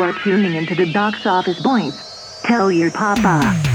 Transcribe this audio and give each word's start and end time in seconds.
You 0.00 0.06
are 0.06 0.14
tuning 0.14 0.54
into 0.54 0.74
the 0.74 0.90
box 0.94 1.26
office 1.26 1.60
boys. 1.60 2.40
Tell 2.42 2.72
your 2.72 2.90
papa. 2.90 3.69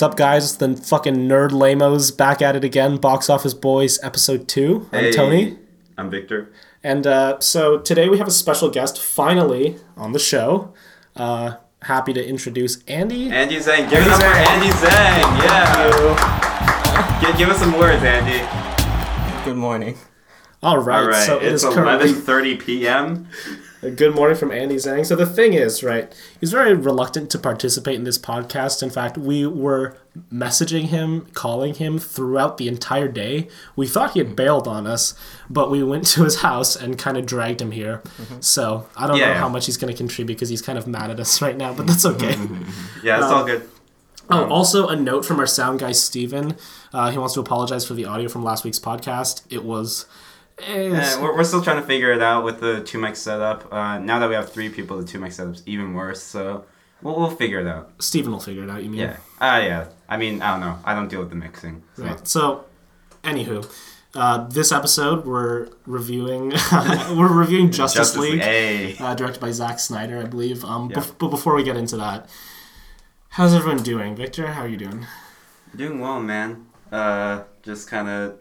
Sup, 0.00 0.16
guys? 0.16 0.44
It's 0.44 0.54
the 0.54 0.74
fucking 0.78 1.28
nerd 1.28 1.52
lamos 1.52 2.10
back 2.10 2.40
at 2.40 2.56
it 2.56 2.64
again. 2.64 2.96
Box 2.96 3.28
Office 3.28 3.52
Boys, 3.52 4.02
episode 4.02 4.48
two. 4.48 4.88
I'm 4.94 5.04
Hey, 5.04 5.12
Tony, 5.12 5.58
I'm 5.98 6.08
Victor. 6.08 6.50
and 6.82 7.06
uh, 7.06 7.38
so 7.40 7.76
today 7.80 8.08
we 8.08 8.16
have 8.16 8.26
a 8.26 8.30
special 8.30 8.70
guest 8.70 8.98
finally 8.98 9.76
on 9.98 10.12
the 10.12 10.18
show. 10.18 10.72
Uh, 11.14 11.56
happy 11.82 12.14
to 12.14 12.26
introduce 12.26 12.82
Andy. 12.84 13.28
Andy 13.28 13.56
Zhang. 13.56 13.90
Give 13.90 14.00
it 14.00 14.08
up 14.08 14.20
for 14.22 14.24
Andy 14.24 14.68
Zhang. 14.68 15.44
Yeah. 15.44 17.20
Give, 17.20 17.36
give 17.36 17.48
us 17.50 17.58
some 17.58 17.78
words, 17.78 18.02
Andy. 18.02 18.40
Good 19.44 19.58
morning. 19.58 19.98
All 20.62 20.78
right, 20.78 21.02
All 21.02 21.08
right. 21.08 21.26
so 21.26 21.36
it 21.40 21.52
it's 21.52 21.62
is 21.62 21.74
currently 21.74 22.08
11:30 22.14 22.58
p.m. 22.64 23.28
good 23.80 24.14
morning 24.14 24.36
from 24.36 24.50
Andy 24.50 24.76
Zhang. 24.76 25.06
So 25.06 25.16
the 25.16 25.24
thing 25.26 25.54
is, 25.54 25.82
right, 25.82 26.12
he's 26.38 26.50
very 26.52 26.74
reluctant 26.74 27.30
to 27.30 27.38
participate 27.38 27.94
in 27.94 28.04
this 28.04 28.18
podcast. 28.18 28.82
In 28.82 28.90
fact, 28.90 29.16
we 29.16 29.46
were 29.46 29.96
messaging 30.32 30.84
him, 30.88 31.26
calling 31.32 31.74
him 31.74 31.98
throughout 31.98 32.58
the 32.58 32.68
entire 32.68 33.08
day. 33.08 33.48
We 33.76 33.86
thought 33.86 34.12
he 34.12 34.18
had 34.18 34.36
bailed 34.36 34.68
on 34.68 34.86
us, 34.86 35.14
but 35.48 35.70
we 35.70 35.82
went 35.82 36.04
to 36.08 36.24
his 36.24 36.40
house 36.42 36.76
and 36.76 36.98
kind 36.98 37.16
of 37.16 37.24
dragged 37.24 37.62
him 37.62 37.70
here. 37.70 38.02
So 38.40 38.86
I 38.96 39.06
don't 39.06 39.18
know 39.18 39.24
Yeah. 39.26 39.38
how 39.38 39.48
much 39.48 39.66
he's 39.66 39.76
going 39.78 39.92
to 39.92 39.96
contribute 39.96 40.34
because 40.36 40.50
he's 40.50 40.62
kind 40.62 40.78
of 40.78 40.86
mad 40.86 41.10
at 41.10 41.18
us 41.18 41.40
right 41.40 41.56
now, 41.56 41.72
but 41.72 41.86
that's 41.86 42.04
okay. 42.04 42.36
Yeah, 43.02 43.16
it's 43.16 43.26
all 43.26 43.44
good. 43.44 43.68
Oh, 44.32 44.44
also 44.48 44.86
a 44.88 44.94
note 44.94 45.24
from 45.24 45.40
our 45.40 45.46
sound 45.46 45.80
guy 45.80 45.90
Steven. 45.92 46.56
Uh, 46.92 47.10
he 47.10 47.18
wants 47.18 47.34
to 47.34 47.40
apologize 47.40 47.84
for 47.86 47.94
the 47.94 48.04
audio 48.04 48.28
from 48.28 48.44
last 48.44 48.62
week's 48.62 48.78
podcast. 48.78 49.42
It 49.50 49.64
was. 49.64 50.06
Eh, 50.66 50.90
Uh, 50.90 51.22
we're, 51.22 51.36
we're 51.36 51.44
still 51.44 51.62
trying 51.62 51.80
to 51.80 51.86
figure 51.86 52.12
it 52.12 52.22
out 52.22 52.44
with 52.44 52.60
the 52.60 52.82
two 52.82 52.98
mic 52.98 53.16
setup. 53.16 53.72
Uh, 53.72 53.98
now 53.98 54.18
that 54.18 54.28
we 54.28 54.34
have 54.34 54.50
three 54.52 54.68
people, 54.68 54.98
the 54.98 55.04
two 55.06 55.18
mic 55.18 55.32
setup's 55.32 55.62
even 55.66 55.94
worse. 55.94 56.22
So 56.22 56.64
we'll, 57.02 57.16
we'll 57.18 57.30
figure 57.30 57.60
it 57.60 57.66
out. 57.66 57.92
Steven 58.00 58.32
will 58.32 58.40
figure 58.40 58.64
it 58.64 58.70
out, 58.70 58.82
you 58.82 58.90
mean? 58.90 59.00
Yeah. 59.00 59.16
Ah, 59.40 59.58
yeah. 59.58 59.86
I 60.08 60.16
mean, 60.16 60.42
I 60.42 60.52
don't 60.52 60.60
know. 60.60 60.78
I 60.84 60.94
don't 60.94 61.08
deal 61.08 61.20
with 61.20 61.30
the 61.30 61.36
mixing. 61.36 61.82
So. 61.96 62.04
Right. 62.04 62.26
So, 62.28 62.64
anywho, 63.22 63.64
uh, 64.14 64.48
this 64.48 64.72
episode 64.72 65.24
we're 65.24 65.68
reviewing 65.86 66.50
we're 67.16 67.32
reviewing 67.32 67.70
Justice, 67.80 68.16
League, 68.16 68.40
Hey. 68.40 68.96
uh, 68.98 69.14
directed 69.14 69.40
by 69.40 69.52
Zack 69.52 69.78
Snyder, 69.78 70.18
I 70.18 70.24
believe. 70.24 70.64
Um, 70.64 70.90
Yeah. 70.90 71.04
but 71.18 71.28
before 71.28 71.54
we 71.54 71.62
get 71.62 71.76
into 71.76 71.96
that, 71.98 72.28
how's 73.30 73.54
everyone 73.54 73.82
doing? 73.84 74.16
Victor, 74.16 74.48
how 74.48 74.62
are 74.62 74.68
you 74.68 74.76
doing? 74.76 75.06
Doing 75.76 76.00
well, 76.00 76.20
man. 76.20 76.66
Uh, 76.90 77.44
just 77.62 77.88
kind 77.88 78.08
of, 78.08 78.39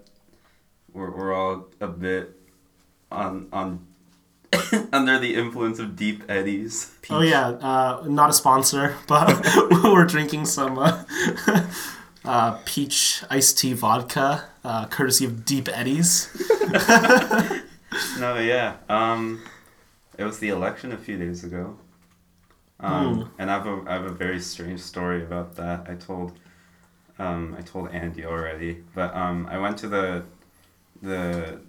we're, 0.93 1.11
we're 1.11 1.33
all 1.33 1.67
a 1.79 1.87
bit 1.87 2.35
on 3.11 3.47
on 3.51 3.85
under 4.93 5.19
the 5.19 5.35
influence 5.35 5.79
of 5.79 5.95
deep 5.95 6.23
eddies. 6.29 6.95
Oh 7.09 7.21
yeah, 7.21 7.47
uh, 7.49 8.03
not 8.07 8.29
a 8.29 8.33
sponsor, 8.33 8.95
but 9.07 9.45
we're 9.83 10.05
drinking 10.05 10.45
some 10.45 10.77
uh, 10.77 11.03
uh, 12.25 12.59
peach 12.65 13.23
iced 13.29 13.57
tea 13.57 13.73
vodka, 13.73 14.45
uh, 14.63 14.87
courtesy 14.87 15.25
of 15.25 15.45
Deep 15.45 15.69
Eddies. 15.71 16.29
No, 18.19 18.37
yeah. 18.37 18.77
Um, 18.87 19.43
it 20.17 20.23
was 20.23 20.39
the 20.39 20.49
election 20.49 20.91
a 20.91 20.97
few 20.97 21.17
days 21.17 21.43
ago. 21.43 21.77
Um, 22.79 23.31
and 23.37 23.51
I 23.51 23.55
have 23.55 23.67
a 23.67 23.83
I 23.87 23.93
have 23.93 24.05
a 24.05 24.11
very 24.11 24.39
strange 24.39 24.79
story 24.79 25.23
about 25.23 25.55
that. 25.57 25.87
I 25.89 25.95
told, 25.95 26.39
um, 27.17 27.55
I 27.57 27.61
told 27.61 27.89
Andy 27.89 28.25
already, 28.25 28.83
but 28.95 29.13
um, 29.15 29.47
I 29.51 29.57
went 29.57 29.77
to 29.79 29.89
the, 29.89 30.23
the, 31.01 31.59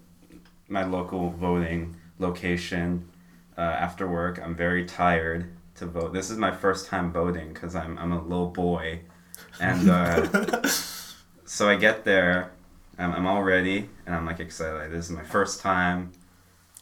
my 0.68 0.84
local 0.84 1.30
voting 1.30 1.96
location, 2.18 3.08
uh, 3.56 3.60
after 3.60 4.08
work. 4.08 4.40
I'm 4.42 4.54
very 4.54 4.84
tired 4.84 5.50
to 5.76 5.86
vote. 5.86 6.12
This 6.12 6.30
is 6.30 6.38
my 6.38 6.50
first 6.50 6.86
time 6.86 7.12
voting 7.12 7.52
because 7.52 7.74
I'm 7.74 7.98
I'm 7.98 8.12
a 8.12 8.22
little 8.22 8.48
boy, 8.48 9.00
and 9.60 9.90
uh, 9.90 10.66
so 11.44 11.68
I 11.68 11.76
get 11.76 12.04
there. 12.04 12.52
I'm, 12.98 13.12
I'm 13.12 13.26
all 13.26 13.42
ready 13.42 13.88
and 14.04 14.14
I'm 14.14 14.26
like 14.26 14.40
excited. 14.40 14.92
This 14.92 15.06
is 15.06 15.10
my 15.10 15.24
first 15.24 15.60
time. 15.60 16.12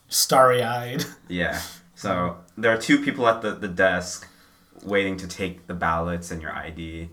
Starry 0.08 0.62
eyed. 0.62 1.04
Yeah. 1.28 1.60
So 1.94 2.36
there 2.56 2.72
are 2.72 2.78
two 2.78 3.02
people 3.02 3.26
at 3.26 3.42
the, 3.42 3.56
the 3.56 3.66
desk 3.66 4.28
waiting 4.84 5.16
to 5.16 5.26
take 5.26 5.66
the 5.66 5.74
ballots 5.74 6.30
and 6.30 6.40
your 6.40 6.52
ID. 6.52 7.08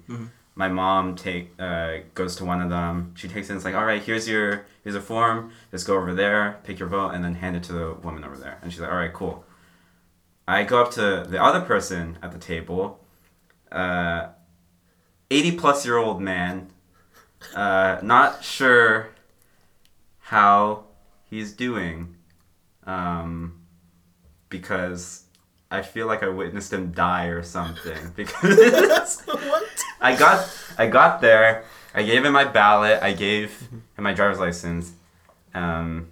My 0.56 0.70
mom 0.70 1.16
take 1.16 1.52
uh, 1.60 1.98
goes 2.14 2.38
to 2.38 2.46
one 2.46 2.62
of 2.62 2.70
them. 2.70 3.12
She 3.16 3.28
takes 3.28 3.48
it 3.48 3.54
and 3.54 3.58
it's 3.58 3.66
like, 3.66 3.76
all 3.76 3.86
right, 3.86 4.02
here's 4.02 4.28
your 4.28 4.66
here's 4.84 4.96
a 4.96 5.02
form. 5.02 5.52
Just 5.72 5.86
go 5.86 5.98
over 5.98 6.14
there, 6.14 6.60
pick 6.64 6.80
your 6.80 6.88
vote, 6.88 7.10
and 7.10 7.24
then 7.24 7.36
hand 7.36 7.56
it 7.56 7.64
to 7.64 7.74
the 7.74 7.94
woman 7.94 8.24
over 8.24 8.38
there. 8.38 8.58
And 8.62 8.72
she's 8.72 8.80
like, 8.80 8.90
all 8.90 8.98
right, 8.98 9.14
cool. 9.14 9.46
I 10.48 10.64
go 10.64 10.82
up 10.82 10.92
to 10.92 11.26
the 11.28 11.42
other 11.42 11.62
person 11.62 12.18
at 12.22 12.32
the 12.32 12.38
table, 12.38 13.00
uh, 13.72 14.28
80 15.32 15.58
plus 15.58 15.86
year 15.86 15.98
old 15.98 16.22
man, 16.22 16.68
uh, 17.56 18.00
not 18.04 18.44
sure 18.44 19.10
how 20.20 20.86
he's 21.30 21.52
doing. 21.52 22.16
Um, 22.86 23.62
because 24.50 25.24
I 25.72 25.82
feel 25.82 26.08
like 26.08 26.24
I 26.24 26.30
witnessed 26.30 26.72
him 26.72 26.92
die 26.92 27.26
or 27.26 27.44
something. 27.44 28.14
Because 28.16 29.24
I 30.02 30.16
got 30.16 30.50
I 30.78 30.88
got 30.88 31.22
there, 31.22 31.64
I 31.94 32.04
gave 32.04 32.26
him 32.26 32.34
my 32.34 32.46
ballot, 32.46 33.02
I 33.02 33.14
gave 33.14 33.60
him 33.62 34.04
my 34.04 34.14
driver's 34.14 34.40
license. 34.40 34.94
Um, 35.54 36.08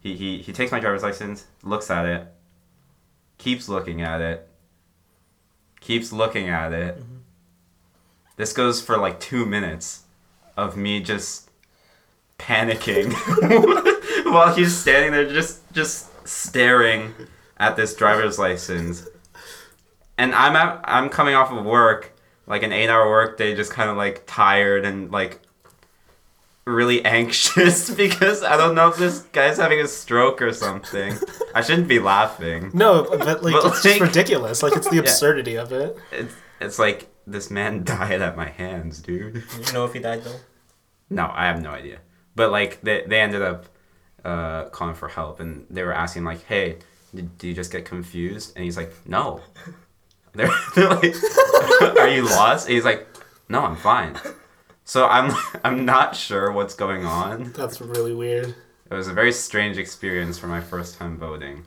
he, 0.00 0.14
he, 0.14 0.38
he 0.38 0.52
takes 0.52 0.70
my 0.70 0.80
driver's 0.80 1.02
license, 1.02 1.46
looks 1.62 1.90
at 1.90 2.04
it, 2.06 2.26
keeps 3.38 3.68
looking 3.68 4.02
at 4.02 4.20
it, 4.20 4.48
keeps 5.80 6.12
looking 6.12 6.48
at 6.48 6.72
it. 6.72 7.02
This 8.36 8.52
goes 8.52 8.82
for 8.82 8.98
like 8.98 9.18
two 9.18 9.46
minutes 9.46 10.02
of 10.56 10.76
me 10.76 11.00
just 11.00 11.50
panicking 12.38 13.12
while 14.30 14.54
he's 14.54 14.76
standing 14.76 15.12
there 15.12 15.28
just 15.28 15.60
just 15.72 16.10
staring 16.28 17.14
at 17.58 17.76
this 17.76 17.94
driver's 17.94 18.38
license. 18.38 19.06
And 20.18 20.34
I'm 20.34 20.56
at, 20.56 20.80
I'm 20.84 21.08
coming 21.08 21.34
off 21.34 21.52
of 21.52 21.64
work, 21.64 22.15
like 22.46 22.62
an 22.62 22.72
eight 22.72 22.88
hour 22.88 23.08
work 23.08 23.36
day, 23.38 23.54
just 23.54 23.72
kind 23.72 23.90
of 23.90 23.96
like 23.96 24.24
tired 24.26 24.84
and 24.84 25.10
like 25.10 25.40
really 26.64 27.04
anxious 27.18 27.90
because 28.04 28.42
I 28.42 28.56
don't 28.56 28.74
know 28.74 28.88
if 28.88 28.96
this 28.96 29.20
guy's 29.32 29.56
having 29.56 29.80
a 29.80 29.88
stroke 29.88 30.42
or 30.42 30.52
something. 30.52 31.14
I 31.54 31.62
shouldn't 31.62 31.88
be 31.88 31.98
laughing. 31.98 32.70
No, 32.74 33.04
but 33.04 33.42
like 33.42 33.54
But, 33.54 33.66
it's 33.66 33.82
just 33.82 34.00
ridiculous. 34.00 34.62
Like 34.62 34.76
it's 34.76 34.88
the 34.88 34.98
absurdity 34.98 35.56
of 35.56 35.72
it. 35.72 35.96
It's 36.12 36.34
it's 36.60 36.78
like 36.78 37.08
this 37.26 37.50
man 37.50 37.84
died 37.84 38.22
at 38.22 38.36
my 38.36 38.48
hands, 38.48 39.00
dude. 39.00 39.34
Do 39.34 39.40
you 39.66 39.72
know 39.72 39.84
if 39.84 39.92
he 39.92 40.00
died 40.00 40.24
though? 40.24 40.40
No, 41.10 41.30
I 41.32 41.46
have 41.46 41.62
no 41.62 41.70
idea. 41.70 41.98
But 42.34 42.50
like 42.50 42.80
they 42.82 43.04
they 43.06 43.20
ended 43.20 43.42
up 43.42 43.66
uh, 44.24 44.64
calling 44.66 44.94
for 44.94 45.08
help, 45.08 45.40
and 45.40 45.66
they 45.70 45.82
were 45.84 45.92
asking 45.92 46.24
like, 46.24 46.44
"Hey, 46.44 46.78
did, 47.14 47.38
did 47.38 47.46
you 47.48 47.54
just 47.54 47.70
get 47.70 47.84
confused?" 47.84 48.54
And 48.56 48.64
he's 48.64 48.76
like, 48.76 48.92
"No." 49.06 49.40
They're, 50.36 50.50
they're 50.74 50.88
like, 50.90 51.14
"Are 51.98 52.08
you 52.08 52.24
lost?" 52.24 52.66
And 52.66 52.74
he's 52.74 52.84
like, 52.84 53.06
"No, 53.48 53.62
I'm 53.62 53.76
fine." 53.76 54.18
So 54.84 55.06
I'm 55.06 55.36
I'm 55.64 55.84
not 55.84 56.14
sure 56.16 56.52
what's 56.52 56.74
going 56.74 57.04
on. 57.04 57.52
That's 57.52 57.80
really 57.80 58.14
weird. 58.14 58.54
It 58.90 58.94
was 58.94 59.08
a 59.08 59.12
very 59.12 59.32
strange 59.32 59.78
experience 59.78 60.38
for 60.38 60.46
my 60.46 60.60
first 60.60 60.96
time 60.96 61.16
voting. 61.18 61.64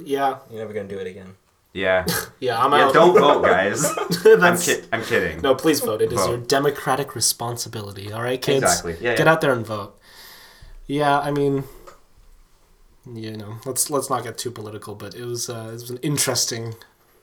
Yeah, 0.00 0.38
You're 0.50 0.60
never 0.60 0.72
gonna 0.72 0.88
do 0.88 0.98
it 0.98 1.06
again. 1.06 1.36
Yeah, 1.72 2.04
yeah, 2.40 2.58
I'm 2.64 2.72
yeah. 2.72 2.86
out. 2.86 2.94
Don't 2.94 3.14
vote, 3.14 3.44
guys. 3.44 3.84
I'm, 4.26 4.58
ki- 4.58 4.82
I'm 4.90 5.04
kidding. 5.04 5.40
no, 5.42 5.54
please 5.54 5.80
vote. 5.80 6.02
It 6.02 6.12
is 6.12 6.18
Vote. 6.18 6.28
your 6.30 6.38
democratic 6.38 7.14
responsibility. 7.14 8.10
All 8.10 8.22
right, 8.22 8.40
kids. 8.40 8.64
Exactly. 8.64 8.92
Yeah, 9.00 9.14
Get 9.14 9.26
yeah. 9.26 9.32
out 9.32 9.40
there 9.40 9.52
and 9.52 9.64
vote. 9.64 9.96
Yeah, 10.86 11.20
I 11.20 11.30
mean, 11.30 11.64
you 13.14 13.36
know, 13.36 13.58
let's 13.64 13.90
let's 13.90 14.10
not 14.10 14.24
get 14.24 14.38
too 14.38 14.50
political, 14.50 14.94
but 14.94 15.14
it 15.14 15.24
was 15.24 15.48
uh, 15.48 15.68
it 15.68 15.72
was 15.74 15.90
an 15.90 15.98
interesting 15.98 16.74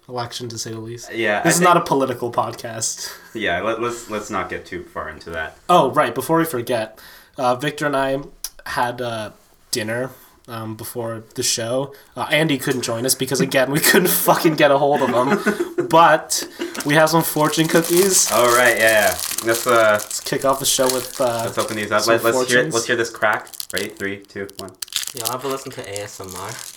election 0.08 0.50
to 0.50 0.58
say 0.58 0.72
the 0.72 0.80
least. 0.80 1.14
Yeah, 1.14 1.42
This 1.42 1.56
I 1.56 1.58
is 1.58 1.62
not 1.62 1.78
a 1.78 1.82
political 1.82 2.32
podcast. 2.32 3.12
Yeah, 3.36 3.60
let, 3.62 3.82
let's 3.82 4.10
let's 4.10 4.30
not 4.30 4.50
get 4.50 4.66
too 4.66 4.84
far 4.84 5.10
into 5.10 5.30
that. 5.32 5.58
Oh, 5.68 5.92
right. 5.92 6.16
Before 6.16 6.38
we 6.38 6.46
forget, 6.46 6.98
uh, 7.38 7.56
Victor 7.58 7.86
and 7.86 7.98
I 7.98 8.20
had 8.66 9.02
uh, 9.02 9.32
dinner 9.72 10.12
um, 10.48 10.76
before 10.76 11.24
the 11.36 11.44
show. 11.44 11.94
Uh, 12.16 12.28
Andy 12.32 12.58
couldn't 12.58 12.84
join 12.84 13.06
us 13.06 13.14
because 13.14 13.42
again 13.42 13.72
we 13.72 13.80
couldn't 13.90 14.08
fucking 14.08 14.56
get 14.56 14.72
a 14.72 14.78
hold 14.78 15.02
of 15.02 15.10
him. 15.10 15.66
But 15.90 16.48
we 16.86 16.96
have 16.96 17.10
some 17.10 17.22
fortune 17.24 17.68
cookies. 17.68 18.32
All 18.32 18.48
right, 18.56 18.76
yeah, 18.78 19.10
yeah. 19.12 19.18
Let's 19.46 19.68
uh, 19.68 20.00
Let's 20.02 20.20
kick 20.22 20.44
off 20.46 20.60
the 20.60 20.66
show 20.66 20.86
with. 20.86 21.20
Uh, 21.22 21.44
let's 21.46 21.58
open 21.58 21.76
these 21.76 21.92
up. 21.92 22.02
Some 22.02 22.16
Let, 22.16 22.36
let's 22.36 22.52
hear. 22.52 22.64
Let's 22.64 22.88
hear 22.88 22.96
this 22.96 23.10
crack. 23.12 23.50
Ready? 23.74 23.90
Three, 23.90 24.22
two, 24.22 24.48
one. 24.58 24.72
Y'all 25.14 25.34
ever 25.34 25.48
listen 25.48 25.72
to 25.74 25.82
ASMR? 25.84 26.75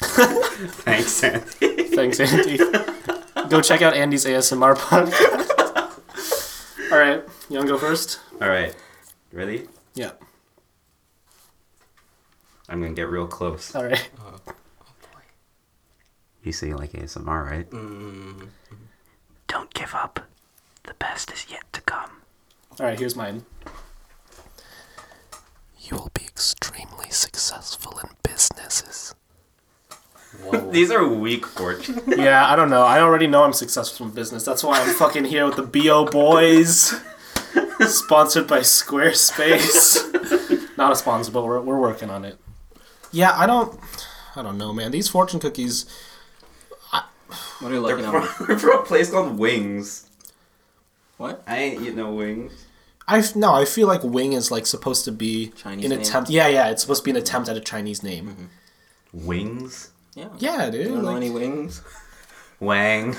Thanks, 0.00 1.10
Sandy. 1.12 1.82
Thanks, 1.94 2.20
Andy. 2.20 2.58
go 3.48 3.60
check 3.60 3.82
out 3.82 3.94
Andy's 3.94 4.24
ASMR 4.24 4.76
podcast. 4.76 5.48
All 6.92 6.98
right, 6.98 7.22
you 7.50 7.56
wanna 7.58 7.68
go 7.68 7.78
first? 7.78 8.20
All 8.40 8.48
right, 8.48 8.74
ready? 9.32 9.66
Yeah. 9.94 10.12
I'm 12.68 12.80
gonna 12.80 12.94
get 12.94 13.08
real 13.08 13.26
close. 13.26 13.74
All 13.74 13.84
right. 13.84 14.08
You 16.42 16.52
say 16.52 16.68
you 16.68 16.76
like 16.76 16.92
ASMR, 16.92 17.44
right? 17.50 17.68
Mm, 17.70 18.48
Don't 19.48 19.74
give 19.74 19.94
up. 19.94 20.20
The 20.84 20.94
best 20.94 21.30
is 21.32 21.46
yet 21.50 21.64
to 21.74 21.80
come. 21.82 22.10
All 22.80 22.86
right. 22.86 22.98
Here's 22.98 23.16
mine. 23.16 23.44
You 25.80 25.96
will 25.96 26.10
be 26.14 26.24
extremely 26.24 27.10
successful 27.10 27.98
in 28.02 28.10
businesses. 28.22 29.14
Whoa. 30.42 30.70
These 30.72 30.90
are 30.90 31.06
weak 31.06 31.46
fortune. 31.46 32.00
yeah, 32.06 32.50
I 32.50 32.56
don't 32.56 32.70
know. 32.70 32.82
I 32.82 33.00
already 33.00 33.26
know 33.26 33.44
I'm 33.44 33.52
successful 33.52 34.06
in 34.06 34.12
business. 34.12 34.44
That's 34.44 34.62
why 34.62 34.80
I'm 34.80 34.94
fucking 34.94 35.24
here 35.26 35.46
with 35.46 35.56
the 35.56 35.62
BO 35.62 36.06
Boys. 36.06 36.94
Sponsored 37.80 38.46
by 38.46 38.60
Squarespace. 38.60 39.96
Not 40.76 40.92
a 40.92 40.96
sponsor, 40.96 41.32
but 41.32 41.44
we're, 41.44 41.60
we're 41.60 41.80
working 41.80 42.10
on 42.10 42.24
it. 42.24 42.38
Yeah, 43.12 43.32
I 43.36 43.46
don't. 43.46 43.78
I 44.36 44.42
don't 44.42 44.58
know, 44.58 44.72
man. 44.72 44.90
These 44.90 45.08
fortune 45.08 45.40
cookies. 45.40 45.86
What 47.60 47.72
are 47.72 47.74
you 47.74 47.86
They're 47.86 47.96
looking 47.96 48.10
from, 48.10 48.22
at? 48.22 48.46
they're 48.46 48.58
from 48.58 48.78
a 48.78 48.82
place 48.82 49.10
called 49.10 49.38
Wings. 49.38 50.08
What? 51.16 51.42
I 51.46 51.58
ain't 51.58 51.82
eating 51.82 51.96
no 51.96 52.14
wings. 52.14 52.66
I 53.08 53.18
f- 53.18 53.34
no. 53.34 53.52
I 53.52 53.64
feel 53.64 53.88
like 53.88 54.02
Wing 54.04 54.32
is 54.32 54.50
like 54.50 54.66
supposed 54.66 55.04
to 55.06 55.12
be 55.12 55.48
Chinese 55.56 55.84
an 55.86 55.90
name? 55.90 56.00
attempt. 56.00 56.30
Yeah, 56.30 56.46
yeah. 56.46 56.70
It's 56.70 56.82
supposed 56.82 57.02
to 57.02 57.04
be 57.04 57.10
an 57.10 57.16
attempt 57.16 57.48
at 57.48 57.56
a 57.56 57.60
Chinese 57.60 58.02
name. 58.02 58.28
Mm-hmm. 58.28 59.26
Wings? 59.26 59.90
Yeah. 60.18 60.28
Yeah, 60.38 60.66
You 60.66 60.72
dude. 60.72 60.88
don't 60.88 61.02
know 61.04 61.16
any 61.16 61.30
wings? 61.30 61.82
Wang. 62.60 63.16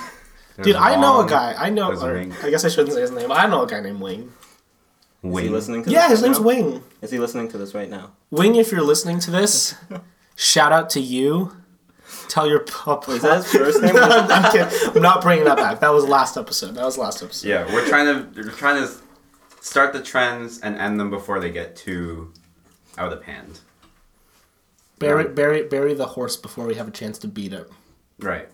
dude, 0.61 0.75
I 0.75 0.99
know 0.99 1.21
a 1.25 1.29
guy. 1.29 1.55
I 1.57 1.69
know. 1.69 1.87
There's 1.95 2.03
or- 2.03 2.45
I 2.45 2.49
guess 2.49 2.65
I 2.65 2.69
shouldn't 2.69 2.93
say 2.93 3.01
his 3.01 3.11
name. 3.11 3.31
I 3.31 3.47
know 3.47 3.63
a 3.63 3.67
guy 3.67 3.79
named 3.79 4.01
Wing. 4.01 4.31
Is 5.23 5.31
Wing. 5.33 5.43
he 5.45 5.49
listening 5.49 5.83
to 5.83 5.89
Yeah, 5.91 6.07
this 6.09 6.19
his 6.19 6.21
right 6.21 6.27
name's 6.27 6.39
now? 6.39 6.45
Wing. 6.45 6.83
Is 7.01 7.11
he 7.11 7.19
listening 7.19 7.47
to 7.49 7.57
this 7.57 7.73
right 7.73 7.89
now? 7.89 8.11
Wing, 8.31 8.55
if 8.55 8.71
you're 8.71 8.81
listening 8.83 9.19
to 9.21 9.31
this, 9.31 9.75
shout 10.35 10.71
out 10.71 10.89
to 10.91 10.99
you. 10.99 11.55
Tell 12.27 12.47
your 12.47 12.59
pup. 12.61 13.07
Wait, 13.07 13.15
is 13.17 13.21
that 13.23 13.43
his 13.43 13.51
first 13.51 13.81
name? 13.81 13.95
I'm, 13.97 14.51
kidding. 14.51 14.95
I'm 14.95 15.01
not 15.01 15.21
bringing 15.21 15.45
that 15.45 15.57
back. 15.57 15.79
That 15.79 15.93
was 15.93 16.05
last 16.07 16.37
episode. 16.37 16.75
That 16.75 16.85
was 16.85 16.97
last 16.97 17.21
episode. 17.21 17.47
Yeah, 17.47 17.71
we're 17.73 17.87
trying 17.87 18.05
to 18.33 18.41
we're 18.41 18.49
trying 18.51 18.81
to 18.85 18.91
start 19.61 19.93
the 19.93 20.01
trends 20.01 20.59
and 20.59 20.75
end 20.77 20.99
them 20.99 21.09
before 21.09 21.39
they 21.39 21.51
get 21.51 21.75
too 21.75 22.33
out 22.97 23.13
of 23.13 23.23
hand. 23.23 23.59
Bury, 24.99 25.23
Yeah. 25.23 25.29
bury, 25.31 25.63
bury 25.63 25.93
the 25.93 26.05
horse 26.07 26.35
before 26.35 26.65
we 26.65 26.75
have 26.75 26.87
a 26.87 26.91
chance 26.91 27.17
to 27.19 27.27
beat 27.27 27.53
it. 27.53 27.69
Right. 28.19 28.47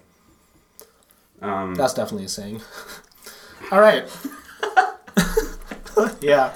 Um, 1.42 1.76
That's 1.76 1.94
definitely 1.94 2.26
a 2.26 2.30
saying. 2.30 2.62
All 3.72 3.80
right. 3.82 4.06
yeah. 6.22 6.54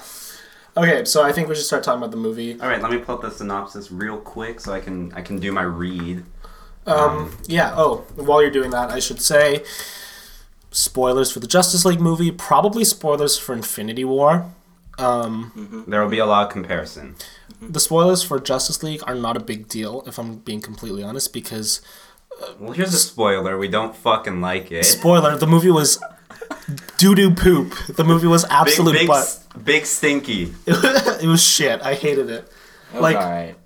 Okay, 0.76 1.04
so 1.04 1.22
I 1.22 1.32
think 1.32 1.48
we 1.48 1.54
should 1.54 1.64
start 1.64 1.82
talking 1.82 1.98
about 1.98 2.12
the 2.12 2.16
movie. 2.16 2.58
all 2.60 2.68
right, 2.68 2.80
let 2.80 2.90
me 2.92 2.98
pull 2.98 3.16
up 3.16 3.22
the 3.22 3.30
synopsis 3.30 3.90
real 3.90 4.18
quick 4.18 4.60
so 4.60 4.72
I 4.72 4.78
can 4.80 5.12
I 5.14 5.20
can 5.22 5.38
do 5.40 5.50
my 5.52 5.62
read. 5.62 6.22
Um, 6.86 7.36
yeah. 7.46 7.74
Oh, 7.76 8.04
while 8.14 8.40
you're 8.40 8.50
doing 8.52 8.70
that, 8.70 8.90
I 8.90 9.00
should 9.00 9.20
say 9.20 9.64
spoilers 10.70 11.30
for 11.32 11.40
the 11.40 11.46
Justice 11.48 11.84
League 11.84 12.00
movie. 12.00 12.30
Probably 12.30 12.84
spoilers 12.84 13.36
for 13.36 13.52
Infinity 13.52 14.04
War. 14.04 14.52
Um, 14.98 15.84
There 15.88 16.00
will 16.02 16.08
be 16.10 16.18
a 16.18 16.26
lot 16.26 16.46
of 16.46 16.52
comparison. 16.52 17.16
The 17.60 17.80
spoilers 17.80 18.22
for 18.22 18.38
Justice 18.40 18.82
League 18.82 19.02
are 19.06 19.14
not 19.14 19.36
a 19.36 19.40
big 19.40 19.68
deal, 19.68 20.02
if 20.06 20.18
I'm 20.18 20.36
being 20.36 20.60
completely 20.60 21.02
honest, 21.02 21.32
because 21.32 21.80
uh, 22.42 22.52
Well, 22.58 22.72
here's 22.72 22.94
a 22.94 22.98
spoiler: 22.98 23.58
we 23.58 23.68
don't 23.68 23.94
fucking 23.94 24.40
like 24.40 24.70
it. 24.72 24.84
spoiler, 24.84 25.36
the 25.36 25.46
movie 25.46 25.70
was 25.70 25.98
doo 26.98 27.14
doo 27.14 27.30
poop. 27.34 27.74
The 27.96 28.04
movie 28.04 28.26
was 28.26 28.44
Big, 28.44 28.52
absolute 28.52 28.92
big, 28.92 29.06
butt. 29.08 29.22
s- 29.24 29.46
big 29.64 29.86
stinky. 29.86 30.52
it 30.66 31.26
was 31.26 31.42
shit. 31.42 31.80
I 31.82 31.94
hated 31.94 32.30
it. 32.30 32.50
Like- 32.94 33.16
alright. 33.16 33.56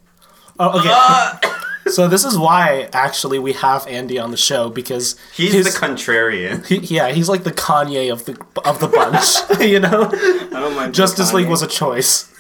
Oh, 0.59 0.79
okay. 0.79 0.89
Ah! 0.93 1.41
so 1.87 2.09
this 2.09 2.25
is 2.25 2.39
why 2.39 2.89
actually 2.93 3.39
we 3.39 3.53
have 3.55 3.87
Andy 3.89 4.19
on 4.19 4.31
the 4.31 4.37
show 4.37 4.71
because 4.71 5.17
He's 5.35 5.53
his- 5.53 5.65
the 5.75 5.79
contrarian. 5.87 6.65
he, 6.67 6.77
yeah 6.95 7.11
he's 7.11 7.29
like 7.29 7.45
the 7.45 7.51
Kanye 7.53 8.11
of 8.13 8.25
the 8.25 8.33
of 8.65 8.79
the 8.81 8.89
bunch. 8.89 9.61
you 9.61 9.81
know, 9.81 10.09
I 10.13 10.61
don't 10.61 10.75
mind. 10.77 10.95
Justice 10.95 11.33
League 11.33 11.47
Kanye. 11.47 11.51
was 11.51 11.63
a 11.63 11.67
choice. 11.67 12.31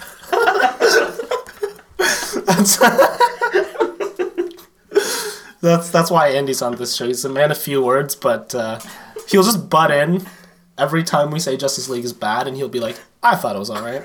That's, 2.47 2.77
that's 5.61 5.91
that's 5.91 6.11
why 6.11 6.29
Andy's 6.29 6.63
on 6.63 6.77
this 6.77 6.95
show. 6.97 7.07
He's 7.07 7.25
a 7.25 7.29
man 7.29 7.51
of 7.51 7.59
few 7.59 7.83
words, 7.83 8.15
but 8.15 8.55
uh, 8.55 8.81
he'll 9.29 9.43
just 9.43 9.69
butt 9.71 9.91
in 9.91 10.27
every 10.79 11.03
time 11.03 11.31
we 11.31 11.41
say 11.41 11.57
Justice 11.57 11.89
League 11.89 12.05
is 12.05 12.13
bad, 12.13 12.47
and 12.47 12.57
he'll 12.57 12.69
be 12.69 12.81
like, 12.81 12.97
"I 13.23 13.37
thought 13.37 13.57
it 13.57 13.59
was 13.59 13.71
alright." 13.71 14.03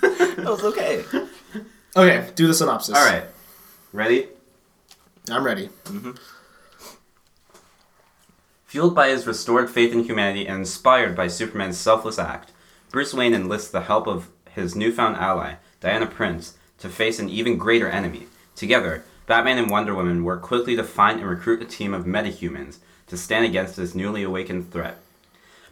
That 0.00 0.44
was 0.44 0.64
okay. 0.64 1.04
Okay, 1.94 2.30
do 2.34 2.46
the 2.46 2.54
synopsis. 2.54 2.96
All 2.96 3.04
right, 3.04 3.24
ready? 3.92 4.28
I'm 5.30 5.44
ready. 5.44 5.68
Fueled 8.66 8.94
by 8.94 9.08
his 9.08 9.26
restored 9.26 9.68
faith 9.68 9.92
in 9.92 10.04
humanity 10.04 10.46
and 10.46 10.60
inspired 10.60 11.14
by 11.14 11.28
Superman's 11.28 11.76
selfless 11.76 12.18
act, 12.18 12.50
Bruce 12.90 13.12
Wayne 13.12 13.34
enlists 13.34 13.70
the 13.70 13.82
help 13.82 14.06
of 14.06 14.30
his 14.50 14.74
newfound 14.74 15.16
ally, 15.16 15.56
Diana 15.80 16.06
Prince, 16.06 16.56
to 16.82 16.88
face 16.88 17.20
an 17.20 17.30
even 17.30 17.56
greater 17.56 17.88
enemy. 17.88 18.26
Together, 18.56 19.04
Batman 19.26 19.56
and 19.56 19.70
Wonder 19.70 19.94
Woman 19.94 20.24
work 20.24 20.42
quickly 20.42 20.74
to 20.74 20.82
find 20.82 21.20
and 21.20 21.28
recruit 21.28 21.62
a 21.62 21.64
team 21.64 21.94
of 21.94 22.06
metahumans 22.06 22.78
to 23.06 23.16
stand 23.16 23.44
against 23.44 23.76
this 23.76 23.94
newly 23.94 24.24
awakened 24.24 24.72
threat. 24.72 24.98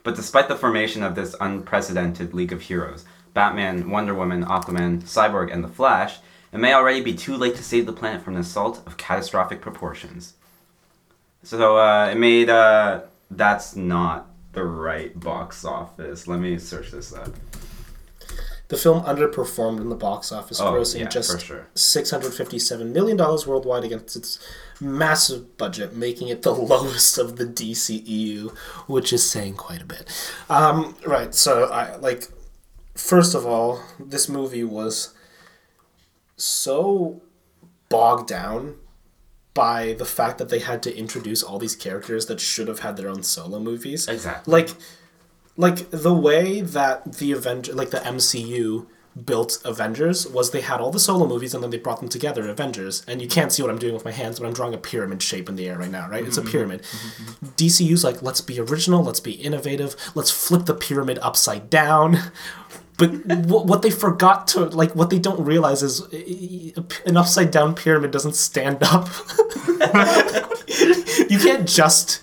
But 0.04 0.14
despite 0.14 0.46
the 0.46 0.54
formation 0.54 1.02
of 1.02 1.16
this 1.16 1.34
unprecedented 1.40 2.32
League 2.32 2.52
of 2.52 2.62
Heroes, 2.62 3.04
Batman, 3.34 3.90
Wonder 3.90 4.14
Woman, 4.14 4.44
Aquaman, 4.44 5.02
Cyborg, 5.02 5.52
and 5.52 5.64
The 5.64 5.68
Flash, 5.68 6.18
it 6.52 6.58
may 6.58 6.72
already 6.72 7.00
be 7.00 7.14
too 7.14 7.36
late 7.36 7.56
to 7.56 7.64
save 7.64 7.86
the 7.86 7.92
planet 7.92 8.22
from 8.22 8.34
an 8.34 8.40
assault 8.40 8.80
of 8.86 8.96
catastrophic 8.96 9.60
proportions. 9.60 10.34
So 11.42 11.76
uh, 11.76 12.08
it 12.12 12.18
made 12.18 12.48
uh, 12.48 13.00
that's 13.32 13.74
not 13.74 14.28
the 14.52 14.62
right 14.62 15.18
box 15.18 15.64
office. 15.64 16.28
Let 16.28 16.38
me 16.38 16.56
search 16.58 16.92
this 16.92 17.12
up. 17.12 17.34
The 18.70 18.76
film 18.76 19.02
underperformed 19.02 19.80
in 19.80 19.88
the 19.88 19.96
box 19.96 20.30
office, 20.32 20.60
Oh, 20.60 20.72
grossing 20.72 21.00
yeah, 21.00 21.08
just 21.08 21.44
sure. 21.44 21.66
$657 21.74 22.92
million 22.92 23.16
worldwide 23.18 23.82
against 23.84 24.14
its 24.14 24.38
massive 24.80 25.56
budget, 25.58 25.94
making 25.96 26.28
it 26.28 26.42
the 26.42 26.52
lowest 26.72 27.18
of 27.18 27.36
the 27.36 27.44
DCEU, 27.44 28.56
which 28.86 29.12
is 29.12 29.28
saying 29.28 29.54
quite 29.54 29.82
a 29.82 29.84
bit. 29.84 30.08
Um, 30.48 30.96
right, 31.04 31.34
so, 31.34 31.64
I 31.64 31.96
like, 31.96 32.28
first 32.94 33.34
of 33.34 33.44
all, 33.44 33.82
this 33.98 34.28
movie 34.28 34.64
was 34.64 35.14
so 36.36 37.20
bogged 37.88 38.28
down 38.28 38.76
by 39.52 39.94
the 39.94 40.04
fact 40.04 40.38
that 40.38 40.48
they 40.48 40.60
had 40.60 40.80
to 40.84 40.96
introduce 40.96 41.42
all 41.42 41.58
these 41.58 41.74
characters 41.74 42.26
that 42.26 42.40
should 42.40 42.68
have 42.68 42.78
had 42.80 42.96
their 42.96 43.08
own 43.08 43.24
solo 43.24 43.58
movies. 43.58 44.06
Exactly. 44.06 44.52
Like, 44.52 44.70
like 45.60 45.90
the 45.90 46.14
way 46.14 46.62
that 46.62 47.14
the 47.14 47.32
Avenger, 47.32 47.72
like 47.74 47.90
the 47.90 47.98
MCU 47.98 48.86
built 49.24 49.60
Avengers 49.64 50.26
was 50.26 50.50
they 50.50 50.60
had 50.60 50.80
all 50.80 50.90
the 50.90 51.00
solo 51.00 51.26
movies 51.26 51.52
and 51.52 51.62
then 51.62 51.70
they 51.70 51.78
brought 51.78 52.00
them 52.00 52.08
together, 52.08 52.48
Avengers. 52.48 53.04
And 53.06 53.20
you 53.20 53.28
can't 53.28 53.52
see 53.52 53.62
what 53.62 53.70
I'm 53.70 53.78
doing 53.78 53.92
with 53.92 54.04
my 54.04 54.12
hands, 54.12 54.38
but 54.40 54.46
I'm 54.46 54.54
drawing 54.54 54.72
a 54.72 54.78
pyramid 54.78 55.22
shape 55.22 55.48
in 55.48 55.56
the 55.56 55.68
air 55.68 55.78
right 55.78 55.90
now, 55.90 56.08
right? 56.08 56.24
It's 56.24 56.38
a 56.38 56.40
mm-hmm. 56.40 56.50
pyramid. 56.50 56.82
Mm-hmm. 56.82 57.46
DCU's 57.56 58.04
like, 58.04 58.22
let's 58.22 58.40
be 58.40 58.58
original, 58.58 59.02
let's 59.02 59.20
be 59.20 59.32
innovative, 59.32 59.96
let's 60.14 60.30
flip 60.30 60.64
the 60.64 60.74
pyramid 60.74 61.18
upside 61.22 61.70
down. 61.70 62.18
But 62.98 63.12
wh- 63.48 63.64
what 63.64 63.80
they 63.80 63.90
forgot 63.90 64.46
to 64.48 64.66
like, 64.66 64.94
what 64.94 65.08
they 65.08 65.18
don't 65.18 65.42
realize 65.42 65.82
is 65.82 66.00
an 67.06 67.16
upside 67.16 67.50
down 67.50 67.74
pyramid 67.74 68.10
doesn't 68.10 68.34
stand 68.34 68.82
up. 68.82 69.08
you 71.30 71.38
can't 71.38 71.66
just 71.66 72.20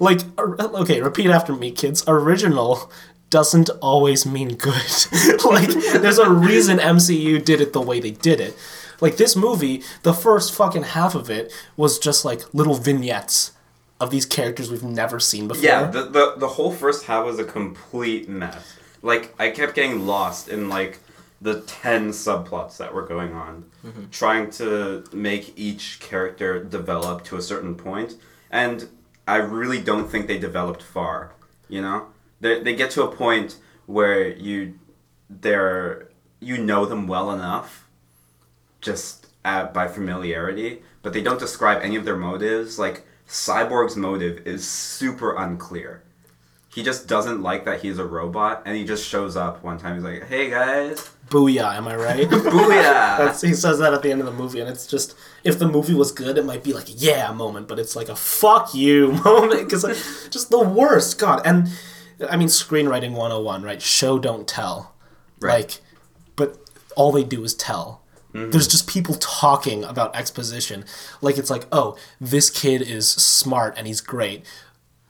like 0.00 0.20
okay 0.38 1.00
repeat 1.00 1.30
after 1.30 1.54
me 1.54 1.70
kids. 1.70 2.04
Original 2.06 2.90
doesn't 3.30 3.70
always 3.82 4.24
mean 4.26 4.56
good. 4.56 4.74
Like 5.44 5.68
there's 5.68 6.18
a 6.18 6.30
reason 6.30 6.78
mcu 6.78 7.42
did 7.44 7.60
it 7.60 7.72
the 7.72 7.80
way 7.80 8.00
they 8.00 8.10
did 8.10 8.40
it. 8.40 8.56
Like 9.00 9.16
this 9.16 9.36
movie 9.36 9.82
the 10.02 10.12
first 10.12 10.54
fucking 10.54 10.82
half 10.82 11.14
of 11.14 11.30
it 11.30 11.52
was 11.76 11.98
just 11.98 12.24
like 12.24 12.42
little 12.52 12.74
vignettes 12.74 13.52
of 14.00 14.10
these 14.10 14.26
characters 14.26 14.70
we've 14.70 14.82
never 14.82 15.18
seen 15.18 15.48
before. 15.48 15.64
Yeah, 15.64 15.86
the, 15.86 16.04
the 16.04 16.34
the 16.36 16.48
whole 16.48 16.72
first 16.72 17.04
half 17.04 17.24
was 17.24 17.38
a 17.38 17.44
complete 17.44 18.28
mess. 18.28 18.76
Like 19.02 19.34
I 19.38 19.50
kept 19.50 19.74
getting 19.74 20.06
lost 20.06 20.48
in 20.48 20.68
like 20.68 20.98
the 21.40 21.60
10 21.62 22.10
subplots 22.10 22.78
that 22.78 22.92
were 22.92 23.06
going 23.06 23.32
on, 23.32 23.64
mm-hmm. 23.84 24.10
trying 24.10 24.50
to 24.50 25.04
make 25.12 25.56
each 25.56 26.00
character 26.00 26.62
develop 26.62 27.24
to 27.24 27.36
a 27.36 27.42
certain 27.42 27.74
point. 27.74 28.14
And 28.50 28.88
I 29.28 29.36
really 29.36 29.80
don't 29.80 30.10
think 30.10 30.26
they 30.26 30.38
developed 30.38 30.82
far, 30.82 31.32
you 31.68 31.82
know? 31.82 32.06
They, 32.40 32.62
they 32.62 32.74
get 32.74 32.90
to 32.92 33.02
a 33.02 33.14
point 33.14 33.56
where 33.86 34.28
you 34.28 34.78
they're 35.28 36.08
you 36.40 36.56
know 36.56 36.86
them 36.86 37.06
well 37.06 37.30
enough 37.30 37.86
just 38.80 39.26
uh, 39.44 39.66
by 39.66 39.86
familiarity, 39.88 40.82
but 41.02 41.12
they 41.12 41.20
don't 41.20 41.38
describe 41.38 41.82
any 41.82 41.96
of 41.96 42.04
their 42.04 42.16
motives. 42.16 42.78
Like 42.78 43.06
Cyborg's 43.28 43.96
motive 43.96 44.46
is 44.46 44.66
super 44.66 45.36
unclear. 45.36 46.02
He 46.72 46.82
just 46.82 47.06
doesn't 47.06 47.42
like 47.42 47.64
that 47.64 47.82
he's 47.82 47.98
a 47.98 48.06
robot, 48.06 48.62
and 48.64 48.76
he 48.76 48.84
just 48.84 49.06
shows 49.06 49.36
up 49.36 49.62
one 49.62 49.78
time. 49.78 49.96
He's 49.96 50.04
like, 50.04 50.28
"Hey 50.28 50.48
guys, 50.48 51.10
Booyah, 51.28 51.74
am 51.76 51.88
I 51.88 51.96
right? 51.96 52.28
booyah!" 52.28 53.18
That's, 53.18 53.40
he 53.42 53.54
says 53.54 53.78
that 53.78 53.92
at 53.94 54.02
the 54.02 54.10
end 54.10 54.20
of 54.20 54.26
the 54.26 54.32
movie, 54.32 54.60
and 54.60 54.68
it's 54.68 54.86
just 54.86 55.14
if 55.44 55.58
the 55.58 55.68
movie 55.68 55.94
was 55.94 56.12
good, 56.12 56.38
it 56.38 56.44
might 56.44 56.62
be 56.64 56.72
like 56.72 56.88
a 56.88 56.92
yeah 56.92 57.32
moment, 57.32 57.68
but 57.68 57.78
it's 57.78 57.94
like 57.96 58.08
a 58.08 58.16
fuck 58.16 58.74
you 58.74 59.12
moment 59.24 59.64
because 59.64 59.84
like, 59.84 59.96
just 60.30 60.50
the 60.50 60.60
worst. 60.60 61.18
God, 61.18 61.42
and 61.44 61.68
I 62.28 62.36
mean 62.36 62.48
screenwriting 62.48 63.12
101, 63.12 63.62
right? 63.62 63.80
Show 63.82 64.18
don't 64.18 64.46
tell, 64.48 64.94
Right. 65.40 65.52
like, 65.54 65.80
but 66.36 66.58
all 66.96 67.12
they 67.12 67.24
do 67.24 67.44
is 67.44 67.54
tell. 67.54 68.02
Mm-hmm. 68.34 68.50
There's 68.50 68.68
just 68.68 68.86
people 68.86 69.14
talking 69.16 69.84
about 69.84 70.14
exposition, 70.14 70.84
like 71.20 71.38
it's 71.38 71.50
like, 71.50 71.66
oh, 71.72 71.96
this 72.20 72.50
kid 72.50 72.82
is 72.82 73.08
smart 73.08 73.74
and 73.78 73.86
he's 73.86 74.00
great. 74.02 74.44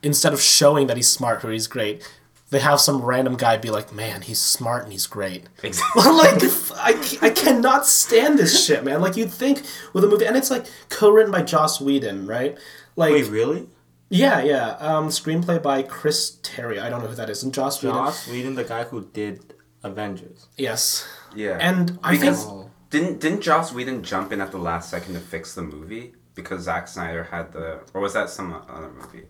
Instead 0.03 0.33
of 0.33 0.41
showing 0.41 0.87
that 0.87 0.97
he's 0.97 1.11
smart 1.11 1.45
or 1.45 1.51
he's 1.51 1.67
great, 1.67 2.09
they 2.51 2.59
have 2.61 2.81
some 2.81 3.03
random 3.03 3.37
guy 3.37 3.57
be 3.59 3.71
like, 3.71 3.93
man, 3.93 4.23
he's 4.23 4.41
smart 4.41 4.85
and 4.85 4.93
he's 4.93 5.07
great. 5.07 5.45
Exactly. 5.63 6.03
like 6.13 6.43
I, 6.75 7.19
I 7.27 7.31
cannot 7.31 7.87
stand 7.87 8.39
this 8.39 8.65
shit, 8.65 8.85
man. 8.85 9.01
Like 9.01 9.17
you'd 9.17 9.31
think 9.31 9.63
with 9.93 10.05
a 10.05 10.07
movie, 10.09 10.27
and 10.27 10.37
it's 10.37 10.51
like 10.51 10.67
co-written 10.89 11.31
by 11.33 11.43
Joss 11.43 11.81
Whedon, 11.81 12.27
right? 12.27 12.57
Like 12.97 13.13
Wait, 13.13 13.29
really? 13.29 13.69
yeah, 14.09 14.43
yeah. 14.43 14.71
Um, 14.81 15.09
screenplay 15.09 15.63
by 15.63 15.83
Chris 15.83 16.39
Terrio. 16.43 16.81
I 16.81 16.89
don't 16.89 17.03
know 17.03 17.09
who 17.09 17.15
that 17.17 17.31
is. 17.31 17.43
And 17.43 17.53
Joss 17.53 17.83
Whedon. 17.83 17.97
Joss 17.97 18.27
Whedon, 18.29 18.55
the 18.55 18.65
guy 18.65 18.85
who 18.85 19.05
did 19.13 19.55
Avengers. 19.83 20.47
Yes. 20.57 21.07
Yeah. 21.35 21.59
And 21.61 21.99
I 22.03 22.13
Because- 22.17 22.45
think. 22.45 22.65
Didn't 22.91 23.21
didn't 23.21 23.43
Joss 23.43 23.71
Whedon 23.71 24.03
jump 24.03 24.33
in 24.33 24.41
at 24.41 24.51
the 24.51 24.57
last 24.57 24.89
second 24.89 25.13
to 25.13 25.21
fix 25.21 25.55
the 25.55 25.61
movie 25.61 26.15
because 26.35 26.63
Zack 26.63 26.89
Snyder 26.89 27.25
had 27.25 27.53
the 27.53 27.81
or 27.93 28.01
was 28.01 28.15
that 28.15 28.31
some 28.31 28.55
other 28.67 28.89
movie? 28.89 29.27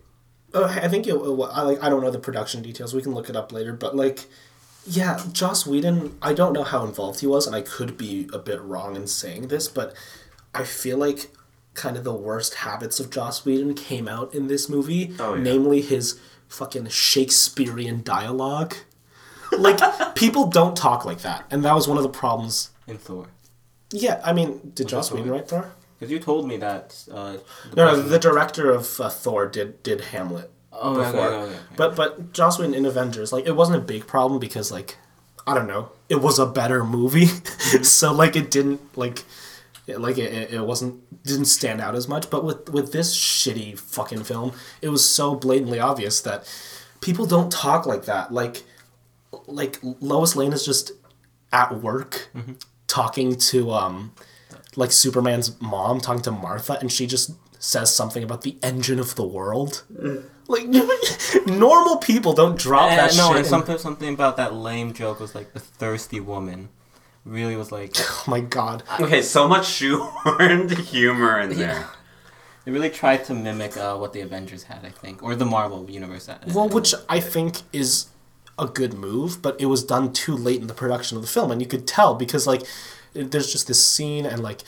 Uh, 0.53 0.79
I 0.81 0.87
think 0.87 1.07
it, 1.07 1.13
it, 1.13 1.17
I 1.17 1.61
like 1.61 1.83
I 1.83 1.89
don't 1.89 2.01
know 2.01 2.11
the 2.11 2.19
production 2.19 2.61
details. 2.61 2.93
We 2.93 3.01
can 3.01 3.13
look 3.13 3.29
it 3.29 3.35
up 3.35 3.51
later, 3.51 3.73
but 3.73 3.95
like. 3.95 4.25
Yeah, 4.87 5.21
Joss 5.33 5.67
Whedon, 5.67 6.17
I 6.19 6.33
don't 6.33 6.53
know 6.53 6.63
how 6.63 6.83
involved 6.83 7.19
he 7.19 7.27
was, 7.27 7.45
and 7.45 7.55
I 7.55 7.61
could 7.61 7.95
be 7.95 8.27
a 8.33 8.39
bit 8.39 8.59
wrong 8.61 8.95
in 8.95 9.05
saying 9.05 9.49
this, 9.49 9.67
but 9.67 9.93
I 10.55 10.63
feel 10.63 10.97
like 10.97 11.29
kind 11.73 11.97
of 11.97 12.03
the 12.03 12.13
worst 12.13 12.55
habits 12.55 12.99
of 12.99 13.09
Joss 13.09 13.45
Whedon 13.45 13.73
came 13.73 14.07
out 14.07 14.33
in 14.33 14.47
this 14.47 14.69
movie. 14.69 15.13
Oh, 15.19 15.35
yeah. 15.35 15.43
Namely, 15.43 15.81
his 15.81 16.19
fucking 16.47 16.87
Shakespearean 16.87 18.03
dialogue. 18.03 18.75
Like, 19.51 19.79
people 20.15 20.47
don't 20.47 20.75
talk 20.75 21.05
like 21.05 21.19
that, 21.19 21.45
and 21.51 21.63
that 21.63 21.75
was 21.75 21.87
one 21.87 21.97
of 21.97 22.03
the 22.03 22.09
problems. 22.09 22.71
In 22.87 22.97
Thor. 22.97 23.27
Yeah, 23.91 24.21
I 24.23 24.33
mean, 24.33 24.71
did 24.73 24.87
Joss 24.87 25.11
Whedon 25.11 25.29
write 25.29 25.47
Thor? 25.47 25.71
Because 25.99 26.11
you 26.11 26.19
told 26.19 26.47
me 26.47 26.57
that. 26.57 26.97
Uh, 27.11 27.37
the 27.69 27.75
No, 27.75 27.85
no, 27.95 28.01
the 28.01 28.19
director 28.19 28.71
of 28.71 28.99
uh, 29.01 29.09
Thor 29.09 29.47
did 29.47 29.83
did 29.83 29.99
Hamlet 30.01 30.49
Oh, 30.71 30.95
before. 30.95 31.27
okay, 31.27 31.35
okay, 31.35 31.51
okay. 31.51 31.59
But 31.75 31.95
but 31.95 32.31
Joss 32.31 32.57
Whedon 32.57 32.73
in 32.73 32.85
Avengers, 32.85 33.33
like 33.33 33.45
it 33.45 33.55
wasn't 33.55 33.77
a 33.77 33.81
big 33.85 34.07
problem 34.07 34.39
because 34.39 34.71
like 34.71 34.97
I 35.45 35.53
don't 35.53 35.67
know, 35.67 35.89
it 36.09 36.21
was 36.21 36.39
a 36.39 36.45
better 36.45 36.83
movie, 36.85 37.25
so 37.83 38.13
like 38.13 38.35
it 38.35 38.49
didn't 38.51 38.79
like 38.97 39.23
it, 39.87 39.99
like 39.99 40.17
it, 40.17 40.31
it- 40.33 40.53
it 40.53 40.61
wasn't 40.65 41.01
didn't 41.23 41.45
stand 41.45 41.81
out 41.81 41.95
as 41.95 42.07
much. 42.07 42.29
But 42.29 42.45
with 42.45 42.69
with 42.69 42.91
this 42.93 43.13
shitty 43.15 43.77
fucking 43.77 44.23
film, 44.23 44.53
it 44.81 44.89
was 44.89 45.03
so 45.07 45.35
blatantly 45.35 45.79
obvious 45.79 46.21
that 46.21 46.47
people 47.01 47.25
don't 47.25 47.51
talk 47.51 47.85
like 47.85 48.05
that. 48.05 48.31
Like 48.31 48.63
like 49.47 49.79
Lois 49.99 50.35
Lane 50.35 50.53
is 50.53 50.63
just 50.63 50.91
at 51.51 51.75
work 51.81 52.29
talking 52.87 53.35
to 53.35 53.71
um 53.71 54.13
like 54.75 54.91
Superman's 54.91 55.59
mom 55.61 55.99
talking 55.99 56.21
to 56.23 56.31
Martha 56.31 56.77
and 56.79 56.91
she 56.91 57.07
just 57.07 57.31
says 57.61 57.93
something 57.93 58.23
about 58.23 58.41
the 58.43 58.57
engine 58.63 58.99
of 58.99 59.15
the 59.15 59.25
world. 59.27 59.83
Like 60.47 60.65
normal 61.47 61.97
people 61.97 62.33
don't 62.33 62.57
drop 62.57 62.91
Eh, 62.91 62.95
that 62.95 63.15
no, 63.17 63.27
shit. 63.27 63.35
and 63.37 63.39
in- 63.39 63.45
something 63.45 63.77
something 63.77 64.13
about 64.13 64.37
that 64.37 64.53
lame 64.53 64.93
joke 64.93 65.19
was 65.19 65.35
like 65.35 65.53
the 65.53 65.59
thirsty 65.59 66.19
woman. 66.19 66.69
Really 67.25 67.55
was 67.55 67.71
like 67.71 67.91
oh 67.99 68.23
my 68.27 68.39
god. 68.39 68.83
Okay, 68.99 69.21
so 69.21 69.47
much 69.47 69.63
shoehorned 69.65 70.77
humor 70.93 71.39
in 71.41 71.55
there. 71.57 71.85
they 72.65 72.71
really 72.71 72.89
tried 72.89 73.25
to 73.25 73.33
mimic 73.33 73.75
uh, 73.77 73.97
what 73.97 74.13
the 74.13 74.21
Avengers 74.21 74.63
had, 74.63 74.85
I 74.85 74.89
think, 74.89 75.21
or 75.21 75.35
the 75.35 75.45
Marvel 75.45 75.89
universe 75.89 76.27
had. 76.27 76.53
Well, 76.53 76.69
which 76.69 76.93
I 77.09 77.19
think 77.19 77.57
is 77.73 78.07
a 78.57 78.65
good 78.67 78.93
move, 78.93 79.41
but 79.41 79.59
it 79.59 79.65
was 79.67 79.83
done 79.83 80.11
too 80.13 80.35
late 80.35 80.61
in 80.61 80.67
the 80.67 80.73
production 80.73 81.17
of 81.17 81.21
the 81.23 81.29
film, 81.29 81.51
and 81.51 81.61
you 81.61 81.67
could 81.67 81.85
tell 81.87 82.15
because 82.15 82.47
like 82.47 82.63
there's 83.13 83.51
just 83.51 83.67
this 83.67 83.85
scene 83.85 84.25
and 84.25 84.41
like 84.41 84.61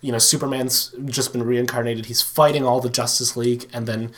you 0.00 0.12
know 0.12 0.18
Superman's 0.18 0.94
just 1.06 1.32
been 1.32 1.42
reincarnated. 1.42 2.06
He's 2.06 2.22
fighting 2.22 2.64
all 2.64 2.80
the 2.80 2.88
Justice 2.88 3.36
League, 3.36 3.68
and 3.72 3.86
then 3.86 4.12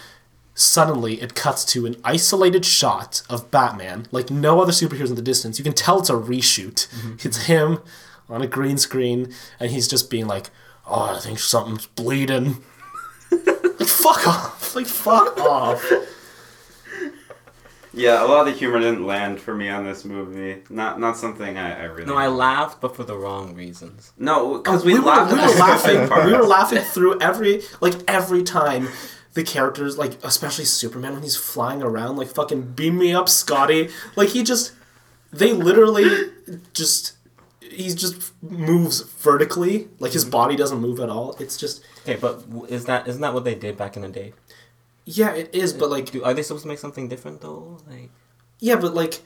suddenly 0.55 1.21
it 1.21 1.35
cuts 1.35 1.65
to 1.65 1.87
an 1.87 1.97
isolated 2.05 2.65
shot 2.65 3.23
of 3.29 3.51
Batman, 3.51 4.07
like 4.13 4.31
no 4.31 4.61
other 4.61 4.73
superheroes 4.73 5.09
in 5.09 5.17
the 5.17 5.23
distance. 5.23 5.59
You 5.59 5.65
can 5.65 5.73
tell 5.73 6.01
it's 6.01 6.11
a 6.11 6.15
reshoot. 6.15 6.89
Mm-hmm. 6.89 7.27
It's 7.27 7.47
him 7.47 7.81
on 8.29 8.43
a 8.43 8.47
green 8.47 8.79
screen, 8.79 9.33
and 9.59 9.71
he's 9.71 9.89
just 9.89 10.11
being 10.11 10.27
like, 10.27 10.51
"Oh, 10.87 11.17
I 11.17 11.21
think 11.21 11.39
something's 11.39 11.87
bleeding." 11.87 12.63
like 13.31 13.89
fuck 13.89 14.27
off! 14.27 14.75
Like 14.77 14.87
fuck 14.87 15.39
off! 15.39 15.85
Yeah, 17.95 18.25
a 18.25 18.27
lot 18.27 18.47
of 18.47 18.53
the 18.53 18.59
humor 18.59 18.81
didn't 18.81 19.07
land 19.07 19.41
for 19.41 19.55
me 19.55 19.69
on 19.69 19.85
this 19.85 20.05
movie. 20.05 20.63
Not 20.71 20.99
not 20.99 21.17
something 21.17 21.59
I, 21.59 21.83
I 21.83 21.85
really. 21.85 22.07
no, 22.07 22.17
I 22.17 22.29
laughed, 22.29 22.81
but 22.81 22.97
for 22.97 23.05
the 23.05 23.17
wrong 23.17 23.55
reasons. 23.55 24.13
No, 24.19 24.55
oh, 24.55 24.59
because 24.59 24.85
we, 24.85 24.95
we, 24.95 25.01
were, 25.01 25.27
we 25.27 25.35
were 25.35 25.55
laughing. 25.59 25.91
stupid 25.91 26.09
parts. 26.09 26.27
We 26.27 26.33
were 26.33 26.45
laughing 26.45 26.79
through 26.79 27.21
every 27.21 27.63
like 27.81 27.95
every 28.09 28.43
time 28.43 28.89
the 29.35 29.43
characters 29.43 29.99
like 29.99 30.13
especially 30.25 30.65
Superman 30.65 31.15
when 31.15 31.23
he's 31.23 31.37
flying 31.37 31.83
around 31.83 32.17
like 32.17 32.29
fucking 32.29 32.73
beam 32.73 32.99
me 32.99 33.13
up, 33.13 33.29
Scotty. 33.29 33.91
Like 34.17 34.31
he 34.31 34.43
just 34.43 34.73
they 35.33 35.53
literally 35.53 36.31
just 36.73 37.17
he 37.61 37.89
just 37.95 38.33
moves 38.43 39.01
vertically. 39.01 39.89
Like 39.99 40.13
his 40.13 40.25
mm-hmm. 40.25 40.31
body 40.31 40.57
doesn't 40.57 40.79
move 40.81 40.99
at 41.01 41.11
all. 41.11 41.37
It's 41.39 41.57
just 41.57 41.83
Okay, 42.03 42.17
but 42.17 42.43
is 42.69 42.87
that 42.87 43.07
isn't 43.07 43.21
that 43.21 43.33
what 43.33 43.45
they 43.45 43.55
did 43.55 43.77
back 43.77 43.97
in 43.97 44.03
the 44.03 44.09
day? 44.09 44.33
Yeah, 45.05 45.35
it 45.35 45.55
is. 45.55 45.73
But 45.73 45.91
like 45.91 46.11
Do, 46.11 46.25
are 46.25 46.35
they 46.35 46.43
supposed 46.43 46.63
to 46.63 46.69
make 46.69 46.79
something 46.79 47.09
different 47.09 47.41
though? 47.41 47.81
Like 47.89 48.11
Yeah, 48.61 48.77
but 48.77 48.95
like 48.95 49.21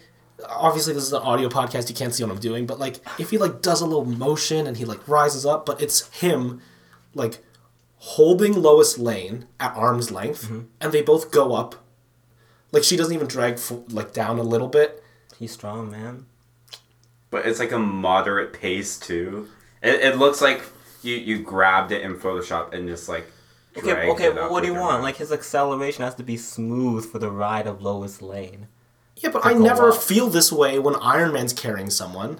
obviously 0.49 0.93
this 0.95 1.05
is 1.05 1.13
an 1.13 1.23
audio 1.23 1.49
podcast, 1.49 1.89
you 1.89 1.95
can't 1.95 2.15
see 2.15 2.23
what 2.23 2.33
I'm 2.33 2.39
doing, 2.39 2.67
but 2.67 2.79
like 2.79 2.97
if 3.19 3.31
he 3.31 3.39
like 3.39 3.63
does 3.63 3.81
a 3.81 3.87
little 3.87 4.05
motion 4.05 4.67
and 4.67 4.77
he 4.77 4.85
like 4.85 5.07
rises 5.09 5.47
up, 5.47 5.67
but 5.67 5.81
it's 5.81 6.09
him 6.21 6.61
like 7.15 7.43
holding 7.99 8.53
Lois 8.61 8.99
Lane 8.99 9.47
at 9.59 9.75
arm's 9.75 10.11
length 10.11 10.45
mm-hmm. 10.45 10.63
and 10.81 10.93
they 10.93 11.03
both 11.03 11.31
go 11.31 11.55
up. 11.55 11.77
Like 12.73 12.85
she 12.85 12.97
doesn't 12.97 13.15
even 13.15 13.27
drag 13.27 13.55
f- 13.55 13.73
like 13.91 14.13
down 14.13 14.39
a 14.39 14.43
little 14.43 14.69
bit. 14.69 15.03
he's 15.39 15.53
strong, 15.53 15.91
man. 15.91 16.27
But 17.31 17.47
it's 17.47 17.59
like 17.59 17.73
a 17.73 17.79
moderate 17.79 18.53
pace 18.53 18.99
too. 18.99 19.49
It, 19.83 20.01
it 20.01 20.19
looks 20.19 20.41
like 20.41 20.63
you, 21.03 21.17
you 21.17 21.43
grabbed 21.43 21.93
it 21.93 22.03
in 22.03 22.17
Photoshop 22.17 22.73
and 22.73 22.89
just 22.89 23.09
like. 23.09 23.31
Okay, 23.79 24.11
okay. 24.11 24.31
Well, 24.31 24.51
what 24.51 24.63
do 24.63 24.67
you 24.69 24.75
want? 24.75 24.99
mouse. 24.99 25.03
Like 25.03 25.17
his 25.17 25.33
acceleration 25.33 26.03
has 26.05 26.15
to 26.17 26.23
be 26.23 26.37
smooth 26.37 27.11
for 27.11 27.19
the 27.19 27.31
ride 27.31 27.67
of 27.67 27.83
Lois 27.83 28.23
Lane. 28.23 28.69
Yeah, 29.17 29.31
but 29.31 29.45
I 29.47 29.53
never 29.55 29.91
up. 29.91 29.97
feel 30.03 30.29
this 30.29 30.53
way 30.53 30.79
when 30.79 30.95
Iron 30.97 31.33
Man's 31.33 31.53
carrying 31.53 31.91
someone. 31.91 32.39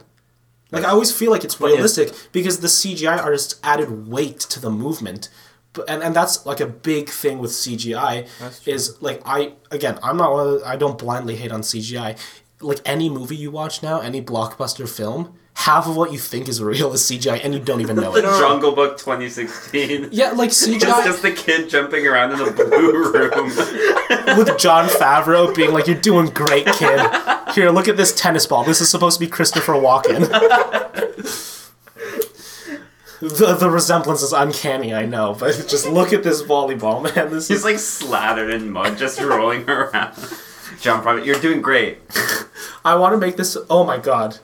Like 0.73 0.85
I 0.85 0.89
always 0.91 1.13
feel 1.13 1.31
like 1.31 1.45
it's 1.45 1.55
But 1.55 1.67
it's- 1.73 1.77
realistic 1.77 2.33
because 2.33 2.61
the 2.61 2.69
CGI 2.69 3.19
artists 3.23 3.59
added 3.63 4.09
weight 4.09 4.41
to 4.41 4.61
the 4.61 4.71
movement. 4.71 5.29
But, 5.73 5.89
and, 5.91 6.03
and 6.03 6.17
that's 6.17 6.45
like 6.47 6.59
a 6.61 6.67
big 6.67 7.09
thing 7.11 7.39
with 7.39 7.51
CGI 7.51 8.27
is 8.67 9.01
like 9.03 9.21
I 9.27 9.53
again 9.71 9.99
I'm 10.03 10.17
not 10.17 10.33
one 10.33 10.59
the, 10.59 10.67
I 10.67 10.77
don't 10.77 10.99
blindly 10.99 11.37
hate 11.37 11.53
on 11.53 11.61
CGI. 11.61 12.19
Like 12.61 12.81
any 12.87 13.09
movie 13.11 13.37
you 13.37 13.51
watch 13.51 13.83
now, 13.83 14.01
any 14.01 14.23
blockbuster 14.23 14.89
film, 14.89 15.35
half 15.59 15.87
of 15.87 15.97
what 15.97 16.13
you 16.13 16.19
think 16.19 16.49
is 16.49 16.63
real 16.63 16.93
is 16.93 17.03
CGI 17.03 17.41
and 17.43 17.55
you 17.55 17.59
don't 17.59 17.81
even 17.81 17.97
know 17.97 18.13
The 18.13 18.19
it. 18.19 18.39
Jungle 18.39 18.73
Book 18.73 18.99
2016. 18.99 20.09
Yeah, 20.13 20.33
like 20.33 20.49
It's 20.51 20.67
CGI 20.67 21.05
just 21.05 21.23
the 21.23 21.33
kid 21.33 21.71
jumping 21.71 22.07
around 22.07 22.33
in 22.33 22.41
a 22.47 22.51
blue 22.53 22.93
room. 23.13 23.47
with 24.39 24.59
Jon 24.59 24.89
Favreau 24.89 25.55
being 25.55 25.73
like, 25.73 25.87
"You're 25.87 26.01
doing 26.01 26.27
great, 26.27 26.67
kid. 26.67 27.01
Here, 27.55 27.71
look 27.71 27.89
at 27.89 27.97
this 27.97 28.15
tennis 28.15 28.47
ball. 28.47 28.65
This 28.65 28.81
is 28.81 28.89
supposed 28.91 29.19
to 29.19 29.25
be 29.25 29.31
Christopher 29.31 29.73
Walken." 29.73 30.29
the 33.21 33.57
the 33.59 33.71
resemblance 33.71 34.23
is 34.23 34.33
uncanny, 34.33 34.95
I 34.95 35.07
know, 35.07 35.35
but 35.39 35.67
just 35.69 35.87
look 35.89 36.13
at 36.13 36.23
this 36.23 36.43
volleyball, 36.43 37.03
man. 37.03 37.31
This 37.31 37.49
He's 37.49 37.59
is 37.59 37.65
like 37.65 37.79
slathered 37.79 38.51
in 38.51 38.71
mud, 38.71 38.99
just 38.99 39.21
rolling 39.21 39.69
around. 39.69 40.15
Jon 40.81 41.03
Favreau, 41.03 41.25
you're 41.25 41.41
doing 41.41 41.63
great. 41.63 41.99
I 42.85 42.95
want 42.97 43.15
to 43.15 43.19
make 43.19 43.37
this. 43.37 43.57
Oh 43.71 43.85
my 43.85 43.99
god, 43.99 44.39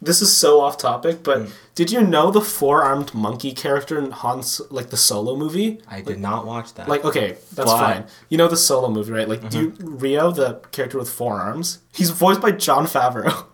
this 0.00 0.22
is 0.22 0.34
so 0.36 0.60
off 0.60 0.76
topic, 0.78 1.22
but 1.22 1.48
did 1.74 1.90
you 1.90 2.00
know 2.02 2.30
the 2.30 2.40
four-armed 2.40 3.14
monkey 3.14 3.52
character 3.52 3.98
in 3.98 4.10
Han's 4.12 4.60
like 4.70 4.90
the 4.90 4.96
solo 4.96 5.34
movie? 5.36 5.80
I 5.88 6.00
did 6.00 6.18
not 6.20 6.46
watch 6.46 6.74
that. 6.74 6.88
Like, 6.88 7.04
okay, 7.04 7.36
that's 7.54 7.70
Why? 7.70 7.94
fine. 7.94 8.04
You 8.28 8.38
know 8.38 8.48
the 8.48 8.56
solo 8.56 8.88
movie, 8.90 9.12
right? 9.12 9.28
Like, 9.28 9.48
do 9.50 9.58
you, 9.60 9.74
Rio, 9.80 10.30
the 10.30 10.60
character 10.72 10.98
with 10.98 11.10
four 11.10 11.40
arms, 11.40 11.78
he's 11.92 12.10
voiced 12.10 12.40
by 12.40 12.52
Jon 12.52 12.86
Favreau. 12.86 13.46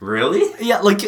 Really? 0.00 0.42
yeah, 0.60 0.78
like 0.80 1.00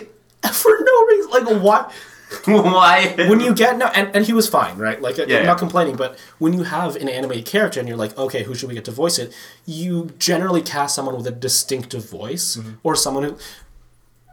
for 0.53 0.71
no 0.81 1.07
reason. 1.07 1.31
Like, 1.31 1.63
why? 1.63 1.93
Why? 2.45 3.15
when 3.17 3.41
you 3.41 3.55
get 3.55 3.79
no, 3.79 3.87
and, 3.87 4.15
and 4.15 4.27
he 4.27 4.35
was 4.35 4.47
fine, 4.51 4.77
right? 4.77 5.01
Like, 5.01 5.19
I'm 5.19 5.31
Yeah, 5.31 5.45
not 5.45 5.57
complaining, 5.57 5.97
but 5.97 6.19
when 6.39 6.53
you 6.53 6.63
have 6.65 6.95
an 6.97 7.09
animated 7.09 7.47
character 7.47 7.81
and 7.81 7.89
you're 7.89 7.97
like, 7.97 8.19
okay, 8.19 8.43
who 8.43 8.55
should 8.55 8.69
we 8.69 8.75
get 8.75 8.85
to 8.85 8.91
voice 8.91 9.19
it? 9.19 9.35
You 9.65 10.11
generally 10.19 10.61
cast 10.61 10.95
someone 10.95 11.17
with 11.17 11.27
a 11.27 11.31
distinctive 11.31 12.09
voice 12.11 12.57
Mm-hmm. 12.57 12.73
or 12.83 12.95
someone 12.95 13.23
who. 13.25 13.39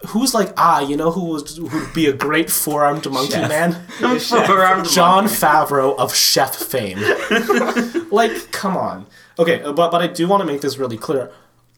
Who's 0.08 0.34
like 0.34 0.54
ah 0.58 0.82
you 0.82 0.96
know 0.98 1.12
who 1.12 1.26
was 1.26 1.58
who 1.58 1.68
would 1.68 1.94
be 1.94 2.06
a 2.08 2.14
great 2.14 2.50
four 2.50 2.84
armed 2.86 3.10
monkey 3.10 3.34
Chef. 3.34 3.50
man? 3.50 3.74
Four-armed 4.20 4.90
Jon 4.90 5.26
monkey. 5.26 5.36
Favreau 5.36 5.98
of 5.98 6.14
Chef 6.14 6.56
fame. 6.56 7.00
like, 8.12 8.52
come 8.52 8.78
on. 8.78 9.08
Okay, 9.40 9.62
uh, 9.62 9.74
but 9.74 9.92
but 9.92 10.02
I 10.02 10.08
do 10.08 10.28
want 10.28 10.42
to 10.42 10.46
make 10.46 10.62
this 10.62 10.78
really 10.78 10.98
clear. 10.98 11.32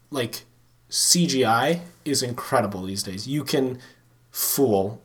Like, 0.10 0.44
CGI 0.90 1.82
is 2.06 2.24
incredible 2.24 2.84
these 2.84 3.04
days. 3.04 3.28
You 3.28 3.44
can 3.44 3.80
fool 4.32 5.02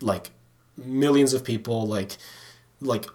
like 0.00 0.30
millions 0.76 1.32
of 1.32 1.44
people. 1.44 1.86
Like, 1.86 2.16
like 2.80 3.06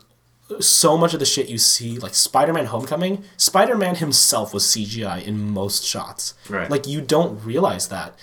so 0.59 0.97
much 0.97 1.13
of 1.13 1.19
the 1.19 1.25
shit 1.25 1.49
you 1.49 1.57
see, 1.57 1.97
like 1.99 2.13
Spider-Man: 2.13 2.65
Homecoming. 2.65 3.23
Spider-Man 3.37 3.95
himself 3.95 4.53
was 4.53 4.63
CGI 4.63 5.23
in 5.23 5.51
most 5.51 5.83
shots. 5.83 6.33
Right. 6.49 6.69
Like 6.69 6.87
you 6.87 7.01
don't 7.01 7.43
realize 7.43 7.87
that 7.89 8.17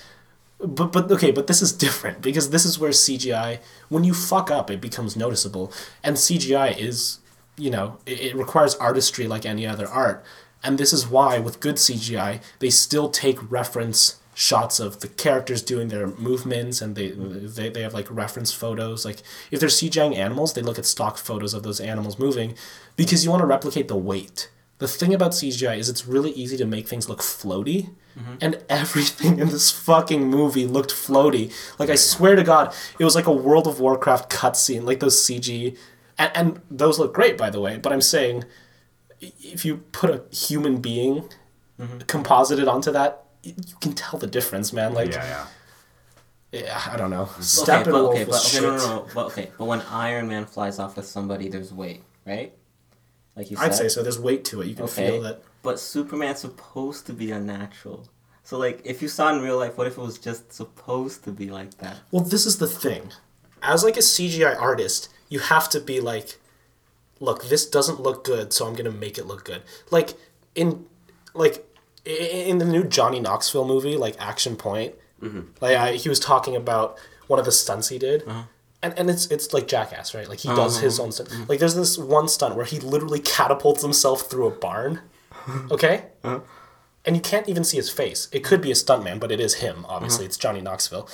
but 0.62 0.92
but 0.92 1.10
okay, 1.10 1.30
but 1.30 1.46
this 1.46 1.62
is 1.62 1.72
different 1.72 2.22
because 2.22 2.50
this 2.50 2.64
is 2.64 2.78
where 2.78 2.90
CGI 2.90 3.58
when 3.88 4.04
you 4.04 4.14
fuck 4.14 4.50
up 4.50 4.70
it 4.70 4.80
becomes 4.80 5.16
noticeable. 5.16 5.72
And 6.02 6.16
CGI 6.16 6.78
is 6.78 7.18
you 7.56 7.70
know 7.70 7.98
it, 8.06 8.20
it 8.20 8.36
requires 8.36 8.74
artistry 8.76 9.26
like 9.26 9.44
any 9.44 9.66
other 9.66 9.86
art. 9.86 10.24
And 10.64 10.78
this 10.78 10.92
is 10.92 11.06
why 11.06 11.38
with 11.38 11.60
good 11.60 11.76
CGI 11.76 12.40
they 12.60 12.70
still 12.70 13.10
take 13.10 13.50
reference 13.50 14.20
shots 14.34 14.80
of 14.80 15.00
the 15.00 15.08
characters 15.08 15.60
doing 15.60 15.88
their 15.88 16.06
movements 16.06 16.80
and 16.80 16.94
they 16.96 17.10
they, 17.10 17.68
they 17.68 17.82
have 17.82 17.94
like 17.94 18.10
reference 18.10 18.52
photos. 18.52 19.04
Like 19.04 19.18
if 19.50 19.60
they're 19.60 19.68
CGIing 19.68 20.16
animals 20.16 20.54
they 20.54 20.62
look 20.62 20.78
at 20.78 20.86
stock 20.86 21.18
photos 21.18 21.54
of 21.54 21.62
those 21.62 21.80
animals 21.80 22.18
moving 22.18 22.54
because 22.96 23.24
you 23.24 23.30
want 23.30 23.40
to 23.40 23.46
replicate 23.46 23.88
the 23.88 23.96
weight 23.96 24.48
the 24.82 24.88
thing 24.88 25.14
about 25.14 25.30
CGI 25.30 25.78
is 25.78 25.88
it's 25.88 26.06
really 26.06 26.32
easy 26.32 26.56
to 26.56 26.66
make 26.66 26.88
things 26.88 27.08
look 27.08 27.20
floaty, 27.20 27.90
mm-hmm. 28.18 28.34
and 28.40 28.62
everything 28.68 29.38
in 29.38 29.48
this 29.48 29.70
fucking 29.70 30.28
movie 30.28 30.66
looked 30.66 30.90
floaty. 30.90 31.52
Like 31.78 31.88
I 31.88 31.94
swear 31.94 32.34
to 32.34 32.42
God, 32.42 32.74
it 32.98 33.04
was 33.04 33.14
like 33.14 33.26
a 33.26 33.32
World 33.32 33.68
of 33.68 33.78
Warcraft 33.78 34.28
cutscene, 34.28 34.82
like 34.82 34.98
those 34.98 35.16
CG, 35.16 35.76
and, 36.18 36.30
and 36.34 36.60
those 36.68 36.98
look 36.98 37.14
great 37.14 37.38
by 37.38 37.48
the 37.48 37.60
way. 37.60 37.78
But 37.78 37.92
I'm 37.92 38.00
saying, 38.00 38.44
if 39.20 39.64
you 39.64 39.78
put 39.92 40.10
a 40.10 40.34
human 40.34 40.80
being 40.80 41.28
mm-hmm. 41.78 41.98
composited 42.08 42.66
onto 42.66 42.90
that, 42.90 43.24
you 43.44 43.54
can 43.80 43.92
tell 43.92 44.18
the 44.18 44.26
difference, 44.26 44.72
man. 44.72 44.94
Like, 44.94 45.12
yeah, 45.12 45.46
yeah. 46.52 46.60
yeah, 46.60 46.82
I 46.90 46.96
don't 46.96 47.10
know. 47.10 47.22
okay, 47.22 47.40
Steppenwolf 47.40 47.84
but, 47.84 48.04
okay, 48.04 48.24
but, 48.24 48.46
okay, 48.46 48.60
no, 48.60 48.76
no, 48.76 48.86
no, 48.86 49.06
but 49.14 49.26
okay, 49.26 49.50
but 49.56 49.64
when 49.66 49.80
Iron 49.82 50.26
Man 50.26 50.44
flies 50.44 50.80
off 50.80 50.96
with 50.96 51.06
somebody, 51.06 51.48
there's 51.48 51.72
weight, 51.72 52.02
right? 52.26 52.52
Like 53.36 53.50
you 53.50 53.56
said. 53.56 53.64
I'd 53.64 53.74
say 53.74 53.88
so. 53.88 54.02
There's 54.02 54.18
weight 54.18 54.44
to 54.46 54.60
it. 54.62 54.66
You 54.66 54.74
can 54.74 54.84
Okay. 54.84 55.08
feel 55.08 55.22
that. 55.22 55.42
But 55.62 55.78
Superman's 55.80 56.40
supposed 56.40 57.06
to 57.06 57.12
be 57.12 57.30
unnatural. 57.30 58.08
So 58.44 58.58
like, 58.58 58.80
if 58.84 59.00
you 59.00 59.08
saw 59.08 59.32
in 59.34 59.40
real 59.40 59.58
life, 59.58 59.78
what 59.78 59.86
if 59.86 59.96
it 59.96 60.00
was 60.00 60.18
just 60.18 60.52
supposed 60.52 61.24
to 61.24 61.30
be 61.30 61.50
like 61.50 61.78
that? 61.78 61.98
Well, 62.10 62.24
this 62.24 62.44
is 62.44 62.58
the 62.58 62.66
thing. 62.66 63.10
As 63.62 63.84
like 63.84 63.96
a 63.96 64.00
CGI 64.00 64.60
artist, 64.60 65.08
you 65.28 65.38
have 65.38 65.68
to 65.70 65.80
be 65.80 66.00
like, 66.00 66.38
look, 67.20 67.48
this 67.48 67.64
doesn't 67.64 68.00
look 68.00 68.24
good, 68.24 68.52
so 68.52 68.66
I'm 68.66 68.74
gonna 68.74 68.90
make 68.90 69.16
it 69.18 69.26
look 69.26 69.44
good. 69.44 69.62
Like 69.90 70.14
in, 70.54 70.86
like 71.34 71.64
in 72.04 72.58
the 72.58 72.64
new 72.64 72.82
Johnny 72.84 73.20
Knoxville 73.20 73.64
movie, 73.66 73.96
like 73.96 74.16
Action 74.20 74.56
Point, 74.56 74.94
mm-hmm. 75.22 75.42
like 75.60 75.76
I, 75.76 75.92
he 75.92 76.08
was 76.08 76.18
talking 76.18 76.56
about 76.56 76.98
one 77.28 77.38
of 77.38 77.44
the 77.44 77.52
stunts 77.52 77.88
he 77.88 77.98
did. 77.98 78.26
Uh-huh. 78.26 78.42
And, 78.82 78.98
and 78.98 79.08
it's 79.08 79.26
it's 79.26 79.52
like 79.52 79.68
jackass, 79.68 80.14
right? 80.14 80.28
Like 80.28 80.40
he 80.40 80.48
does 80.48 80.80
his 80.80 80.98
uh-huh. 80.98 81.06
own 81.06 81.12
stunt. 81.12 81.48
Like 81.48 81.60
there's 81.60 81.76
this 81.76 81.96
one 81.96 82.28
stunt 82.28 82.56
where 82.56 82.64
he 82.64 82.80
literally 82.80 83.20
catapults 83.20 83.82
himself 83.82 84.22
through 84.22 84.46
a 84.46 84.50
barn. 84.50 85.00
Okay? 85.72 86.04
Uh-huh. 86.22 86.38
and 87.04 87.16
you 87.16 87.22
can't 87.22 87.48
even 87.48 87.64
see 87.64 87.76
his 87.76 87.90
face. 87.90 88.28
It 88.30 88.44
could 88.44 88.60
be 88.60 88.70
a 88.70 88.74
stuntman, 88.74 89.18
but 89.18 89.32
it 89.32 89.40
is 89.40 89.54
him. 89.54 89.84
Obviously, 89.88 90.22
uh-huh. 90.22 90.28
it's 90.28 90.36
Johnny 90.36 90.60
Knoxville. 90.60 91.08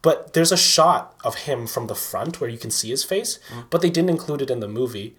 But 0.00 0.32
there's 0.32 0.52
a 0.52 0.56
shot 0.56 1.14
of 1.22 1.34
him 1.44 1.66
from 1.66 1.86
the 1.86 1.94
front 1.94 2.40
where 2.40 2.48
you 2.48 2.56
can 2.56 2.70
see 2.70 2.88
his 2.88 3.04
face, 3.04 3.38
but 3.68 3.82
they 3.82 3.90
didn't 3.90 4.08
include 4.08 4.40
it 4.40 4.50
in 4.50 4.60
the 4.60 4.68
movie. 4.68 5.16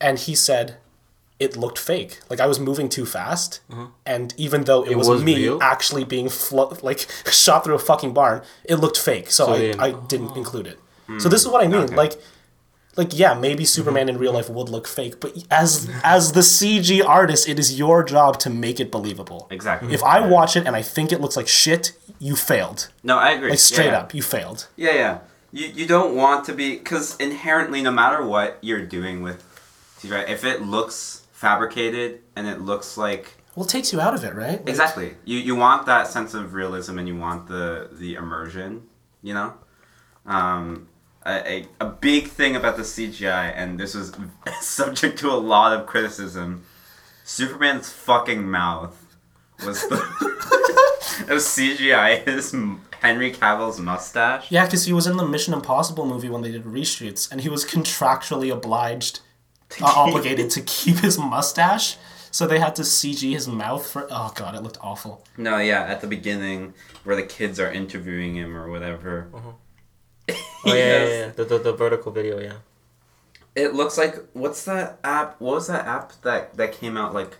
And 0.00 0.20
he 0.20 0.36
said 0.36 0.76
it 1.44 1.56
looked 1.56 1.78
fake. 1.78 2.20
Like 2.30 2.40
I 2.40 2.46
was 2.46 2.58
moving 2.58 2.88
too 2.88 3.06
fast, 3.06 3.60
mm-hmm. 3.70 3.86
and 4.04 4.34
even 4.36 4.64
though 4.64 4.84
it, 4.84 4.96
was, 4.96 5.08
was 5.08 5.22
me 5.22 5.36
real? 5.36 5.58
actually 5.62 6.04
being 6.04 6.28
flo- 6.28 6.76
like 6.82 7.06
shot 7.30 7.64
through 7.64 7.74
a 7.74 7.78
fucking 7.78 8.12
barn, 8.12 8.42
it 8.64 8.76
looked 8.76 8.98
fake. 8.98 9.30
So, 9.30 9.52
I, 9.52 9.58
they 9.58 9.66
didn't- 9.66 9.80
I 9.80 9.92
didn't 10.08 10.30
oh. 10.32 10.34
include 10.34 10.66
it. 10.66 10.78
Hmm. 11.06 11.18
So 11.18 11.28
this 11.28 11.42
is 11.42 11.48
what 11.48 11.62
I 11.62 11.68
mean. 11.68 11.82
Okay. 11.82 11.94
Like 11.94 12.14
like 12.96 13.16
yeah, 13.18 13.34
maybe 13.34 13.64
mm-hmm. 13.64 13.66
Superman 13.66 14.08
in 14.08 14.18
real 14.18 14.30
mm-hmm. 14.30 14.36
life 14.36 14.50
would 14.50 14.68
look 14.68 14.86
fake, 14.86 15.20
but 15.20 15.36
as 15.50 15.90
as 16.02 16.32
the 16.32 16.40
CG 16.40 17.04
artist, 17.04 17.48
it 17.48 17.58
is 17.58 17.78
your 17.78 18.02
job 18.02 18.38
to 18.40 18.50
make 18.50 18.80
it 18.80 18.90
believable. 18.90 19.46
Exactly. 19.50 19.92
If 19.92 20.02
I 20.02 20.26
watch 20.26 20.56
it 20.56 20.66
and 20.66 20.76
I 20.76 20.82
think 20.82 21.12
it 21.12 21.20
looks 21.20 21.36
like 21.36 21.48
shit, 21.48 21.92
you 22.18 22.36
failed. 22.36 22.88
No, 23.02 23.18
I 23.18 23.30
agree. 23.32 23.50
Like 23.50 23.58
straight 23.58 23.86
yeah. 23.86 24.00
up, 24.00 24.14
you 24.14 24.22
failed. 24.22 24.68
Yeah, 24.76 24.94
yeah. 24.94 25.18
You, 25.52 25.68
you 25.68 25.86
don't 25.86 26.16
want 26.16 26.44
to 26.46 26.52
be 26.52 26.76
because 26.76 27.16
inherently, 27.18 27.82
no 27.82 27.90
matter 27.90 28.24
what 28.24 28.58
you're 28.60 28.84
doing 28.84 29.22
with 29.22 29.42
CGI, 29.98 30.28
if 30.28 30.44
it 30.44 30.62
looks 30.62 31.23
fabricated 31.44 32.20
and 32.36 32.46
it 32.46 32.60
looks 32.62 32.96
like 32.96 33.24
Well, 33.54 33.66
it 33.66 33.68
takes 33.68 33.92
you 33.92 34.00
out 34.00 34.14
of 34.14 34.24
it, 34.24 34.34
right? 34.34 34.58
Like, 34.60 34.68
exactly, 34.68 35.08
you 35.24 35.38
you 35.38 35.54
want 35.54 35.84
that 35.86 36.06
sense 36.06 36.32
of 36.32 36.54
realism 36.54 36.98
and 36.98 37.06
you 37.06 37.16
want 37.16 37.48
the 37.48 37.90
the 37.92 38.14
immersion. 38.14 38.70
You 39.22 39.34
know, 39.34 39.54
um, 40.26 40.88
a, 41.24 41.34
a, 41.54 41.68
a 41.80 41.86
big 41.86 42.28
thing 42.28 42.56
about 42.56 42.76
the 42.76 42.82
CGI, 42.82 43.52
and 43.56 43.78
this 43.80 43.94
was 43.94 44.12
subject 44.60 45.18
to 45.20 45.30
a 45.30 45.40
lot 45.54 45.70
of 45.76 45.86
criticism. 45.86 46.64
Superman's 47.24 47.90
fucking 47.90 48.42
mouth 48.60 48.96
was 49.66 49.82
the 49.88 49.96
was 51.28 51.44
CGI. 51.44 52.24
His 52.26 52.54
Henry 53.04 53.30
Cavill's 53.32 53.78
mustache. 53.78 54.50
Yeah, 54.50 54.64
because 54.64 54.86
he 54.86 54.94
was 54.94 55.06
in 55.06 55.18
the 55.18 55.26
Mission 55.26 55.52
Impossible 55.52 56.06
movie 56.06 56.30
when 56.30 56.40
they 56.40 56.50
did 56.50 56.64
reshoots, 56.64 57.30
and 57.30 57.42
he 57.42 57.50
was 57.50 57.62
contractually 57.64 58.50
obliged, 58.50 59.20
uh, 59.82 59.86
obligated 59.96 60.50
to 60.50 60.60
keep 60.62 60.98
his 60.98 61.18
mustache. 61.18 61.96
So 62.30 62.46
they 62.48 62.58
had 62.58 62.74
to 62.76 62.82
CG 62.82 63.32
his 63.32 63.46
mouth 63.46 63.86
for. 63.88 64.08
Oh 64.10 64.32
god, 64.34 64.54
it 64.56 64.62
looked 64.62 64.78
awful. 64.80 65.24
No, 65.36 65.58
yeah, 65.58 65.82
at 65.84 66.00
the 66.00 66.06
beginning 66.08 66.74
where 67.04 67.14
the 67.14 67.22
kids 67.22 67.60
are 67.60 67.70
interviewing 67.70 68.34
him 68.34 68.56
or 68.56 68.68
whatever. 68.70 69.28
Oh 69.32 69.54
yeah, 70.28 70.34
yeah, 70.64 70.74
Yes. 70.74 71.08
yeah, 71.10 71.28
The, 71.36 71.44
the 71.44 71.58
the 71.58 71.72
vertical 71.72 72.10
video, 72.10 72.40
yeah. 72.40 72.54
It 73.54 73.74
looks 73.74 73.96
like 73.96 74.16
what's 74.32 74.64
that 74.64 74.98
app? 75.04 75.40
What 75.40 75.54
was 75.56 75.66
that 75.68 75.86
app 75.86 76.12
that 76.22 76.56
that 76.56 76.72
came 76.72 76.96
out 76.96 77.14
like 77.14 77.36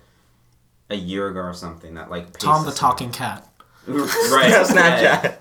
a 0.91 0.95
year 0.95 1.27
ago 1.29 1.41
or 1.41 1.55
something? 1.55 1.95
That 1.95 2.09
like 2.09 2.39
Tom 2.39 2.65
the 2.65 2.71
paces- 2.71 2.79
Talking 2.87 3.11
Cat. 3.11 3.49
right? 3.89 4.53
Snapchat. 4.65 5.37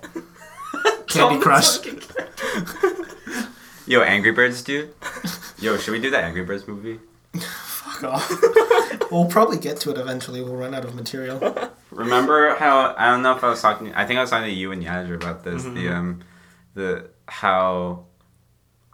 Candy 1.08 1.40
Crush. 1.40 1.78
Yo, 3.86 4.02
Angry 4.02 4.32
Birds, 4.32 4.62
dude. 4.62 4.94
Yo, 5.60 5.78
should 5.78 5.92
we 5.92 6.00
do 6.00 6.10
that 6.12 6.24
Angry 6.24 6.44
Birds 6.44 6.68
movie? 6.68 7.00
Fuck 7.40 8.04
off. 8.04 8.32
we'll 9.12 9.26
probably 9.26 9.58
get 9.58 9.78
to 9.82 9.92
it 9.92 9.98
eventually. 9.98 10.42
We'll 10.42 10.56
run 10.56 10.74
out 10.74 10.86
of 10.86 10.96
material. 10.96 11.40
Remember 11.92 12.56
how 12.56 12.96
I 12.98 13.08
don't 13.12 13.22
know 13.22 13.36
if 13.36 13.44
I 13.44 13.50
was 13.50 13.62
talking. 13.62 13.94
I 13.94 14.06
think 14.06 14.18
I 14.18 14.22
was 14.22 14.30
talking 14.30 14.48
to 14.50 14.54
you 14.54 14.72
and 14.72 14.84
Yadra 14.84 15.16
about 15.16 15.44
this. 15.44 15.64
The 15.64 15.90
um, 15.90 16.24
the 16.74 17.10
how. 17.28 18.06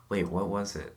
Wait, 0.10 0.28
what 0.28 0.48
was 0.48 0.76
it? 0.76 0.96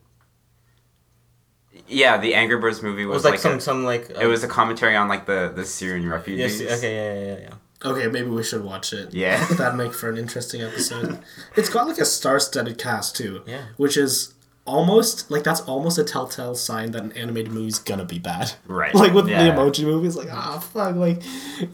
Yeah, 1.87 2.17
the 2.19 2.35
Angry 2.35 2.59
Birds 2.59 2.83
movie 2.83 3.05
was, 3.05 3.17
was 3.17 3.25
like, 3.25 3.33
like 3.33 3.41
some 3.41 3.53
a- 3.59 3.61
some 3.61 3.85
like. 3.85 4.11
It 4.11 4.27
was 4.27 4.43
a 4.43 4.49
commentary 4.49 4.97
on 4.97 5.09
like 5.09 5.27
the 5.27 5.53
the 5.55 5.65
Syrian 5.65 6.09
refugees. 6.09 6.61
Yes. 6.61 6.79
Okay. 6.79 6.95
Yeah. 6.95 7.35
Yeah. 7.35 7.41
Yeah. 7.49 7.55
Yeah. 7.85 7.91
Okay, 7.91 8.07
maybe 8.09 8.29
we 8.29 8.43
should 8.43 8.65
watch 8.65 8.93
it. 8.93 9.13
Yeah. 9.13 9.45
That'd 9.59 9.77
make 9.77 9.93
for 9.95 10.09
an 10.11 10.19
interesting 10.19 10.63
episode. 10.63 11.19
it's 11.57 11.69
got 11.69 11.87
like 11.87 11.99
a 11.99 12.05
star-studded 12.05 12.79
cast 12.79 13.17
too. 13.17 13.43
Yeah. 13.47 13.63
Which 13.77 13.97
is 13.97 14.35
almost 14.65 15.29
like 15.29 15.43
that's 15.43 15.61
almost 15.63 15.99
a 15.99 16.05
telltale 16.05 16.55
sign 16.55 16.93
that 16.93 17.03
an 17.03 17.11
animated 17.13 17.51
movie's 17.53 17.81
gonna 17.81 18.05
be 18.05 18.19
bad. 18.21 18.53
Right. 18.67 18.95
Like 19.03 19.13
with 19.13 19.29
Yeah. 19.29 19.45
the 19.45 19.51
emoji 19.51 19.85
movies, 19.85 20.15
like 20.17 20.29
ah 20.33 20.59
fuck, 20.61 20.95
like 20.97 21.23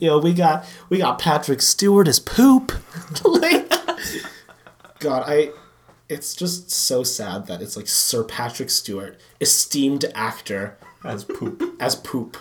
you 0.00 0.08
know 0.08 0.18
we 0.18 0.32
got 0.32 0.64
we 0.88 0.98
got 0.98 1.18
Patrick 1.18 1.60
Stewart 1.60 2.08
as 2.08 2.18
poop. 2.18 2.72
like, 3.24 3.70
God, 5.00 5.24
I. 5.26 5.50
It's 6.08 6.34
just 6.34 6.70
so 6.70 7.02
sad 7.02 7.48
that 7.48 7.60
it's 7.60 7.76
like 7.76 7.86
Sir 7.86 8.24
Patrick 8.24 8.70
Stewart, 8.70 9.20
esteemed 9.42 10.06
actor, 10.14 10.78
As 11.04 11.22
poop. 11.24 11.62
as 11.78 11.96
poop. 11.96 12.38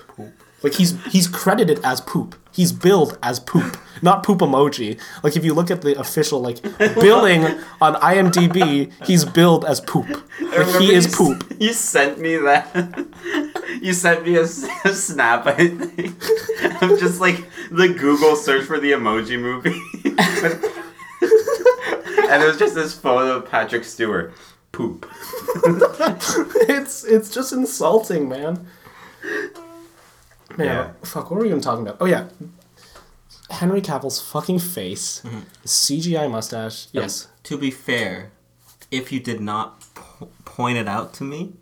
Like 0.64 0.74
he's 0.74 1.02
he's 1.06 1.28
credited 1.28 1.80
as 1.84 2.02
poop. 2.02 2.36
He's 2.52 2.72
billed 2.72 3.20
as 3.22 3.40
poop, 3.40 3.78
not 4.02 4.24
poop 4.24 4.40
emoji. 4.40 5.00
Like 5.24 5.36
if 5.38 5.46
you 5.46 5.54
look 5.54 5.70
at 5.70 5.82
the 5.84 6.00
official 6.00 6.42
like 6.42 6.62
billing 6.96 7.44
on 7.80 7.94
IMDb, 8.02 8.92
he's 9.06 9.24
billed 9.24 9.64
as 9.66 9.80
poop. 9.82 10.08
Like 10.42 10.82
he 10.82 10.94
is 10.94 11.06
s- 11.06 11.16
poop. 11.16 11.46
You 11.60 11.74
sent 11.74 12.20
me 12.20 12.38
that. 12.38 12.66
you 13.82 13.94
sent 13.94 14.26
me 14.26 14.38
a 14.38 14.48
snap, 14.48 15.46
I 15.46 15.68
think, 15.68 16.82
of 16.82 17.00
just 17.00 17.22
like 17.22 17.46
the 17.70 17.90
Google 17.90 18.36
search 18.36 18.66
for 18.66 18.80
the 18.80 18.94
Emoji 18.94 19.40
Movie, 19.40 19.80
and 22.30 22.42
it 22.42 22.48
was 22.48 22.58
just 22.58 22.74
this 22.76 22.94
photo 22.98 23.38
of 23.38 23.50
Patrick 23.50 23.84
Stewart, 23.84 24.34
poop. 24.72 25.06
It's 26.68 27.04
it's 27.04 27.30
just 27.30 27.54
insulting, 27.54 28.28
man. 28.28 28.66
Man, 30.58 30.68
Yeah. 30.68 30.92
fuck. 31.04 31.30
What 31.30 31.38
were 31.38 31.42
we 31.44 31.50
even 31.50 31.62
talking 31.62 31.86
about? 31.88 31.98
Oh 32.02 32.06
yeah, 32.06 32.28
Henry 33.50 33.82
Cavill's 33.82 34.20
fucking 34.22 34.60
face, 34.60 35.22
mm-hmm. 35.24 35.40
CGI 35.66 36.30
mustache. 36.30 36.88
Yes. 36.92 37.28
To 37.44 37.58
be 37.58 37.72
fair, 37.72 38.32
if 38.92 39.12
you 39.12 39.20
did 39.20 39.40
not 39.40 39.82
po- 39.96 40.30
point 40.46 40.78
it 40.78 40.88
out 40.88 41.14
to 41.16 41.24
me, 41.24 41.54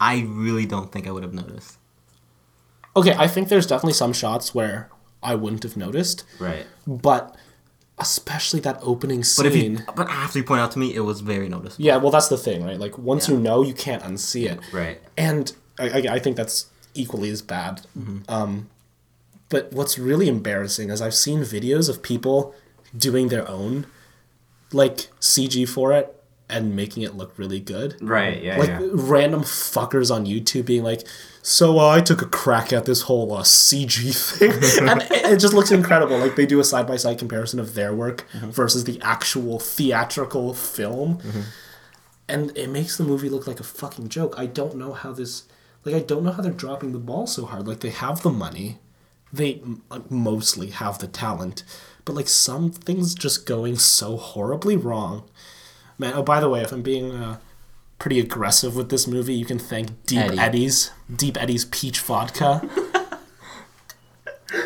I 0.00 0.20
really 0.28 0.66
don't 0.66 0.92
think 0.92 1.06
I 1.06 1.10
would 1.10 1.22
have 1.24 1.34
noticed. 1.34 1.76
Okay, 2.96 3.14
I 3.18 3.26
think 3.28 3.48
there's 3.48 3.66
definitely 3.66 3.92
some 3.94 4.12
shots 4.12 4.54
where 4.54 4.90
I 5.22 5.34
wouldn't 5.34 5.62
have 5.64 5.76
noticed, 5.76 6.24
Right. 6.38 6.66
but 6.86 7.34
especially 7.98 8.60
that 8.60 8.78
opening 8.82 9.24
scene. 9.24 9.44
But 9.44 9.52
if 9.52 9.56
you, 9.56 9.78
but 9.96 10.08
after 10.08 10.38
you 10.38 10.44
point 10.44 10.60
out 10.60 10.70
to 10.72 10.78
me, 10.78 10.94
it 10.94 11.00
was 11.00 11.20
very 11.20 11.48
noticeable. 11.48 11.84
Yeah, 11.84 11.96
well, 11.96 12.12
that's 12.12 12.28
the 12.28 12.38
thing, 12.38 12.64
right? 12.64 12.78
Like 12.78 12.96
once 12.98 13.28
Yeah. 13.28 13.34
you 13.34 13.40
know, 13.40 13.62
you 13.62 13.74
can't 13.74 14.02
unsee 14.04 14.48
it. 14.50 14.60
Right. 14.72 15.00
And 15.16 15.52
I, 15.80 15.88
I, 15.88 16.14
I 16.14 16.18
think 16.20 16.36
that's 16.36 16.66
equally 16.98 17.30
as 17.30 17.42
bad. 17.42 17.82
Um, 18.28 18.68
but 19.48 19.72
what's 19.72 19.98
really 19.98 20.28
embarrassing 20.28 20.90
is 20.90 21.00
I've 21.00 21.14
seen 21.14 21.40
videos 21.40 21.88
of 21.88 22.02
people 22.02 22.54
doing 22.96 23.28
their 23.28 23.48
own, 23.48 23.86
like 24.72 25.08
CG 25.20 25.68
for 25.68 25.92
it 25.92 26.14
and 26.50 26.74
making 26.74 27.02
it 27.02 27.14
look 27.14 27.38
really 27.38 27.60
good. 27.60 27.96
Right. 28.00 28.42
Yeah. 28.42 28.58
Like 28.58 28.70
yeah. 28.70 28.88
random 28.92 29.42
fuckers 29.42 30.14
on 30.14 30.26
YouTube 30.26 30.64
being 30.66 30.82
like, 30.82 31.06
"So 31.42 31.78
uh, 31.78 31.88
I 31.88 32.00
took 32.00 32.22
a 32.22 32.26
crack 32.26 32.72
at 32.72 32.84
this 32.84 33.02
whole 33.02 33.32
uh, 33.34 33.42
CG 33.42 34.38
thing," 34.38 34.52
and 34.88 35.02
it, 35.02 35.32
it 35.32 35.36
just 35.38 35.54
looks 35.54 35.70
incredible. 35.70 36.18
Like 36.18 36.36
they 36.36 36.46
do 36.46 36.60
a 36.60 36.64
side 36.64 36.86
by 36.86 36.96
side 36.96 37.18
comparison 37.18 37.60
of 37.60 37.74
their 37.74 37.94
work 37.94 38.26
versus 38.32 38.84
the 38.84 39.00
actual 39.02 39.58
theatrical 39.58 40.54
film, 40.54 41.20
and 42.28 42.56
it 42.56 42.70
makes 42.70 42.96
the 42.96 43.04
movie 43.04 43.28
look 43.28 43.46
like 43.46 43.60
a 43.60 43.64
fucking 43.64 44.08
joke. 44.08 44.34
I 44.38 44.46
don't 44.46 44.76
know 44.76 44.92
how 44.92 45.12
this, 45.12 45.44
like, 45.92 46.02
I 46.02 46.04
don't 46.04 46.24
know 46.24 46.32
how 46.32 46.42
they're 46.42 46.52
dropping 46.52 46.92
the 46.92 46.98
ball 46.98 47.26
so 47.26 47.46
hard. 47.46 47.66
Like 47.66 47.80
they 47.80 47.90
have 47.90 48.22
the 48.22 48.30
money, 48.30 48.78
they 49.32 49.62
like, 49.90 50.10
mostly 50.10 50.68
have 50.70 50.98
the 50.98 51.08
talent, 51.08 51.62
but 52.04 52.14
like 52.14 52.28
some 52.28 52.70
things 52.70 53.14
just 53.14 53.46
going 53.46 53.76
so 53.76 54.16
horribly 54.16 54.76
wrong. 54.76 55.28
Man, 55.98 56.12
oh 56.14 56.22
by 56.22 56.40
the 56.40 56.48
way, 56.48 56.62
if 56.62 56.72
I'm 56.72 56.82
being 56.82 57.12
uh, 57.12 57.38
pretty 57.98 58.20
aggressive 58.20 58.76
with 58.76 58.90
this 58.90 59.06
movie, 59.06 59.34
you 59.34 59.44
can 59.44 59.58
thank 59.58 60.06
Deep 60.06 60.18
Eddie. 60.18 60.38
Eddie's 60.38 60.90
Deep 61.14 61.40
Eddie's 61.40 61.64
Peach 61.66 62.00
Vodka. 62.00 62.68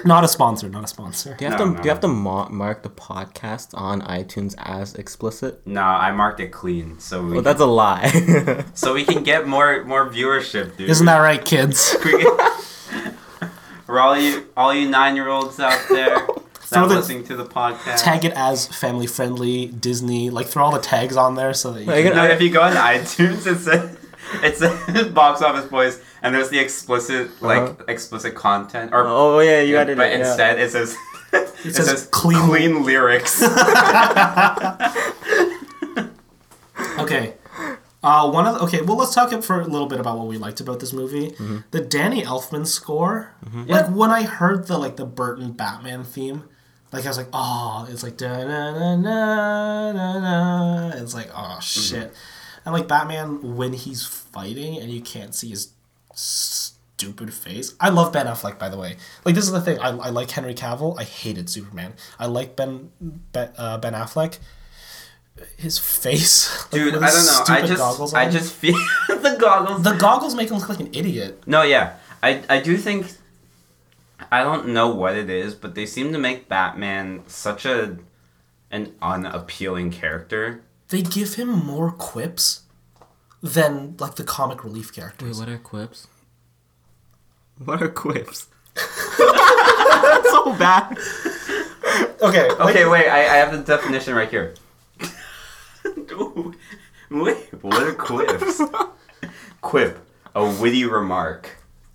not 0.04 0.22
a 0.24 0.28
sponsor, 0.28 0.68
not 0.68 0.84
a 0.84 0.86
sponsor. 0.86 1.34
Do 1.38 1.44
you 1.44 1.50
have 1.50 1.58
No, 1.58 1.66
to 1.66 1.70
no. 1.72 1.76
do 1.78 1.82
you 1.84 1.90
have 1.90 2.00
to 2.00 2.08
ma- 2.08 2.48
mark 2.48 2.82
the 2.82 2.90
podcast 2.90 3.68
on 3.74 4.00
iTunes 4.02 4.54
as 4.58 4.94
explicit? 4.94 5.60
No, 5.66 5.82
I 5.82 6.12
marked 6.12 6.40
it 6.40 6.48
clean, 6.52 6.98
so 7.00 7.22
we 7.22 7.32
Well, 7.32 7.42
that's 7.42 7.60
a 7.60 7.66
lie. 7.66 8.64
so 8.74 8.94
we 8.94 9.04
can 9.04 9.22
get 9.24 9.46
more 9.48 9.84
more 9.84 10.08
viewership, 10.08 10.76
dude. 10.76 10.88
Isn't 10.90 11.06
that 11.06 11.18
right, 11.18 11.44
kids? 11.44 11.96
We 12.04 12.22
can- 12.22 13.12
For 13.86 14.00
all 14.00 14.16
you 14.16 14.46
all 14.56 14.72
you 14.72 14.88
nine 14.88 15.16
year 15.16 15.28
olds 15.28 15.58
out 15.60 15.78
there 15.90 16.26
Throw 16.54 16.88
the- 16.88 16.94
listening 16.96 17.24
to 17.24 17.36
the 17.36 17.44
podcast. 17.44 18.02
Tag 18.02 18.24
it 18.24 18.32
as 18.34 18.66
family 18.68 19.06
friendly 19.06 19.66
Disney. 19.66 20.30
Like 20.30 20.46
throw 20.46 20.64
all 20.64 20.72
the 20.72 20.78
tags 20.78 21.16
on 21.16 21.34
there 21.34 21.52
so 21.52 21.72
that 21.72 21.80
you. 21.80 21.86
Like, 21.86 22.04
Can, 22.04 22.14
No, 22.16 22.24
if 22.24 22.40
you 22.40 22.50
go 22.50 22.62
on 22.62 22.72
iTunes, 22.72 23.46
it's 23.46 23.66
a, 23.66 23.94
it 24.42 24.56
says 24.56 25.08
box 25.08 25.42
office 25.42 25.66
boys, 25.68 26.00
and 26.22 26.34
there's 26.34 26.48
the 26.50 26.58
explicit 26.58 27.30
like 27.42 27.62
Uh-huh. 27.62 27.84
explicit 27.88 28.34
content. 28.34 28.92
Or 28.92 29.04
oh 29.06 29.40
yeah, 29.40 29.60
you 29.60 29.74
yeah, 29.74 29.84
got 29.84 29.90
it. 29.90 29.96
but 29.96 30.10
yeah. 30.10 30.18
instead 30.18 30.58
it 30.58 30.70
says 30.70 30.96
it, 31.32 31.74
says 31.74 31.86
says, 31.88 32.06
clean- 32.10 32.38
clean, 32.48 32.84
lyrics. 32.84 33.42
Okay. 36.98 37.34
Uh, 38.02 38.28
one 38.30 38.46
of 38.46 38.54
the, 38.54 38.60
okay, 38.64 38.82
well, 38.82 38.96
let's 38.96 39.14
talk 39.14 39.30
for 39.42 39.60
a 39.60 39.64
little 39.66 39.86
bit 39.86 40.00
about 40.00 40.18
what 40.18 40.26
we 40.26 40.36
liked 40.36 40.60
about 40.60 40.80
this 40.80 40.92
movie. 40.92 41.30
Mm-hmm. 41.30 41.58
The 41.70 41.80
Danny 41.80 42.22
Elfman 42.22 42.66
score, 42.66 43.32
like 43.66 43.86
when 43.88 44.10
I 44.10 44.22
heard 44.24 44.66
the 44.66 44.76
like 44.76 44.96
the 44.96 45.04
Burton 45.04 45.52
Batman 45.52 46.02
theme, 46.02 46.44
like 46.92 47.04
I 47.04 47.08
was 47.08 47.16
like, 47.16 47.28
oh, 47.32 47.86
it's 47.88 48.02
like 48.02 48.16
da 48.16 48.42
na 48.44 48.72
na 48.72 48.96
na 48.96 49.92
na 49.92 50.18
na. 50.18 50.96
It's 50.96 51.14
like 51.14 51.30
oh 51.34 51.58
shit, 51.60 52.12
and 52.64 52.74
like 52.74 52.88
Batman 52.88 53.54
when 53.56 53.72
he's 53.72 54.04
fighting 54.04 54.78
and 54.78 54.90
you 54.90 55.00
can't 55.00 55.32
see 55.34 55.50
his 55.50 55.72
stupid 56.14 57.34
face. 57.34 57.74
I 57.80 57.88
love 57.88 58.12
Ben 58.12 58.26
Affleck, 58.26 58.58
by 58.58 58.68
the 58.68 58.78
way. 58.78 58.96
Like 59.24 59.34
this 59.34 59.44
is 59.44 59.52
the 59.52 59.60
thing. 59.60 59.78
I, 59.78 59.88
I 59.88 60.10
like 60.10 60.30
Henry 60.30 60.54
Cavill. 60.54 60.98
I 60.98 61.04
hated 61.04 61.50
Superman. 61.50 61.94
I 62.18 62.26
like 62.26 62.56
Ben 62.56 62.90
Ben, 63.00 63.50
uh, 63.56 63.78
ben 63.78 63.92
Affleck. 63.94 64.38
His 65.56 65.78
face, 65.78 66.62
like, 66.64 66.70
Dude, 66.70 66.94
with 66.94 67.02
I 67.02 67.10
don't 67.10 67.26
know. 67.26 67.44
I 67.48 67.66
just 67.66 67.78
goggles 67.78 68.14
I 68.14 68.30
just 68.30 68.52
feel 68.54 68.74
the 69.08 69.36
goggles. 69.40 69.82
the 69.82 69.94
goggles 69.94 70.34
make 70.34 70.50
him 70.50 70.58
look 70.58 70.68
like 70.68 70.80
an 70.80 70.90
idiot. 70.92 71.42
No, 71.46 71.62
yeah. 71.62 71.96
I 72.22 72.42
I 72.48 72.60
do 72.60 72.76
think 72.76 73.06
I 74.30 74.44
don't 74.44 74.68
know 74.68 74.88
what 74.94 75.16
it 75.16 75.28
is, 75.28 75.54
but 75.54 75.74
they 75.74 75.86
seem 75.86 76.12
to 76.12 76.18
make 76.18 76.48
Batman 76.48 77.22
such 77.26 77.64
a 77.66 77.98
an 78.70 78.94
unappealing 79.02 79.90
character. 79.90 80.62
They 80.88 81.02
give 81.02 81.34
him 81.34 81.48
more 81.48 81.90
quips 81.90 82.61
than 83.42 83.96
like 83.98 84.14
the 84.14 84.24
comic 84.24 84.64
relief 84.64 84.92
characters. 84.94 85.38
Wait, 85.38 85.46
what 85.46 85.52
are 85.52 85.58
quips? 85.58 86.06
What 87.64 87.82
are 87.82 87.88
quips? 87.88 88.46
so 88.76 90.54
bad. 90.58 90.96
Okay, 92.22 92.48
Okay, 92.50 92.86
wait. 92.86 93.08
I, 93.08 93.20
I 93.20 93.36
have 93.36 93.52
the 93.52 93.58
definition 93.58 94.14
right 94.14 94.30
here. 94.30 94.54
Ooh, 96.12 96.54
wait, 97.10 97.36
what 97.62 97.82
are 97.82 97.92
quips? 97.94 98.60
Quip, 99.60 99.98
a 100.34 100.44
witty 100.60 100.84
remark. 100.84 101.50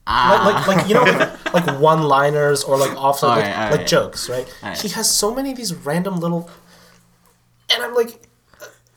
like, 0.05 0.67
like, 0.67 0.67
like 0.67 0.87
you 0.87 0.93
know, 0.95 1.03
like, 1.03 1.53
like 1.67 1.79
one-liners 1.79 2.63
or 2.63 2.77
like 2.77 2.95
off 2.97 3.23
like, 3.23 3.43
Alright, 3.45 3.55
like 3.55 3.71
alright. 3.71 3.87
jokes, 3.87 4.29
right? 4.29 4.47
Alright. 4.63 4.79
He 4.81 4.89
has 4.89 5.09
so 5.09 5.33
many 5.33 5.51
of 5.51 5.57
these 5.57 5.73
random 5.73 6.17
little, 6.19 6.49
and 7.73 7.83
I'm 7.83 7.93
like, 7.95 8.26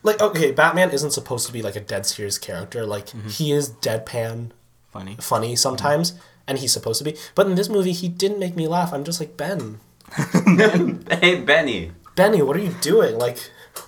like 0.03 0.21
okay, 0.21 0.51
Batman 0.51 0.91
isn't 0.91 1.11
supposed 1.11 1.45
to 1.47 1.53
be 1.53 1.61
like 1.61 1.75
a 1.75 1.81
dead 1.81 2.05
serious 2.05 2.37
character. 2.37 2.85
Like 2.85 3.07
Mm-hmm. 3.07 3.29
he 3.29 3.51
is 3.51 3.69
deadpan 3.69 4.51
Funny. 4.91 5.15
funny 5.19 5.55
sometimes, 5.55 6.13
and 6.47 6.57
he's 6.59 6.73
supposed 6.73 6.97
to 6.99 7.03
be. 7.05 7.17
But 7.35 7.47
in 7.47 7.55
this 7.55 7.69
movie, 7.69 7.93
he 7.93 8.07
didn't 8.09 8.39
make 8.39 8.55
me 8.55 8.67
laugh. 8.67 8.93
I'm 8.93 9.03
just 9.03 9.19
like 9.19 9.37
Ben, 9.37 9.79
ben. 10.57 11.05
hey, 11.21 11.39
Benny. 11.41 11.91
Benny, 12.15 12.41
what 12.41 12.57
are 12.57 12.59
you 12.59 12.75
doing? 12.81 13.17
Like, 13.17 13.37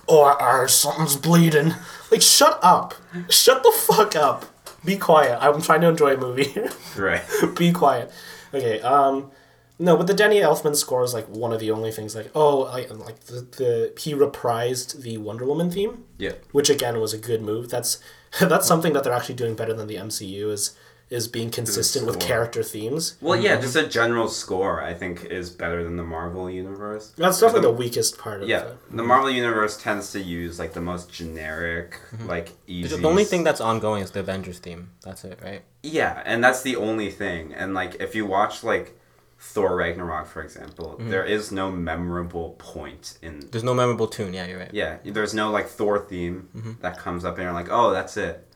oh, 0.08 0.24
uh, 0.24 0.66
something's 0.66 1.16
bleeding. 1.16 1.74
Like, 2.10 2.22
shut 2.22 2.58
up. 2.62 2.94
Shut 3.28 3.62
the 3.62 3.70
fuck 3.72 4.16
up. 4.16 4.46
Be 4.82 4.96
quiet. 4.96 5.38
I'm 5.42 5.60
trying 5.60 5.82
to 5.82 5.88
enjoy 5.88 6.14
a 6.14 6.16
movie. 6.16 6.54
Right. 6.96 7.22
Be 7.56 7.70
quiet. 7.72 8.10
Okay, 8.54 8.80
um, 8.80 9.30
no, 9.78 9.96
but 9.96 10.06
the 10.06 10.14
Danny 10.14 10.36
Elfman 10.36 10.76
score 10.76 11.02
is 11.02 11.12
like 11.14 11.28
one 11.28 11.52
of 11.52 11.60
the 11.60 11.70
only 11.70 11.90
things 11.90 12.14
like, 12.14 12.30
oh, 12.34 12.64
I, 12.64 12.86
like 12.86 13.20
the, 13.24 13.40
the, 13.40 13.92
he 13.98 14.14
reprised 14.14 15.02
the 15.02 15.18
Wonder 15.18 15.44
Woman 15.44 15.70
theme, 15.70 16.04
Yeah. 16.18 16.32
which 16.52 16.70
again 16.70 17.00
was 17.00 17.12
a 17.12 17.18
good 17.18 17.42
move. 17.42 17.70
That's, 17.70 17.98
that's 18.40 18.66
something 18.66 18.92
that 18.92 19.04
they're 19.04 19.12
actually 19.12 19.34
doing 19.34 19.54
better 19.56 19.74
than 19.74 19.88
the 19.88 19.96
MCU 19.96 20.50
is, 20.52 20.76
is 21.10 21.28
being 21.28 21.50
consistent 21.50 22.06
with 22.06 22.18
character 22.18 22.62
themes. 22.62 23.16
Well, 23.20 23.38
yeah, 23.38 23.54
um, 23.54 23.62
just 23.62 23.76
a 23.76 23.86
general 23.86 24.28
score 24.28 24.82
I 24.82 24.94
think 24.94 25.24
is 25.24 25.50
better 25.50 25.84
than 25.84 25.96
the 25.96 26.02
Marvel 26.04 26.48
universe. 26.48 27.12
That's 27.16 27.40
definitely 27.40 27.68
the 27.68 27.72
weakest 27.72 28.16
part 28.16 28.42
of 28.42 28.48
Yeah, 28.48 28.64
it. 28.68 28.76
the 28.96 29.02
Marvel 29.02 29.30
universe 29.30 29.76
tends 29.76 30.12
to 30.12 30.20
use 30.20 30.58
like 30.58 30.72
the 30.72 30.80
most 30.80 31.12
generic, 31.12 32.00
mm-hmm. 32.12 32.26
like 32.26 32.52
easy. 32.66 32.96
The 32.96 33.06
only 33.06 33.24
thing 33.24 33.44
that's 33.44 33.60
ongoing 33.60 34.02
is 34.02 34.12
the 34.12 34.20
Avengers 34.20 34.60
theme. 34.60 34.90
That's 35.02 35.24
it, 35.24 35.38
right? 35.42 35.62
Yeah, 35.82 36.22
and 36.24 36.42
that's 36.42 36.62
the 36.62 36.76
only 36.76 37.10
thing. 37.10 37.52
And 37.52 37.74
like, 37.74 37.96
if 38.00 38.14
you 38.14 38.24
watch 38.24 38.64
like 38.64 38.98
Thor 39.46 39.76
Ragnarok, 39.76 40.26
for 40.26 40.42
example, 40.42 40.96
mm-hmm. 40.98 41.10
there 41.10 41.24
is 41.24 41.52
no 41.52 41.70
memorable 41.70 42.56
point 42.58 43.18
in. 43.20 43.48
There's 43.52 43.62
no 43.62 43.74
memorable 43.74 44.08
tune. 44.08 44.32
Yeah, 44.32 44.46
you're 44.46 44.58
right. 44.58 44.72
Yeah, 44.72 44.96
there's 45.04 45.34
no 45.34 45.50
like 45.50 45.68
Thor 45.68 45.98
theme 45.98 46.48
mm-hmm. 46.56 46.72
that 46.80 46.98
comes 46.98 47.24
up 47.24 47.34
and 47.34 47.44
you're 47.44 47.52
like, 47.52 47.68
oh, 47.70 47.92
that's 47.92 48.16
it. 48.16 48.46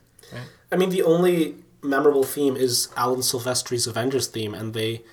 I 0.72 0.76
mean, 0.76 0.90
the 0.90 1.02
only 1.02 1.56
memorable 1.82 2.24
theme 2.24 2.56
is 2.56 2.88
Alan 2.96 3.22
Silvestri's 3.22 3.86
Avengers 3.86 4.26
theme, 4.26 4.54
and 4.54 4.74
they 4.74 5.04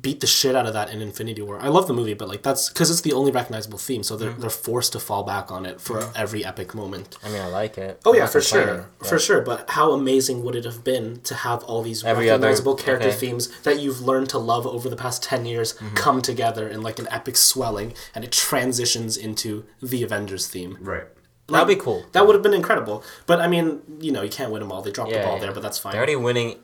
beat 0.00 0.18
the 0.20 0.26
shit 0.26 0.56
out 0.56 0.66
of 0.66 0.72
that 0.72 0.90
in 0.90 1.00
Infinity 1.00 1.42
War. 1.42 1.60
I 1.60 1.68
love 1.68 1.86
the 1.86 1.92
movie, 1.94 2.14
but 2.14 2.28
like 2.28 2.42
that's 2.42 2.68
because 2.68 2.90
it's 2.90 3.02
the 3.02 3.12
only 3.12 3.30
recognizable 3.30 3.78
theme, 3.78 4.02
so 4.02 4.16
they're 4.16 4.32
they're 4.32 4.50
forced 4.50 4.92
to 4.94 4.98
fall 5.00 5.22
back 5.22 5.52
on 5.52 5.64
it 5.64 5.80
for 5.80 6.10
every 6.16 6.44
epic 6.44 6.74
moment. 6.74 7.16
I 7.24 7.28
mean, 7.28 7.40
I 7.40 7.46
like 7.46 7.78
it. 7.78 8.00
Oh 8.04 8.12
I'm 8.12 8.18
yeah, 8.18 8.26
for 8.26 8.40
sure, 8.40 8.88
but- 8.98 9.08
for 9.08 9.18
sure. 9.18 9.40
But 9.42 9.70
how 9.70 9.92
amazing 9.92 10.42
would 10.42 10.56
it 10.56 10.64
have 10.64 10.82
been 10.82 11.20
to 11.20 11.34
have 11.34 11.62
all 11.64 11.82
these 11.82 12.02
Every 12.04 12.28
other- 12.28 12.40
recognizable 12.42 12.74
character 12.74 13.08
okay. 13.08 13.16
themes 13.16 13.48
that 13.62 13.78
you've 13.78 14.00
learned 14.00 14.28
to 14.30 14.38
love 14.38 14.66
over 14.66 14.88
the 14.88 14.96
past 14.96 15.22
ten 15.22 15.46
years 15.46 15.74
Mm-hmm. 15.74 15.94
come 15.94 16.20
together 16.22 16.68
in 16.68 16.82
like 16.82 16.98
an 16.98 17.06
epic 17.10 17.36
swelling, 17.36 17.94
and 18.14 18.24
it 18.24 18.32
transitions 18.32 19.16
into 19.16 19.64
the 19.80 20.02
Avengers 20.02 20.48
theme. 20.48 20.78
Right. 20.80 21.04
That'd 21.48 21.68
be 21.68 21.76
cool. 21.76 22.04
That 22.10 22.26
would 22.26 22.34
have 22.34 22.42
been 22.42 22.54
incredible. 22.54 23.04
But 23.26 23.40
I 23.40 23.46
mean, 23.46 23.80
you 24.00 24.10
know, 24.10 24.22
you 24.22 24.30
can't 24.30 24.50
win 24.50 24.60
them 24.62 24.72
all. 24.72 24.82
They 24.82 24.90
dropped 24.90 25.12
Yeah, 25.12 25.18
the 25.20 25.26
ball 25.26 25.34
yeah. 25.36 25.42
there, 25.42 25.52
but 25.52 25.62
that's 25.62 25.78
fine. 25.78 25.92
They're 25.92 26.00
already 26.00 26.16
winning 26.16 26.56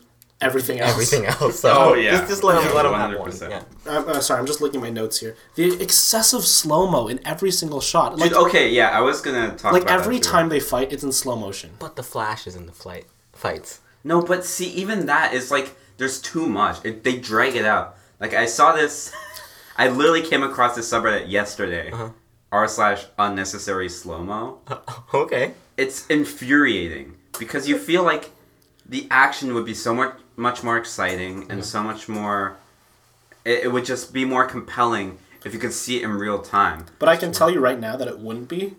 everything 0.42 0.80
else. 0.80 0.92
everything 0.92 1.26
else. 1.26 1.60
So 1.62 1.74
Oh, 1.76 1.94
yeah. 1.94 2.12
just, 2.12 2.28
just 2.28 2.44
let 2.44 2.54
them 2.54 2.64
Yeah, 2.66 2.72
let 2.72 2.82
them 2.84 2.94
have 2.94 3.18
one. 3.18 3.32
Yeah. 3.50 3.62
I'm 3.86 4.08
uh, 4.08 4.20
sorry, 4.20 4.40
I'm 4.40 4.46
just 4.46 4.60
looking 4.60 4.80
at 4.80 4.82
my 4.82 4.90
notes 4.90 5.20
here. 5.20 5.36
The 5.54 5.80
excessive 5.82 6.44
slow 6.44 6.90
mo 6.90 7.08
in 7.08 7.20
every 7.26 7.50
single 7.50 7.80
shot. 7.80 8.18
Like, 8.18 8.30
Dude, 8.30 8.38
okay, 8.46 8.70
yeah, 8.70 8.90
I 8.90 9.00
was 9.00 9.20
gonna 9.20 9.56
talk 9.56 9.72
like 9.72 9.82
about 9.82 10.00
every 10.00 10.16
that 10.16 10.24
too. 10.24 10.30
time 10.30 10.48
they 10.48 10.60
fight, 10.60 10.92
it's 10.92 11.02
in 11.02 11.12
slow 11.12 11.36
motion. 11.36 11.70
But 11.78 11.96
the 11.96 12.02
Flash 12.02 12.46
is 12.46 12.56
in 12.56 12.66
the 12.66 12.72
flight 12.72 13.06
fights. 13.32 13.80
No, 14.04 14.20
but 14.22 14.44
see, 14.44 14.68
even 14.70 15.06
that 15.06 15.32
is 15.34 15.50
like 15.50 15.74
there's 15.98 16.20
too 16.20 16.46
much. 16.46 16.84
It, 16.84 17.04
they 17.04 17.18
drag 17.18 17.54
it 17.56 17.64
out. 17.64 17.96
Like 18.20 18.34
I 18.34 18.46
saw 18.46 18.72
this, 18.72 19.12
I 19.76 19.88
literally 19.88 20.22
came 20.22 20.42
across 20.42 20.74
this 20.76 20.90
subreddit 20.90 21.30
yesterday. 21.30 21.90
Uh-huh. 21.90 22.10
R 22.50 22.68
slash 22.68 23.06
unnecessary 23.18 23.88
slow 23.88 24.22
mo. 24.22 24.58
okay. 25.14 25.54
It's 25.76 26.06
infuriating 26.08 27.16
because 27.38 27.66
you 27.66 27.78
feel 27.78 28.02
like 28.02 28.30
the 28.86 29.06
action 29.10 29.54
would 29.54 29.64
be 29.64 29.72
so 29.74 29.94
much 29.94 30.14
much 30.36 30.62
more 30.62 30.76
exciting 30.78 31.50
and 31.50 31.64
so 31.64 31.82
much 31.82 32.08
more. 32.08 32.56
It, 33.44 33.64
it 33.64 33.72
would 33.72 33.84
just 33.84 34.12
be 34.12 34.24
more 34.24 34.44
compelling 34.46 35.18
if 35.44 35.52
you 35.52 35.58
could 35.58 35.72
see 35.72 35.96
it 35.98 36.04
in 36.04 36.10
real 36.12 36.40
time. 36.40 36.86
But 36.98 37.08
I 37.08 37.16
can 37.16 37.32
tell 37.32 37.50
you 37.50 37.60
right 37.60 37.78
now 37.78 37.96
that 37.96 38.08
it 38.08 38.18
wouldn't 38.18 38.48
be. 38.48 38.76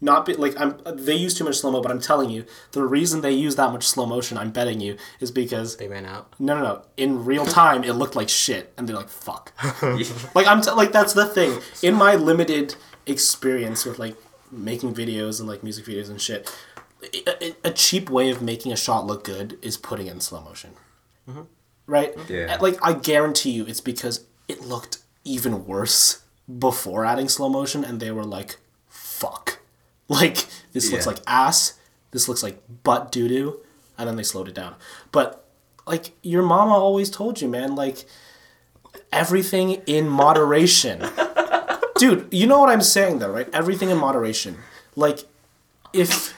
Not 0.00 0.26
be 0.26 0.34
like 0.34 0.60
I'm. 0.60 0.80
They 0.84 1.14
use 1.14 1.32
too 1.32 1.44
much 1.44 1.58
slow 1.58 1.70
mo, 1.70 1.80
but 1.80 1.92
I'm 1.92 2.00
telling 2.00 2.28
you, 2.28 2.44
the 2.72 2.82
reason 2.82 3.20
they 3.20 3.30
use 3.30 3.54
that 3.54 3.70
much 3.70 3.86
slow 3.86 4.04
motion, 4.04 4.36
I'm 4.36 4.50
betting 4.50 4.80
you, 4.80 4.96
is 5.20 5.30
because 5.30 5.76
They 5.76 5.86
ran 5.86 6.04
out. 6.04 6.34
no, 6.40 6.56
no, 6.56 6.62
no. 6.64 6.82
In 6.96 7.24
real 7.24 7.46
time, 7.46 7.84
it 7.84 7.92
looked 7.92 8.16
like 8.16 8.28
shit, 8.28 8.72
and 8.76 8.88
they're 8.88 8.96
like, 8.96 9.08
"Fuck." 9.08 9.52
like 10.34 10.48
I'm 10.48 10.60
t- 10.60 10.72
like 10.72 10.90
that's 10.90 11.12
the 11.12 11.24
thing. 11.24 11.60
In 11.84 11.94
my 11.94 12.16
limited 12.16 12.74
experience 13.06 13.84
with 13.84 14.00
like 14.00 14.16
making 14.50 14.92
videos 14.92 15.38
and 15.38 15.48
like 15.48 15.62
music 15.62 15.84
videos 15.84 16.10
and 16.10 16.20
shit, 16.20 16.52
a, 17.64 17.70
cheap 17.72 18.08
way 18.10 18.30
of 18.30 18.42
making 18.42 18.72
a 18.72 18.76
shot 18.76 19.06
look 19.06 19.24
good 19.24 19.58
is 19.62 19.76
putting 19.76 20.06
it 20.06 20.12
in 20.12 20.20
slow 20.20 20.40
motion. 20.42 20.70
Mm-hmm. 21.28 21.42
Right? 21.86 22.14
Yeah. 22.28 22.56
Uh, 22.56 22.62
like 22.62 22.78
I 22.82 22.92
guarantee 22.92 23.50
you, 23.50 23.66
it's 23.66 23.80
because 23.80 24.24
it 24.48 24.60
looked 24.62 24.98
even 25.24 25.66
worse 25.66 26.22
before 26.58 27.04
adding 27.04 27.28
slow 27.28 27.48
motion, 27.48 27.84
and 27.84 27.98
they 28.00 28.10
were 28.10 28.24
like, 28.24 28.56
"Fuck." 28.88 29.58
Like 30.08 30.46
this 30.72 30.90
looks 30.92 31.06
Yeah. 31.06 31.12
like 31.12 31.20
ass. 31.26 31.74
This 32.10 32.28
looks 32.28 32.42
like 32.42 32.60
butt 32.82 33.10
doo 33.10 33.28
doo, 33.28 33.60
and 33.96 34.06
then 34.08 34.16
they 34.16 34.22
slowed 34.22 34.46
it 34.48 34.54
down. 34.54 34.74
But 35.10 35.44
like 35.86 36.12
your 36.22 36.42
mama 36.42 36.74
always 36.74 37.08
told 37.08 37.40
you, 37.40 37.48
man. 37.48 37.74
Like 37.74 38.04
everything 39.10 39.80
in 39.86 40.08
moderation. 40.08 41.02
Dude, 41.96 42.28
you 42.30 42.46
know 42.46 42.58
what 42.58 42.68
I'm 42.68 42.82
saying 42.82 43.20
though, 43.20 43.30
right? 43.30 43.48
Everything 43.54 43.88
in 43.90 43.96
moderation. 43.98 44.58
Like 44.96 45.20
if 45.92 46.34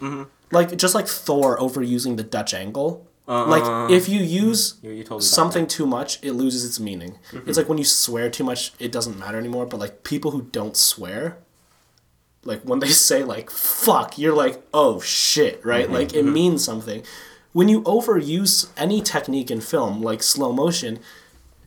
Yeah. 0.00 0.08
hmm 0.08 0.22
like 0.50 0.76
just 0.76 0.94
like 0.94 1.06
Thor 1.06 1.58
overusing 1.58 2.16
the 2.16 2.22
Dutch 2.22 2.54
angle. 2.54 3.06
Uh-uh. 3.28 3.46
like 3.46 3.90
if 3.90 4.08
you 4.08 4.20
use 4.20 4.76
You, 4.82 4.92
you 4.92 5.02
told 5.02 5.20
me 5.20 5.24
about 5.26 5.34
something 5.34 5.66
too 5.66 5.84
much, 5.84 6.22
it 6.22 6.32
loses 6.32 6.64
its 6.64 6.78
meaning. 6.78 7.18
Mm-hmm. 7.32 7.48
It's 7.48 7.58
like 7.58 7.68
when 7.68 7.78
you 7.78 7.84
swear 7.84 8.30
too 8.30 8.44
much, 8.44 8.72
it 8.78 8.92
doesn't 8.92 9.18
matter 9.18 9.36
anymore. 9.36 9.66
But 9.66 9.80
like 9.80 10.04
people 10.04 10.30
who 10.30 10.42
don't 10.42 10.76
swear, 10.76 11.38
like 12.44 12.62
when 12.62 12.78
they 12.78 12.88
say 13.08 13.24
like 13.24 13.50
"fuck," 13.50 14.18
you're 14.18 14.34
like, 14.34 14.62
"Oh 14.72 15.00
shit!" 15.00 15.64
Right? 15.64 15.86
Mm-hmm. 15.86 15.94
Like 15.94 16.14
it 16.14 16.24
mm-hmm. 16.24 16.32
means 16.32 16.64
something. 16.64 17.02
When 17.52 17.68
you 17.68 17.82
overuse 17.82 18.68
any 18.76 19.00
technique 19.00 19.50
in 19.50 19.60
film, 19.60 20.02
like 20.02 20.22
slow 20.22 20.52
motion, 20.52 21.00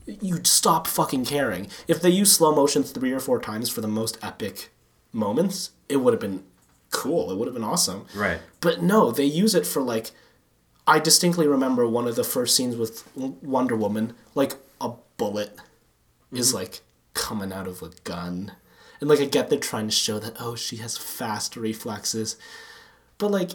you 0.05 0.39
stop 0.43 0.87
fucking 0.87 1.25
caring. 1.25 1.67
If 1.87 2.01
they 2.01 2.11
use 2.11 2.31
slow 2.31 2.55
motion 2.55 2.83
three 2.83 3.11
or 3.11 3.19
four 3.19 3.41
times 3.41 3.69
for 3.69 3.81
the 3.81 3.87
most 3.87 4.17
epic 4.21 4.69
moments, 5.11 5.71
it 5.89 5.97
would 5.97 6.13
have 6.13 6.21
been 6.21 6.43
cool. 6.91 7.31
It 7.31 7.37
would 7.37 7.47
have 7.47 7.53
been 7.53 7.63
awesome. 7.63 8.05
Right. 8.15 8.39
But 8.61 8.81
no, 8.81 9.11
they 9.11 9.25
use 9.25 9.55
it 9.55 9.65
for 9.65 9.81
like. 9.81 10.11
I 10.87 10.97
distinctly 10.97 11.47
remember 11.47 11.87
one 11.87 12.07
of 12.07 12.15
the 12.15 12.23
first 12.23 12.55
scenes 12.55 12.75
with 12.75 13.07
Wonder 13.15 13.75
Woman, 13.75 14.15
like 14.33 14.55
a 14.81 14.93
bullet 15.17 15.55
is 16.31 16.47
mm-hmm. 16.47 16.57
like 16.57 16.81
coming 17.13 17.51
out 17.53 17.67
of 17.67 17.83
a 17.83 17.91
gun. 18.03 18.53
And 18.99 19.09
like 19.09 19.19
I 19.19 19.25
get 19.25 19.49
they're 19.49 19.59
trying 19.59 19.87
to 19.87 19.93
show 19.93 20.19
that 20.19 20.37
oh 20.39 20.55
she 20.55 20.77
has 20.77 20.97
fast 20.97 21.55
reflexes. 21.55 22.37
But 23.17 23.31
like 23.31 23.51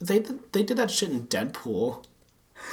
they 0.00 0.20
they 0.52 0.62
did 0.62 0.76
that 0.76 0.90
shit 0.90 1.10
in 1.10 1.26
Deadpool. 1.26 2.04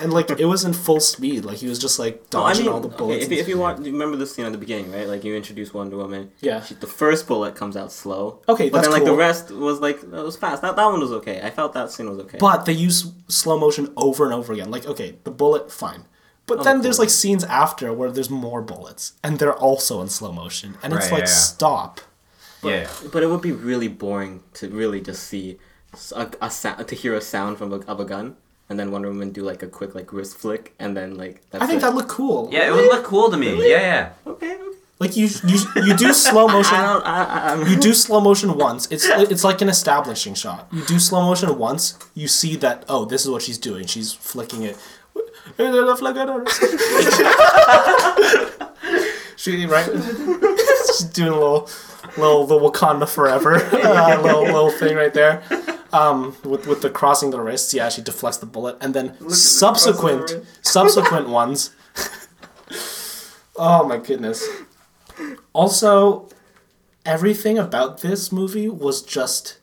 And 0.01 0.11
like 0.11 0.29
it 0.29 0.45
was 0.45 0.65
in 0.65 0.73
full 0.73 0.99
speed, 0.99 1.45
like 1.45 1.57
he 1.59 1.67
was 1.67 1.79
just 1.79 1.99
like 1.99 2.15
No, 2.33 2.43
I 2.43 2.49
dodging 2.49 2.65
mean, 2.65 2.73
all 2.73 2.79
the 2.81 2.87
okay, 2.89 2.97
bullets. 2.97 3.25
if, 3.25 3.31
you, 3.31 3.37
if 3.39 3.47
you 3.47 3.57
want, 3.57 3.85
you 3.85 3.91
remember 3.93 4.17
the 4.17 4.25
scene 4.27 4.45
at 4.45 4.51
the 4.51 4.57
beginning, 4.57 4.91
right? 4.91 5.07
Like 5.07 5.23
you 5.23 5.35
introduce 5.35 5.73
Wonder 5.73 5.95
Woman. 5.97 6.31
Yeah. 6.41 6.61
She, 6.63 6.73
the 6.75 6.87
first 6.87 7.27
bullet 7.27 7.55
comes 7.55 7.77
out 7.77 7.91
slow. 7.91 8.41
Okay, 8.49 8.69
but 8.69 8.77
that's 8.77 8.87
then 8.87 8.93
like 8.93 9.03
cool. 9.03 9.13
the 9.13 9.17
rest 9.17 9.51
was 9.51 9.79
like 9.79 10.03
it 10.03 10.09
was 10.11 10.35
fast. 10.37 10.61
That 10.63 10.75
that 10.75 10.85
one 10.85 10.99
was 10.99 11.11
okay. 11.13 11.39
I 11.41 11.49
felt 11.49 11.73
that 11.73 11.91
scene 11.91 12.09
was 12.09 12.19
okay. 12.19 12.37
But 12.39 12.65
they 12.65 12.73
use 12.73 13.11
slow 13.29 13.57
motion 13.57 13.93
over 13.95 14.25
and 14.25 14.33
over 14.33 14.51
again. 14.53 14.69
Like, 14.69 14.85
okay, 14.85 15.15
the 15.23 15.31
bullet, 15.31 15.71
fine. 15.71 16.03
But 16.47 16.59
oh, 16.59 16.63
then 16.63 16.81
there's 16.81 16.99
like 16.99 17.09
scenes 17.09 17.43
after 17.45 17.91
where 17.93 18.11
there's 18.11 18.29
more 18.29 18.61
bullets, 18.61 19.13
and 19.23 19.39
they're 19.39 19.55
also 19.55 20.01
in 20.01 20.09
slow 20.09 20.31
motion, 20.31 20.77
and 20.83 20.93
it's 20.93 21.09
like 21.11 21.21
yeah, 21.23 21.27
yeah. 21.29 21.41
stop. 21.53 22.01
yeah. 22.63 22.87
But 23.11 23.23
it 23.23 23.27
would 23.27 23.41
be 23.41 23.51
really 23.51 23.87
boring 23.87 24.43
to 24.55 24.67
really 24.69 25.01
just 25.01 25.23
see 25.23 25.57
s- 25.93 26.11
a, 26.15 26.29
a 26.41 26.51
sound 26.51 26.87
to 26.87 26.95
hear 26.95 27.15
a 27.15 27.21
sound 27.21 27.57
from 27.57 27.71
a, 27.73 27.77
of 27.87 27.99
a 27.99 28.05
gun, 28.05 28.35
and 28.69 28.79
then 28.79 28.91
Wonder 28.91 29.09
Woman 29.09 29.31
do 29.31 29.41
like 29.41 29.63
a 29.63 29.67
quick 29.67 29.95
like 29.95 30.11
wrist 30.11 30.37
flick, 30.37 30.73
and 30.79 30.95
then 30.95 31.17
like 31.17 31.41
that's 31.51 31.63
I 31.63 31.67
think 31.67 31.79
it. 31.79 31.81
that 31.81 31.95
looked 31.95 32.09
cool. 32.09 32.49
Yeah, 32.51 32.67
it 32.67 32.71
would 32.71 32.85
look 32.85 33.03
cool 33.05 33.29
to 33.29 33.37
me. 33.37 33.69
Yeah, 33.69 33.79
yeah. 33.79 34.09
okay. 34.27 34.53
okay. 34.53 34.71
Like 34.97 35.17
you, 35.17 35.27
you, 35.45 35.59
you 35.75 35.93
do 35.95 36.13
slow 36.13 36.47
motion. 36.55 36.75
I 36.75 36.81
don't. 36.81 37.05
I, 37.05 37.23
I, 37.23 37.51
I'm, 37.51 37.67
You 37.67 37.75
do 37.75 37.93
slow 37.93 38.21
motion 38.21 38.57
once. 38.57 38.89
It's 38.89 39.05
it's 39.05 39.43
like 39.43 39.61
an 39.61 39.67
establishing 39.67 40.35
shot. 40.35 40.67
You 40.71 40.85
do 40.85 40.99
slow 40.99 41.21
motion 41.21 41.57
once. 41.57 41.99
You 42.13 42.29
see 42.29 42.55
that 42.57 42.85
oh, 42.87 43.03
this 43.03 43.25
is 43.25 43.29
what 43.29 43.41
she's 43.41 43.57
doing. 43.57 43.87
She's 43.87 44.13
flicking 44.13 44.63
it. 44.63 44.77
she 49.35 49.65
right. 49.65 49.85
She's 50.87 51.03
doing 51.13 51.29
a 51.29 51.39
little, 51.39 51.69
little 52.17 52.47
the 52.47 52.55
Wakanda 52.55 53.07
forever 53.07 53.55
uh, 53.73 54.21
little 54.21 54.43
little 54.43 54.71
thing 54.71 54.95
right 54.95 55.13
there. 55.13 55.43
Um, 55.95 56.35
with 56.43 56.67
with 56.67 56.81
the 56.81 56.89
crossing 56.89 57.31
the 57.31 57.39
wrists, 57.39 57.73
yeah, 57.73 57.89
she 57.89 58.01
deflects 58.01 58.37
the 58.37 58.45
bullet, 58.45 58.75
and 58.81 58.93
then 58.93 59.15
subsequent 59.29 60.27
crossing 60.27 60.45
subsequent 60.61 61.29
ones. 61.29 61.71
oh 63.55 63.87
my 63.87 63.97
goodness. 63.97 64.45
Also, 65.53 66.27
everything 67.05 67.57
about 67.57 68.01
this 68.01 68.31
movie 68.31 68.67
was 68.67 69.01
just 69.01 69.57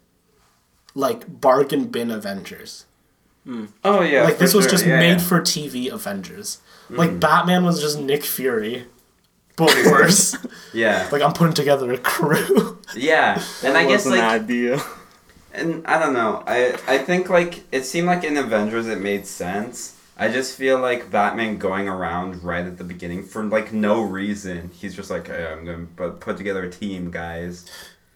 like 0.94 1.40
bargain 1.40 1.86
bin 1.86 2.10
Avengers. 2.10 2.86
Oh 3.84 4.02
yeah. 4.02 4.22
Like 4.22 4.38
this 4.38 4.54
was 4.54 4.64
sure. 4.64 4.70
just 4.70 4.86
Yeah, 4.86 4.98
made 5.00 5.18
yeah. 5.20 5.28
for 5.28 5.40
TV 5.40 5.90
Avengers. 5.92 6.60
Like 6.88 7.18
Batman 7.18 7.64
was 7.64 7.80
just 7.80 7.98
Nick 7.98 8.22
Fury, 8.24 8.86
but 9.56 9.74
worse. 9.86 10.36
Yeah. 10.72 11.08
like 11.10 11.22
I'm 11.22 11.32
putting 11.32 11.54
together 11.54 11.92
a 11.92 11.98
crew. 11.98 12.78
Yeah. 12.94 13.42
And 13.64 13.76
I 13.76 13.84
guess 13.86 14.04
was 14.04 14.14
an 14.14 14.20
like 14.20 14.40
idea. 14.42 14.80
And 15.54 15.86
I 15.86 15.98
don't 15.98 16.14
know. 16.14 16.42
I 16.46 16.78
I 16.86 16.98
think 16.98 17.28
like 17.28 17.64
it 17.72 17.84
seemed 17.84 18.06
like 18.06 18.24
in 18.24 18.36
Avengers 18.36 18.86
it 18.88 19.00
made 19.00 19.26
sense. 19.26 19.96
I 20.16 20.28
just 20.28 20.56
feel 20.56 20.78
like 20.78 21.10
Batman 21.10 21.58
going 21.58 21.88
around 21.88 22.44
right 22.44 22.64
at 22.64 22.78
the 22.78 22.84
beginning 22.84 23.24
for 23.24 23.42
like 23.44 23.72
no 23.72 24.02
reason. 24.02 24.70
He's 24.72 24.94
just 24.94 25.10
like, 25.10 25.26
hey, 25.28 25.46
I'm 25.46 25.64
gonna 25.64 25.86
put, 25.96 26.20
put 26.20 26.36
together 26.36 26.62
a 26.64 26.70
team, 26.70 27.10
guys. 27.10 27.68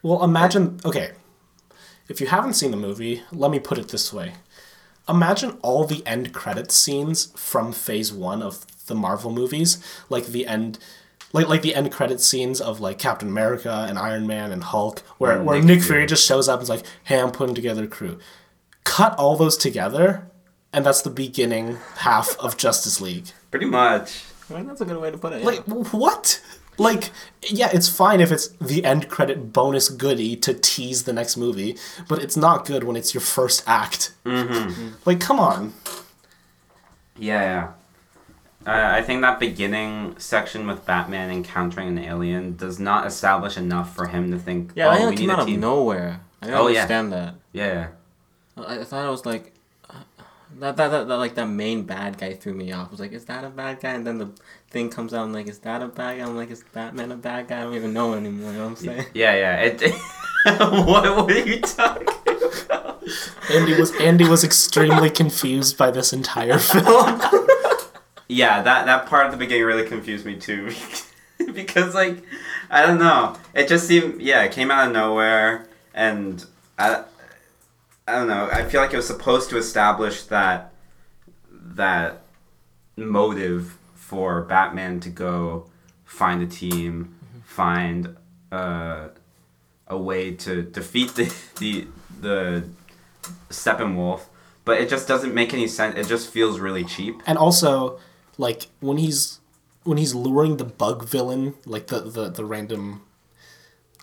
well, 0.02 0.22
imagine. 0.22 0.78
Okay, 0.84 1.12
if 2.08 2.20
you 2.20 2.26
haven't 2.28 2.54
seen 2.54 2.70
the 2.70 2.76
movie, 2.76 3.22
let 3.32 3.50
me 3.50 3.58
put 3.58 3.78
it 3.78 3.88
this 3.88 4.12
way: 4.12 4.34
Imagine 5.08 5.58
all 5.62 5.84
the 5.84 6.06
end 6.06 6.32
credit 6.32 6.70
scenes 6.70 7.26
from 7.36 7.72
Phase 7.72 8.12
One 8.12 8.42
of 8.42 8.66
the 8.86 8.94
Marvel 8.94 9.32
movies, 9.32 9.82
like 10.08 10.26
the 10.26 10.46
end. 10.46 10.78
Like, 11.36 11.48
like 11.48 11.62
the 11.62 11.74
end 11.74 11.92
credit 11.92 12.20
scenes 12.22 12.62
of 12.62 12.80
like 12.80 12.98
Captain 12.98 13.28
America 13.28 13.84
and 13.88 13.98
Iron 13.98 14.26
Man 14.26 14.52
and 14.52 14.64
Hulk, 14.64 15.00
where, 15.18 15.42
where 15.42 15.56
Nick 15.58 15.66
Nick 15.66 15.82
Fury. 15.82 15.98
Fury 15.98 16.06
just 16.06 16.26
shows 16.26 16.48
up 16.48 16.60
and 16.60 16.62
is 16.62 16.70
like, 16.70 16.84
"Hey, 17.04 17.20
I'm 17.20 17.30
putting 17.30 17.54
together 17.54 17.84
a 17.84 17.88
crew." 17.88 18.18
Cut 18.84 19.14
all 19.18 19.36
those 19.36 19.58
together, 19.58 20.30
and 20.72 20.86
that's 20.86 21.02
the 21.02 21.10
beginning 21.10 21.76
half 21.98 22.38
of 22.38 22.56
Justice 22.56 23.02
League. 23.02 23.26
Pretty 23.50 23.66
much. 23.66 24.24
Well, 24.48 24.64
that's 24.64 24.80
a 24.80 24.86
good 24.86 24.98
way 24.98 25.10
to 25.10 25.18
put 25.18 25.34
it. 25.34 25.40
yeah. 25.40 25.46
Like 25.46 25.64
what? 25.92 26.40
Like 26.78 27.10
yeah, 27.42 27.68
it's 27.72 27.88
fine 27.88 28.20
if 28.20 28.32
it's 28.32 28.48
the 28.60 28.84
end 28.84 29.08
credit 29.08 29.52
bonus 29.52 29.88
goodie 29.90 30.36
to 30.36 30.54
tease 30.54 31.04
the 31.04 31.12
next 31.12 31.36
movie, 31.36 31.76
but 32.08 32.22
it's 32.22 32.36
not 32.36 32.64
good 32.64 32.84
when 32.84 32.96
it's 32.96 33.12
your 33.12 33.20
first 33.20 33.62
act. 33.66 34.12
Mm-hmm. 34.24 34.88
Like 35.04 35.20
come 35.20 35.38
on. 35.38 35.74
Yeah, 37.18 37.42
yeah. 37.42 37.68
Uh, 38.66 38.70
I 38.94 39.00
think 39.02 39.20
that 39.22 39.38
beginning 39.38 40.16
section 40.18 40.66
with 40.66 40.84
Batman 40.84 41.30
encountering 41.30 41.88
an 41.88 41.98
alien 41.98 42.56
does 42.56 42.80
not 42.80 43.06
establish 43.06 43.56
enough 43.56 43.94
for 43.94 44.06
him 44.06 44.32
to 44.32 44.38
think. 44.38 44.72
Yeah, 44.74 44.86
oh, 44.88 44.90
I 44.90 44.92
we 44.94 44.98
think 44.98 45.06
it 45.06 45.10
need 45.10 45.18
came 45.20 45.30
a 45.30 45.32
out 45.34 45.48
of 45.48 45.58
nowhere. 45.58 46.20
I 46.42 46.46
didn't 46.46 46.60
Oh, 46.60 46.66
yeah. 46.68 46.80
understand 46.80 47.12
that. 47.12 47.34
Yeah, 47.52 47.88
I, 48.56 48.80
I 48.80 48.84
thought 48.84 49.06
it 49.06 49.10
was 49.10 49.24
like 49.24 49.54
uh, 49.88 49.94
that, 50.58 50.76
that, 50.76 50.88
that, 50.88 51.08
that 51.08 51.16
like 51.16 51.34
that 51.36 51.46
main 51.46 51.84
bad 51.84 52.18
guy 52.18 52.34
threw 52.34 52.54
me 52.54 52.72
off. 52.72 52.88
I 52.88 52.90
was 52.90 52.98
like, 53.00 53.12
is 53.12 53.24
that 53.26 53.44
a 53.44 53.50
bad 53.50 53.80
guy? 53.80 53.92
And 53.92 54.04
then 54.06 54.18
the 54.18 54.30
thing 54.70 54.90
comes 54.90 55.14
out. 55.14 55.22
I'm 55.24 55.32
like, 55.32 55.46
is 55.46 55.60
that 55.60 55.80
a 55.80 55.86
bad 55.86 56.18
guy? 56.18 56.24
I'm 56.26 56.36
like, 56.36 56.50
is 56.50 56.64
Batman 56.72 57.12
a 57.12 57.16
bad 57.16 57.46
guy? 57.48 57.60
I 57.60 57.62
don't 57.62 57.74
even 57.74 57.92
know 57.92 58.14
anymore. 58.14 58.50
You 58.50 58.58
know 58.58 58.64
what 58.64 58.70
I'm 58.70 58.76
saying? 58.76 59.06
yeah, 59.14 59.34
yeah. 59.36 59.56
It, 59.62 59.80
what, 60.58 61.16
what 61.16 61.30
are 61.30 61.38
you 61.38 61.60
talking 61.60 62.08
about? 62.64 63.02
Andy 63.52 63.74
was 63.78 63.94
Andy 64.00 64.28
was 64.28 64.42
extremely 64.42 65.08
confused 65.10 65.78
by 65.78 65.92
this 65.92 66.12
entire 66.12 66.58
film. 66.58 67.20
Yeah, 68.28 68.62
that 68.62 68.86
that 68.86 69.06
part 69.06 69.26
at 69.26 69.30
the 69.30 69.36
beginning 69.36 69.64
really 69.64 69.86
confused 69.86 70.26
me 70.26 70.36
too, 70.36 70.72
because 71.52 71.94
like 71.94 72.22
I 72.70 72.84
don't 72.84 72.98
know, 72.98 73.36
it 73.54 73.68
just 73.68 73.86
seemed 73.86 74.20
yeah, 74.20 74.42
it 74.42 74.52
came 74.52 74.70
out 74.70 74.88
of 74.88 74.92
nowhere, 74.92 75.68
and 75.94 76.44
I 76.78 77.04
I 78.08 78.12
don't 78.12 78.28
know. 78.28 78.48
I 78.52 78.64
feel 78.64 78.80
like 78.80 78.92
it 78.92 78.96
was 78.96 79.06
supposed 79.06 79.50
to 79.50 79.58
establish 79.58 80.24
that 80.24 80.72
that 81.50 82.22
motive 82.96 83.76
for 83.94 84.42
Batman 84.42 85.00
to 85.00 85.10
go 85.10 85.68
find 86.04 86.42
a 86.42 86.46
team, 86.46 87.14
find 87.44 88.16
uh, 88.52 89.08
a 89.88 89.98
way 89.98 90.34
to 90.34 90.62
defeat 90.62 91.14
the 91.14 91.32
the 91.58 91.86
the 92.20 92.68
Steppenwolf, 93.50 94.22
but 94.64 94.80
it 94.80 94.88
just 94.88 95.06
doesn't 95.08 95.34
make 95.34 95.52
any 95.52 95.66
sense. 95.66 95.96
It 95.96 96.06
just 96.08 96.30
feels 96.30 96.58
really 96.60 96.84
cheap. 96.84 97.22
and 97.26 97.36
also, 97.38 97.98
like 98.38 98.66
when 98.80 98.98
he's 98.98 99.40
when 99.84 99.98
he's 99.98 100.14
luring 100.14 100.56
the 100.56 100.64
bug 100.64 101.08
villain, 101.08 101.54
like 101.64 101.88
the 101.88 102.00
the, 102.00 102.28
the 102.28 102.44
random 102.44 103.02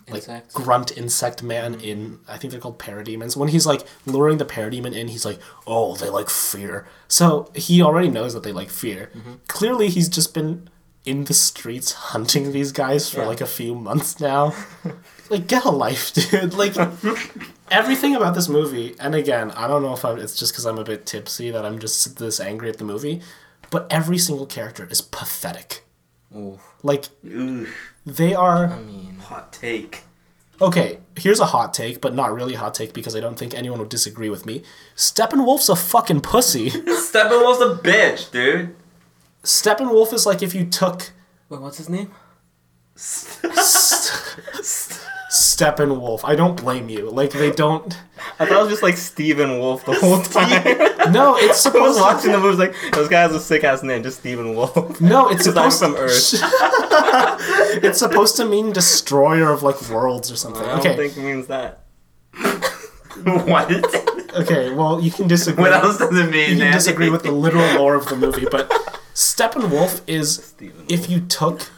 like 0.08 0.22
Insects. 0.22 0.54
grunt 0.54 0.96
insect 0.98 1.42
man 1.42 1.80
in 1.80 2.18
I 2.28 2.36
think 2.36 2.50
they're 2.50 2.60
called 2.60 2.78
parademons. 2.78 3.36
When 3.36 3.48
he's 3.48 3.66
like 3.66 3.82
luring 4.04 4.38
the 4.38 4.44
parademon 4.44 4.94
in, 4.94 5.08
he's 5.08 5.24
like, 5.24 5.38
"Oh, 5.66 5.96
they 5.96 6.10
like 6.10 6.28
fear." 6.28 6.86
So 7.08 7.50
he 7.54 7.80
already 7.82 8.08
knows 8.08 8.34
that 8.34 8.42
they 8.42 8.52
like 8.52 8.70
fear. 8.70 9.10
Mm-hmm. 9.14 9.32
Clearly, 9.48 9.88
he's 9.88 10.08
just 10.08 10.34
been 10.34 10.68
in 11.04 11.24
the 11.24 11.34
streets 11.34 11.92
hunting 11.92 12.52
these 12.52 12.72
guys 12.72 13.10
for 13.10 13.24
like 13.26 13.40
a 13.40 13.46
few 13.46 13.74
months 13.74 14.20
now. 14.20 14.54
like, 15.30 15.46
get 15.46 15.64
a 15.64 15.70
life, 15.70 16.12
dude. 16.30 16.54
Like 16.54 16.76
everything 17.70 18.14
about 18.14 18.34
this 18.34 18.48
movie, 18.48 18.94
and 19.00 19.14
again, 19.14 19.50
I 19.52 19.66
don't 19.66 19.82
know 19.82 19.94
if 19.94 20.04
I'm, 20.04 20.18
it's 20.18 20.38
just 20.38 20.52
because 20.52 20.66
I'm 20.66 20.78
a 20.78 20.84
bit 20.84 21.06
tipsy 21.06 21.50
that 21.50 21.64
I'm 21.64 21.78
just 21.78 22.18
this 22.18 22.40
angry 22.40 22.68
at 22.68 22.78
the 22.78 22.84
movie, 22.84 23.22
but 23.70 23.86
every 23.90 24.18
single 24.18 24.46
character 24.46 24.86
is 24.90 25.00
pathetic. 25.00 25.84
Ooh. 26.36 26.58
Like 26.82 27.06
Ooh, 27.26 27.66
they 28.04 28.34
are. 28.34 28.66
I 28.66 28.80
mean, 28.80 29.18
hot 29.18 29.52
take. 29.52 30.02
Okay, 30.60 30.98
here's 31.16 31.40
a 31.40 31.46
hot 31.46 31.74
take, 31.74 32.00
but 32.00 32.14
not 32.14 32.32
really 32.32 32.54
a 32.54 32.58
hot 32.58 32.74
take 32.74 32.92
because 32.92 33.16
I 33.16 33.20
don't 33.20 33.36
think 33.38 33.54
anyone 33.54 33.80
would 33.80 33.88
disagree 33.88 34.28
with 34.30 34.46
me. 34.46 34.62
Steppenwolf's 34.96 35.68
a 35.68 35.74
fucking 35.76 36.20
pussy. 36.20 36.70
Steppenwolf's 36.70 37.60
a 37.60 37.74
bitch, 37.82 38.30
dude. 38.30 38.74
Steppenwolf 39.42 40.12
is 40.12 40.26
like 40.26 40.42
if 40.42 40.54
you 40.54 40.64
took 40.64 41.10
wait, 41.48 41.60
what's 41.60 41.78
his 41.78 41.88
name? 41.88 42.10
Steppenwolf. 45.30 46.20
I 46.24 46.34
don't 46.36 46.56
blame 46.60 46.88
you. 46.88 47.10
Like 47.10 47.32
they 47.32 47.50
don't. 47.50 47.96
I 48.38 48.46
thought 48.46 48.58
it 48.58 48.62
was 48.62 48.70
just 48.70 48.82
like 48.82 48.96
Stephen 48.96 49.58
Wolf 49.58 49.84
the 49.84 49.94
whole 49.94 50.22
time. 50.22 50.93
No, 51.10 51.36
it's 51.36 51.42
I 51.66 51.70
was 51.70 51.96
supposed. 51.96 52.00
watching 52.00 52.32
the 52.32 52.38
movie, 52.38 52.56
like 52.58 52.74
this 52.92 53.08
guy 53.08 53.20
has 53.22 53.34
a 53.34 53.40
sick 53.40 53.64
ass 53.64 53.82
name, 53.82 54.02
just 54.02 54.20
Stephen 54.20 54.54
Wolf. 54.54 55.00
No, 55.00 55.28
it's 55.28 55.44
supposed 55.50 55.82
I'm 55.82 55.92
supposed. 55.92 56.38
from 56.38 56.50
Earth. 56.52 57.80
it's 57.84 57.98
supposed 57.98 58.36
to 58.36 58.44
mean 58.44 58.72
destroyer 58.72 59.50
of 59.50 59.62
like 59.62 59.80
worlds 59.90 60.30
or 60.30 60.36
something. 60.36 60.62
I 60.62 60.66
don't 60.76 60.78
Okay. 60.80 60.96
think 60.96 61.16
it 61.16 61.22
means 61.22 61.46
that. 61.48 61.80
what? 63.22 63.70
Okay. 64.34 64.70
Well, 64.72 65.00
you 65.00 65.10
can 65.10 65.28
disagree. 65.28 65.62
What 65.62 65.72
else 65.72 65.98
does 65.98 66.16
it 66.18 66.30
mean? 66.30 66.40
you 66.40 66.46
can 66.56 66.58
Nancy? 66.58 66.78
disagree 66.78 67.10
with 67.10 67.22
the 67.22 67.32
literal 67.32 67.74
lore 67.76 67.94
of 67.94 68.06
the 68.08 68.16
movie, 68.16 68.46
but 68.50 68.68
Steppenwolf 69.14 70.00
is 70.06 70.36
Stephen 70.44 70.84
if 70.88 71.08
you 71.08 71.20
took, 71.20 71.70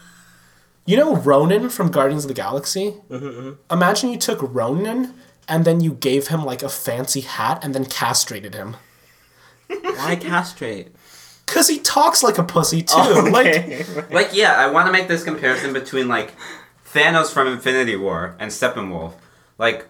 you 0.86 0.96
know, 0.96 1.16
Ronan 1.16 1.68
from 1.68 1.90
Guardians 1.90 2.24
of 2.24 2.28
the 2.28 2.34
Galaxy. 2.34 2.94
Mm-hmm, 3.10 3.52
Imagine 3.70 4.10
you 4.10 4.18
took 4.18 4.38
Ronan 4.42 5.14
and 5.48 5.64
then 5.64 5.80
you 5.80 5.92
gave 5.92 6.28
him 6.28 6.44
like 6.44 6.62
a 6.62 6.68
fancy 6.68 7.20
hat 7.20 7.62
and 7.62 7.74
then 7.74 7.84
castrated 7.84 8.54
him, 8.54 8.76
Why 9.68 10.16
castrate? 10.16 10.88
cause 11.46 11.68
he 11.68 11.79
talks 11.79 12.22
like 12.22 12.38
a 12.38 12.42
pussy 12.42 12.83
too. 12.83 12.94
Oh, 12.96 13.29
Like. 13.33 13.87
Like, 14.11 14.31
yeah, 14.35 14.55
I 14.57 14.68
want 14.68 14.87
to 14.87 14.92
make 14.92 15.09
this 15.09 15.24
comparison 15.24 15.72
between 15.72 16.09
like 16.09 16.33
Thanos 16.92 17.33
from 17.33 17.48
Infinity 17.48 17.96
War 17.96 18.37
and 18.38 18.50
Steppenwolf. 18.50 19.14
Like 19.59 19.87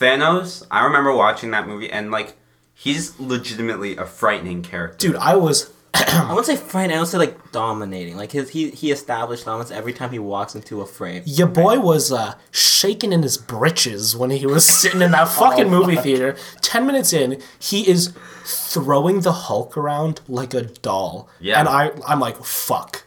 Thanos, 0.00 0.66
I 0.70 0.84
remember 0.84 1.12
watching 1.12 1.50
that 1.52 1.66
movie 1.66 1.90
and 1.90 2.10
like 2.10 2.36
he's 2.74 3.18
legitimately 3.20 3.96
a 3.96 4.04
frightening 4.06 4.62
character. 4.62 5.08
dude, 5.08 5.16
I 5.16 5.36
was. 5.36 5.72
I 5.94 6.28
wouldn't 6.28 6.46
say 6.46 6.56
frightening. 6.56 6.96
I 6.96 7.00
would 7.00 7.08
say 7.08 7.18
like 7.18 7.52
dominating. 7.52 8.16
Like 8.16 8.32
his 8.32 8.50
he 8.50 8.70
he 8.70 8.90
established 8.90 9.44
dominance 9.44 9.70
every 9.70 9.92
time 9.92 10.10
he 10.10 10.18
walks 10.18 10.54
into 10.54 10.80
a 10.80 10.86
frame. 10.86 11.22
Your 11.24 11.46
boy 11.46 11.78
was 11.80 12.12
uh, 12.12 12.34
shaking 12.50 13.12
in 13.12 13.22
his 13.22 13.36
britches 13.38 14.16
when 14.16 14.30
he 14.30 14.46
was 14.46 14.64
sitting 14.66 15.02
in 15.02 15.10
that 15.12 15.28
fucking 15.28 15.70
movie 15.70 15.96
theater. 15.96 16.36
Ten 16.60 16.86
minutes 16.86 17.12
in, 17.12 17.40
he 17.58 17.88
is 17.88 18.12
throwing 18.44 19.20
the 19.20 19.32
Hulk 19.32 19.76
around 19.76 20.20
like 20.28 20.54
a 20.54 20.62
doll. 20.62 21.28
Yeah. 21.40 21.58
And 21.60 21.68
I, 21.68 21.92
I'm 22.06 22.20
like, 22.20 22.42
fuck. 22.44 23.04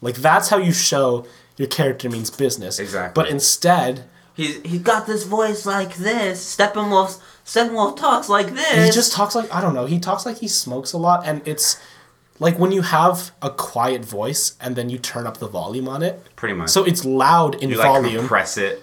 Like 0.00 0.16
that's 0.16 0.48
how 0.48 0.58
you 0.58 0.72
show 0.72 1.26
your 1.56 1.68
character 1.68 2.08
means 2.10 2.30
business. 2.30 2.78
Exactly. 2.78 3.20
But 3.20 3.30
instead, 3.30 4.04
He's 4.34 4.62
he 4.62 4.78
got 4.78 5.06
this 5.08 5.24
voice 5.24 5.66
like 5.66 5.96
this. 5.96 6.56
Steppenwolf 6.56 7.20
Steppenwolf 7.44 7.96
talks 7.96 8.28
like 8.28 8.54
this. 8.54 8.86
he 8.86 8.92
just 8.92 9.12
talks 9.12 9.34
like 9.34 9.52
I 9.52 9.60
don't 9.60 9.74
know. 9.74 9.86
He 9.86 9.98
talks 9.98 10.24
like 10.24 10.38
he 10.38 10.46
smokes 10.46 10.92
a 10.92 10.98
lot, 10.98 11.26
and 11.26 11.42
it's 11.44 11.76
like 12.40 12.58
when 12.58 12.72
you 12.72 12.82
have 12.82 13.32
a 13.42 13.50
quiet 13.50 14.04
voice 14.04 14.56
and 14.60 14.76
then 14.76 14.88
you 14.90 14.98
turn 14.98 15.26
up 15.26 15.38
the 15.38 15.48
volume 15.48 15.88
on 15.88 16.02
it. 16.02 16.22
pretty 16.36 16.54
much. 16.54 16.70
So 16.70 16.84
it's 16.84 17.04
loud 17.04 17.54
in 17.62 17.74
volume. 17.74 18.04
you 18.04 18.10
like 18.12 18.18
compress 18.20 18.56
it 18.58 18.82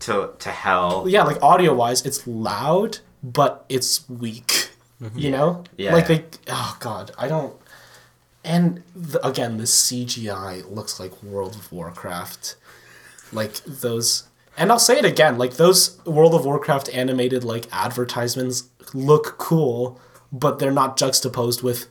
to 0.00 0.30
to 0.38 0.50
hell. 0.50 1.04
yeah, 1.08 1.22
like 1.24 1.42
audio 1.42 1.74
wise, 1.74 2.04
it's 2.06 2.26
loud, 2.26 2.98
but 3.22 3.64
it's 3.68 4.08
weak. 4.08 4.70
Mm-hmm. 5.02 5.18
You 5.18 5.30
know, 5.30 5.64
Yeah. 5.76 5.94
like 5.94 6.06
they. 6.08 6.24
Oh 6.48 6.76
God, 6.80 7.10
I 7.18 7.26
don't. 7.28 7.54
And 8.44 8.82
the, 8.96 9.24
again, 9.26 9.58
the 9.58 9.64
CGI 9.64 10.70
looks 10.74 10.98
like 10.98 11.22
World 11.22 11.54
of 11.56 11.70
Warcraft, 11.72 12.56
like 13.32 13.54
those. 13.64 14.24
And 14.56 14.70
I'll 14.72 14.78
say 14.78 14.98
it 14.98 15.04
again, 15.04 15.38
like 15.38 15.54
those 15.54 15.98
World 16.06 16.34
of 16.34 16.44
Warcraft 16.44 16.88
animated 16.92 17.44
like 17.44 17.66
advertisements 17.72 18.64
look 18.92 19.36
cool, 19.38 19.98
but 20.32 20.58
they're 20.58 20.70
not 20.72 20.96
juxtaposed 20.98 21.62
with 21.62 21.86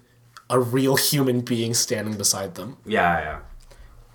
a 0.49 0.59
real 0.59 0.95
human 0.95 1.41
being 1.41 1.73
standing 1.73 2.17
beside 2.17 2.55
them. 2.55 2.77
Yeah, 2.85 3.19
yeah. 3.19 3.39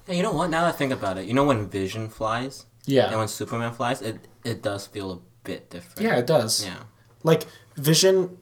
Yeah, 0.07 0.15
you 0.15 0.23
know 0.23 0.33
what? 0.33 0.51
Now 0.51 0.63
that 0.63 0.75
I 0.75 0.77
think 0.77 0.93
about 0.93 1.17
it, 1.19 1.27
you 1.27 1.35
know 1.35 1.45
when 1.45 1.69
Vision 1.69 2.09
flies 2.09 2.67
Yeah. 2.87 3.09
and 3.09 3.19
when 3.19 3.29
Superman 3.29 3.73
flies, 3.73 4.03
it 4.03 4.29
it 4.45 4.63
does 4.63 4.87
feel 4.87 5.13
a 5.13 5.19
bit 5.45 5.71
different. 5.71 6.01
Yeah, 6.01 6.17
it 6.17 6.27
does. 6.27 6.65
Yeah. 6.65 6.83
like 7.23 7.45
vision 7.77 8.37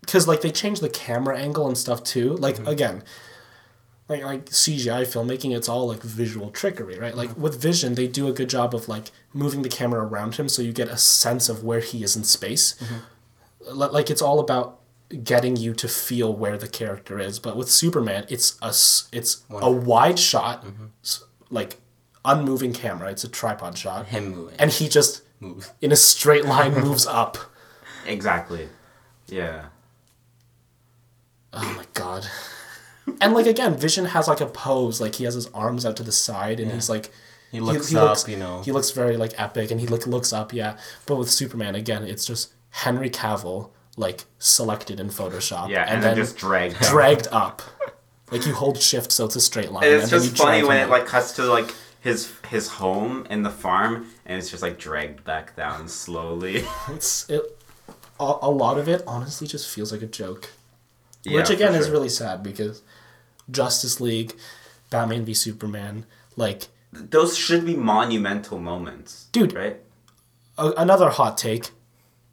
because 0.00 0.28
like 0.28 0.40
they 0.40 0.50
change 0.50 0.80
the 0.80 0.88
camera 0.88 1.38
angle 1.38 1.66
and 1.66 1.76
stuff 1.78 2.02
too 2.04 2.36
like 2.36 2.56
mm-hmm. 2.56 2.68
again 2.68 3.02
like 4.08 4.22
like 4.22 4.44
cgi 4.46 5.02
filmmaking 5.02 5.56
it's 5.56 5.68
all 5.68 5.88
like 5.88 6.02
visual 6.02 6.50
trickery 6.50 6.98
right 6.98 7.16
like 7.16 7.30
mm-hmm. 7.30 7.42
with 7.42 7.60
vision 7.60 7.94
they 7.94 8.06
do 8.06 8.28
a 8.28 8.32
good 8.32 8.48
job 8.48 8.74
of 8.74 8.88
like 8.88 9.10
moving 9.32 9.62
the 9.62 9.68
camera 9.68 10.04
around 10.04 10.36
him 10.36 10.48
so 10.48 10.62
you 10.62 10.72
get 10.72 10.88
a 10.88 10.96
sense 10.96 11.48
of 11.48 11.64
where 11.64 11.80
he 11.80 12.02
is 12.02 12.16
in 12.16 12.24
space 12.24 12.74
mm-hmm. 12.74 12.96
Li- 13.78 13.88
like 13.88 14.10
it's 14.10 14.22
all 14.22 14.38
about 14.38 14.80
getting 15.22 15.56
you 15.56 15.72
to 15.74 15.86
feel 15.88 16.32
where 16.34 16.58
the 16.58 16.68
character 16.68 17.18
is 17.18 17.38
but 17.38 17.56
with 17.56 17.70
superman 17.70 18.24
it's 18.28 18.58
a 18.62 18.68
it's 19.16 19.44
a 19.50 19.70
wide 19.70 20.18
shot 20.18 20.64
mm-hmm. 20.64 20.86
s- 21.02 21.24
like 21.50 21.76
unmoving 22.24 22.72
camera 22.72 23.10
it's 23.10 23.22
a 23.24 23.28
tripod 23.28 23.78
shot 23.78 24.06
Him 24.06 24.30
moving. 24.34 24.56
and 24.58 24.70
he 24.72 24.88
just 24.88 25.22
Moves. 25.38 25.72
in 25.80 25.92
a 25.92 25.96
straight 25.96 26.44
line 26.44 26.74
moves 26.80 27.06
up 27.06 27.38
Exactly. 28.06 28.68
Yeah. 29.28 29.66
Oh 31.52 31.74
my 31.76 31.84
god. 31.94 32.26
And 33.20 33.34
like 33.34 33.46
again, 33.46 33.76
Vision 33.76 34.06
has 34.06 34.28
like 34.28 34.40
a 34.40 34.46
pose, 34.46 35.00
like 35.00 35.16
he 35.16 35.24
has 35.24 35.34
his 35.34 35.46
arms 35.48 35.86
out 35.86 35.96
to 35.96 36.02
the 36.02 36.12
side, 36.12 36.60
and 36.60 36.70
he's 36.72 36.88
like 36.88 37.10
He 37.50 37.60
looks 37.60 37.94
up, 37.94 38.28
you 38.28 38.36
know. 38.36 38.62
He 38.62 38.72
looks 38.72 38.90
very 38.90 39.16
like 39.16 39.32
epic, 39.40 39.70
and 39.70 39.80
he 39.80 39.86
like 39.86 40.06
looks 40.06 40.32
up, 40.32 40.52
yeah. 40.52 40.76
But 41.06 41.16
with 41.16 41.30
Superman, 41.30 41.74
again, 41.74 42.04
it's 42.04 42.24
just 42.24 42.52
Henry 42.70 43.10
Cavill 43.10 43.70
like 43.96 44.24
selected 44.38 45.00
in 45.00 45.08
Photoshop, 45.08 45.70
Yeah, 45.70 45.84
and, 45.88 46.02
then, 46.02 46.16
just 46.16 46.36
dragged. 46.36 46.78
dragged 46.80 47.28
up. 47.32 47.62
Like 48.30 48.44
you 48.46 48.54
hold 48.54 48.80
Shift, 48.82 49.12
so 49.12 49.24
it's 49.24 49.36
a 49.36 49.40
straight 49.40 49.70
line. 49.72 49.84
And 49.84 49.94
it's 49.94 50.04
and 50.04 50.12
then 50.12 50.28
just 50.30 50.36
funny 50.42 50.62
when 50.64 50.76
it 50.78 50.88
like 50.90 51.06
cuts 51.06 51.32
to 51.36 51.44
like 51.44 51.74
his 52.00 52.32
his 52.48 52.68
home 52.68 53.26
in 53.30 53.42
the 53.42 53.50
farm, 53.50 54.06
and 54.26 54.38
it's 54.38 54.50
just 54.50 54.62
like 54.62 54.78
dragged 54.78 55.24
back 55.24 55.54
down 55.56 55.88
slowly. 55.88 56.64
it's 56.88 57.28
it. 57.30 57.42
A, 58.18 58.34
a 58.42 58.50
lot 58.50 58.78
of 58.78 58.88
it 58.88 59.02
honestly 59.06 59.46
just 59.46 59.68
feels 59.68 59.92
like 59.92 60.02
a 60.02 60.06
joke. 60.06 60.50
Yeah, 61.22 61.36
which 61.36 61.50
again 61.50 61.74
is 61.74 61.88
really 61.90 62.08
sad 62.08 62.42
because 62.42 62.82
Justice 63.50 64.00
League, 64.00 64.34
Batman 64.90 65.24
v 65.24 65.32
Superman, 65.34 66.06
like 66.36 66.68
Those 66.92 67.36
should 67.36 67.64
be 67.66 67.76
monumental 67.76 68.58
moments, 68.58 69.26
Dude. 69.32 69.52
Right? 69.52 69.80
a- 70.58 70.72
another 70.76 71.10
hot 71.10 71.36
take. 71.38 71.70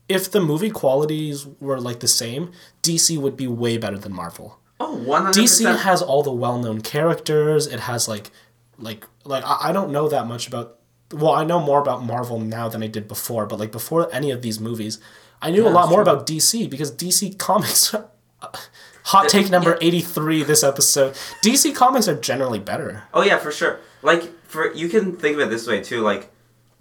If 0.10 0.32
the 0.32 0.42
movie 0.42 0.70
qualities 0.70 1.46
were 1.60 1.80
like 1.80 2.00
the 2.02 2.08
same, 2.08 2.52
DC 2.82 3.18
would 3.18 3.38
be 3.38 3.48
way 3.48 3.78
better 3.78 3.98
than 3.98 4.14
Marvel. 4.14 4.60
Oh, 4.80 4.96
one 4.96 5.24
hundred 5.24 5.42
DC 5.42 5.80
has 5.84 6.02
all 6.02 6.24
the 6.24 6.32
well-known 6.32 6.82
characters. 6.82 7.68
It 7.68 7.82
has 7.82 8.08
like, 8.08 8.32
like, 8.78 9.08
like 9.24 9.44
I, 9.46 9.70
I 9.70 9.72
don't 9.72 9.92
know 9.92 10.10
that 10.10 10.28
much 10.28 10.48
about. 10.48 10.80
Well, 11.12 11.32
I 11.32 11.44
know 11.46 11.60
more 11.60 11.80
about 11.80 12.04
Marvel 12.04 12.40
now 12.40 12.68
than 12.68 12.84
I 12.84 12.88
did 12.88 13.08
before. 13.08 13.46
But 13.46 13.60
like 13.60 13.72
before 13.72 14.14
any 14.14 14.32
of 14.32 14.42
these 14.42 14.60
movies, 14.60 15.00
I 15.42 15.52
knew 15.52 15.68
a 15.68 15.70
lot 15.70 15.90
more 15.90 16.02
about 16.02 16.28
DC 16.28 16.70
because 16.70 16.92
DC 16.92 17.38
Comics. 17.38 17.96
hot 19.04 19.30
take 19.30 19.50
number 19.50 19.78
eighty-three. 19.80 20.44
This 20.44 20.64
episode, 20.64 21.14
DC 21.44 21.74
Comics 21.76 22.08
are 22.08 22.16
generally 22.16 22.60
better. 22.60 23.04
Oh 23.14 23.22
yeah, 23.22 23.38
for 23.38 23.52
sure. 23.52 23.80
Like 24.02 24.24
for 24.48 24.74
you 24.74 24.90
can 24.90 25.16
think 25.16 25.36
of 25.36 25.42
it 25.42 25.50
this 25.50 25.68
way 25.68 25.82
too. 25.82 26.02
Like 26.02 26.33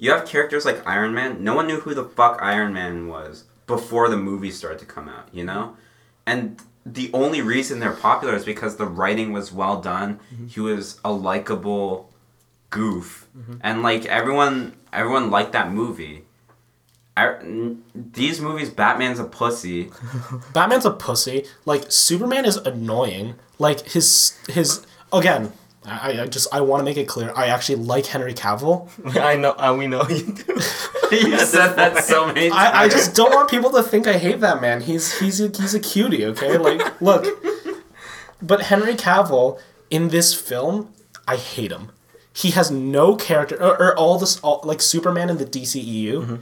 you 0.03 0.11
have 0.11 0.27
characters 0.27 0.65
like 0.65 0.85
Iron 0.85 1.15
Man. 1.15 1.45
No 1.45 1.55
one 1.55 1.69
knew 1.69 1.79
who 1.79 1.95
the 1.95 2.03
fuck 2.05 2.41
Iron 2.43 2.75
Man 2.75 3.07
was 3.07 3.45
before 3.69 4.09
the 4.09 4.17
movie 4.17 4.51
started 4.51 4.81
to 4.81 4.85
come 4.85 5.09
out. 5.09 5.29
You 5.31 5.45
know, 5.45 5.77
and 6.27 6.61
the 6.85 7.09
only 7.15 7.41
reason 7.41 7.79
they're 7.79 7.93
popular 7.93 8.35
is 8.35 8.45
because 8.45 8.77
the 8.77 8.85
writing 8.85 9.33
was 9.33 9.53
well 9.53 9.81
done. 9.81 10.19
Mm-hmm. 10.35 10.47
He 10.49 10.59
was 10.59 10.99
a 11.05 11.13
likable 11.13 12.13
goof, 12.71 13.29
mm-hmm. 13.39 13.59
and 13.61 13.85
like 13.85 14.05
everyone, 14.07 14.75
everyone 14.93 15.31
liked 15.31 15.53
that 15.53 15.71
movie. 15.71 16.25
I, 17.17 17.35
n- 17.37 17.85
these 17.95 18.41
movies, 18.41 18.71
Batman's 18.71 19.21
a 19.21 19.25
pussy. 19.25 19.93
Batman's 20.53 20.85
a 20.85 20.91
pussy. 20.91 21.45
Like 21.65 21.93
Superman 21.93 22.45
is 22.45 22.57
annoying. 22.57 23.37
Like 23.61 23.89
his 23.91 24.37
his 24.49 24.85
again. 25.13 25.53
I, 25.85 26.23
I 26.23 26.27
just 26.27 26.53
I 26.55 26.61
want 26.61 26.81
to 26.81 26.85
make 26.85 26.97
it 26.97 27.09
clear. 27.09 27.33
I 27.35 27.47
actually 27.47 27.77
like 27.77 28.07
Henry 28.07 28.35
Cavill. 28.35 28.89
I 29.21 29.37
know. 29.37 29.55
Uh, 29.59 29.75
we 29.77 29.87
know 29.87 30.07
you 30.09 30.33
do. 30.33 30.55
you 31.13 31.39
said 31.39 31.75
that 31.75 32.05
so 32.05 32.27
many 32.27 32.49
times. 32.49 32.75
I, 32.75 32.85
I 32.85 32.89
just 32.89 33.15
don't 33.15 33.35
want 33.35 33.51
people 33.51 33.71
to 33.73 33.83
think 33.83 34.07
I 34.07 34.17
hate 34.17 34.41
that 34.41 34.61
man. 34.61 34.81
He's 34.81 35.19
he's 35.19 35.41
a, 35.41 35.49
he's 35.49 35.75
a 35.75 35.81
cutie, 35.81 36.25
okay? 36.27 36.57
Like, 36.57 37.01
look. 37.01 37.27
But 38.41 38.63
Henry 38.63 38.95
Cavill 38.95 39.61
in 39.91 40.09
this 40.09 40.35
film, 40.35 40.93
I 41.29 41.37
hate 41.37 41.71
him. 41.71 41.91
He 42.35 42.53
has 42.53 42.71
no 42.71 43.15
character, 43.15 43.57
or, 43.63 43.81
or 43.81 43.97
all 43.97 44.19
this, 44.19 44.41
all, 44.41 44.63
like 44.65 44.81
Superman 44.81 45.29
in 45.29 45.37
the 45.37 45.45
DCEU, 45.45 46.41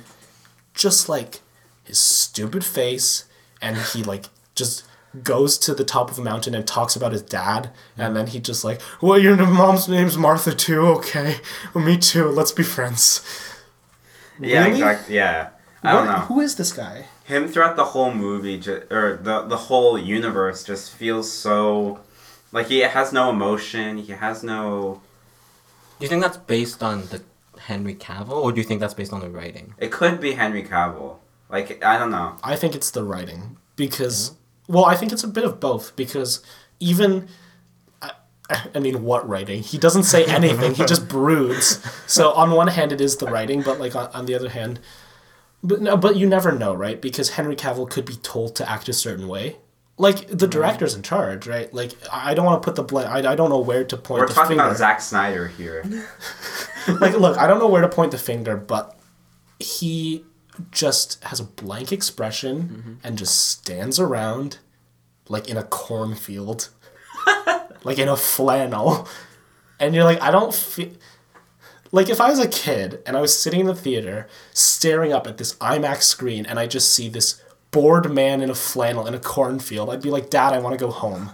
just 0.72 1.08
like 1.08 1.40
his 1.82 1.98
stupid 1.98 2.64
face, 2.64 3.24
and 3.60 3.76
he 3.76 4.04
like 4.04 4.26
just 4.54 4.86
goes 5.22 5.58
to 5.58 5.74
the 5.74 5.84
top 5.84 6.10
of 6.10 6.18
a 6.18 6.22
mountain 6.22 6.54
and 6.54 6.66
talks 6.66 6.94
about 6.96 7.12
his 7.12 7.22
dad, 7.22 7.70
and 7.96 8.14
then 8.16 8.28
he 8.28 8.38
just 8.40 8.62
like, 8.64 8.80
well, 9.00 9.18
your 9.18 9.36
mom's 9.46 9.88
name's 9.88 10.16
Martha 10.16 10.54
too, 10.54 10.82
okay? 10.86 11.36
Well, 11.74 11.84
me 11.84 11.96
too. 11.98 12.28
Let's 12.28 12.52
be 12.52 12.62
friends. 12.62 13.22
yeah, 14.40 14.64
Really? 14.64 14.70
exactly. 14.78 15.16
Yeah, 15.16 15.48
I 15.82 15.92
don't 15.92 16.06
know. 16.06 16.12
Who 16.30 16.40
is 16.40 16.56
this 16.56 16.72
guy? 16.72 17.06
him 17.24 17.46
throughout 17.46 17.76
the 17.76 17.84
whole 17.84 18.12
movie 18.12 18.58
ju- 18.58 18.82
or 18.90 19.16
the 19.22 19.42
the 19.42 19.56
whole 19.56 19.96
universe 19.96 20.64
just 20.64 20.90
feels 20.90 21.30
so 21.30 22.00
like 22.50 22.66
he 22.66 22.80
has 22.80 23.12
no 23.12 23.30
emotion 23.30 23.98
he 23.98 24.10
has 24.12 24.42
no 24.42 25.00
Do 26.00 26.04
you 26.04 26.08
think 26.08 26.22
that's 26.22 26.38
based 26.38 26.82
on 26.82 27.06
the 27.12 27.22
Henry 27.56 27.94
Cavill, 27.94 28.32
or 28.42 28.50
do 28.50 28.58
you 28.60 28.66
think 28.66 28.80
that's 28.80 28.94
based 28.94 29.12
on 29.12 29.20
the 29.20 29.30
writing? 29.30 29.74
it 29.78 29.92
could 29.92 30.20
be 30.20 30.32
henry 30.32 30.64
cavill 30.64 31.18
like 31.48 31.84
i 31.84 31.96
don't 31.98 32.10
know 32.10 32.34
I 32.42 32.56
think 32.56 32.74
it's 32.74 32.90
the 32.90 33.04
writing 33.04 33.58
because 33.76 34.30
hmm? 34.30 34.34
Well, 34.70 34.84
I 34.84 34.94
think 34.94 35.12
it's 35.12 35.24
a 35.24 35.28
bit 35.28 35.44
of 35.44 35.60
both 35.60 35.94
because 35.96 36.42
even 36.78 37.28
I, 38.74 38.80
mean, 38.80 39.04
what 39.04 39.28
writing? 39.28 39.62
He 39.62 39.78
doesn't 39.78 40.02
say 40.02 40.24
anything. 40.24 40.74
he 40.74 40.84
just 40.84 41.08
broods. 41.16 41.80
So 42.06 42.32
on 42.32 42.50
one 42.50 42.68
hand, 42.68 42.92
it 42.92 43.00
is 43.00 43.16
the 43.16 43.26
writing, 43.26 43.62
but 43.62 43.78
like 43.78 43.94
on, 43.94 44.08
on 44.08 44.26
the 44.26 44.34
other 44.34 44.48
hand, 44.48 44.80
but 45.62 45.80
no, 45.80 45.96
but 45.96 46.16
you 46.16 46.26
never 46.26 46.50
know, 46.52 46.74
right? 46.74 47.00
Because 47.00 47.30
Henry 47.30 47.54
Cavill 47.54 47.88
could 47.88 48.04
be 48.04 48.16
told 48.16 48.56
to 48.56 48.68
act 48.68 48.88
a 48.88 48.92
certain 48.92 49.28
way. 49.28 49.58
Like 49.98 50.26
the 50.26 50.34
mm-hmm. 50.34 50.50
director's 50.50 50.94
in 50.94 51.02
charge, 51.02 51.46
right? 51.46 51.72
Like 51.72 51.92
I 52.10 52.34
don't 52.34 52.46
want 52.46 52.62
to 52.62 52.64
put 52.64 52.76
the 52.76 52.82
blame. 52.82 53.06
I, 53.06 53.18
I 53.18 53.34
don't 53.34 53.50
know 53.50 53.60
where 53.60 53.84
to 53.84 53.96
point 53.96 54.20
we're 54.20 54.28
the 54.28 54.34
talking 54.34 54.48
finger. 54.50 54.64
about 54.64 54.76
Zack 54.78 55.00
snyder 55.00 55.48
here 55.48 55.84
like 57.00 57.14
look 57.14 57.36
i 57.38 57.46
don't 57.46 57.58
know 57.58 57.68
where 57.68 57.82
to 57.82 57.88
point 57.88 58.10
the 58.10 58.18
finger 58.18 58.56
but 58.56 58.98
he 59.58 60.24
just 60.70 61.22
has 61.24 61.40
a 61.40 61.44
blank 61.44 61.92
expression 61.92 62.62
mm-hmm. 62.62 62.94
and 63.04 63.18
just 63.18 63.48
stands 63.48 63.98
around 63.98 64.58
like 65.28 65.48
in 65.48 65.56
a 65.56 65.62
cornfield. 65.62 66.68
Like 67.82 67.98
in 67.98 68.08
a 68.08 68.16
flannel. 68.16 69.08
And 69.78 69.94
you're 69.94 70.04
like 70.04 70.20
i 70.20 70.30
don't 70.30 70.54
feel 70.54 70.90
like 71.90 72.10
if 72.10 72.20
i 72.20 72.28
was 72.28 72.38
a 72.38 72.46
kid 72.46 73.02
and 73.06 73.16
i 73.16 73.20
was 73.22 73.36
sitting 73.36 73.60
in 73.60 73.66
the 73.66 73.74
theater 73.74 74.28
staring 74.52 75.10
up 75.10 75.26
at 75.26 75.38
this 75.38 75.54
imax 75.54 76.02
screen 76.02 76.44
and 76.44 76.58
i 76.58 76.66
just 76.66 76.92
see 76.92 77.08
this 77.08 77.42
bored 77.70 78.12
man 78.12 78.42
in 78.42 78.50
a 78.50 78.54
flannel 78.54 79.06
in 79.06 79.14
a 79.14 79.18
cornfield 79.18 79.88
i'd 79.88 80.02
be 80.02 80.10
like 80.10 80.28
dad 80.28 80.52
i 80.52 80.58
want 80.58 80.78
to 80.78 80.84
go 80.84 80.90
home. 80.90 81.30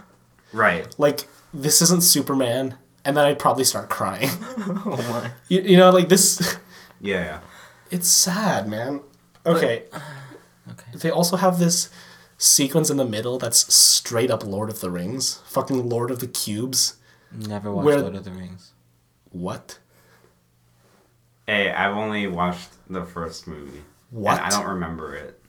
Right. 0.53 0.87
Like 0.97 1.27
this 1.53 1.81
isn't 1.81 2.03
superman. 2.03 2.77
And 3.03 3.17
then 3.17 3.25
i'd 3.25 3.39
probably 3.39 3.65
start 3.65 3.89
crying. 3.89 4.29
Oh 4.85 4.95
my. 5.09 5.31
you, 5.49 5.61
you 5.61 5.75
know 5.75 5.89
like 5.89 6.07
this 6.07 6.57
yeah. 7.01 7.41
It's 7.91 8.07
sad 8.07 8.69
man 8.69 9.01
okay. 9.47 9.83
Okay. 10.69 10.97
they 10.97 11.09
also 11.09 11.37
have 11.37 11.59
this 11.59 11.89
sequence 12.37 12.89
in 12.89 12.97
the 12.97 13.05
middle 13.05 13.37
that's 13.39 13.73
straight 13.73 14.29
up 14.29 14.45
lord 14.45 14.69
of 14.69 14.81
the 14.81 14.91
rings. 14.91 15.41
Fucking 15.47 15.87
lord 15.87 16.11
of 16.11 16.19
the 16.19 16.27
cubes. 16.27 16.97
Never 17.31 17.71
watched 17.71 17.85
Where- 17.85 18.01
Lord 18.01 18.15
of 18.15 18.23
the 18.25 18.31
Rings. 18.31 18.71
what? 19.31 19.79
Hey 21.47 21.71
i've 21.71 21.95
only 21.95 22.27
watched 22.27 22.69
the 22.89 23.05
first 23.05 23.47
movie. 23.47 23.81
What? 24.11 24.37
and 24.37 24.45
i 24.45 24.49
don't 24.49 24.65
remember 24.67 25.15
it. 25.15 25.39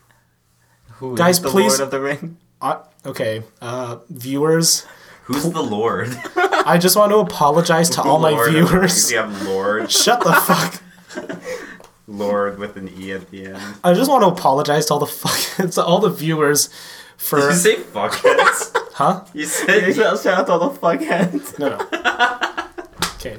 Who 0.92 1.14
is 1.14 1.18
Guys, 1.18 1.40
the 1.40 1.48
please- 1.50 1.78
Lord 1.78 1.80
of 1.80 1.90
the 1.90 2.00
Ring? 2.00 2.36
uh, 2.60 2.82
okay 3.06 3.42
uh 3.60 3.98
viewers 4.08 4.86
who's 5.24 5.50
the 5.50 5.62
lord? 5.62 6.08
I 6.36 6.78
just 6.78 6.96
want 6.96 7.10
to 7.12 7.18
apologize 7.18 7.90
to 7.90 8.02
all 8.02 8.18
my 8.18 8.30
Lord 8.30 8.54
of 8.54 8.68
viewers. 8.68 9.10
You 9.10 9.18
have 9.18 9.42
lord? 9.42 9.90
Shut 10.02 10.20
the 10.22 10.32
fuck 10.32 10.82
lord 12.08 12.58
with 12.58 12.76
an 12.76 12.88
e 12.98 13.12
at 13.12 13.30
the 13.30 13.46
end 13.46 13.62
i 13.84 13.92
just 13.94 14.10
want 14.10 14.22
to 14.22 14.28
apologize 14.28 14.86
to 14.86 14.94
all 14.94 14.98
the 14.98 15.06
fuck 15.06 15.70
to 15.70 15.84
all 15.84 16.00
the 16.00 16.10
viewers 16.10 16.68
for 17.16 17.38
did 17.38 17.48
you 17.50 17.52
say 17.54 17.76
fuckheads 17.76 18.76
huh 18.94 19.24
you 19.34 19.44
said 19.44 19.94
Shout 19.94 20.26
out 20.26 20.46
to 20.46 20.52
all 20.52 20.70
the 20.70 20.78
fuckheads. 20.78 21.58
No, 21.58 21.68
no. 21.68 23.08
okay. 23.16 23.36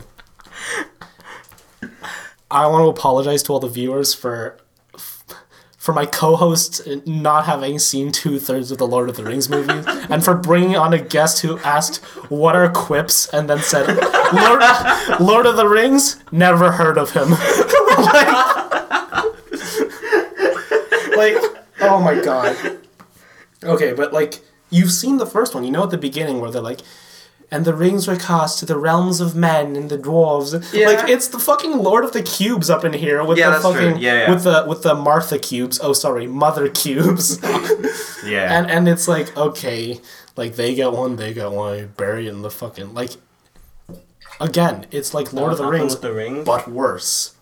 I 2.51 2.65
want 2.67 2.83
to 2.83 2.89
apologize 2.89 3.43
to 3.43 3.53
all 3.53 3.59
the 3.59 3.67
viewers 3.67 4.13
for 4.13 4.57
for 5.77 5.93
my 5.93 6.05
co-host 6.05 6.85
not 7.07 7.45
having 7.45 7.79
seen 7.79 8.11
two 8.11 8.37
thirds 8.37 8.69
of 8.71 8.77
the 8.77 8.85
Lord 8.87 9.07
of 9.09 9.15
the 9.15 9.23
Rings 9.23 9.49
movies, 9.49 9.85
and 10.09 10.23
for 10.23 10.35
bringing 10.35 10.75
on 10.75 10.93
a 10.93 10.99
guest 10.99 11.41
who 11.41 11.57
asked 11.59 12.03
what 12.29 12.55
are 12.55 12.69
quips 12.69 13.27
and 13.33 13.49
then 13.49 13.59
said 13.59 13.87
Lord 14.33 14.61
Lord 15.19 15.45
of 15.45 15.55
the 15.57 15.67
Rings. 15.67 16.17
Never 16.31 16.71
heard 16.71 16.97
of 16.97 17.11
him. 17.11 17.29
Like, 21.15 21.37
oh 21.81 21.99
my 22.03 22.19
god. 22.23 22.55
Okay, 23.63 23.93
but 23.93 24.13
like 24.13 24.39
you've 24.69 24.91
seen 24.91 25.17
the 25.17 25.25
first 25.25 25.53
one. 25.53 25.63
You 25.63 25.71
know 25.71 25.83
at 25.83 25.89
the 25.91 25.97
beginning 25.97 26.39
where 26.39 26.51
they're 26.51 26.61
like, 26.61 26.81
and 27.51 27.65
the 27.65 27.73
rings 27.73 28.07
were 28.07 28.15
cast 28.15 28.59
to 28.59 28.65
the 28.65 28.77
realms 28.77 29.19
of 29.19 29.35
men 29.35 29.75
and 29.75 29.89
the 29.89 29.97
dwarves. 29.97 30.71
Yeah. 30.73 30.87
Like 30.87 31.09
it's 31.09 31.27
the 31.27 31.39
fucking 31.39 31.77
Lord 31.77 32.05
of 32.05 32.13
the 32.13 32.21
Cubes 32.23 32.69
up 32.69 32.85
in 32.85 32.93
here 32.93 33.23
with 33.23 33.37
Yeah, 33.37 33.49
the 33.51 33.59
fucking 33.59 33.97
Yeah, 33.99 34.13
yeah. 34.27 34.31
with 34.33 34.43
the 34.43 34.65
with 34.67 34.83
the 34.83 34.95
Martha 34.95 35.39
cubes. 35.39 35.79
Oh, 35.81 35.93
sorry, 35.93 36.27
Mother 36.27 36.69
cubes. 36.69 37.39
yeah 38.25 38.57
and 38.59 38.69
and 38.69 38.87
it's 38.87 39.07
like 39.07 39.35
okay, 39.35 39.99
like 40.37 40.55
they 40.55 40.75
get 40.75 40.91
one, 40.91 41.15
they 41.15 41.33
get 41.33 41.51
one. 41.51 41.87
Bury 41.97 42.27
it 42.27 42.31
in 42.31 42.41
the 42.43 42.51
fucking 42.51 42.93
like. 42.93 43.11
Again, 44.41 44.85
it's 44.89 45.13
like 45.13 45.33
Lord 45.33 45.51
of 45.51 45.57
the 45.57 45.65
Rings, 45.67 45.97
the 45.99 46.13
rings. 46.13 46.45
but 46.45 46.65
worse. 46.69 47.35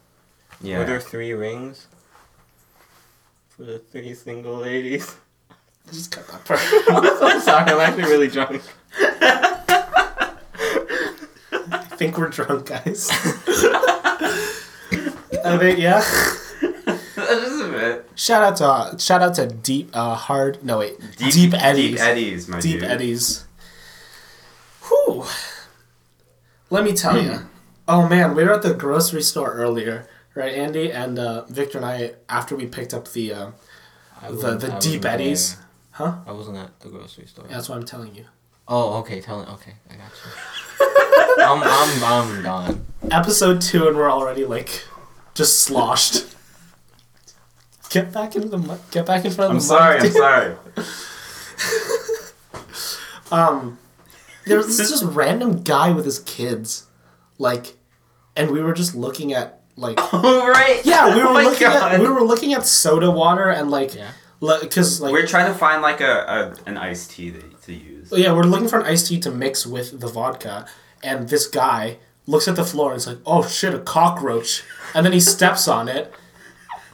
Yeah 0.62 0.80
Were 0.80 0.86
there 0.86 1.00
three 1.00 1.34
rings? 1.34 1.88
For 3.50 3.64
the 3.64 3.80
three 3.80 4.14
single 4.14 4.58
ladies. 4.58 5.16
Just 5.92 6.12
cut 6.12 6.28
that 6.28 6.46
part. 6.46 6.60
I'm 7.34 7.42
sorry, 7.42 7.72
I'm 7.72 7.80
actually 7.80 8.04
really 8.04 8.28
drunk. 8.28 8.62
I 11.62 11.86
think 11.98 12.18
we're 12.18 12.30
drunk, 12.30 12.68
guys. 12.68 13.10
I 15.44 15.58
mean, 15.60 15.78
yeah. 15.78 16.02
just 16.02 17.62
a 17.64 17.70
bit 17.72 18.10
Shout 18.16 18.44
out 18.44 18.56
to 18.58 18.66
uh, 18.68 18.98
shout 18.98 19.22
out 19.22 19.36
to 19.36 19.48
deep 19.48 19.90
uh 19.94 20.14
hard 20.16 20.64
no 20.64 20.80
wait 20.80 21.00
deep, 21.18 21.54
eddies 21.54 21.92
deep 21.92 22.00
eddies 22.00 22.48
my 22.48 22.60
deep 22.60 22.82
dude. 22.82 22.90
eddies. 22.90 23.46
Whew. 24.88 25.26
Let 26.70 26.84
me 26.84 26.94
tell 26.94 27.22
you. 27.22 27.48
Oh 27.88 28.08
man, 28.08 28.36
we 28.36 28.44
were 28.44 28.54
at 28.54 28.62
the 28.62 28.74
grocery 28.74 29.22
store 29.22 29.54
earlier, 29.54 30.08
right, 30.38 30.54
Andy 30.54 30.92
and 30.92 31.20
uh, 31.20 31.46
Victor 31.46 31.78
and 31.78 31.86
I. 31.86 32.14
After 32.30 32.56
we 32.56 32.66
picked 32.68 32.94
up 32.94 33.08
the 33.12 33.34
uh, 33.34 33.52
the 34.30 34.56
the 34.56 34.74
I 34.76 34.80
deep 34.80 35.06
eddies, 35.06 35.56
there. 35.56 35.66
huh? 35.92 36.16
I 36.26 36.32
wasn't 36.32 36.58
at 36.58 36.80
the 36.80 36.90
grocery 36.90 37.26
store. 37.26 37.46
Yeah, 37.50 37.56
that's 37.56 37.70
what 37.70 37.78
I'm 37.78 37.86
telling 37.86 38.16
you. 38.16 38.26
Oh, 38.68 39.00
okay. 39.00 39.22
Tell 39.22 39.42
it. 39.42 39.50
Okay, 39.50 39.74
I 39.90 39.96
got 39.96 40.12
you. 40.24 40.34
I'm, 41.44 41.62
I'm, 41.64 42.04
I'm 42.04 42.44
gone. 42.44 42.86
Episode 43.12 43.62
two, 43.62 43.88
and 43.88 43.96
we're 43.98 44.12
already 44.12 44.46
like 44.46 44.84
just 45.34 45.62
sloshed. 45.62 46.36
Get 47.90 48.12
back 48.12 48.36
into 48.36 48.50
the 48.50 48.58
mic. 48.58 48.80
Get 48.92 49.06
back 49.06 49.24
in 49.24 49.32
front 49.32 49.52
of 49.52 49.52
I'm 49.52 49.58
the 49.58 49.62
sorry. 49.64 49.98
mic. 50.00 50.06
I'm 50.08 50.12
sorry. 50.14 50.56
Um, 53.32 53.78
there 54.46 54.58
was 54.58 54.78
this 54.78 54.90
just 54.90 55.04
random 55.04 55.62
guy 55.64 55.92
with 55.92 56.06
his 56.06 56.20
kids, 56.20 56.88
like, 57.38 57.76
and 58.38 58.52
we 58.52 58.62
were 58.62 58.74
just 58.74 58.96
looking 58.96 59.34
at 59.34 59.57
like, 59.78 59.98
All 60.14 60.22
right. 60.50 60.82
yeah, 60.84 61.14
we 61.16 61.22
oh 61.22 61.24
were 61.26 61.30
Oh 61.30 61.34
my 61.34 61.44
looking 61.44 61.68
God. 61.68 61.94
at 61.94 62.00
we 62.02 62.08
were 62.10 62.22
looking 62.24 62.54
at 62.54 62.66
soda 62.66 63.10
water 63.10 63.50
and 63.50 63.72
like, 63.72 63.96
Yeah. 63.96 64.12
because 64.62 65.00
like 65.02 65.12
We're 65.14 65.26
trying 65.28 65.52
to 65.52 65.58
find 65.58 65.82
like 65.82 66.02
a, 66.02 66.54
a 66.66 66.70
an 66.70 66.78
iced 66.78 67.12
tea 67.12 67.32
to, 67.32 67.42
to 67.42 67.74
use. 67.74 68.12
yeah, 68.12 68.34
we're 68.34 68.44
looking 68.44 68.68
for 68.68 68.80
an 68.80 68.86
iced 68.86 69.08
tea 69.08 69.20
to 69.22 69.32
mix 69.32 69.66
with 69.66 70.00
the 70.00 70.08
vodka, 70.08 70.66
and 71.04 71.30
this 71.30 71.48
guy 71.48 71.98
looks 72.26 72.48
at 72.48 72.56
the 72.58 72.64
floor 72.66 72.92
and 72.92 73.00
he's 73.00 73.08
like, 73.08 73.20
"Oh 73.26 73.48
shit, 73.48 73.74
a 73.74 73.80
cockroach!" 73.80 74.64
And 74.94 75.06
then 75.06 75.14
he 75.14 75.20
steps 75.20 75.68
on 75.68 75.88
it, 75.88 76.14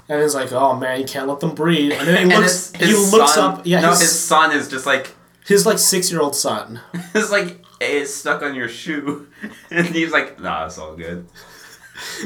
and 0.10 0.22
he's 0.22 0.36
like, 0.36 0.52
"Oh 0.52 0.76
man, 0.76 1.00
you 1.00 1.06
can't 1.06 1.28
let 1.28 1.40
them 1.40 1.56
breathe." 1.56 1.94
And 1.94 2.08
then 2.08 2.16
he 2.18 2.22
And 2.34 2.42
looks, 2.44 2.72
his, 2.74 2.90
his 2.90 3.12
he 3.12 3.18
looks 3.18 3.34
son, 3.36 3.54
up, 3.60 3.62
yeah, 3.66 3.82
no, 3.82 3.90
his, 3.92 4.02
his 4.02 4.20
son 4.20 4.52
is 4.52 4.68
just 4.70 4.86
like 4.86 5.16
his 5.46 5.66
like 5.66 5.80
six 5.80 6.12
year 6.12 6.22
old 6.22 6.36
son. 6.36 6.80
is 7.16 7.32
like 7.32 7.64
it's 7.82 8.14
stuck 8.14 8.42
on 8.42 8.56
your 8.56 8.68
shoe, 8.70 9.28
and 9.72 9.86
he's 9.88 10.12
like, 10.12 10.40
nah, 10.40 10.66
it's 10.66 10.78
all 10.78 10.96
good. 10.96 11.28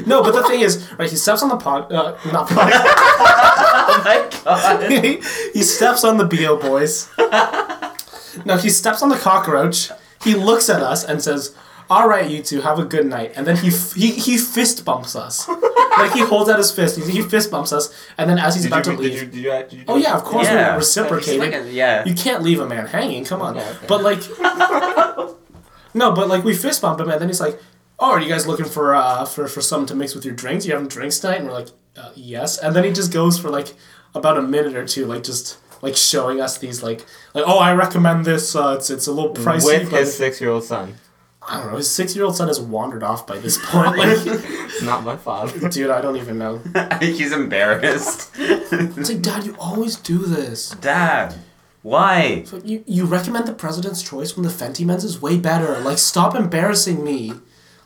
No, 0.06 0.22
but 0.22 0.32
the 0.32 0.42
thing 0.44 0.60
is, 0.60 0.88
right? 0.98 1.10
He 1.10 1.16
steps 1.16 1.42
on 1.42 1.48
the 1.48 1.56
pod, 1.56 1.92
uh, 1.92 2.16
not 2.32 2.48
pod. 2.48 2.72
Oh 3.90 4.02
my 4.04 4.28
god. 4.44 4.90
he, 4.90 5.20
he 5.54 5.62
steps 5.62 6.04
on 6.04 6.18
the 6.18 6.24
bo 6.24 6.56
boys. 6.56 7.08
No, 8.44 8.56
he 8.56 8.68
steps 8.70 9.02
on 9.02 9.08
the 9.08 9.16
cockroach. 9.16 9.90
He 10.22 10.34
looks 10.34 10.68
at 10.68 10.82
us 10.82 11.04
and 11.04 11.22
says, 11.22 11.54
"All 11.90 12.06
right, 12.08 12.28
you 12.30 12.42
two, 12.42 12.60
have 12.60 12.78
a 12.78 12.84
good 12.84 13.06
night." 13.06 13.32
And 13.34 13.46
then 13.46 13.56
he 13.56 13.68
f- 13.68 13.94
he 13.94 14.10
he 14.12 14.36
fist 14.38 14.84
bumps 14.84 15.16
us. 15.16 15.48
Like 15.48 16.12
he 16.12 16.20
holds 16.20 16.48
out 16.50 16.58
his 16.58 16.70
fist. 16.70 16.98
He, 16.98 17.10
he 17.10 17.22
fist 17.22 17.50
bumps 17.50 17.72
us, 17.72 17.92
and 18.18 18.28
then 18.30 18.38
as 18.38 18.54
he's 18.54 18.66
about 18.66 18.84
to 18.84 18.92
leave, 18.92 19.20
did 19.32 19.34
you, 19.34 19.50
did 19.50 19.72
you 19.72 19.84
oh 19.88 19.96
yeah, 19.96 20.14
of 20.14 20.22
course 20.24 20.46
Yeah. 20.46 20.72
we're 20.72 20.78
reciprocating. 20.78 21.40
Like 21.40 21.54
a- 21.54 21.72
yeah. 21.72 22.04
You 22.04 22.14
can't 22.14 22.42
leave 22.42 22.60
a 22.60 22.66
man 22.66 22.86
hanging. 22.86 23.24
Come 23.24 23.42
on. 23.42 23.56
Okay, 23.56 23.68
okay. 23.68 23.86
But 23.88 24.02
like, 24.02 24.20
no, 25.94 26.12
but 26.12 26.28
like 26.28 26.44
we 26.44 26.54
fist 26.54 26.82
bump 26.82 27.00
him, 27.00 27.08
and 27.10 27.20
then 27.20 27.28
he's 27.28 27.40
like, 27.40 27.60
"Oh, 27.98 28.12
are 28.12 28.20
you 28.20 28.28
guys 28.28 28.46
looking 28.46 28.66
for 28.66 28.94
uh 28.94 29.24
for 29.24 29.48
for 29.48 29.60
something 29.60 29.86
to 29.88 29.94
mix 29.94 30.14
with 30.14 30.24
your 30.24 30.34
drinks? 30.34 30.66
You 30.66 30.72
having 30.72 30.88
drinks 30.88 31.18
tonight?" 31.18 31.38
And 31.38 31.46
we're 31.46 31.54
like, 31.54 31.68
uh, 31.96 32.10
"Yes." 32.14 32.58
And 32.58 32.74
then 32.74 32.84
he 32.84 32.92
just 32.92 33.12
goes 33.12 33.38
for 33.38 33.50
like 33.50 33.74
about 34.14 34.38
a 34.38 34.42
minute 34.42 34.74
or 34.74 34.86
two, 34.86 35.06
like 35.06 35.22
just 35.22 35.58
like 35.82 35.96
showing 35.96 36.40
us 36.40 36.58
these 36.58 36.82
like 36.82 37.04
like 37.34 37.44
oh 37.46 37.58
I 37.58 37.72
recommend 37.74 38.24
this. 38.24 38.54
Uh, 38.56 38.76
it's 38.78 38.90
it's 38.90 39.06
a 39.06 39.12
little 39.12 39.34
pricey, 39.34 39.80
with 39.80 39.90
but 39.90 40.00
his 40.00 40.16
six-year-old 40.16 40.64
son. 40.64 40.94
I 41.50 41.58
don't 41.58 41.70
know. 41.70 41.76
His 41.78 41.90
six 41.90 42.14
year 42.14 42.24
old 42.24 42.36
son 42.36 42.48
has 42.48 42.60
wandered 42.60 43.02
off 43.02 43.26
by 43.26 43.38
this 43.38 43.58
point. 43.64 43.96
Like, 43.96 44.42
Not 44.82 45.02
my 45.04 45.16
father. 45.16 45.68
dude, 45.70 45.90
I 45.90 46.00
don't 46.00 46.16
even 46.16 46.38
know. 46.38 46.60
he's 47.00 47.32
embarrassed. 47.32 48.30
It's 48.36 49.08
like, 49.08 49.22
Dad, 49.22 49.44
you 49.44 49.56
always 49.58 49.96
do 49.96 50.18
this. 50.18 50.70
Dad, 50.70 51.34
why? 51.82 52.44
But 52.50 52.66
you, 52.66 52.84
you 52.86 53.06
recommend 53.06 53.46
the 53.48 53.54
President's 53.54 54.02
Choice 54.02 54.36
when 54.36 54.44
the 54.44 54.52
Fentimans 54.52 55.04
is 55.04 55.22
way 55.22 55.38
better. 55.38 55.78
Like, 55.80 55.98
stop 55.98 56.34
embarrassing 56.34 57.02
me. 57.02 57.32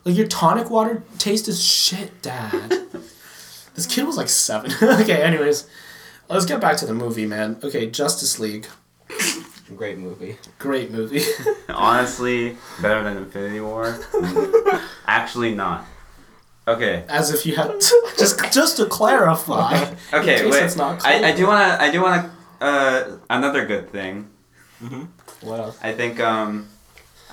Like, 0.05 0.15
your 0.17 0.27
tonic 0.27 0.69
water 0.69 1.03
taste 1.17 1.47
is 1.47 1.63
shit, 1.63 2.21
Dad. 2.21 2.51
this 3.75 3.85
kid 3.87 4.05
was 4.05 4.17
like 4.17 4.29
seven. 4.29 4.71
okay, 4.81 5.21
anyways, 5.21 5.67
let's 6.29 6.45
get 6.45 6.59
back 6.59 6.77
to 6.77 6.85
the 6.85 6.93
movie, 6.93 7.25
man. 7.25 7.57
Okay, 7.63 7.89
Justice 7.89 8.37
League. 8.39 8.67
Great 9.77 9.97
movie. 9.97 10.37
Great 10.59 10.91
movie. 10.91 11.21
Honestly, 11.69 12.57
better 12.81 13.03
than 13.03 13.17
Infinity 13.17 13.61
War? 13.61 13.97
Actually, 15.07 15.55
not. 15.55 15.85
Okay. 16.67 17.05
As 17.09 17.33
if 17.33 17.45
you 17.45 17.55
had 17.55 17.79
to, 17.79 18.09
just 18.17 18.39
just 18.53 18.77
to 18.77 18.85
clarify. 18.85 19.75
in 19.83 19.97
Okay, 20.13 20.37
case 20.39 20.51
wait. 20.51 20.63
it's 20.63 20.75
not 20.75 21.03
I, 21.05 21.29
I 21.29 21.35
do 21.35 21.47
wanna. 21.47 21.77
I 21.79 21.91
do 21.91 22.01
wanna. 22.01 22.31
Uh, 22.61 23.17
another 23.29 23.65
good 23.65 23.89
thing. 23.91 24.29
What 25.41 25.59
else? 25.59 25.79
I 25.81 25.93
think. 25.93 26.19
Um, 26.19 26.69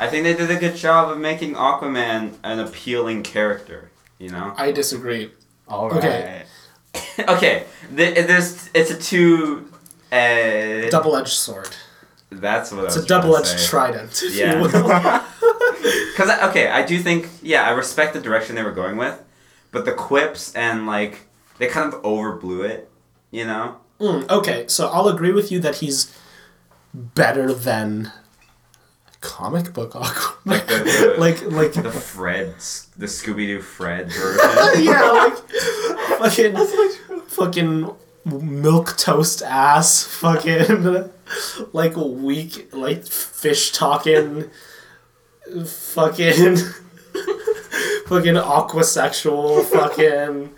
I 0.00 0.08
think 0.08 0.24
they 0.24 0.34
did 0.34 0.50
a 0.50 0.56
good 0.56 0.76
job 0.76 1.10
of 1.10 1.18
making 1.18 1.54
Aquaman 1.54 2.32
an 2.42 2.58
appealing 2.58 3.22
character. 3.22 3.90
You 4.18 4.30
know. 4.30 4.54
I 4.56 4.72
disagree. 4.72 5.30
All 5.68 5.90
right. 5.90 6.46
Okay. 6.92 7.24
okay. 7.28 7.64
Th- 7.94 8.26
there's. 8.26 8.68
It's 8.74 8.90
a 8.90 8.98
two. 8.98 9.70
Uh, 10.10 10.90
Double 10.90 11.14
edged 11.16 11.28
sword. 11.28 11.68
That's 12.30 12.72
what 12.72 12.80
I 12.80 12.84
It's 12.86 12.96
was 12.96 13.04
a 13.04 13.08
double 13.08 13.36
edged 13.36 13.58
trident. 13.66 14.20
if 14.24 14.34
Yeah. 14.34 14.60
Because 14.62 16.30
okay, 16.50 16.68
I 16.68 16.84
do 16.84 16.98
think 16.98 17.28
yeah, 17.42 17.62
I 17.62 17.70
respect 17.70 18.14
the 18.14 18.20
direction 18.20 18.56
they 18.56 18.62
were 18.62 18.72
going 18.72 18.96
with, 18.96 19.22
but 19.70 19.84
the 19.84 19.92
quips 19.92 20.54
and 20.54 20.86
like 20.86 21.26
they 21.58 21.66
kind 21.68 21.92
of 21.92 22.02
overblew 22.02 22.68
it. 22.68 22.90
You 23.30 23.46
know. 23.46 23.76
Mm, 24.00 24.28
okay, 24.30 24.64
so 24.66 24.88
I'll 24.88 25.08
agree 25.08 25.32
with 25.32 25.52
you 25.52 25.60
that 25.60 25.76
he's 25.76 26.16
better 26.94 27.52
than 27.52 28.10
comic 29.20 29.72
book 29.72 29.92
Aquaman. 29.92 30.36
Like 30.44 30.66
the, 30.66 30.74
the 31.14 31.14
like 31.20 31.42
like 31.50 31.72
the 31.72 31.90
Fred, 31.90 32.54
the 32.96 33.06
Scooby 33.06 33.46
Doo 33.46 33.60
Fred 33.60 34.10
version. 34.10 34.84
yeah, 34.84 35.36
like 36.20 36.36
fucking 36.36 36.56
fucking 37.26 37.90
milk 38.24 38.96
toast 38.96 39.42
ass, 39.42 40.04
fucking 40.04 41.10
like 41.72 41.96
weak 41.96 42.72
like 42.72 43.06
fish 43.06 43.72
talking, 43.72 44.50
fucking 45.64 46.56
fucking 48.06 48.34
aquasexual, 48.34 49.64
fucking. 49.64 50.50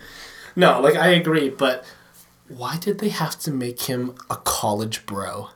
No, 0.54 0.80
like 0.80 0.96
I 0.96 1.08
agree, 1.08 1.48
but 1.48 1.84
why 2.48 2.76
did 2.76 2.98
they 2.98 3.08
have 3.08 3.38
to 3.40 3.50
make 3.50 3.82
him 3.82 4.14
a 4.28 4.36
college 4.36 5.06
bro? 5.06 5.48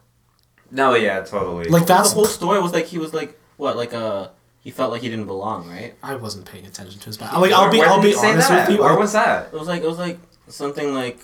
No, 0.70 0.94
yeah, 0.94 1.20
totally. 1.20 1.64
Like 1.68 1.86
that's 1.86 2.10
the 2.10 2.14
whole 2.16 2.24
story 2.26 2.60
was 2.60 2.72
like 2.72 2.86
he 2.86 2.98
was 2.98 3.12
like 3.14 3.38
what 3.56 3.76
like 3.76 3.94
uh 3.94 4.28
he 4.60 4.70
felt 4.72 4.90
like 4.90 5.02
he 5.02 5.08
didn't 5.08 5.26
belong, 5.26 5.68
right? 5.68 5.94
I 6.02 6.16
wasn't 6.16 6.44
paying 6.46 6.66
attention 6.66 6.98
to 7.00 7.06
his 7.06 7.16
back. 7.16 7.32
Like 7.34 7.52
I'll 7.52 7.70
be 7.70 7.80
I'll 7.82 8.02
be 8.02 8.14
honest 8.14 8.48
that? 8.48 8.68
with 8.68 8.76
you. 8.78 8.82
Where 8.82 8.92
I- 8.92 8.96
was 8.98 9.12
that? 9.12 9.46
It 9.52 9.58
was 9.58 9.68
like 9.68 9.82
it 9.82 9.86
was 9.86 9.98
like 9.98 10.18
something 10.48 10.92
like 10.94 11.18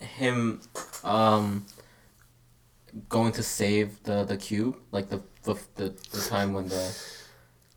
him 0.00 0.60
um 1.04 1.66
going 3.08 3.32
to 3.32 3.42
save 3.42 4.02
the 4.04 4.24
the 4.24 4.36
cube 4.36 4.76
like 4.92 5.08
the 5.08 5.20
the 5.44 5.54
the, 5.76 5.88
the 6.12 6.20
time 6.28 6.52
when 6.52 6.68
the 6.68 6.96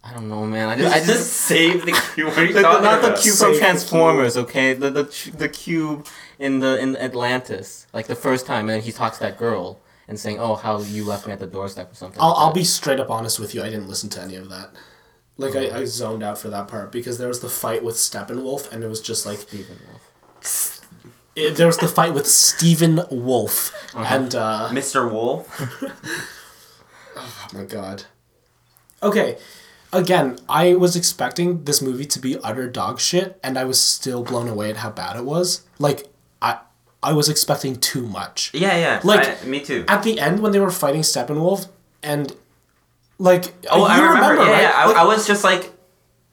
I 0.03 0.13
don't 0.13 0.29
know 0.29 0.45
man 0.45 0.69
I 0.69 0.77
just, 0.77 0.93
I 0.93 0.97
I 0.97 0.99
just 0.99 1.09
just 1.13 1.31
saved 1.33 1.85
the 1.85 1.91
cube. 2.15 2.29
What 2.29 2.37
are 2.37 2.45
you 2.45 2.53
The- 2.53 2.59
the- 2.59 2.61
talking 2.61 2.83
not 2.83 3.01
the 3.01 3.09
cube 3.21 3.35
Save 3.35 3.39
from 3.47 3.53
the 3.53 3.59
Transformers, 3.59 4.37
okay? 4.37 4.73
The 4.73 4.89
the 4.89 5.31
the 5.37 5.49
cube 5.49 6.07
in 6.39 6.59
the 6.59 6.79
in 6.79 6.95
Atlantis, 6.97 7.87
like 7.93 8.07
the 8.07 8.15
first 8.15 8.45
time, 8.45 8.69
and 8.69 8.81
he 8.83 8.91
talks 8.91 9.17
to 9.17 9.23
that 9.25 9.37
girl 9.37 9.79
and 10.11 10.19
saying, 10.19 10.39
"Oh, 10.41 10.55
how 10.55 10.81
you 10.81 11.05
left 11.05 11.25
me 11.25 11.31
at 11.31 11.39
the 11.39 11.47
doorstep" 11.47 11.93
or 11.93 11.95
something. 11.95 12.21
I'll 12.21 12.31
like 12.31 12.37
I'll 12.39 12.53
be 12.53 12.65
straight 12.65 12.99
up 12.99 13.09
honest 13.09 13.39
with 13.39 13.55
you. 13.55 13.63
I 13.63 13.69
didn't 13.69 13.87
listen 13.87 14.09
to 14.09 14.21
any 14.21 14.35
of 14.35 14.49
that. 14.49 14.71
Like 15.37 15.55
I, 15.55 15.79
I 15.79 15.85
zoned 15.85 16.21
out 16.21 16.37
for 16.37 16.49
that 16.49 16.67
part 16.67 16.91
because 16.91 17.17
there 17.17 17.29
was 17.29 17.39
the 17.39 17.47
fight 17.49 17.81
with 17.81 17.95
Steppenwolf 17.95 18.69
and 18.71 18.83
it 18.83 18.89
was 18.89 18.99
just 19.01 19.25
like 19.25 19.39
Stephen 19.39 19.77
Wolf. 19.87 20.81
it, 21.35 21.55
there 21.55 21.65
was 21.65 21.77
the 21.77 21.87
fight 21.87 22.13
with 22.13 22.27
Stephen 22.27 23.01
Wolf 23.09 23.73
and 23.95 24.35
uh, 24.35 24.67
Mr. 24.69 25.09
Wolf. 25.09 25.47
oh 27.15 27.47
my 27.53 27.63
god. 27.63 28.03
Okay, 29.01 29.37
again, 29.93 30.39
I 30.49 30.75
was 30.75 30.97
expecting 30.97 31.63
this 31.63 31.81
movie 31.81 32.05
to 32.05 32.19
be 32.19 32.37
utter 32.39 32.69
dog 32.69 32.99
shit, 32.99 33.39
and 33.41 33.57
I 33.57 33.63
was 33.63 33.81
still 33.81 34.23
blown 34.23 34.49
away 34.49 34.69
at 34.69 34.77
how 34.77 34.91
bad 34.91 35.15
it 35.15 35.23
was. 35.23 35.61
Like 35.79 36.10
I 37.03 37.09
I 37.09 37.13
was 37.13 37.29
expecting 37.29 37.75
too 37.77 38.05
much. 38.05 38.51
Yeah, 38.53 38.77
yeah. 38.77 39.01
Like- 39.03 39.43
I- 39.43 39.45
me 39.45 39.59
too. 39.61 39.85
At 39.87 40.03
the 40.03 40.19
end 40.19 40.39
when 40.41 40.51
they 40.51 40.59
were 40.59 40.71
fighting 40.71 41.01
Steppenwolf 41.01 41.67
and 42.03 42.35
like 43.17 43.53
Oh, 43.69 43.83
I 43.83 43.97
you 43.97 44.03
remember. 44.03 44.43
yeah, 44.43 44.51
right? 44.51 44.61
yeah. 44.61 44.73
I, 44.75 44.85
Like, 44.87 44.97
I 44.97 45.05
was 45.05 45.25
just 45.27 45.43
like, 45.43 45.71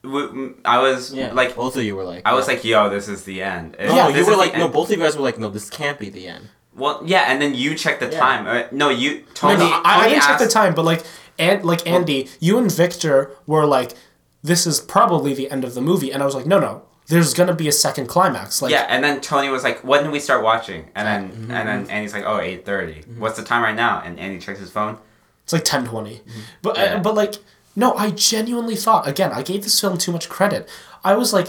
I 0.05 0.79
was 0.79 1.13
Yeah, 1.13 1.33
like, 1.33 1.55
both 1.57 1.77
of 1.77 1.83
you 1.83 1.97
were 1.97 2.05
like, 2.05 2.23
I 2.25 2.33
was 2.35 2.47
yeah. 2.47 2.55
like, 2.55 2.65
yo, 2.65 2.89
this 2.91 3.09
is 3.09 3.25
the 3.25 3.43
end. 3.43 3.77
no, 3.79 3.95
Yeah, 3.95 4.09
you 4.09 4.25
were 4.27 4.37
like, 4.37 4.57
no, 4.57 4.69
both 4.69 4.91
of 4.91 4.97
you 4.97 5.03
guys 5.03 5.17
were 5.17 5.23
like, 5.23 5.39
no, 5.39 5.49
this 5.51 5.69
can't 5.71 5.99
be 5.99 6.09
the 6.09 6.29
end. 6.29 6.49
Well, 6.75 7.03
yeah, 7.05 7.25
and 7.31 7.43
then 7.43 7.55
you 7.55 7.75
checked 7.75 8.01
the 8.01 8.11
Yeah. 8.11 8.19
time. 8.21 8.47
Uh, 8.47 8.63
no, 8.71 8.89
you 8.89 9.11
No, 9.19 9.25
Tony. 9.35 9.57
no, 9.59 9.81
I, 9.85 10.03
I 10.05 10.09
didn't 10.09 10.23
check 10.23 10.39
the 10.39 10.47
time, 10.49 10.75
but 10.75 10.85
like, 10.85 11.03
and 11.39 11.65
like 11.65 11.87
Andy, 11.87 12.29
you 12.41 12.57
and 12.59 12.71
Victor 12.71 13.33
were 13.47 13.67
like, 13.67 13.95
"This 14.43 14.67
is 14.67 14.79
probably 14.81 15.35
the 15.35 15.51
end 15.51 15.65
of 15.65 15.75
the 15.75 15.81
movie," 15.81 16.13
and 16.13 16.23
I 16.23 16.27
was 16.27 16.35
like, 16.37 16.47
"No, 16.47 16.59
no, 16.61 16.83
there's 17.09 17.35
gonna 17.35 17.55
be 17.55 17.69
a 17.69 17.73
second 17.73 18.07
climax." 18.07 18.61
Like, 18.63 18.71
Yeah, 18.73 18.87
and 18.89 19.03
then 19.03 19.21
Tony 19.21 19.49
was 19.49 19.65
like, 19.65 19.83
"When 19.85 20.03
did 20.03 20.13
we 20.13 20.21
start 20.21 20.43
watching?" 20.43 20.91
And 20.95 21.07
then 21.07 21.31
Mm-hmm. 21.31 21.51
and 21.51 21.69
then 21.69 21.91
Andy's 21.91 22.13
like, 22.13 22.25
"Oh, 22.25 22.39
8.30. 22.39 23.19
What's 23.19 23.37
the 23.37 23.45
time 23.45 23.63
right 23.63 23.75
now?" 23.75 24.03
And 24.05 24.19
Andy 24.21 24.39
checks 24.39 24.61
his 24.61 24.71
phone. 24.71 24.99
it's 25.45 25.53
like 25.53 25.65
ten 25.65 25.87
twenty, 25.87 26.21
but 26.63 26.77
Yeah. 26.77 26.97
uh, 26.97 26.99
but 27.01 27.15
like, 27.15 27.37
no, 27.75 27.95
I 27.95 28.11
genuinely 28.11 28.77
thought 28.77 29.09
again, 29.09 29.33
I 29.33 29.43
gave 29.43 29.63
this 29.65 29.81
film 29.81 29.97
too 29.99 30.13
much 30.13 30.29
credit. 30.29 30.69
I 31.03 31.15
was 31.15 31.33
like, 31.33 31.49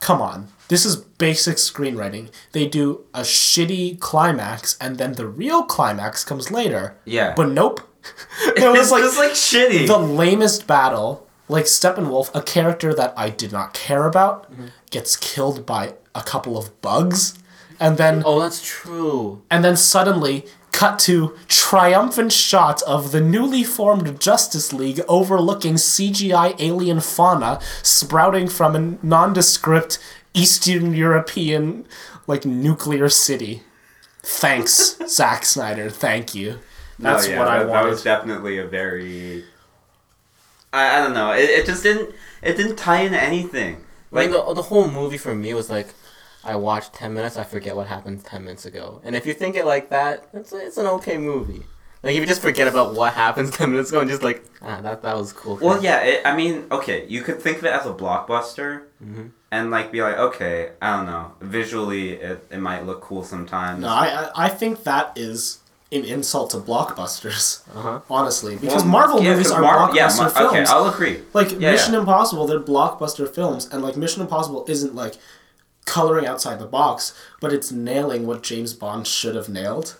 "Come 0.00 0.22
on." 0.22 0.48
This 0.68 0.86
is 0.86 0.94
basic 0.96 1.56
screenwriting. 1.56 2.28
They 2.52 2.66
do 2.68 3.00
a 3.12 3.22
shitty 3.22 3.98
climax, 3.98 4.76
and 4.80 4.98
then 4.98 5.14
the 5.14 5.26
real 5.26 5.64
climax 5.64 6.22
comes 6.24 6.52
later. 6.52 6.94
Yeah. 7.04 7.32
But 7.34 7.48
nope, 7.48 7.80
it 8.56 8.70
was 8.70 8.92
like 8.92 9.02
like 9.16 9.32
shitty. 9.32 9.88
the 9.88 9.98
lamest 9.98 10.68
battle. 10.68 11.26
Like 11.48 11.64
Steppenwolf, 11.64 12.30
a 12.32 12.42
character 12.42 12.94
that 12.94 13.12
I 13.16 13.28
did 13.30 13.50
not 13.50 13.74
care 13.74 14.06
about, 14.06 14.46
gets 14.90 15.16
killed 15.16 15.64
by 15.66 15.94
a 16.14 16.22
couple 16.22 16.58
of 16.58 16.80
bugs, 16.82 17.38
and 17.78 17.96
then 17.96 18.22
Oh, 18.26 18.40
that's 18.40 18.62
true. 18.66 19.42
and 19.50 19.64
then 19.64 19.76
suddenly 19.76 20.44
cut 20.72 20.98
to 21.00 21.36
triumphant 21.48 22.32
shot 22.32 22.80
of 22.82 23.10
the 23.12 23.20
newly 23.20 23.64
formed 23.64 24.20
Justice 24.20 24.72
League 24.72 25.00
overlooking 25.08 25.74
CGI 25.74 26.54
alien 26.58 27.00
fauna 27.00 27.58
sprouting 27.82 28.48
from 28.48 28.76
a 28.76 28.98
nondescript 29.04 29.98
Eastern 30.34 30.94
European 30.94 31.86
like 32.26 32.44
nuclear 32.44 33.08
city. 33.08 33.62
Thanks, 34.22 34.96
Zack 35.08 35.44
Snyder. 35.44 35.90
Thank 35.90 36.34
you. 36.34 36.58
That's 36.98 37.26
No, 37.26 37.32
yeah, 37.32 37.38
what 37.38 37.48
I 37.48 37.58
that, 37.60 37.68
wanted. 37.68 37.84
That 37.84 37.90
was 37.90 38.02
definitely 38.02 38.58
a 38.58 38.66
very. 38.66 39.44
I, 40.72 40.96
I 40.98 41.02
don't 41.02 41.14
know. 41.14 41.32
It, 41.32 41.50
it 41.50 41.66
just 41.66 41.82
didn't. 41.82 42.14
It 42.42 42.56
didn't 42.56 42.76
tie 42.76 43.00
into 43.02 43.20
anything. 43.20 43.84
Like 44.10 44.30
Like 44.30 44.46
the, 44.46 44.54
the 44.54 44.62
whole 44.62 44.88
movie 44.90 45.18
for 45.18 45.34
me 45.34 45.54
was 45.54 45.70
like, 45.70 45.88
I 46.44 46.56
watched 46.56 46.94
ten 46.94 47.14
minutes, 47.14 47.36
I 47.36 47.44
forget 47.44 47.76
what 47.76 47.86
happened 47.86 48.24
ten 48.24 48.44
minutes 48.44 48.66
ago. 48.66 49.00
And 49.04 49.14
if 49.14 49.26
you 49.26 49.34
think 49.34 49.56
it 49.56 49.66
like 49.66 49.90
that, 49.90 50.28
it's 50.32 50.52
it's 50.52 50.78
an 50.78 50.86
okay 50.86 51.18
movie. 51.18 51.64
Like 52.02 52.14
if 52.14 52.20
you 52.20 52.26
just 52.26 52.40
forget 52.40 52.66
about 52.66 52.94
what 52.94 53.12
happens 53.12 53.50
ten 53.56 53.70
minutes 53.70 53.90
ago 53.90 54.00
and 54.00 54.08
just 54.10 54.22
like, 54.22 54.42
ah, 54.62 54.80
that 54.80 55.02
that 55.02 55.16
was 55.16 55.32
cool. 55.34 55.58
Well, 55.60 55.82
yeah. 55.82 56.00
It, 56.00 56.22
I 56.24 56.34
mean, 56.34 56.64
okay. 56.70 57.06
You 57.08 57.22
could 57.22 57.40
think 57.42 57.58
of 57.58 57.64
it 57.64 57.72
as 57.72 57.86
a 57.86 57.92
blockbuster, 57.92 58.84
Mm-hmm. 59.04 59.26
and 59.50 59.70
like 59.70 59.90
be 59.92 60.02
like, 60.02 60.16
okay, 60.18 60.72
I 60.82 60.96
don't 60.96 61.06
know. 61.06 61.32
Visually, 61.40 62.12
it, 62.12 62.46
it 62.50 62.58
might 62.58 62.84
look 62.86 63.00
cool 63.02 63.22
sometimes. 63.24 63.80
No, 63.82 63.88
I, 63.88 64.06
I 64.34 64.46
I 64.46 64.48
think 64.48 64.84
that 64.84 65.12
is 65.16 65.58
an 65.92 66.04
insult 66.04 66.50
to 66.50 66.58
blockbusters. 66.58 67.60
Uh-huh. 67.74 68.00
Honestly, 68.08 68.56
because 68.56 68.82
Well, 68.82 68.92
Marvel 68.92 69.22
yeah, 69.22 69.30
movies 69.32 69.48
'cause 69.48 69.56
are 69.56 69.60
Mar- 69.62 69.88
blockbuster 69.90 69.94
yeah, 69.96 70.16
Mar- 70.16 70.30
films. 70.30 70.50
Okay, 70.52 70.64
I'll 70.64 70.88
agree. 70.88 71.20
like 71.32 71.50
Yeah, 71.52 71.72
Mission 71.72 71.94
yeah. 71.94 72.00
Impossible, 72.00 72.46
they're 72.46 72.60
blockbuster 72.60 73.28
films, 73.32 73.68
and 73.72 73.82
like 73.82 73.96
Mission 73.96 74.22
Impossible 74.22 74.64
isn't 74.68 74.94
like 74.94 75.14
coloring 75.86 76.26
outside 76.26 76.58
the 76.60 76.66
box, 76.66 77.12
but 77.40 77.52
it's 77.52 77.72
nailing 77.72 78.26
what 78.26 78.42
James 78.42 78.74
Bond 78.74 79.06
should 79.06 79.34
have 79.34 79.48
nailed. 79.48 79.94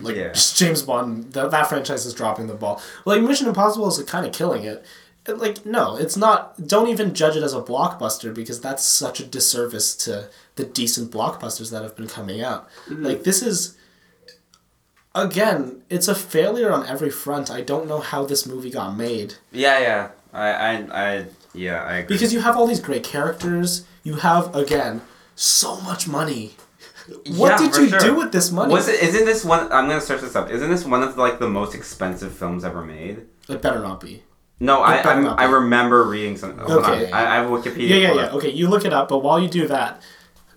Like 0.00 0.14
Yeah. 0.14 0.28
just 0.32 0.56
James 0.62 0.82
Bond, 0.82 1.32
that, 1.32 1.50
that 1.50 1.68
franchise 1.68 2.06
is 2.06 2.14
dropping 2.14 2.46
the 2.46 2.54
ball. 2.54 2.80
Like 3.04 3.20
Mission 3.22 3.48
Impossible 3.48 3.88
is 3.88 4.00
kind 4.04 4.24
of 4.24 4.32
killing 4.32 4.62
it. 4.62 4.84
It, 5.26 5.38
Like 5.38 5.66
no, 5.66 5.96
it's 5.96 6.16
not. 6.16 6.66
Don't 6.68 6.88
even 6.88 7.14
judge 7.14 7.34
it 7.36 7.42
as 7.42 7.52
a 7.52 7.60
blockbuster 7.60 8.32
because 8.32 8.60
that's 8.60 8.84
such 8.84 9.18
a 9.18 9.24
disservice 9.24 9.96
to 10.04 10.28
the 10.54 10.64
decent 10.64 11.10
blockbusters 11.10 11.70
that 11.72 11.82
have 11.82 11.96
been 11.96 12.06
coming 12.08 12.42
out. 12.42 12.68
Mm-hmm. 12.88 13.04
Like 13.06 13.24
this 13.24 13.42
is. 13.42 13.76
Again, 15.14 15.82
it's 15.90 16.08
a 16.08 16.14
failure 16.14 16.72
on 16.72 16.86
every 16.86 17.10
front. 17.10 17.50
I 17.50 17.60
don't 17.60 17.86
know 17.86 18.00
how 18.00 18.24
this 18.24 18.46
movie 18.46 18.70
got 18.70 18.96
made. 18.96 19.34
Yeah, 19.50 19.78
yeah. 19.78 20.08
I, 20.32 20.48
I, 20.48 20.72
I, 20.92 21.26
yeah, 21.52 21.82
I 21.84 21.96
agree. 21.98 22.16
Because 22.16 22.32
you 22.32 22.40
have 22.40 22.56
all 22.56 22.66
these 22.66 22.80
great 22.80 23.04
characters. 23.04 23.84
You 24.04 24.14
have 24.16 24.54
again 24.56 25.02
so 25.34 25.80
much 25.82 26.08
money. 26.08 26.52
What 27.26 27.50
Yeah, 27.50 27.58
did 27.58 27.76
you 27.76 27.88
sure. 27.90 27.98
do 27.98 28.14
with 28.14 28.32
this 28.32 28.50
money? 28.50 28.72
Was 28.72 28.88
it? 28.88 29.02
Isn't 29.02 29.26
this 29.26 29.44
one? 29.44 29.64
I'm 29.72 29.86
gonna 29.88 30.00
search 30.00 30.22
this 30.22 30.34
up. 30.34 30.50
Isn't 30.50 30.70
this 30.70 30.84
one 30.84 31.02
of 31.02 31.16
like 31.18 31.38
the 31.38 31.48
most 31.48 31.74
expensive 31.74 32.32
films 32.32 32.64
ever 32.64 32.82
made? 32.82 33.26
It 33.48 33.60
better 33.60 33.80
not 33.80 34.00
be. 34.00 34.22
No, 34.60 34.80
I 34.80 35.02
I'm, 35.02 35.26
I 35.26 35.44
remember 35.44 36.04
reading 36.04 36.36
some. 36.36 36.56
hold 36.58 36.84
on. 36.84 36.90
Okay. 36.92 37.10
I, 37.10 37.32
I 37.32 37.42
have 37.42 37.50
Wikipedia. 37.50 37.88
Yeah, 37.88 37.96
yeah, 37.96 38.14
yeah. 38.14 38.20
up. 38.22 38.34
Okay, 38.34 38.50
you 38.50 38.68
look 38.68 38.84
it 38.84 38.92
up. 38.92 39.08
But 39.08 39.18
while 39.18 39.40
you 39.40 39.48
do 39.48 39.66
that, 39.66 40.00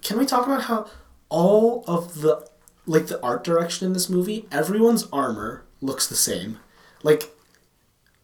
can 0.01 0.19
we 0.19 0.25
talk 0.25 0.45
about 0.45 0.61
how 0.63 0.87
all 1.29 1.83
of 1.87 2.21
the 2.21 2.47
like 2.85 3.07
the 3.07 3.21
art 3.21 3.43
direction 3.43 3.87
in 3.87 3.93
this 3.93 4.09
movie, 4.09 4.47
everyone's 4.51 5.07
armor 5.11 5.63
looks 5.81 6.07
the 6.07 6.15
same. 6.15 6.59
Like. 7.03 7.31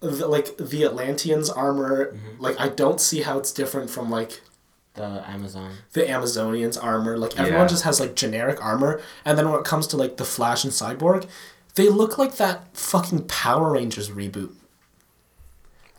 The, 0.04 0.28
like 0.28 0.58
the 0.58 0.84
Atlanteans' 0.84 1.48
armor, 1.52 2.12
mm-hmm. 2.12 2.42
like 2.42 2.60
I 2.60 2.70
don't 2.70 3.00
see 3.00 3.22
how 3.22 3.38
it's 3.38 3.52
different 3.52 3.92
from 3.92 4.10
like 4.10 4.42
the 4.96 5.24
Amazon. 5.30 5.74
the 5.94 6.02
Amazonians 6.02 6.84
armor. 6.84 7.20
Like 7.20 7.38
everyone 7.40 7.62
Yeah. 7.62 7.68
just 7.68 7.84
has 7.84 8.00
like 8.00 8.16
generic 8.16 8.60
armor, 8.66 9.00
and 9.24 9.38
then 9.38 9.48
when 9.52 9.60
it 9.60 9.64
comes 9.64 9.86
to 9.88 9.98
like 9.98 10.18
the 10.18 10.26
Flash 10.26 10.64
and 10.64 10.74
Cyborg, 10.74 11.28
they 11.76 11.88
look 11.88 12.18
like 12.18 12.38
that 12.38 12.76
fucking 12.76 13.28
Power 13.28 13.74
Rangers 13.74 14.10
reboot. 14.10 14.56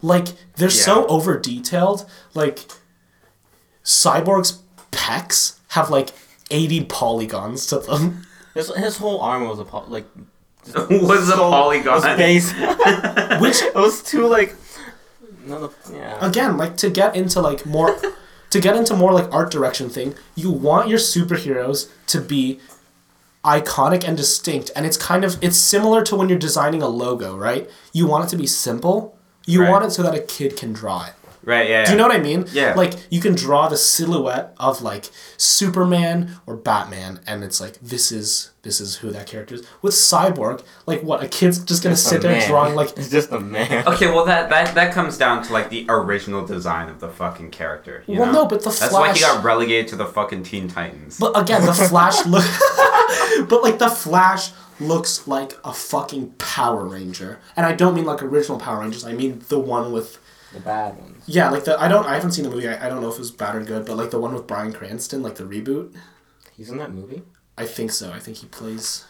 Like 0.03 0.31
they're 0.57 0.69
so 0.69 1.07
over 1.07 1.39
detailed. 1.39 2.05
Like 2.35 2.59
Cyborg's 3.85 4.63
pecs 4.91 5.59
have 5.69 5.91
like 5.91 6.11
eighty 6.51 6.85
polygons 6.85 7.67
to 7.69 7.79
them. 7.79 8.27
His 8.55 8.75
his 8.77 8.97
whole 8.99 9.21
arm 9.21 9.47
was 9.49 9.59
a 9.59 9.65
po- 9.65 9.85
like 9.89 10.07
was 10.75 11.29
a 11.31 11.37
polygon. 11.37 12.03
base 12.17 12.53
Which 13.41 13.63
it 13.63 13.75
was 13.75 14.03
too 14.03 14.27
like. 14.27 14.55
No, 15.45 15.73
yeah. 15.93 16.25
again, 16.25 16.57
like 16.57 16.77
to 16.79 16.89
get 16.91 17.17
into 17.17 17.41
like 17.41 17.67
more 17.67 17.99
to 18.51 18.61
get 18.61 18.77
into 18.77 18.95
more 18.95 19.13
like 19.13 19.33
art 19.33 19.51
direction 19.51 19.89
thing, 19.89 20.15
you 20.37 20.51
want 20.53 20.89
your 20.89 21.01
superheroes 21.01 21.89
to 22.07 22.21
be 22.21 22.61
iconic 23.45 24.07
and 24.07 24.17
distinct 24.17 24.71
and 24.77 24.87
it's 24.87 24.97
kind 24.97 25.25
of 25.25 25.43
it's 25.43 25.57
similar 25.57 26.05
to 26.05 26.15
when 26.15 26.29
you're 26.29 26.39
designing 26.39 26.81
a 26.83 26.89
logo, 26.89 27.37
right? 27.37 27.69
You 27.93 28.07
want 28.07 28.27
it 28.27 28.29
to 28.29 28.37
be 28.37 28.47
simple. 28.47 29.19
You 29.47 29.63
Right. 29.63 29.71
want 29.71 29.85
it 29.85 29.91
so 29.91 30.05
that 30.05 30.15
a 30.15 30.21
kid 30.21 30.57
can 30.57 30.73
draw 30.73 31.07
it. 31.07 31.15
Right. 31.45 31.69
Yeah. 31.69 31.85
Do 31.85 31.93
you 31.93 31.97
know 31.99 32.07
what 32.07 32.15
I 32.17 32.21
mean? 32.21 32.47
Yeah. 32.53 32.75
Like 32.75 32.95
you 33.11 33.21
can 33.21 33.35
draw 33.35 33.69
the 33.69 33.77
silhouette 33.77 34.55
of 34.59 34.81
like 34.83 35.11
Superman 35.37 36.37
or 36.47 36.57
Batman, 36.57 37.21
and 37.27 37.43
it's 37.43 37.61
like 37.61 37.75
this 37.81 38.13
is 38.13 38.51
this 38.63 38.81
is 38.81 38.97
who 38.97 39.11
that 39.11 39.27
character 39.27 39.57
is. 39.57 39.67
With 39.83 39.95
Cyborg, 39.95 40.63
like 40.87 41.03
what 41.03 41.23
a 41.23 41.29
kid's 41.29 41.59
just 41.65 41.83
gonna 41.83 41.95
Just 41.97 42.09
sit 42.09 42.23
there 42.23 42.47
drawing 42.47 42.75
like 42.77 42.91
it's 42.97 43.11
just 43.11 43.33
a 43.33 43.41
man. 43.41 43.87
Okay, 43.89 44.07
well 44.07 44.25
that, 44.27 44.51
that 44.51 44.75
that 44.77 44.93
comes 44.93 45.19
down 45.19 45.43
to 45.45 45.53
like 45.53 45.69
the 45.71 45.85
original 45.89 46.47
design 46.47 46.89
of 46.89 47.01
the 47.01 47.09
fucking 47.09 47.51
character. 47.51 48.05
You 48.07 48.21
Well, 48.21 48.27
know? 48.33 48.43
no, 48.43 48.47
but 48.47 48.63
the 48.63 48.71
Flash 48.71 48.79
that's 48.81 48.93
why 48.93 49.13
he 49.13 49.21
got 49.21 49.43
relegated 49.45 49.89
to 49.89 49.97
the 49.97 50.07
fucking 50.07 50.45
Teen 50.45 50.69
Titans. 50.69 51.19
But 51.19 51.37
again, 51.37 51.67
the 51.67 51.75
Flash 51.75 52.25
look, 52.27 52.45
but 53.49 53.63
like 53.63 53.79
the 53.79 53.91
Flash 53.91 54.51
looks 54.81 55.27
like 55.27 55.55
a 55.65 55.73
fucking 55.73 56.31
Power 56.39 56.85
Ranger, 56.87 57.41
and 57.57 57.67
I 57.67 57.73
don't 57.73 57.95
mean 57.95 58.05
like 58.05 58.23
original 58.23 58.59
Power 58.59 58.81
Rangers. 58.81 59.05
I 59.05 59.13
mean 59.13 59.43
the 59.49 59.59
one 59.59 59.93
with 59.93 60.19
the 60.53 60.61
bad 60.61 60.99
ones. 60.99 61.23
yeah, 61.27 61.51
like 61.51 61.65
the 61.65 61.81
I 61.81 61.89
don't 61.89 62.07
I 62.07 62.15
haven't 62.15 62.33
seen 62.33 62.45
the 62.45 62.51
movie. 62.51 62.69
I, 62.69 62.87
I 62.87 62.89
don't 62.89 63.01
know 63.01 63.09
if 63.09 63.15
it 63.17 63.21
was 63.21 63.31
bad 63.31 63.57
or 63.57 63.63
good, 63.63 63.87
but 63.87 63.97
like 63.97 64.11
the 64.11 64.21
one 64.21 64.35
with 64.35 64.47
Bryan 64.47 64.73
Cranston, 64.73 65.23
like 65.23 65.37
the 65.37 65.45
reboot. 65.45 65.95
He's 66.57 66.71
in 66.71 66.79
that 66.79 66.93
movie. 66.93 67.23
I 67.59 67.67
think 67.67 67.91
so. 67.91 68.13
I 68.13 68.19
think 68.19 68.39
he 68.39 68.47
plays. 68.47 69.05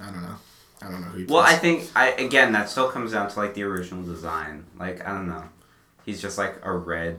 I 0.00 0.06
don't 0.10 0.22
know. 0.22 0.36
I 0.82 0.90
don't 0.90 1.00
know 1.00 1.06
who 1.08 1.18
he 1.18 1.24
plays. 1.24 1.34
well, 1.34 1.42
I 1.44 1.54
think 1.56 1.90
I 1.96 2.10
again 2.12 2.52
that 2.52 2.68
still 2.68 2.88
comes 2.90 3.12
down 3.12 3.28
to 3.30 3.38
like 3.38 3.54
the 3.54 3.62
original 3.64 4.02
design. 4.02 4.64
Like 4.78 5.06
I 5.06 5.10
don't 5.12 5.28
know, 5.28 5.44
he's 6.04 6.20
just 6.22 6.38
like 6.38 6.56
a 6.62 6.72
red 6.72 7.18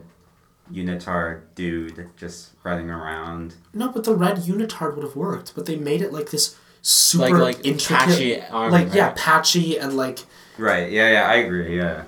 unitard 0.72 1.42
dude 1.54 2.08
just 2.16 2.50
running 2.62 2.90
around. 2.90 3.56
no, 3.74 3.88
but 3.88 4.04
the 4.04 4.14
red 4.14 4.36
unitard 4.38 4.94
would 4.94 5.04
have 5.04 5.16
worked, 5.16 5.54
but 5.54 5.66
they 5.66 5.76
made 5.76 6.00
it 6.00 6.12
like 6.12 6.30
this 6.30 6.56
super 6.82 7.38
Like- 7.38 7.56
like 7.56 7.66
intricate, 7.66 8.06
patchy 8.08 8.40
armor, 8.42 8.70
like 8.70 8.94
yeah, 8.94 9.12
patchy 9.16 9.78
and 9.78 9.96
like 9.96 10.20
Right. 10.58 10.90
Yeah. 10.92 11.10
Yeah. 11.10 11.26
I 11.28 11.34
agree. 11.36 11.76
Yeah. 11.76 12.04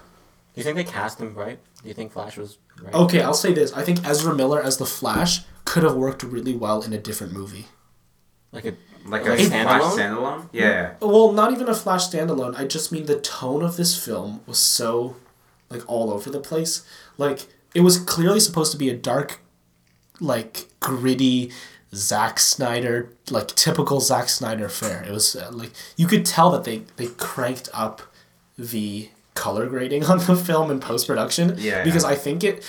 Do 0.55 0.61
you 0.61 0.65
think 0.65 0.77
they 0.77 0.85
cast 0.85 1.21
him 1.21 1.35
right? 1.35 1.59
Do 1.83 1.89
you 1.89 1.95
think 1.95 2.13
Flash 2.13 2.37
was 2.37 2.59
right? 2.83 2.95
Okay, 2.95 3.23
I'll 3.23 3.35
say 3.35 3.53
this. 3.53 3.73
I 3.73 3.83
think 3.83 4.07
Ezra 4.07 4.35
Miller 4.35 4.63
as 4.63 4.77
the 4.77 4.87
Flash 4.87 5.41
could 5.65 5.83
have 5.83 5.95
worked 5.95 6.23
really 6.23 6.55
well 6.55 6.83
in 6.83 6.93
a 6.93 6.99
different 6.99 7.33
movie. 7.33 7.67
Like 8.53 8.67
a 8.67 8.75
Like 9.05 9.25
Like 9.27 9.41
a 9.41 9.43
standalone? 9.43 9.51
Flash 9.51 9.83
standalone. 9.99 10.49
Yeah. 10.53 10.95
Well, 11.01 11.33
not 11.33 11.53
even 11.53 11.69
a 11.69 11.75
Flash 11.75 12.09
standalone. 12.09 12.57
I 12.57 12.67
just 12.67 12.93
mean 12.93 13.07
the 13.07 13.21
tone 13.21 13.63
of 13.63 13.77
this 13.77 14.03
film 14.03 14.41
was 14.47 14.59
so, 14.59 15.17
like, 15.71 15.89
all 15.89 16.13
over 16.13 16.31
the 16.31 16.41
place. 16.41 16.85
Like, 17.19 17.47
it 17.75 17.81
was 17.81 17.99
clearly 17.99 18.41
supposed 18.41 18.73
to 18.73 18.79
be 18.79 18.91
a 18.91 18.97
dark, 18.97 19.41
like, 20.21 20.69
gritty 20.81 21.51
Zack 21.95 22.39
Snyder, 22.39 23.11
like, 23.31 23.49
typical 23.49 24.01
Zack 24.01 24.29
Snyder 24.29 24.69
fare. 24.69 25.03
It 25.03 25.11
was, 25.11 25.35
uh, 25.35 25.51
like, 25.53 25.73
you 25.97 26.07
could 26.07 26.25
tell 26.25 26.51
that 26.51 26.65
they, 26.65 26.85
they 26.97 27.07
cranked 27.07 27.69
up 27.73 28.03
the 28.57 29.11
color 29.35 29.67
grading 29.67 30.05
on 30.13 30.19
the 30.19 30.37
film 30.37 30.71
in 30.71 30.81
post 30.81 31.07
production. 31.07 31.55
Yeah. 31.59 31.85
Because 31.85 32.05
I 32.05 32.15
think 32.15 32.45
it, 32.45 32.65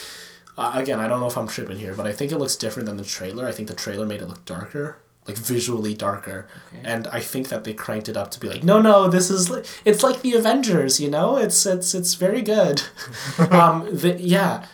uh, 0.57 0.71
again, 0.75 0.99
I 0.99 1.07
don't 1.07 1.19
know 1.19 1.27
if 1.27 1.37
I'm 1.37 1.47
tripping 1.47 1.77
here, 1.77 1.93
but 1.95 2.07
I 2.07 2.13
think 2.13 2.31
it 2.31 2.37
looks 2.37 2.55
different 2.55 2.87
than 2.87 2.97
the 2.97 3.03
trailer. 3.03 3.47
I 3.47 3.51
think 3.51 3.67
the 3.67 3.75
trailer 3.75 4.05
made 4.05 4.21
it 4.21 4.27
look 4.27 4.45
darker, 4.45 4.97
like 5.27 5.37
visually 5.37 5.93
darker, 5.93 6.47
and 6.83 7.07
I 7.07 7.19
think 7.19 7.49
that 7.49 7.63
they 7.63 7.73
cranked 7.73 8.09
it 8.09 8.17
up 8.17 8.31
to 8.31 8.39
be 8.39 8.49
like, 8.49 8.63
no, 8.63 8.81
no, 8.81 9.07
this 9.07 9.29
is 9.29 9.49
like 9.49 9.65
it's 9.85 10.03
like 10.03 10.21
the 10.21 10.35
Avengers, 10.35 10.99
you 10.99 11.09
know, 11.09 11.37
it's 11.37 11.65
it's 11.65 11.93
it's 11.95 12.13
very 12.15 12.41
good. 12.41 12.83
um, 13.49 13.87
the, 13.95 14.17
yeah, 14.19 14.67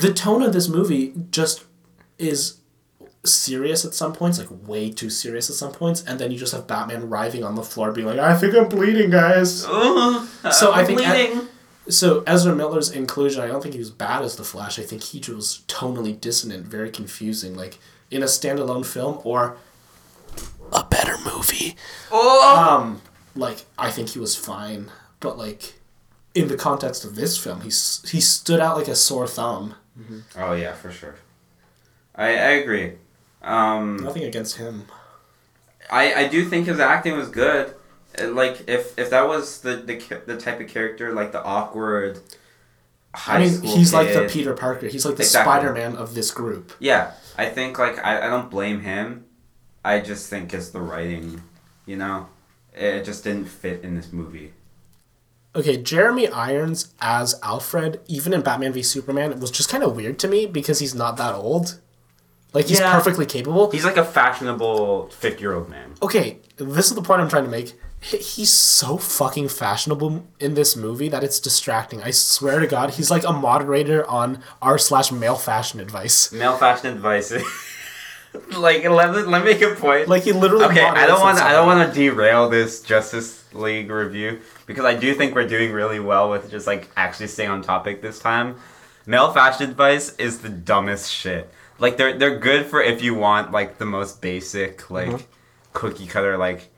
the 0.00 0.12
tone 0.12 0.42
of 0.42 0.52
this 0.52 0.68
movie 0.68 1.14
just 1.30 1.64
is 2.18 2.58
serious 3.24 3.84
at 3.84 3.94
some 3.94 4.12
points, 4.12 4.38
like 4.38 4.48
way 4.66 4.90
too 4.90 5.08
serious 5.10 5.48
at 5.48 5.56
some 5.56 5.72
points, 5.72 6.02
and 6.04 6.18
then 6.18 6.30
you 6.32 6.38
just 6.38 6.52
have 6.52 6.66
Batman 6.66 7.08
writhing 7.08 7.44
on 7.44 7.54
the 7.54 7.62
floor, 7.62 7.92
being 7.92 8.06
like, 8.06 8.18
I 8.18 8.36
think 8.36 8.54
I'm 8.54 8.68
bleeding, 8.68 9.10
guys. 9.10 9.64
So 10.52 10.72
I 10.72 10.84
think 10.84 10.98
bleeding. 10.98 11.48
So 11.88 12.22
Ezra 12.26 12.54
Miller's 12.54 12.90
inclusion, 12.90 13.42
I 13.42 13.48
don't 13.48 13.60
think 13.60 13.74
he 13.74 13.78
was 13.80 13.90
bad 13.90 14.22
as 14.22 14.36
the 14.36 14.44
Flash. 14.44 14.78
I 14.78 14.82
think 14.82 15.02
he 15.02 15.18
was 15.32 15.62
tonally 15.68 16.20
dissonant, 16.20 16.66
very 16.66 16.90
confusing, 16.90 17.56
like 17.56 17.78
in 18.10 18.22
a 18.22 18.26
standalone 18.26 18.84
film 18.86 19.20
or 19.24 19.56
a 20.72 20.84
better 20.84 21.16
movie. 21.24 21.76
oh. 22.10 22.78
Um, 22.80 23.02
like 23.34 23.64
I 23.78 23.90
think 23.90 24.10
he 24.10 24.18
was 24.18 24.36
fine, 24.36 24.90
but 25.20 25.38
like 25.38 25.74
in 26.34 26.48
the 26.48 26.56
context 26.56 27.04
of 27.04 27.14
this 27.14 27.36
film, 27.38 27.62
he's 27.62 28.02
he 28.10 28.20
stood 28.20 28.60
out 28.60 28.76
like 28.76 28.88
a 28.88 28.94
sore 28.94 29.26
thumb. 29.26 29.74
Oh 30.36 30.52
yeah, 30.52 30.74
for 30.74 30.90
sure. 30.90 31.16
I 32.14 32.26
I 32.28 32.50
agree. 32.62 32.92
Um, 33.42 33.96
Nothing 33.98 34.24
against 34.24 34.56
him. 34.56 34.86
I 35.90 36.14
I 36.14 36.28
do 36.28 36.44
think 36.44 36.66
his 36.66 36.78
acting 36.80 37.16
was 37.16 37.28
good. 37.28 37.74
Uh, 38.18 38.28
Like 38.28 38.68
if 38.68 38.98
if 38.98 39.10
that 39.10 39.26
was 39.26 39.60
the 39.60 39.76
the 39.76 40.22
the 40.26 40.36
type 40.36 40.60
of 40.60 40.68
character 40.68 41.12
like 41.12 41.32
the 41.32 41.42
awkward. 41.42 42.20
High 43.14 43.36
I 43.36 43.38
mean, 43.40 43.62
he's 43.62 43.92
like 43.92 44.12
the 44.14 44.26
Peter 44.30 44.54
Parker. 44.54 44.86
He's 44.86 45.04
like 45.04 45.16
the 45.16 45.22
Exactly. 45.22 45.52
Spider 45.52 45.72
Man 45.74 45.96
of 45.96 46.14
this 46.14 46.30
group. 46.30 46.72
Yeah, 46.78 47.12
I 47.36 47.46
think 47.46 47.78
like 47.78 47.98
I, 48.02 48.26
I 48.26 48.30
don't 48.30 48.50
blame 48.50 48.80
him. 48.80 49.26
I 49.84 50.00
just 50.00 50.30
think 50.30 50.54
it's 50.54 50.70
the 50.70 50.80
writing, 50.80 51.42
you 51.84 51.96
know, 51.96 52.28
it 52.72 53.04
just 53.04 53.24
didn't 53.24 53.46
fit 53.46 53.82
in 53.84 53.96
this 53.96 54.12
movie. 54.12 54.54
Okay, 55.54 55.76
Jeremy 55.76 56.28
Irons 56.28 56.94
as 57.02 57.38
Alfred, 57.42 58.00
even 58.06 58.32
in 58.32 58.40
Batman 58.40 58.72
v 58.72 58.82
Superman, 58.82 59.38
was 59.40 59.50
just 59.50 59.68
kind 59.68 59.84
of 59.84 59.94
weird 59.94 60.18
to 60.20 60.28
me 60.28 60.46
because 60.46 60.78
he's 60.78 60.94
not 60.94 61.18
that 61.18 61.34
old. 61.34 61.80
Like 62.52 62.66
he's 62.66 62.80
Yeah. 62.80 62.92
perfectly 62.94 63.26
capable. 63.26 63.70
He's 63.70 63.84
like 63.84 63.96
a 63.96 64.04
fashionable 64.04 65.08
fifty 65.08 65.40
year 65.40 65.54
old 65.54 65.68
man. 65.68 65.94
okay, 66.02 66.38
this 66.56 66.86
is 66.90 66.94
the 66.94 67.02
point 67.02 67.20
I'm 67.20 67.28
trying 67.28 67.44
to 67.44 67.50
make. 67.50 67.74
He's 68.00 68.52
so 68.52 68.96
fucking 68.98 69.48
fashionable 69.48 70.26
in 70.40 70.54
this 70.54 70.74
movie 70.74 71.08
that 71.08 71.22
it's 71.22 71.38
distracting. 71.38 72.02
I 72.02 72.10
swear 72.10 72.58
to 72.58 72.66
God, 72.66 72.90
he's 72.94 73.12
like 73.12 73.22
a 73.24 73.32
moderator 73.32 74.04
on 74.10 74.40
r 74.60 74.76
slash 74.76 75.12
male 75.12 75.36
fashion 75.36 75.78
advice. 75.78 76.32
Male 76.32 76.56
fashion 76.56 76.88
advice. 76.90 77.32
like 78.58 78.82
let 78.84 79.12
me, 79.12 79.22
let 79.22 79.44
me 79.44 79.52
make 79.52 79.62
a 79.62 79.74
point. 79.74 80.08
Like 80.08 80.24
he 80.24 80.32
literally. 80.32 80.64
okay, 80.64 80.84
I 80.84 81.06
don't 81.06 81.20
want 81.20 81.38
I 81.38 81.52
don't 81.52 81.66
want 81.66 81.88
to 81.88 81.94
derail 81.94 82.48
this 82.48 82.80
Justice 82.80 83.44
League 83.52 83.90
review 83.90 84.40
because 84.66 84.84
I 84.84 84.94
do 84.94 85.14
think 85.14 85.34
we're 85.34 85.46
doing 85.48 85.72
really 85.72 86.00
well 86.00 86.30
with 86.30 86.50
just 86.50 86.66
like 86.66 86.88
actually 86.96 87.28
staying 87.28 87.50
on 87.50 87.62
topic 87.62 88.02
this 88.02 88.18
time. 88.18 88.56
Male 89.06 89.32
fashion 89.32 89.68
advice 89.70 90.14
is 90.16 90.38
the 90.38 90.48
dumbest 90.48 91.12
shit. 91.12 91.50
Like 91.78 91.96
they're 91.96 92.16
they're 92.16 92.38
good 92.38 92.66
for 92.66 92.80
if 92.80 93.02
you 93.02 93.14
want 93.14 93.50
like 93.52 93.78
the 93.78 93.86
most 93.86 94.20
basic 94.20 94.90
like 94.90 95.08
Mm-hmm. 95.08 95.22
cookie 95.72 96.06
cutter 96.06 96.36
like 96.38 96.70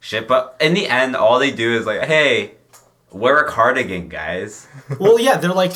shit, 0.00 0.28
but 0.28 0.56
in 0.60 0.74
the 0.74 0.86
end 0.88 1.16
all 1.16 1.38
they 1.38 1.50
do 1.50 1.74
is 1.74 1.86
like, 1.86 2.02
hey, 2.02 2.52
wear 3.10 3.38
a 3.38 3.48
cardigan, 3.48 4.08
guys. 4.08 4.66
well, 5.00 5.18
yeah, 5.18 5.36
they're 5.38 5.52
like, 5.52 5.72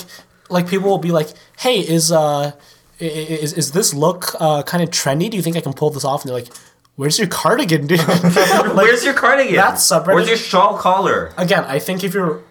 like 0.51 0.69
people 0.69 0.89
will 0.91 0.99
be 0.99 1.11
like, 1.13 1.29
"Hey, 1.59 1.81
is 1.81 2.13
uh, 2.13 2.53
is 2.99 3.53
is 3.55 3.73
this 3.73 3.95
look 3.95 4.35
uh 4.41 4.63
kind 4.65 4.83
of 4.83 4.91
trendy? 4.91 5.31
Do 5.31 5.37
you 5.37 5.43
think 5.43 5.57
I 5.57 5.61
can 5.61 5.73
pull 5.73 5.91
this 5.91 6.05
off?" 6.05 6.23
And 6.25 6.29
they're 6.31 6.39
like, 6.41 6.49
"Where's 6.97 7.19
your 7.19 7.29
cardigan, 7.29 7.87
dude?" 7.87 8.01
Like, 8.07 8.75
Where's 8.77 9.05
your 9.05 9.15
cardigan? 9.15 9.55
That's 9.57 9.83
subreddit- 9.91 10.15
Where's 10.15 10.29
your 10.29 10.37
shawl 10.37 10.77
collar? 10.79 11.33
again, 11.39 11.65
I 11.65 11.79
think 11.79 12.05
if 12.05 12.13
you're 12.15 12.43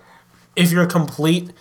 if 0.55 0.71
you're 0.71 0.83
a 0.83 0.87
complete 0.87 1.51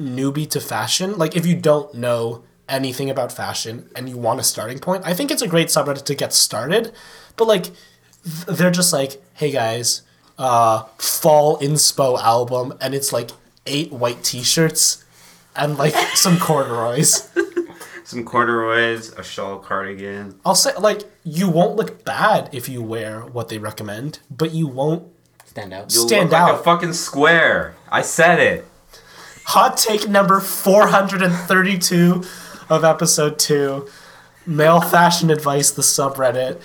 newbie 0.00 0.48
to 0.50 0.60
fashion, 0.60 1.16
like 1.18 1.36
if 1.36 1.46
you 1.46 1.56
don't 1.56 1.92
know 1.94 2.44
anything 2.68 3.08
about 3.10 3.30
fashion 3.32 3.88
and 3.94 4.08
you 4.08 4.16
want 4.16 4.40
a 4.40 4.42
starting 4.42 4.78
point, 4.78 5.04
I 5.06 5.14
think 5.14 5.30
it's 5.30 5.42
a 5.42 5.48
great 5.48 5.68
subreddit 5.68 6.04
to 6.04 6.14
get 6.14 6.32
started. 6.32 6.92
But 7.36 7.46
like 7.48 7.70
they're 8.46 8.70
just 8.70 8.92
like, 8.92 9.22
"Hey 9.34 9.50
guys, 9.50 10.02
uh 10.38 10.84
fall 10.98 11.58
inspo 11.58 12.20
album," 12.20 12.74
and 12.80 12.94
it's 12.94 13.12
like 13.12 13.30
eight 13.66 13.92
white 13.92 14.22
t-shirts 14.22 15.04
and 15.54 15.76
like 15.78 15.94
some 16.14 16.38
corduroys. 16.38 17.28
Some 18.04 18.24
corduroys, 18.24 19.12
a 19.14 19.24
shawl 19.24 19.58
cardigan. 19.58 20.38
I'll 20.44 20.54
say 20.54 20.72
like 20.78 21.02
you 21.24 21.48
won't 21.48 21.74
look 21.76 22.04
bad 22.04 22.48
if 22.52 22.68
you 22.68 22.80
wear 22.82 23.20
what 23.22 23.48
they 23.48 23.58
recommend, 23.58 24.20
but 24.30 24.52
you 24.52 24.66
won't 24.68 25.08
Stand 25.44 25.72
out. 25.72 25.92
You'll 25.94 26.06
Stand 26.06 26.30
look 26.30 26.38
like 26.38 26.52
out. 26.52 26.60
a 26.60 26.62
fucking 26.62 26.92
square. 26.92 27.74
I 27.90 28.02
said 28.02 28.38
it. 28.40 28.66
Hot 29.46 29.76
take 29.76 30.08
number 30.08 30.40
432 30.40 32.24
of 32.68 32.84
episode 32.84 33.38
2. 33.38 33.86
Male 34.44 34.80
fashion 34.80 35.30
advice, 35.30 35.70
the 35.70 35.82
subreddit. 35.82 36.60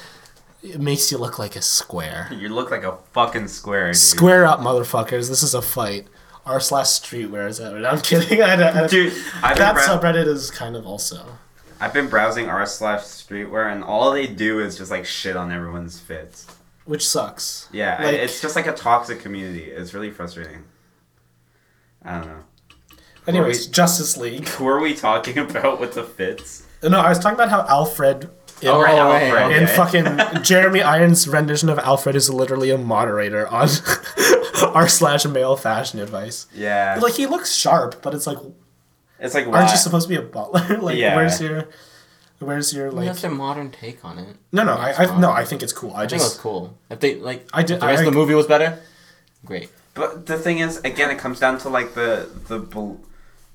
It 0.64 0.80
makes 0.80 1.12
you 1.12 1.18
look 1.18 1.40
like 1.40 1.56
a 1.56 1.62
square. 1.62 2.30
You 2.32 2.50
look 2.50 2.70
like 2.72 2.84
a 2.84 2.98
fucking 3.14 3.48
square, 3.48 3.88
dude. 3.88 3.98
Square 3.98 4.46
up, 4.46 4.60
motherfuckers. 4.60 5.30
This 5.30 5.42
is 5.44 5.54
a 5.54 5.62
fight. 5.62 6.08
R 6.46 6.60
slash 6.60 6.88
streetwear 6.88 7.48
is 7.48 7.58
that? 7.60 7.74
I'm 7.86 8.00
kidding. 8.02 8.42
I, 8.42 8.84
I, 8.84 8.88
Dude, 8.88 9.14
I've 9.44 9.58
that 9.58 9.74
brow- 9.76 9.86
subreddit 10.00 10.28
is 10.28 10.50
kind 10.52 10.76
of 10.76 10.86
also. 10.88 11.24
I've 11.80 11.94
been 11.94 12.10
browsing 12.10 12.48
r 12.50 12.66
slash 12.66 13.02
streetwear, 13.02 13.72
and 13.72 13.84
all 13.84 14.12
they 14.12 14.28
do 14.28 14.60
is 14.60 14.78
just 14.78 14.90
like 14.92 15.06
shit 15.06 15.36
on 15.36 15.52
everyone's 15.52 16.00
fits. 16.00 16.48
Which 16.86 17.08
sucks. 17.08 17.70
Yeah, 17.72 18.04
Like- 18.04 18.16
it's 18.16 18.42
just 18.42 18.56
like 18.56 18.66
a 18.68 18.74
toxic 18.74 19.20
community. 19.20 19.66
It's 19.66 19.94
really 19.94 20.10
frustrating. 20.12 20.64
I 22.04 22.18
don't 22.18 22.28
know. 22.28 22.44
Anyways, 23.28 23.68
we- 23.68 23.74
Justice 23.74 24.18
League. 24.18 24.48
Who 24.58 24.68
are 24.68 24.80
we 24.80 24.94
talking 24.96 25.38
about 25.38 25.80
with 25.80 25.94
the 25.94 26.04
fits? 26.04 26.64
No, 26.84 27.00
I 27.00 27.10
was 27.10 27.20
talking 27.20 27.36
about 27.36 27.50
how 27.50 27.62
Alfred. 27.68 28.30
In, 28.62 28.68
Oh, 28.68 28.80
right, 28.82 28.94
right, 28.94 29.24
Alfred. 29.34 29.58
And 29.58 29.66
okay. 29.66 29.76
fucking 30.34 30.44
Jeremy 30.44 30.82
Irons' 30.84 31.28
rendition 31.28 31.68
of 31.70 31.80
Alfred 31.80 32.16
is 32.16 32.30
literally 32.30 32.70
a 32.70 32.78
moderator 32.78 33.48
on 33.48 33.68
r 34.76 34.88
slash 34.88 35.26
male 35.26 35.56
fashion 35.56 36.00
advice. 36.00 36.46
Yeah. 36.54 37.00
Like 37.02 37.14
he 37.14 37.26
looks 37.26 37.54
sharp, 37.54 38.02
but 38.04 38.14
it's 38.14 38.28
like, 38.28 38.38
it's 39.20 39.34
like, 39.34 39.46
aren't 39.46 39.54
why? 39.66 39.72
you 39.72 39.78
supposed 39.78 40.08
to 40.08 40.10
be 40.10 40.16
a 40.16 40.22
butler? 40.22 40.78
like, 40.80 40.98
Yeah. 40.98 41.16
where's 41.16 41.42
your, 41.42 41.70
where's 42.40 42.72
your 42.74 42.92
like? 42.92 43.08
that's 43.08 43.22
their 43.22 43.32
modern 43.32 43.72
take 43.72 44.04
on 44.06 44.20
it. 44.20 44.36
No, 44.52 44.64
no, 44.64 44.76
Yeah, 44.76 44.96
I, 44.98 45.06
I 45.06 45.20
no, 45.20 45.32
I 45.32 45.44
think 45.44 45.64
it's 45.64 45.74
cool. 45.74 45.94
I 45.96 46.06
just 46.06 46.14
I 46.14 46.18
think 46.18 46.22
it 46.22 46.24
was 46.26 46.38
cool. 46.38 46.78
If 46.92 47.00
they 47.00 47.16
like, 47.16 47.48
I 47.54 47.64
did- 47.64 47.76
if 47.76 47.80
the 47.80 47.88
rest 47.88 48.04
I- 48.04 48.06
of 48.06 48.14
the 48.14 48.20
movie 48.20 48.36
was 48.36 48.46
better. 48.48 48.80
Great. 49.46 49.70
But 49.96 50.28
the 50.28 50.38
thing 50.38 50.60
is, 50.60 50.78
again, 50.80 51.10
it 51.10 51.18
comes 51.18 51.40
down 51.40 51.58
to 51.60 51.70
like 51.70 51.96
the 51.96 52.30
the 52.48 52.60
bel- 52.60 53.00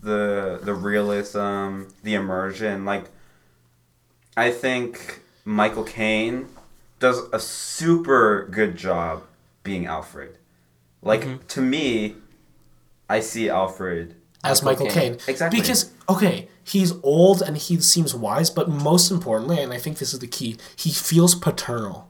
the 0.06 0.60
the 0.62 0.72
realism, 0.72 1.90
the 2.02 2.14
immersion. 2.14 2.84
Like, 2.84 3.10
I 4.36 4.50
think 4.50 5.20
Michael 5.44 5.84
Caine 5.84 6.46
does 7.00 7.18
a 7.32 7.40
super 7.40 8.48
good 8.50 8.76
job 8.76 9.24
being 9.62 9.84
Alfred. 9.86 10.38
Like 11.02 11.22
mm-hmm. 11.22 11.46
to 11.46 11.60
me, 11.60 12.14
I 13.10 13.20
see 13.20 13.50
Alfred. 13.50 14.14
as 14.42 14.62
Michael 14.62 14.86
Caine. 14.88 15.18
Exactly. 15.26 15.60
Because 15.60 15.92
okay, 16.08 16.48
he's 16.64 16.92
old 17.02 17.42
and 17.42 17.56
he 17.56 17.80
seems 17.80 18.14
wise, 18.14 18.48
but 18.48 18.68
most 18.68 19.10
importantly, 19.10 19.60
and 19.60 19.72
I 19.72 19.78
think 19.78 19.98
this 19.98 20.14
is 20.14 20.20
the 20.20 20.28
key, 20.28 20.56
he 20.76 20.90
feels 20.90 21.34
paternal. 21.34 22.08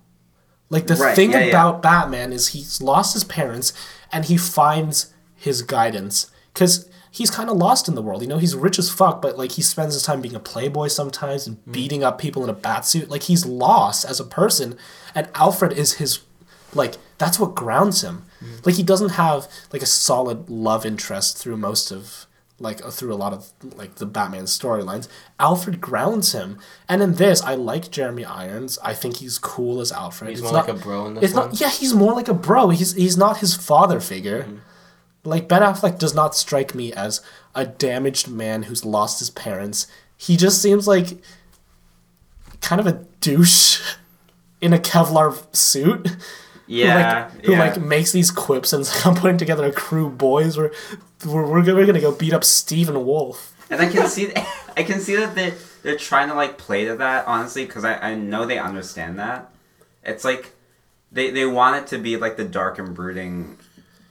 Like 0.68 0.86
the 0.86 0.97
Right, 0.97 1.16
thing 1.16 1.30
yeah, 1.32 1.44
yeah. 1.44 1.47
about 1.47 1.80
Batman 1.80 2.32
is 2.32 2.49
he's 2.49 2.82
lost 2.82 3.14
his 3.14 3.24
parents 3.24 3.72
and 4.12 4.24
he 4.24 4.36
finds 4.36 5.14
his 5.36 5.62
guidance 5.62 6.30
because 6.53 6.88
he's 7.17 7.31
kind 7.31 7.49
of 7.49 7.57
lost 7.57 7.89
in 7.89 7.95
the 7.95 8.03
world. 8.03 8.21
You 8.21 8.29
know, 8.29 8.39
he's 8.39 8.55
rich 8.55 8.79
as 8.79 8.91
fuck, 8.91 9.23
but 9.23 9.39
like 9.39 9.53
he 9.53 9.62
spends 9.62 9.95
his 9.95 10.03
time 10.03 10.21
being 10.21 10.35
a 10.35 10.41
playboy 10.41 10.89
sometimes 10.89 11.47
and 11.47 11.57
mm. 11.64 11.73
beating 11.73 12.05
up 12.05 12.19
people 12.19 12.45
in 12.45 12.51
a 12.51 12.55
bat 12.55 12.85
suit. 12.85 13.09
Like 13.09 13.25
he's 13.25 13.47
lost 13.47 14.05
as 14.05 14.21
a 14.21 14.25
person, 14.25 14.77
and 15.14 15.29
Alfred 15.35 15.73
is 15.73 15.95
his 15.95 16.21
like 16.75 16.97
that's 17.19 17.39
what 17.39 17.55
grounds 17.55 18.03
him. 18.03 18.27
Mm. 18.43 18.67
Like 18.67 18.75
he 18.75 18.83
doesn't 18.83 19.11
have 19.11 19.49
like 19.73 19.83
a 19.83 19.87
solid 19.87 20.51
love 20.51 20.85
interest 20.85 21.39
through 21.39 21.57
most 21.57 21.91
of 21.91 22.27
like 22.59 22.85
uh, 22.85 22.91
through 22.91 23.12
a 23.12 23.17
lot 23.17 23.33
of 23.33 23.51
like 23.62 23.97
the 23.97 24.07
Batman 24.07 24.45
storylines. 24.45 25.09
Alfred 25.41 25.81
grounds 25.81 26.33
him, 26.33 26.59
and 26.89 27.03
in 27.03 27.14
this, 27.14 27.43
I 27.43 27.55
like 27.55 27.91
Jeremy 27.91 28.25
Irons. 28.25 28.79
I 28.83 28.93
think 28.93 29.19
he's 29.19 29.39
cool 29.39 29.81
as 29.81 29.91
Alfred. 29.91 30.31
He's 30.31 30.41
It's 30.41 30.45
more 30.45 30.53
not- 30.53 30.69
like 30.69 30.77
a 30.77 30.81
bro 30.81 31.07
in 31.07 31.14
this 31.14 31.25
It's 31.25 31.35
one. 31.35 31.49
not. 31.49 31.61
Yeah, 31.61 31.71
he's 31.71 31.95
more 31.95 32.12
like 32.12 32.29
a 32.29 32.35
bro. 32.35 32.69
He's 32.71 32.93
he's 32.93 33.17
not 33.17 33.39
his 33.39 33.55
father 33.55 34.01
figure. 34.01 34.45
Mm. 34.45 34.61
Like 35.27 35.49
Ben 35.49 35.62
Affleck 35.62 35.99
does 35.99 36.14
not 36.14 36.35
strike 36.35 36.74
me 36.74 36.93
as 36.93 37.20
a 37.55 37.66
damaged 37.66 38.29
man 38.29 38.64
who's 38.64 38.85
lost 38.85 39.18
his 39.18 39.31
parents. 39.31 39.87
He 40.16 40.37
just 40.37 40.62
seems 40.62 40.87
like 40.87 41.18
kind 42.61 42.81
of 42.81 42.87
a 42.87 43.05
douche 43.20 43.97
in 44.61 44.72
a 44.72 44.79
Kevlar 44.79 45.55
suit. 45.55 46.16
Yeah, 46.68 47.29
who 47.29 47.37
like, 47.37 47.45
who 47.45 47.53
yeah. 47.53 47.59
like 47.61 47.81
makes 47.81 48.12
these 48.12 48.31
quips 48.31 48.72
and 48.72 48.85
like, 48.89 49.07
I'm 49.07 49.14
putting 49.14 49.39
together 49.39 49.66
a 49.66 49.72
crew 49.72 50.11
boys. 50.11 50.59
We're 50.59 50.72
we're, 51.24 51.47
we're, 51.47 51.62
gonna, 51.62 51.74
we're 51.74 51.87
gonna 51.87 52.01
go 52.01 52.12
beat 52.12 52.33
up 52.33 52.45
Stephen 52.45 53.07
Wolf. 53.07 53.55
and 53.70 53.81
I 53.81 53.89
can 53.89 54.09
see, 54.09 54.33
I 54.77 54.83
can 54.83 55.01
see 55.01 55.16
that 55.16 55.35
they 55.35 55.55
they're 55.83 55.97
trying 55.97 56.29
to 56.29 56.35
like 56.35 56.59
play 56.59 56.85
to 56.87 56.97
that 56.97 57.27
honestly 57.27 57.64
because 57.64 57.85
I, 57.85 57.95
I 57.95 58.14
know 58.14 58.47
they 58.47 58.59
understand 58.59 59.18
that. 59.18 59.53
It's 60.03 60.24
like 60.24 60.53
they 61.12 61.31
they 61.31 61.47
want 61.47 61.77
it 61.77 61.87
to 61.89 61.99
be 61.99 62.16
like 62.16 62.37
the 62.37 62.45
dark 62.45 62.79
and 62.79 62.95
brooding 62.95 63.59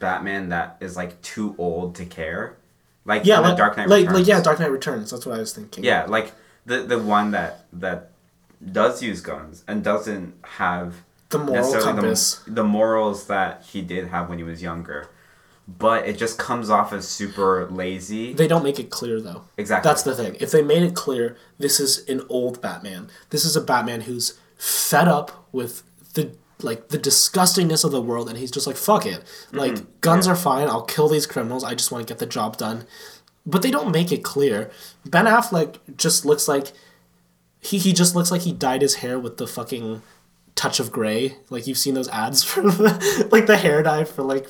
Batman 0.05 0.49
that 0.49 0.77
is 0.81 0.95
like 0.95 1.19
too 1.23 1.55
old 1.57 1.95
to 1.95 2.05
care. 2.05 2.57
Like 3.05 3.25
Yeah, 3.25 3.39
like, 3.39 3.57
Dark 3.57 3.75
Knight 3.75 3.89
like, 3.89 4.01
Returns. 4.01 4.19
like 4.19 4.27
yeah, 4.27 4.39
Dark 4.41 4.59
Knight 4.59 4.69
Returns. 4.71 5.09
That's 5.09 5.25
what 5.25 5.35
I 5.35 5.39
was 5.39 5.51
thinking. 5.51 5.83
Yeah, 5.83 6.05
like 6.05 6.33
the 6.67 6.77
the 6.83 6.99
one 6.99 7.31
that 7.31 7.65
that 7.73 8.11
does 8.71 9.01
use 9.01 9.21
guns 9.21 9.63
and 9.67 9.83
doesn't 9.83 10.35
have 10.43 11.03
the 11.29 11.39
moral 11.39 11.73
compass. 11.81 12.35
the, 12.45 12.51
the 12.51 12.63
morals 12.63 13.25
that 13.25 13.63
he 13.71 13.81
did 13.81 14.09
have 14.09 14.29
when 14.29 14.37
he 14.37 14.43
was 14.43 14.61
younger. 14.61 15.09
But 15.67 16.07
it 16.07 16.19
just 16.19 16.37
comes 16.37 16.69
off 16.69 16.93
as 16.93 17.07
super 17.07 17.65
lazy. 17.65 18.33
They 18.33 18.47
don't 18.47 18.63
make 18.63 18.79
it 18.79 18.91
clear 18.91 19.19
though. 19.19 19.45
Exactly. 19.57 19.89
That's 19.89 20.03
the 20.03 20.13
thing. 20.13 20.37
If 20.39 20.51
they 20.51 20.61
made 20.61 20.83
it 20.83 20.93
clear, 20.93 21.35
this 21.57 21.79
is 21.79 22.07
an 22.07 22.21
old 22.29 22.61
Batman. 22.61 23.09
This 23.31 23.43
is 23.43 23.55
a 23.55 23.61
Batman 23.61 24.01
who's 24.01 24.37
fed 24.55 25.07
up 25.07 25.47
with 25.51 25.81
the 26.13 26.35
like 26.61 26.89
the 26.89 26.97
disgustingness 26.97 27.83
of 27.83 27.91
the 27.91 28.01
world 28.01 28.29
and 28.29 28.37
he's 28.37 28.51
just 28.51 28.67
like 28.67 28.77
fuck 28.77 29.05
it. 29.05 29.21
Mm-hmm. 29.21 29.57
Like 29.57 30.01
guns 30.01 30.27
are 30.27 30.35
fine. 30.35 30.67
I'll 30.67 30.83
kill 30.83 31.09
these 31.09 31.27
criminals. 31.27 31.63
I 31.63 31.75
just 31.75 31.91
want 31.91 32.07
to 32.07 32.11
get 32.11 32.19
the 32.19 32.25
job 32.25 32.57
done. 32.57 32.85
But 33.45 33.61
they 33.61 33.71
don't 33.71 33.91
make 33.91 34.11
it 34.11 34.23
clear. 34.23 34.71
Ben 35.05 35.25
affleck 35.25 35.77
just 35.97 36.25
looks 36.25 36.47
like 36.47 36.71
he, 37.59 37.77
he 37.77 37.93
just 37.93 38.15
looks 38.15 38.31
like 38.31 38.41
he 38.41 38.51
dyed 38.51 38.81
his 38.81 38.95
hair 38.95 39.19
with 39.19 39.37
the 39.37 39.47
fucking 39.47 40.01
touch 40.55 40.79
of 40.79 40.91
gray. 40.91 41.37
Like 41.49 41.67
you've 41.67 41.77
seen 41.77 41.93
those 41.93 42.09
ads 42.09 42.43
for 42.49 42.61
the, 42.61 43.27
like 43.31 43.45
the 43.45 43.57
hair 43.57 43.83
dye 43.83 44.03
for 44.05 44.23
like 44.23 44.47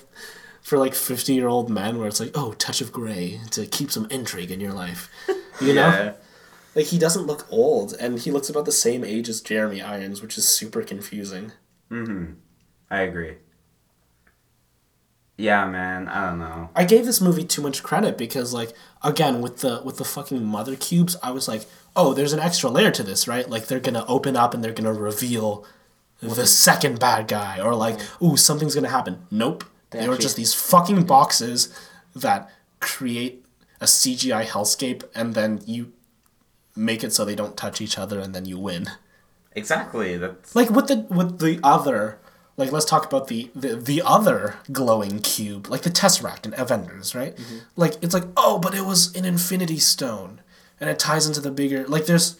for 0.62 0.78
like 0.80 0.96
50 0.96 1.34
year 1.34 1.48
old 1.48 1.70
men 1.70 1.98
where 2.00 2.08
it's 2.08 2.20
like 2.20 2.32
oh 2.36 2.54
touch 2.54 2.82
of 2.82 2.92
gray 2.92 3.40
to 3.52 3.66
keep 3.66 3.92
some 3.92 4.08
intrigue 4.10 4.52
in 4.52 4.60
your 4.60 4.74
life. 4.74 5.10
You 5.62 5.74
know? 5.74 5.88
Yeah. 5.88 6.14
like 6.76 6.88
he 6.88 7.00
doesn't 7.00 7.28
look 7.28 7.48
old 7.50 7.94
and 7.94 8.20
he 8.20 8.30
looks 8.30 8.50
about 8.50 8.66
the 8.66 8.74
same 8.74 9.06
age 9.06 9.30
as 9.30 9.40
jeremy 9.40 9.82
irons 9.82 10.22
which 10.22 10.38
is 10.38 10.46
super 10.46 10.82
confusing 10.84 11.54
Mm-hmm. 11.92 12.34
I 12.90 13.02
agree. 13.02 13.36
Yeah, 15.38 15.66
man. 15.66 16.08
I 16.08 16.30
don't 16.30 16.40
know. 16.40 16.70
I 16.76 16.86
gave 16.86 17.06
this 17.06 17.20
movie 17.20 17.44
too 17.44 17.62
much 17.62 17.84
credit 17.84 18.18
because 18.18 18.54
like 18.54 18.72
again 19.04 19.42
with 19.42 19.60
the 19.60 19.82
with 19.84 19.98
the 19.98 20.06
fucking 20.06 20.44
mother 20.46 20.76
cubes, 20.76 21.18
I 21.22 21.32
was 21.32 21.48
like, 21.48 21.66
oh, 21.96 22.14
there's 22.14 22.34
an 22.34 22.40
extra 22.40 22.70
layer 22.70 22.92
to 22.92 23.04
this, 23.04 23.28
right? 23.28 23.50
Like 23.50 23.68
they're 23.68 23.80
gonna 23.80 24.06
open 24.08 24.36
up 24.36 24.54
and 24.54 24.64
they're 24.64 24.74
gonna 24.74 24.94
reveal 24.94 25.66
the 26.22 26.28
mm-hmm. 26.28 26.44
second 26.46 27.00
bad 27.00 27.28
guy, 27.28 27.60
or 27.60 27.76
like, 27.76 27.98
mm-hmm. 27.98 28.26
ooh, 28.26 28.38
something's 28.38 28.76
gonna 28.76 28.90
happen. 28.90 29.26
Nope. 29.30 29.66
They, 29.92 30.10
were 30.10 30.18
just 30.18 30.36
these 30.36 30.54
fucking 30.54 31.06
boxes 31.06 31.74
that 32.16 32.52
create 32.82 33.46
a 33.80 33.86
CGI 33.86 34.46
hellscape 34.46 35.04
and 35.16 35.34
then 35.34 35.62
you 35.66 35.94
make 36.76 37.04
it 37.04 37.14
so 37.14 37.24
they 37.24 37.36
don't 37.36 37.56
touch 37.56 37.80
each 37.80 37.98
other 37.98 38.20
and 38.20 38.36
then 38.36 38.46
you 38.46 38.60
win. 38.60 38.88
Exactly. 39.56 40.18
That's 40.18 40.56
Like 40.56 40.70
with 40.70 40.88
the 40.88 41.06
with 41.10 41.40
the 41.40 41.60
other 41.64 42.20
like 42.58 42.72
let's 42.72 42.86
talk 42.86 43.06
about 43.06 43.28
the 43.28 43.50
the, 43.56 43.76
the 43.76 44.02
other 44.04 44.56
glowing 44.72 45.20
cube, 45.20 45.68
like 45.68 45.82
the 45.82 45.90
Tesseract 45.90 46.46
in 46.46 46.54
Avengers, 46.58 47.16
right? 47.16 47.36
Mm-hmm. 47.36 47.58
Like 47.76 48.04
it's 48.04 48.14
like, 48.14 48.26
oh, 48.38 48.60
but 48.60 48.76
it 48.76 48.86
was 48.86 49.16
an 49.16 49.26
infinity 49.26 49.80
stone. 49.80 50.42
And 50.80 50.90
it 50.90 51.00
ties 51.00 51.26
into 51.26 51.40
the 51.40 51.52
bigger 51.52 51.88
like 51.88 52.06
there's 52.06 52.38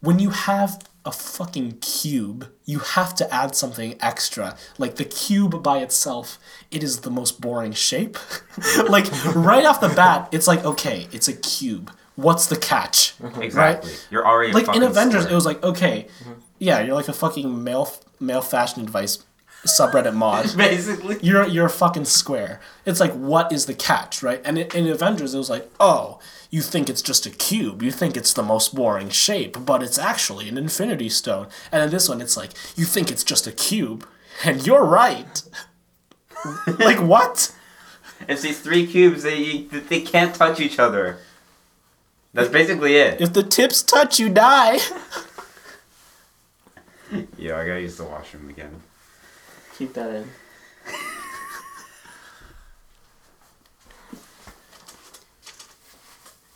when 0.00 0.18
you 0.18 0.30
have 0.30 0.84
a 1.04 1.12
fucking 1.12 1.78
cube, 1.80 2.48
you 2.64 2.78
have 2.78 3.14
to 3.16 3.34
add 3.34 3.56
something 3.56 3.96
extra. 4.00 4.56
Like 4.78 4.96
the 4.96 5.04
cube 5.04 5.62
by 5.62 5.78
itself, 5.78 6.38
it 6.70 6.82
is 6.82 7.00
the 7.00 7.10
most 7.10 7.40
boring 7.40 7.72
shape. 7.72 8.18
like 8.88 9.06
right 9.34 9.64
off 9.64 9.80
the 9.80 9.88
bat, 9.88 10.28
it's 10.32 10.46
like, 10.46 10.64
okay, 10.64 11.08
it's 11.12 11.28
a 11.28 11.32
cube. 11.32 11.90
What's 12.16 12.46
the 12.46 12.56
catch? 12.56 13.18
Mm-hmm. 13.18 13.42
exactly. 13.42 13.92
You're 14.10 14.26
already 14.26 14.52
a 14.52 14.54
like 14.54 14.74
in 14.74 14.82
Avengers, 14.82 15.22
square. 15.22 15.32
it 15.32 15.34
was 15.34 15.46
like 15.46 15.62
okay, 15.62 16.06
mm-hmm. 16.20 16.32
yeah, 16.58 16.80
you're 16.80 16.94
like 16.94 17.08
a 17.08 17.12
fucking 17.12 17.64
male 17.64 17.90
male 18.20 18.42
fashion 18.42 18.82
advice 18.82 19.24
subreddit 19.64 20.14
mod. 20.14 20.54
basically. 20.56 21.18
You're 21.22 21.46
you're 21.46 21.66
a 21.66 21.70
fucking 21.70 22.04
square. 22.04 22.60
It's 22.84 23.00
like 23.00 23.12
what 23.12 23.52
is 23.52 23.66
the 23.66 23.74
catch, 23.74 24.22
right? 24.22 24.40
And 24.44 24.58
in, 24.58 24.70
in 24.76 24.86
Avengers, 24.88 25.34
it 25.34 25.38
was 25.38 25.50
like 25.50 25.70
oh, 25.80 26.18
you 26.50 26.60
think 26.60 26.90
it's 26.90 27.02
just 27.02 27.24
a 27.24 27.30
cube, 27.30 27.82
you 27.82 27.90
think 27.90 28.16
it's 28.16 28.34
the 28.34 28.42
most 28.42 28.74
boring 28.74 29.08
shape, 29.08 29.56
but 29.64 29.82
it's 29.82 29.98
actually 29.98 30.48
an 30.48 30.58
Infinity 30.58 31.08
Stone. 31.08 31.48
And 31.72 31.82
in 31.82 31.90
this 31.90 32.08
one, 32.08 32.20
it's 32.20 32.36
like 32.36 32.50
you 32.76 32.84
think 32.84 33.10
it's 33.10 33.24
just 33.24 33.46
a 33.46 33.52
cube, 33.52 34.06
and 34.44 34.66
you're 34.66 34.84
right. 34.84 35.42
like 36.78 37.00
what? 37.00 37.54
It's 38.28 38.42
these 38.42 38.60
three 38.60 38.86
cubes. 38.86 39.22
They 39.22 39.62
they 39.62 40.00
can't 40.00 40.34
touch 40.34 40.60
each 40.60 40.78
other. 40.78 41.18
That's 42.34 42.48
basically 42.48 42.96
it. 42.96 43.20
If 43.20 43.32
the 43.32 43.42
tips 43.42 43.82
touch, 43.82 44.18
you 44.18 44.28
die. 44.28 44.78
Yeah, 47.36 47.58
I 47.58 47.66
gotta 47.66 47.82
use 47.82 47.98
the 47.98 48.04
washroom 48.04 48.48
again. 48.48 48.80
Keep 49.76 49.92
that 49.92 50.14
in. 50.14 50.30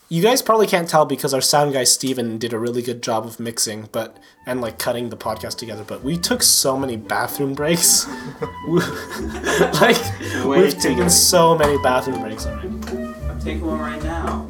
You 0.08 0.22
guys 0.22 0.40
probably 0.40 0.68
can't 0.68 0.88
tell 0.88 1.04
because 1.04 1.34
our 1.34 1.40
sound 1.40 1.72
guy 1.72 1.82
Steven 1.82 2.38
did 2.38 2.52
a 2.52 2.58
really 2.60 2.80
good 2.80 3.02
job 3.02 3.26
of 3.26 3.40
mixing, 3.40 3.88
but 3.90 4.18
and 4.46 4.60
like 4.60 4.78
cutting 4.78 5.08
the 5.10 5.16
podcast 5.16 5.56
together. 5.58 5.82
But 5.84 6.04
we 6.04 6.16
took 6.16 6.44
so 6.44 6.76
many 6.78 6.96
bathroom 6.96 7.54
breaks. 7.54 8.06
We- 8.68 8.80
like 9.80 9.98
Way 10.44 10.60
we've 10.62 10.74
taken 10.78 10.98
many. 10.98 11.10
so 11.10 11.56
many 11.58 11.76
bathroom 11.82 12.20
breaks 12.20 12.46
already. 12.46 12.68
I'm 12.68 13.40
taking 13.40 13.66
one 13.66 13.80
right 13.80 14.02
now. 14.02 14.46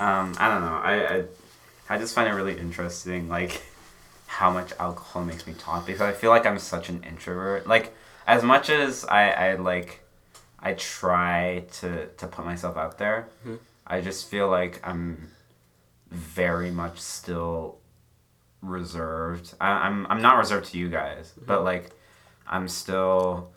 Um, 0.00 0.34
I 0.38 0.48
don't 0.48 0.62
know. 0.62 0.76
I, 0.82 1.14
I 1.16 1.24
I 1.90 1.98
just 1.98 2.14
find 2.14 2.28
it 2.28 2.32
really 2.32 2.58
interesting, 2.58 3.28
like 3.28 3.62
how 4.26 4.50
much 4.50 4.72
alcohol 4.78 5.24
makes 5.24 5.46
me 5.46 5.54
talk 5.54 5.86
because 5.86 6.00
I 6.00 6.12
feel 6.12 6.30
like 6.30 6.46
I'm 6.46 6.58
such 6.58 6.88
an 6.88 7.02
introvert. 7.04 7.66
Like 7.66 7.92
as 8.26 8.42
much 8.42 8.70
as 8.70 9.04
I, 9.04 9.30
I 9.30 9.54
like 9.56 10.00
I 10.60 10.72
try 10.74 11.64
to 11.80 12.06
to 12.06 12.26
put 12.26 12.44
myself 12.44 12.76
out 12.76 12.96
there, 12.98 13.28
I 13.86 14.00
just 14.00 14.28
feel 14.28 14.48
like 14.48 14.80
I'm 14.82 15.28
very 16.10 16.70
much 16.70 16.98
still 17.00 17.78
reserved. 18.62 19.54
I, 19.60 19.68
I'm 19.86 20.06
I'm 20.06 20.22
not 20.22 20.38
reserved 20.38 20.66
to 20.72 20.78
you 20.78 20.88
guys, 20.88 21.32
but 21.46 21.62
like 21.64 21.90
I'm 22.46 22.68
still 22.68 23.50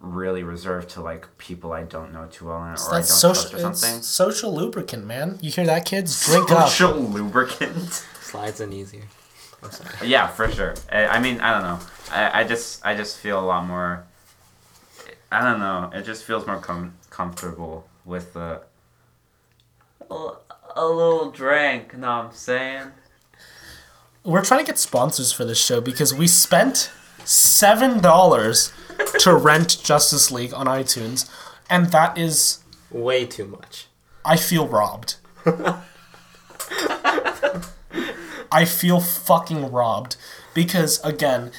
really 0.00 0.42
reserved 0.42 0.90
to 0.90 1.00
like 1.00 1.26
people 1.38 1.72
I 1.72 1.82
don't 1.82 2.12
know 2.12 2.26
too 2.30 2.46
well 2.46 2.56
or 2.56 2.60
I 2.60 2.74
don't 2.76 2.90
That's 2.90 3.20
trust 3.20 3.20
social. 3.20 3.60
or 3.66 3.70
It's 3.70 3.80
something. 3.80 4.02
social 4.02 4.54
lubricant, 4.54 5.06
man. 5.06 5.38
You 5.40 5.50
hear 5.50 5.66
that, 5.66 5.84
kids? 5.84 6.24
Drink 6.26 6.50
up. 6.52 6.68
Social 6.68 6.94
lubricant. 7.00 8.04
Slides 8.20 8.60
in 8.60 8.72
easier. 8.72 9.02
I'm 9.62 9.70
sorry. 9.72 10.06
yeah, 10.08 10.28
for 10.28 10.48
sure. 10.50 10.74
I, 10.92 11.06
I 11.06 11.18
mean, 11.20 11.40
I 11.40 11.52
don't 11.52 11.62
know. 11.62 11.80
I, 12.12 12.40
I 12.40 12.44
just 12.44 12.84
I 12.86 12.94
just 12.94 13.18
feel 13.18 13.40
a 13.40 13.44
lot 13.44 13.66
more. 13.66 14.04
I 15.32 15.42
don't 15.42 15.58
know. 15.58 15.90
It 15.92 16.04
just 16.04 16.24
feels 16.24 16.46
more 16.46 16.58
com- 16.58 16.94
comfortable 17.10 17.88
with 18.04 18.34
the. 18.34 18.60
A, 20.10 20.30
a 20.76 20.86
little 20.86 21.30
drink, 21.30 21.96
know 21.98 22.06
what 22.06 22.24
I'm 22.26 22.32
saying? 22.32 22.92
We're 24.24 24.44
trying 24.44 24.60
to 24.60 24.66
get 24.66 24.78
sponsors 24.78 25.32
for 25.32 25.44
this 25.44 25.58
show 25.62 25.80
because 25.80 26.14
we 26.14 26.26
spent 26.28 26.90
seven 27.24 28.00
dollars 28.00 28.72
to 29.20 29.34
rent 29.34 29.78
Justice 29.82 30.30
League 30.30 30.52
on 30.54 30.66
iTunes, 30.66 31.28
and 31.70 31.86
that 31.92 32.16
is 32.18 32.58
Way 32.90 33.26
too 33.26 33.46
much. 33.46 33.86
I 34.24 34.36
feel 34.36 34.66
robbed. 34.66 35.16
I 38.50 38.64
feel 38.64 39.00
fucking 39.00 39.70
robbed 39.70 40.16
because 40.54 41.00
again, 41.04 41.52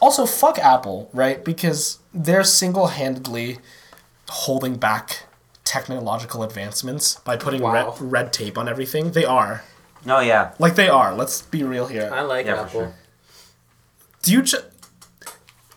also 0.00 0.24
fuck 0.24 0.58
Apple, 0.58 1.10
right? 1.12 1.44
Because 1.44 1.98
they're 2.14 2.44
single-handedly 2.44 3.58
holding 4.30 4.76
back 4.76 5.24
technological 5.64 6.42
advancements 6.42 7.16
by 7.16 7.36
putting 7.36 7.60
Wow. 7.60 7.94
red, 8.00 8.12
red 8.12 8.32
tape 8.32 8.56
on 8.56 8.68
everything. 8.68 9.12
They 9.12 9.24
are. 9.26 9.62
No, 10.04 10.20
yeah. 10.20 10.52
Like 10.58 10.76
they 10.76 10.88
are. 10.88 11.14
Let's 11.14 11.42
be 11.42 11.62
real 11.62 11.86
here. 11.88 12.10
I 12.12 12.22
like 12.22 12.46
Yeah, 12.46 12.62
Apple. 12.62 12.68
sure. 12.70 12.94
Do 14.22 14.32
you 14.32 14.42
ju- 14.42 14.62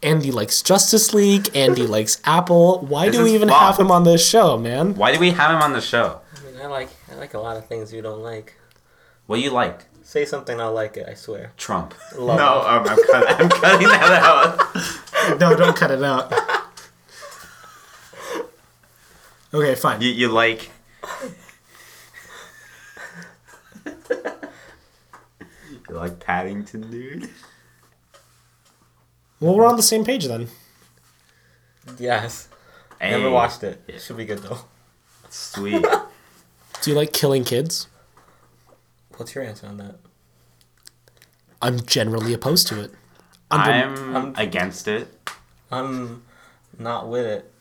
Andy 0.04 0.32
likes 0.32 0.62
Justice 0.62 1.14
League. 1.14 1.50
Andy 1.56 1.88
likes 1.96 2.20
Apple. 2.26 2.80
Why 2.82 3.08
This 3.08 3.16
do 3.18 3.24
we 3.24 3.34
even 3.34 3.50
fucked. 3.50 3.62
have 3.62 3.80
him 3.80 3.92
on 3.92 4.04
this 4.04 4.28
show, 4.28 4.58
man? 4.58 4.96
Why 4.96 5.14
do 5.14 5.20
we 5.20 5.32
have 5.32 5.52
him 5.52 5.62
on 5.62 5.74
the 5.74 5.82
show? 5.82 6.20
I 6.38 6.42
mean, 6.52 6.62
I 6.62 6.66
like 6.68 6.90
I 7.12 7.16
like 7.16 7.34
a 7.34 7.40
lot 7.40 7.58
of 7.58 7.66
things 7.68 7.94
you 7.94 8.02
don't 8.02 8.22
like. 8.22 8.56
What 9.28 9.38
do 9.38 9.42
you 9.42 9.52
like? 9.52 9.86
Say 10.04 10.26
something, 10.26 10.60
I'll 10.60 10.74
like 10.74 10.98
it. 10.98 11.08
I 11.10 11.14
swear. 11.14 11.54
Trump. 11.58 11.94
Love 12.16 12.38
no, 12.38 12.60
it. 12.62 12.66
um, 12.68 12.88
I'm, 12.90 13.06
cut- 13.08 13.42
I'm 13.42 13.50
cutting 13.50 13.88
that 13.88 14.22
out. 14.24 14.60
No, 15.40 15.56
don't 15.56 15.74
cut 15.76 15.90
it 15.90 16.04
out. 16.04 16.34
Okay, 19.54 19.74
fine. 19.76 20.02
You, 20.02 20.10
you 20.10 20.28
like. 20.28 20.70
you 25.90 25.96
like 25.96 26.20
Paddington, 26.20 26.92
dude? 26.92 27.30
Well, 29.44 29.56
we're 29.58 29.66
on 29.66 29.76
the 29.76 29.84
same 29.84 30.06
page 30.06 30.26
then. 30.28 30.48
Yes. 32.00 32.48
Hey, 33.02 33.12
Never 33.12 33.30
watched 33.30 33.62
it. 33.64 33.82
Yeah. 33.90 33.98
Should 33.98 34.16
be 34.16 34.24
good 34.24 34.40
though. 34.40 34.60
Sweet. 35.30 35.86
Do 36.82 36.90
you 36.90 36.96
like 36.96 37.12
killing 37.12 37.44
kids? 37.44 37.88
What's 39.18 39.36
your 39.36 39.44
answer 39.44 39.68
on 39.68 39.76
that? 39.78 39.96
I'm 41.62 41.82
generally 41.82 42.34
opposed 42.34 42.68
to 42.68 42.80
it. 42.82 42.92
Under- 43.52 43.70
I'm 43.70 44.16
I'm- 44.16 44.34
against 44.38 44.88
it. 44.88 45.10
I'm 45.70 46.24
not 46.80 47.10
with 47.10 47.26
it. 47.26 47.52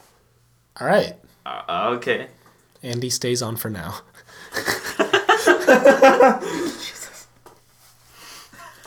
All 0.80 0.86
right. 0.86 1.14
Uh, 1.44 1.94
okay. 1.96 2.28
Andy 2.84 3.10
stays 3.10 3.42
on 3.42 3.56
for 3.56 3.70
now. 3.70 3.96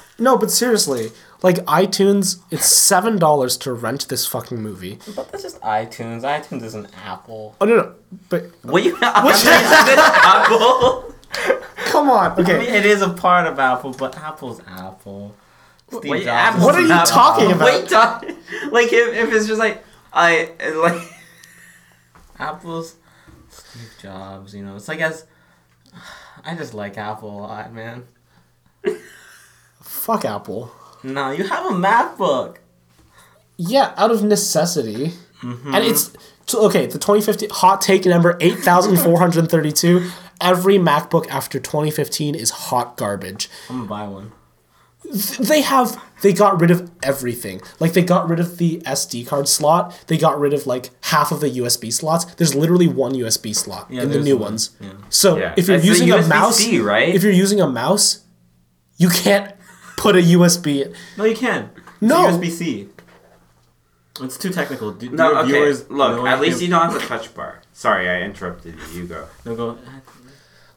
no, 0.18 0.38
but 0.38 0.50
seriously, 0.50 1.12
like 1.46 1.58
iTunes, 1.66 2.40
it's 2.52 2.66
seven 2.66 3.18
dollars 3.20 3.56
to 3.58 3.72
rent 3.74 4.08
this 4.10 4.26
fucking 4.28 4.60
movie. 4.62 4.98
But 5.16 5.32
that's 5.32 5.44
just 5.44 5.62
iTunes. 5.62 6.22
iTunes 6.24 6.64
is 6.64 6.74
an 6.76 6.88
Apple. 7.06 7.56
Oh 7.62 7.66
no, 7.66 7.76
no, 7.78 7.96
but 8.30 8.44
What 8.64 8.84
you? 8.84 8.98
I'm 9.02 9.28
Apple. 9.28 11.14
come 11.92 12.10
on. 12.10 12.32
I 12.32 12.36
mean, 12.36 12.46
Okay. 12.46 12.78
it 12.78 12.86
is 12.86 13.02
a 13.02 13.10
part 13.10 13.46
of 13.48 13.60
Apple, 13.60 13.92
but 13.94 14.18
Apple's 14.18 14.60
Apple. 14.68 15.36
Steve 15.90 16.10
Wait, 16.12 16.24
Jobs 16.24 16.28
Apple's 16.48 16.64
What 16.66 16.76
are 16.76 16.82
you 16.82 16.88
not- 16.88 17.06
talking 17.08 17.52
about? 17.52 17.66
Wait, 17.66 17.88
talk, 17.90 18.24
like 18.72 18.92
if, 18.92 19.16
if 19.16 19.32
it's 19.34 19.46
just 19.48 19.60
like 19.60 19.84
I 20.12 20.50
like 20.76 21.02
Apple's 22.40 22.96
Steve 23.50 23.94
Jobs. 24.02 24.56
You 24.56 24.64
know, 24.64 24.76
it's 24.78 24.88
like 24.88 25.00
as 25.02 25.26
I 26.44 26.56
just 26.56 26.74
like 26.74 26.98
Apple 26.98 27.30
a 27.30 27.42
lot, 27.42 27.72
man. 27.74 28.06
Fuck 29.82 30.26
Apple. 30.26 30.72
No, 31.06 31.32
you 31.32 31.44
have 31.44 31.66
a 31.66 31.70
MacBook. 31.76 32.58
Yeah, 33.58 33.94
out 33.96 34.12
of 34.12 34.24
necessity. 34.24 35.14
Mm-hmm. 35.42 35.74
And 35.76 35.84
it's 35.86 36.12
okay. 36.54 36.86
The 36.88 36.98
2015 37.00 37.50
hot 37.52 37.82
take 37.82 38.06
number 38.06 38.38
8,432. 38.42 40.10
Every 40.42 40.76
MacBook 40.78 41.28
after 41.30 41.60
2015 41.60 42.36
is 42.36 42.50
hot 42.50 42.98
garbage. 42.98 43.50
I'm 43.70 43.88
gonna 43.88 43.90
buy 43.90 44.08
one. 44.08 44.32
They 45.40 45.62
have 45.62 46.02
they 46.24 46.34
got 46.34 46.60
rid 46.60 46.72
of 46.72 46.90
everything. 47.04 47.62
Like 47.80 47.94
they 47.94 48.02
got 48.02 48.28
rid 48.28 48.40
of 48.40 48.58
the 48.58 48.80
SD 48.86 49.28
card 49.28 49.48
slot. 49.48 49.96
They 50.08 50.18
got 50.18 50.40
rid 50.40 50.52
of 50.54 50.66
like 50.66 50.90
half 51.06 51.32
of 51.32 51.40
the 51.42 51.50
USB 51.50 51.94
slots. 51.94 52.26
There's 52.36 52.56
literally 52.56 52.88
one 52.88 53.14
USB 53.14 53.56
slot 53.56 53.88
Yeah, 53.92 54.02
in 54.02 54.10
the 54.10 54.20
new 54.20 54.36
one. 54.36 54.54
ones. 54.54 54.72
Yeah. 54.82 54.90
So 55.10 55.38
Yeah. 55.38 55.54
if 55.56 55.68
you're 55.68 55.78
It's 55.78 55.86
the 55.86 55.92
using 55.92 56.12
a 56.12 56.28
mouse, 56.28 56.68
right? 56.80 57.14
If 57.14 57.24
you're 57.24 57.32
using 57.32 57.62
a 57.62 57.68
mouse, 57.70 58.20
you 58.98 59.10
can't 59.10 59.54
put 59.98 60.16
a 60.16 60.20
USB. 60.20 60.94
No, 61.18 61.24
you 61.26 61.36
can. 61.36 61.70
No. 62.02 62.28
USB 62.28 62.50
C. 62.50 62.90
It's 64.22 64.38
too 64.38 64.50
technical. 64.50 64.92
Do, 64.92 65.10
do 65.10 65.16
no. 65.16 65.38
Okay, 65.40 65.52
viewers 65.52 65.90
look. 65.90 66.18
know 66.18 66.28
At 66.28 66.40
least 66.40 66.54
anything? 66.54 66.66
you 66.68 66.70
don't 66.72 66.92
have 66.92 67.02
a 67.02 67.06
touch 67.06 67.34
bar. 67.36 67.62
Sorry, 67.74 68.10
I 68.10 68.22
interrupted 68.22 68.76
you. 68.94 69.02
You 69.02 69.08
go. 69.08 69.28
They'll 69.44 69.56
go. 69.56 69.78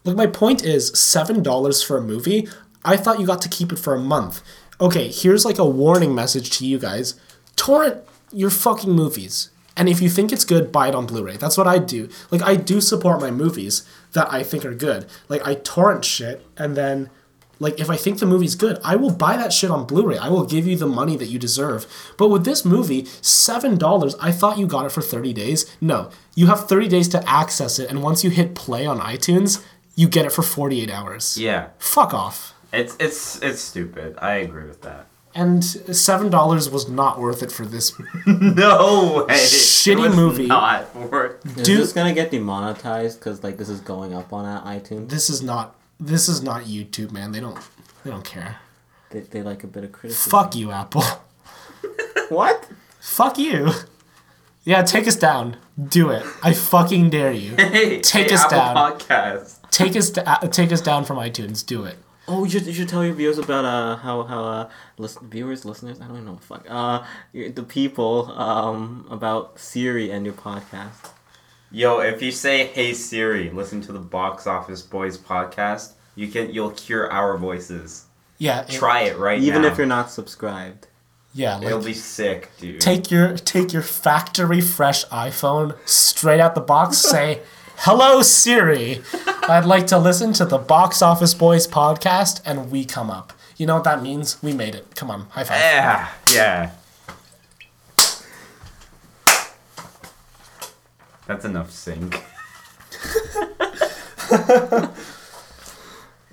Look, 0.04 0.16
my 0.16 0.26
point 0.26 0.64
is 0.64 0.88
seven 0.98 1.42
dollars 1.42 1.82
for 1.82 1.96
a 1.96 2.02
movie. 2.02 2.48
I 2.84 2.96
thought 2.96 3.20
you 3.20 3.26
got 3.26 3.42
to 3.42 3.48
keep 3.48 3.72
it 3.72 3.78
for 3.78 3.94
a 3.94 4.00
month. 4.00 4.42
Okay, 4.80 5.08
here's 5.08 5.44
like 5.44 5.58
a 5.58 5.64
warning 5.64 6.14
message 6.14 6.50
to 6.58 6.66
you 6.66 6.78
guys: 6.78 7.14
torrent 7.54 8.02
your 8.32 8.50
fucking 8.50 8.90
movies, 8.92 9.50
and 9.76 9.88
if 9.88 10.02
you 10.02 10.08
think 10.08 10.32
it's 10.32 10.44
good, 10.44 10.72
buy 10.72 10.88
it 10.88 10.94
on 10.96 11.06
Blu-ray. 11.06 11.36
That's 11.36 11.56
what 11.56 11.66
I 11.68 11.78
do. 11.78 12.08
Like 12.32 12.42
I 12.42 12.56
do 12.56 12.80
support 12.80 13.20
my 13.20 13.30
movies 13.30 13.84
that 14.14 14.32
I 14.32 14.42
think 14.42 14.64
are 14.64 14.74
good. 14.74 15.06
Like 15.28 15.46
I 15.46 15.54
torrent 15.54 16.04
shit, 16.04 16.44
and 16.56 16.76
then. 16.76 17.10
Like 17.60 17.80
if 17.80 17.90
I 17.90 17.96
think 17.96 18.18
the 18.20 18.26
movie's 18.26 18.54
good, 18.54 18.78
I 18.84 18.94
will 18.96 19.10
buy 19.10 19.36
that 19.36 19.52
shit 19.52 19.70
on 19.70 19.84
Blu-ray. 19.86 20.16
I 20.18 20.28
will 20.28 20.44
give 20.44 20.66
you 20.66 20.76
the 20.76 20.86
money 20.86 21.16
that 21.16 21.26
you 21.26 21.38
deserve. 21.38 21.86
But 22.16 22.28
with 22.28 22.44
this 22.44 22.64
movie, 22.64 23.04
seven 23.20 23.76
dollars, 23.76 24.14
I 24.20 24.30
thought 24.30 24.58
you 24.58 24.66
got 24.66 24.86
it 24.86 24.92
for 24.92 25.02
thirty 25.02 25.32
days. 25.32 25.66
No, 25.80 26.10
you 26.36 26.46
have 26.46 26.68
thirty 26.68 26.86
days 26.88 27.08
to 27.08 27.28
access 27.28 27.78
it, 27.78 27.90
and 27.90 28.02
once 28.02 28.22
you 28.22 28.30
hit 28.30 28.54
play 28.54 28.86
on 28.86 29.00
iTunes, 29.00 29.64
you 29.96 30.08
get 30.08 30.24
it 30.24 30.30
for 30.32 30.42
forty-eight 30.42 30.90
hours. 30.90 31.36
Yeah, 31.36 31.68
Fuck 31.78 32.14
off. 32.14 32.54
it's 32.72 32.96
it's 33.00 33.42
it's 33.42 33.60
stupid. 33.60 34.16
I 34.18 34.34
agree 34.34 34.66
with 34.68 34.82
that. 34.82 35.06
And 35.34 35.64
seven 35.64 36.30
dollars 36.30 36.70
was 36.70 36.88
not 36.88 37.20
worth 37.20 37.42
it 37.42 37.52
for 37.52 37.66
this. 37.66 37.92
No 38.26 39.24
way. 39.28 39.34
Shitty 39.34 39.92
It 39.92 39.98
was 39.98 40.16
movie. 40.16 40.46
Not 40.46 40.94
worth. 40.96 41.44
Is 41.44 41.54
Dude- 41.66 41.80
this 41.80 41.92
gonna 41.92 42.14
get 42.14 42.30
demonetized 42.30 43.18
because 43.18 43.42
like 43.42 43.56
this 43.56 43.68
is 43.68 43.80
going 43.80 44.14
up 44.14 44.32
on 44.32 44.44
uh, 44.44 44.62
iTunes? 44.64 45.10
This 45.10 45.28
is 45.30 45.42
not. 45.42 45.74
This 46.00 46.28
is 46.28 46.42
not 46.42 46.62
YouTube, 46.64 47.10
man. 47.12 47.32
They 47.32 47.40
don't. 47.40 47.58
They 48.04 48.10
don't 48.10 48.24
care. 48.24 48.56
They, 49.10 49.20
they 49.20 49.42
like 49.42 49.64
a 49.64 49.66
bit 49.66 49.84
of 49.84 49.92
criticism. 49.92 50.30
Fuck 50.30 50.54
you, 50.54 50.70
Apple. 50.70 51.02
What? 52.28 52.68
Fuck 53.00 53.38
you. 53.38 53.70
Yeah, 54.64 54.82
take 54.82 55.08
us 55.08 55.16
down. 55.16 55.56
Do 55.82 56.10
it. 56.10 56.22
I 56.42 56.52
fucking 56.52 57.08
dare 57.08 57.32
you. 57.32 57.54
Hey, 57.56 58.00
Take 58.00 58.28
hey, 58.28 58.34
us 58.34 58.44
Apple 58.44 58.58
down. 58.58 58.76
Podcast. 58.76 59.70
Take 59.70 59.96
us. 59.96 60.10
Da- 60.10 60.40
take 60.50 60.70
us 60.72 60.82
down 60.82 61.04
from 61.06 61.16
iTunes. 61.16 61.64
Do 61.64 61.84
it. 61.84 61.96
Oh, 62.26 62.44
you 62.44 62.50
should 62.50 62.66
you 62.66 62.74
should 62.74 62.88
tell 62.90 63.02
your 63.02 63.14
viewers 63.14 63.38
about 63.38 63.64
uh 63.64 63.96
how 63.96 64.24
how 64.24 64.44
uh 64.44 64.70
listen, 64.98 65.30
viewers 65.30 65.64
listeners 65.64 65.98
I 66.02 66.08
don't 66.08 66.26
know 66.26 66.36
fuck 66.36 66.66
uh 66.68 67.02
the 67.32 67.62
people 67.62 68.30
um 68.32 69.06
about 69.10 69.58
Siri 69.58 70.10
and 70.10 70.26
your 70.26 70.34
podcast. 70.34 71.12
Yo, 71.70 72.00
if 72.00 72.22
you 72.22 72.30
say 72.32 72.66
"Hey 72.68 72.94
Siri, 72.94 73.50
listen 73.50 73.80
to 73.82 73.92
the 73.92 73.98
Box 73.98 74.46
Office 74.46 74.82
Boys 74.82 75.18
podcast," 75.18 75.92
you 76.14 76.28
can 76.28 76.50
you'll 76.52 76.70
hear 76.70 77.06
our 77.06 77.36
voices. 77.36 78.06
Yeah. 78.38 78.60
it- 78.62 78.70
Try 78.70 79.00
it 79.02 79.18
right 79.18 79.40
Even 79.40 79.62
now. 79.62 79.68
if 79.68 79.78
you're 79.78 79.86
not 79.86 80.10
subscribed. 80.10 80.86
Yeah. 81.34 81.60
it'll 81.62 81.82
be 81.84 81.92
sick, 81.94 82.50
dude. 82.58 82.80
take 82.80 83.10
your 83.10 83.36
take 83.36 83.72
your 83.72 83.82
factory 83.82 84.60
fresh 84.60 85.04
iPhone 85.06 85.76
straight 85.86 86.40
out 86.40 86.54
the 86.54 86.60
box. 86.62 86.96
Say, 87.12 87.40
"Hello 87.78 88.22
Siri, 88.22 89.02
I'd 89.48 89.66
like 89.66 89.86
to 89.88 89.98
listen 89.98 90.32
to 90.34 90.44
the 90.46 90.58
Box 90.58 91.02
Office 91.02 91.34
Boys 91.34 91.68
podcast," 91.68 92.40
and 92.46 92.70
we 92.70 92.84
come 92.86 93.10
up. 93.10 93.32
You 93.58 93.66
know 93.66 93.74
what 93.74 93.84
that 93.84 94.02
means? 94.02 94.42
We 94.42 94.52
made 94.54 94.74
it. 94.74 94.94
Come 94.96 95.10
on, 95.10 95.22
high 95.30 95.44
five. 95.44 95.58
yeah, 95.58 96.08
yeah. 96.32 96.70
That's 101.28 101.44
enough 101.44 101.70
sync. 101.70 102.24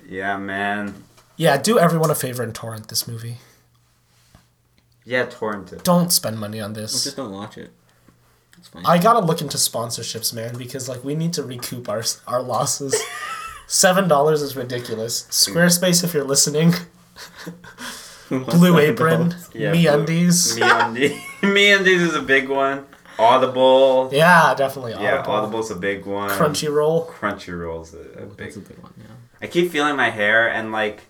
yeah, 0.08 0.36
man. 0.38 1.04
Yeah, 1.36 1.56
do 1.58 1.78
everyone 1.78 2.10
a 2.10 2.14
favor 2.14 2.42
and 2.42 2.54
torrent 2.54 2.88
this 2.88 3.06
movie. 3.06 3.36
Yeah, 5.04 5.26
torrent 5.26 5.72
it. 5.72 5.84
Don't 5.84 6.10
spend 6.12 6.38
money 6.38 6.60
on 6.60 6.72
this. 6.72 7.04
Just 7.04 7.16
don't 7.16 7.32
watch 7.32 7.58
it. 7.58 7.70
It's 8.58 8.68
fine. 8.68 8.84
I 8.86 8.98
gotta 8.98 9.20
look 9.24 9.40
into 9.40 9.56
sponsorships, 9.56 10.32
man, 10.32 10.56
because 10.56 10.88
like 10.88 11.04
we 11.04 11.14
need 11.14 11.32
to 11.34 11.42
recoup 11.42 11.88
our 11.88 12.02
our 12.26 12.42
losses. 12.42 13.00
Seven 13.68 14.08
dollars 14.08 14.42
is 14.42 14.56
ridiculous. 14.56 15.24
Squarespace, 15.24 16.02
if 16.04 16.14
you're 16.14 16.24
listening, 16.24 16.72
Blue 18.30 18.78
Apron, 18.78 19.34
Yeah, 19.52 19.72
Me 19.72 19.82
Blue- 19.82 19.90
Undies. 20.00 20.56
MeUndies. 20.56 21.18
MeUndies 21.42 22.00
is 22.00 22.14
a 22.14 22.22
big 22.22 22.48
one. 22.48 22.86
Audible. 23.18 24.10
Yeah, 24.12 24.54
definitely. 24.54 24.92
Yeah, 24.92 25.18
Audible. 25.18 25.32
Audible's 25.34 25.70
a 25.70 25.76
big 25.76 26.04
one. 26.06 26.30
Crunchyroll. 26.30 27.08
Crunchyroll's 27.08 27.94
a, 27.94 28.00
a 28.00 28.26
big. 28.26 28.36
That's 28.36 28.56
a 28.56 28.60
big 28.60 28.78
one, 28.78 28.92
yeah. 28.98 29.04
I 29.40 29.46
keep 29.46 29.70
feeling 29.70 29.96
my 29.96 30.10
hair 30.10 30.48
and 30.48 30.72
like, 30.72 31.02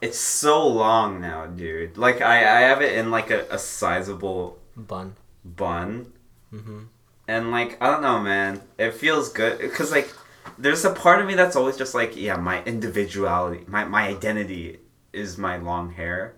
it's 0.00 0.18
so 0.18 0.66
long 0.66 1.20
now, 1.20 1.46
dude. 1.46 1.96
Like 1.96 2.20
I, 2.20 2.38
I 2.38 2.60
have 2.62 2.82
it 2.82 2.96
in 2.98 3.10
like 3.10 3.30
a, 3.30 3.46
a 3.50 3.58
sizable 3.58 4.58
Bun. 4.76 5.16
bun, 5.44 6.12
Mm-hmm. 6.52 6.80
and 7.28 7.50
like 7.50 7.78
I 7.82 7.90
don't 7.90 8.02
know, 8.02 8.20
man. 8.20 8.60
It 8.78 8.92
feels 8.94 9.30
good 9.32 9.58
because 9.58 9.90
like 9.92 10.12
there's 10.58 10.84
a 10.84 10.90
part 10.92 11.20
of 11.20 11.26
me 11.26 11.34
that's 11.34 11.56
always 11.56 11.76
just 11.76 11.94
like, 11.94 12.14
yeah, 12.16 12.36
my 12.36 12.62
individuality, 12.64 13.64
my 13.68 13.84
my 13.84 14.08
identity 14.08 14.78
is 15.12 15.38
my 15.38 15.56
long 15.56 15.92
hair, 15.92 16.34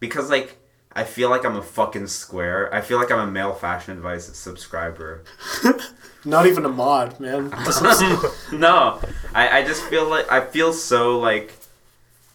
because 0.00 0.28
like. 0.30 0.58
I 0.94 1.04
feel 1.04 1.30
like 1.30 1.44
I'm 1.44 1.56
a 1.56 1.62
fucking 1.62 2.06
square. 2.08 2.72
I 2.74 2.80
feel 2.80 2.98
like 2.98 3.10
I'm 3.10 3.28
a 3.28 3.30
male 3.30 3.54
fashion 3.54 3.94
advice 3.96 4.26
subscriber. 4.36 5.24
Not 6.24 6.46
even 6.46 6.64
a 6.64 6.68
mod, 6.68 7.18
man. 7.18 7.48
no, 8.52 9.00
I, 9.34 9.58
I 9.58 9.64
just 9.64 9.82
feel 9.84 10.08
like 10.08 10.30
I 10.30 10.40
feel 10.40 10.72
so 10.72 11.18
like 11.18 11.54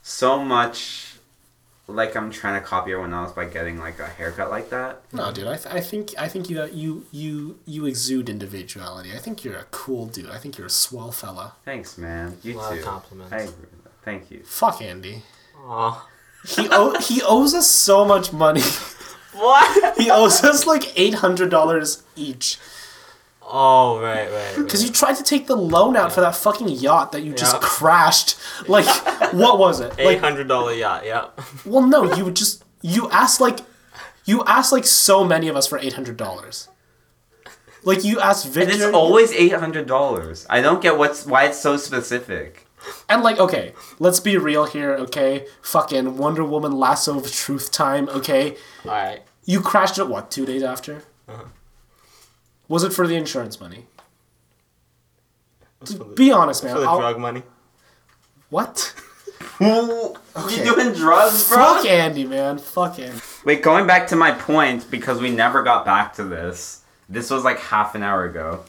so 0.02 0.44
much 0.44 1.16
like 1.88 2.16
I'm 2.18 2.32
trying 2.32 2.60
to 2.60 2.66
copy 2.68 2.92
everyone 2.92 3.14
else 3.14 3.32
by 3.32 3.46
getting 3.46 3.80
like 3.80 4.00
a 4.00 4.08
haircut 4.08 4.50
like 4.50 4.70
that. 4.72 5.02
no, 5.14 5.32
dude. 5.32 5.48
I, 5.48 5.56
th- 5.56 5.74
I 5.74 5.80
think 5.80 6.14
I 6.18 6.28
think 6.28 6.50
you 6.50 6.66
you 6.66 7.06
you 7.12 7.60
you 7.66 7.86
exude 7.86 8.28
individuality. 8.28 9.14
I 9.14 9.20
think 9.20 9.44
you're 9.44 9.58
a 9.58 9.66
cool 9.72 10.08
dude. 10.08 10.30
I 10.30 10.38
think 10.38 10.58
you're 10.58 10.68
a 10.68 10.72
swell 10.72 11.12
fella. 11.12 11.54
Thanks, 11.64 11.98
man. 11.98 12.38
You 12.44 12.56
A 12.56 12.58
lot 12.58 12.78
of 12.78 12.84
compliments. 12.84 13.32
I 13.32 13.38
agree 13.38 13.68
with 13.72 13.84
that. 13.84 13.94
Thank 14.04 14.32
you. 14.32 14.44
Fuck 14.44 14.82
Andy. 14.82 15.24
Aw. 15.66 16.08
He 16.48 16.68
o- 16.72 16.98
he 17.00 17.22
owes 17.24 17.54
us 17.54 17.68
so 17.68 18.06
much 18.06 18.32
money. 18.34 18.62
What? 19.34 19.98
He 19.98 20.10
owes 20.10 20.44
us 20.44 20.66
like 20.66 20.98
eight 20.98 21.16
hundred 21.16 21.50
dollars 21.50 22.04
each. 22.16 22.58
Oh 23.50 24.00
right, 24.02 24.30
right. 24.32 24.32
right. 24.32 24.64
Because 24.64 24.84
you 24.84 24.90
tried 24.92 25.16
to 25.16 25.24
take 25.24 25.48
the 25.48 25.56
loan 25.56 25.96
out 25.96 26.12
for 26.12 26.22
that 26.22 26.36
fucking 26.36 26.68
yacht 26.70 27.12
that 27.14 27.22
you 27.22 27.34
just 27.34 27.54
Yeah. 27.54 27.60
crashed. 27.62 28.36
Like, 28.68 28.86
what 29.34 29.58
was 29.60 29.80
it? 29.80 29.94
eight 29.98 30.06
Like, 30.06 30.20
hundred 30.20 30.48
dollar 30.48 30.74
yacht. 30.74 31.06
Yeah. 31.06 31.28
well, 31.66 31.86
no, 31.86 32.14
you 32.16 32.26
would 32.26 32.36
just 32.36 32.64
you 32.82 33.10
asked 33.12 33.40
like, 33.40 33.60
you 34.26 34.44
asked 34.46 34.72
like 34.72 34.86
so 34.86 35.24
many 35.24 35.48
of 35.48 35.56
us 35.56 35.68
for 35.68 35.78
eight 35.80 35.94
hundred 35.94 36.18
dollars. 36.18 36.68
Like 37.84 38.04
you 38.04 38.20
asked 38.20 38.48
Victor. 38.48 38.74
And 38.74 38.82
it's 38.82 38.94
always 38.94 39.32
eight 39.32 39.54
hundred 39.54 39.88
dollars. 39.88 40.46
I 40.50 40.62
don't 40.62 40.82
get 40.82 40.98
what's 40.98 41.26
why 41.26 41.46
it's 41.46 41.60
so 41.60 41.78
specific. 41.78 42.67
And 43.10 43.24
like, 43.24 43.40
okay, 43.40 43.74
let's 44.00 44.20
be 44.20 44.38
real 44.38 44.66
here, 44.66 44.94
okay? 44.96 45.46
Fucking 45.62 46.18
Wonder 46.18 46.44
Woman 46.44 46.74
Lasso 46.74 47.18
of 47.18 47.32
Truth 47.32 47.72
time, 47.72 48.10
okay? 48.10 48.56
All 48.86 48.92
right. 48.92 49.22
You 49.46 49.62
crashed 49.62 49.98
it 49.98 50.08
what 50.08 50.30
two 50.32 50.46
days 50.46 50.64
after? 50.64 51.04
Uh-huh. 51.28 51.46
Was 52.68 52.84
it 52.84 52.92
for 52.94 53.08
the 53.08 53.16
insurance 53.16 53.60
money? 53.62 53.86
The, 55.82 56.04
Be 56.04 56.32
honest, 56.32 56.64
man. 56.64 56.74
for 56.74 56.82
the 56.82 56.88
I'll- 56.88 57.00
drug 57.00 57.20
money. 57.20 57.44
What? 58.50 58.94
You 59.60 60.16
doing 60.64 60.94
drugs, 60.94 61.50
bro? 61.50 61.58
Fuck 61.58 61.86
Andy, 61.86 62.26
man. 62.26 62.60
Fuck 62.60 63.00
Andy. 63.00 63.20
Wait, 63.44 63.64
going 63.64 63.88
back 63.88 64.08
to 64.08 64.16
my 64.16 64.32
point 64.32 64.90
because 64.92 65.20
we 65.20 65.32
never 65.32 65.64
got 65.64 65.84
back 65.84 66.14
to 66.16 66.24
this. 66.24 66.84
This 67.10 67.32
was 67.32 67.44
like 67.44 67.60
half 67.60 67.96
an 67.96 68.04
hour 68.04 68.24
ago. 68.26 68.64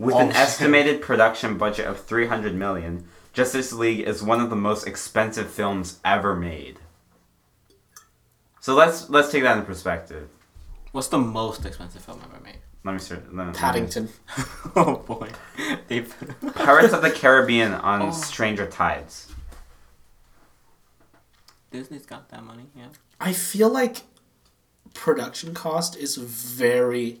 With 0.00 0.14
an 0.16 0.28
Oh, 0.28 0.30
shit. 0.30 0.36
estimated 0.36 1.00
production 1.00 1.58
budget 1.58 1.86
of 1.86 2.00
300 2.04 2.54
million, 2.54 3.06
Justice 3.32 3.72
League 3.72 4.00
is 4.00 4.22
one 4.22 4.40
of 4.40 4.50
the 4.50 4.56
most 4.56 4.86
expensive 4.86 5.50
films 5.50 6.00
ever 6.04 6.34
made. 6.34 6.78
So 8.60 8.74
let's 8.74 9.08
let's 9.08 9.30
take 9.30 9.42
that 9.42 9.58
in 9.58 9.64
perspective. 9.64 10.28
What's 10.92 11.08
the 11.08 11.18
most 11.18 11.64
expensive 11.64 12.02
film 12.02 12.20
ever 12.24 12.42
made? 12.42 12.58
Let 12.84 12.92
me 12.92 12.98
start. 12.98 13.34
let 13.34 13.46
me- 13.46 13.52
Paddington. 13.52 14.08
oh 14.76 14.96
boy. 15.06 15.28
They've... 15.86 16.12
Pirates 16.54 16.92
of 16.92 17.02
the 17.02 17.10
Caribbean 17.10 17.72
on 17.74 18.02
oh. 18.02 18.10
Stranger 18.10 18.66
Tides. 18.66 19.28
Disney's 21.70 22.06
got 22.06 22.28
that 22.30 22.42
money, 22.42 22.64
yeah. 22.74 22.86
I 23.20 23.32
feel 23.32 23.68
like 23.68 24.02
production 24.94 25.54
cost 25.54 25.96
is 25.96 26.16
very, 26.16 27.20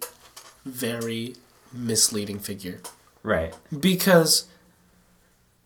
very 0.64 1.36
misleading 1.72 2.40
figure 2.40 2.80
Right. 3.22 3.54
because 3.78 4.46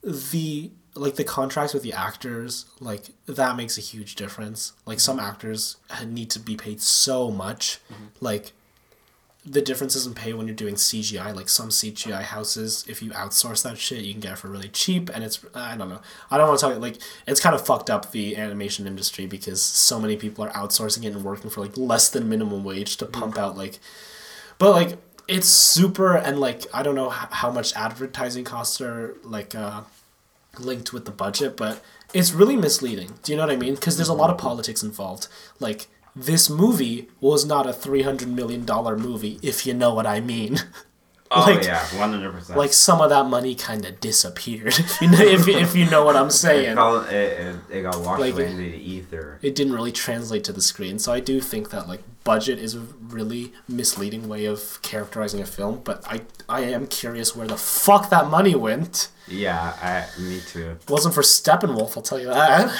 the 0.04 0.70
like 0.96 1.16
the 1.16 1.24
contracts 1.24 1.74
with 1.74 1.82
the 1.82 1.92
actors 1.92 2.66
like 2.78 3.06
that 3.26 3.56
makes 3.56 3.76
a 3.76 3.80
huge 3.80 4.14
difference. 4.14 4.72
Like 4.86 5.00
some 5.00 5.18
mm-hmm. 5.18 5.26
actors 5.26 5.76
need 6.06 6.30
to 6.30 6.38
be 6.38 6.56
paid 6.56 6.80
so 6.80 7.30
much. 7.30 7.80
Mm-hmm. 7.92 8.04
Like 8.20 8.52
the 9.46 9.60
differences 9.60 10.06
in 10.06 10.14
pay 10.14 10.32
when 10.32 10.46
you're 10.46 10.56
doing 10.56 10.74
cgi 10.74 11.34
like 11.34 11.50
some 11.50 11.68
cgi 11.68 12.22
houses 12.22 12.82
if 12.88 13.02
you 13.02 13.10
outsource 13.10 13.62
that 13.62 13.76
shit 13.76 14.02
you 14.02 14.12
can 14.12 14.20
get 14.20 14.32
it 14.32 14.38
for 14.38 14.48
really 14.48 14.68
cheap 14.68 15.10
and 15.12 15.22
it's 15.22 15.44
i 15.54 15.76
don't 15.76 15.90
know. 15.90 16.00
I 16.30 16.38
don't 16.38 16.48
want 16.48 16.60
to 16.60 16.66
talk 16.66 16.78
like 16.78 16.96
it's 17.26 17.40
kind 17.40 17.54
of 17.54 17.64
fucked 17.64 17.90
up 17.90 18.12
the 18.12 18.36
animation 18.36 18.86
industry 18.86 19.26
because 19.26 19.62
so 19.62 20.00
many 20.00 20.16
people 20.16 20.44
are 20.44 20.50
outsourcing 20.52 21.04
it 21.04 21.14
and 21.14 21.22
working 21.22 21.50
for 21.50 21.60
like 21.60 21.76
less 21.76 22.08
than 22.08 22.28
minimum 22.28 22.64
wage 22.64 22.96
to 22.96 23.06
pump 23.06 23.34
mm-hmm. 23.34 23.44
out 23.44 23.56
like 23.56 23.80
but 24.58 24.70
like 24.70 24.96
it's 25.28 25.48
super 25.48 26.16
and 26.16 26.38
like 26.38 26.64
i 26.74 26.82
don't 26.82 26.94
know 26.94 27.08
how 27.10 27.50
much 27.50 27.74
advertising 27.74 28.44
costs 28.44 28.80
are 28.80 29.16
like 29.24 29.54
uh 29.54 29.82
linked 30.58 30.92
with 30.92 31.04
the 31.04 31.10
budget 31.10 31.56
but 31.56 31.82
it's 32.12 32.32
really 32.32 32.56
misleading 32.56 33.10
do 33.22 33.32
you 33.32 33.36
know 33.36 33.44
what 33.46 33.52
i 33.52 33.56
mean 33.56 33.74
because 33.74 33.96
there's 33.96 34.08
a 34.08 34.14
lot 34.14 34.30
of 34.30 34.38
politics 34.38 34.82
involved 34.82 35.26
like 35.60 35.88
this 36.14 36.48
movie 36.48 37.08
was 37.20 37.44
not 37.44 37.66
a 37.66 37.72
300 37.72 38.28
million 38.28 38.64
dollar 38.64 38.96
movie 38.96 39.38
if 39.42 39.66
you 39.66 39.74
know 39.74 39.92
what 39.94 40.06
i 40.06 40.20
mean 40.20 40.58
Oh 41.30 41.40
Like- 41.50 41.64
yeah, 41.64 41.82
one 41.98 42.12
hundred 42.12 42.30
percent. 42.32 42.56
like 42.58 42.72
some 42.72 43.00
of 43.00 43.08
that 43.10 43.26
money 43.26 43.56
kind 43.56 43.84
of 43.86 43.98
disappeared 43.98 44.68
if 44.78 45.00
you 45.00 45.10
know 45.10 45.18
if, 45.20 45.48
if 45.48 45.74
you 45.74 45.88
know 45.90 46.04
what 46.04 46.14
i'm 46.16 46.28
it, 46.28 46.32
saying 46.32 46.76
fell, 46.76 47.00
it, 47.06 47.12
it, 47.14 47.56
it 47.70 47.82
got 47.82 47.98
washed 48.00 48.20
Like- 48.20 48.34
away 48.34 48.44
into 48.50 48.56
the 48.58 48.76
ether. 48.76 49.38
it 49.42 49.54
didn't 49.56 49.72
really 49.72 49.90
translate 49.90 50.44
to 50.44 50.52
the 50.52 50.62
screen. 50.62 50.98
So 51.00 51.12
I 51.12 51.18
do 51.20 51.40
think 51.40 51.70
that 51.70 51.88
like 51.88 52.02
budget 52.24 52.58
is 52.58 52.74
a 52.74 52.80
really 52.80 53.52
misleading 53.68 54.28
way 54.28 54.46
of 54.46 54.80
characterizing 54.82 55.40
a 55.40 55.46
film. 55.46 55.82
But 55.84 56.02
I 56.06 56.22
I 56.48 56.62
am 56.62 56.86
curious 56.86 57.36
where 57.36 57.46
the 57.46 57.56
fuck 57.56 58.10
that 58.10 58.28
money 58.28 58.54
went. 58.54 59.08
Yeah, 59.28 59.74
I, 59.80 60.20
me 60.20 60.40
too. 60.40 60.76
wasn't 60.88 61.14
for 61.14 61.22
Steppenwolf, 61.22 61.96
I'll 61.96 62.02
tell 62.02 62.18
you 62.18 62.26
that. 62.26 62.70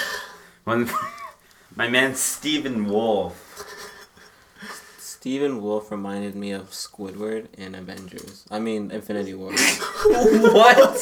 When 0.65 0.91
my 1.77 1.89
man 1.89 2.13
Steppenwolf. 2.13 3.35
Stephen 4.99 5.63
Wolf 5.63 5.91
reminded 5.91 6.35
me 6.37 6.53
of 6.53 6.69
Squidward 6.69 7.47
in 7.55 7.75
Avengers. 7.75 8.45
I 8.51 8.59
mean 8.59 8.91
Infinity 8.91 9.33
War. 9.33 9.53
what? 10.05 10.77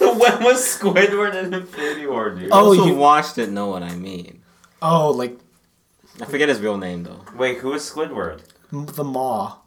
when 0.00 0.42
was 0.42 0.66
Squidward 0.66 1.34
in 1.40 1.54
Infinity 1.54 2.06
War, 2.08 2.30
dude? 2.30 2.48
Oh, 2.50 2.74
Those 2.74 2.86
you- 2.88 2.96
watched 2.96 3.38
it 3.38 3.50
know 3.50 3.68
what 3.68 3.84
I 3.84 3.94
mean. 3.94 4.42
Oh, 4.82 5.10
like 5.10 5.38
I 6.20 6.24
forget 6.24 6.48
his 6.48 6.60
real 6.60 6.76
name 6.78 7.02
though. 7.04 7.24
Wait, 7.36 7.58
who 7.58 7.72
is 7.74 7.82
Squidward? 7.90 8.40
m- 8.72 8.86
the 8.86 9.04
Maw, 9.04 9.58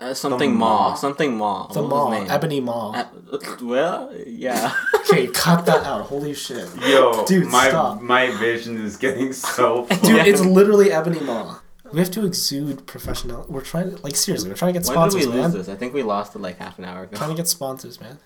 Uh, 0.00 0.12
something 0.12 0.52
The 0.52 0.58
Maw. 0.58 0.88
Maw? 0.90 0.94
Something 0.94 1.36
Maw. 1.36 1.66
the 1.68 1.82
What 1.82 1.90
was 1.90 1.90
Maw, 1.90 2.10
his 2.10 2.20
name? 2.22 2.30
Ebony 2.30 2.60
Maw. 2.60 2.92
Uh, 2.92 3.38
well, 3.62 4.12
yeah. 4.26 4.72
Okay, 5.04 5.26
cut 5.28 5.66
that 5.66 5.84
out. 5.84 6.06
Holy 6.06 6.32
shit, 6.34 6.66
Yo, 6.80 7.24
Dude, 7.26 7.46
my 7.48 7.68
stop. 7.68 8.00
my 8.00 8.30
vision 8.38 8.82
is 8.84 8.96
getting 8.96 9.32
so. 9.34 9.86
dude, 10.02 10.26
it's 10.26 10.40
literally 10.40 10.90
Ebony 10.90 11.20
Maw. 11.20 11.58
We 11.92 12.00
have 12.00 12.10
to 12.12 12.24
exude 12.24 12.86
professional. 12.86 13.44
We're 13.48 13.60
trying 13.60 13.90
to 13.94 14.02
like 14.02 14.16
seriously. 14.16 14.48
We're 14.48 14.56
trying 14.56 14.72
to 14.74 14.80
get 14.80 14.88
When 14.88 14.96
did 15.10 15.14
we 15.14 15.20
sponsors, 15.22 15.26
lose 15.34 15.42
man. 15.42 15.50
this? 15.52 15.68
I 15.68 15.76
think 15.76 15.92
we 15.94 16.02
lost 16.02 16.34
it 16.34 16.40
like 16.40 16.58
half 16.58 16.78
an 16.78 16.84
hour 16.86 17.02
ago. 17.04 17.16
Trying 17.16 17.30
to 17.30 17.36
get 17.36 17.46
sponsors, 17.48 18.00
man. 18.00 18.18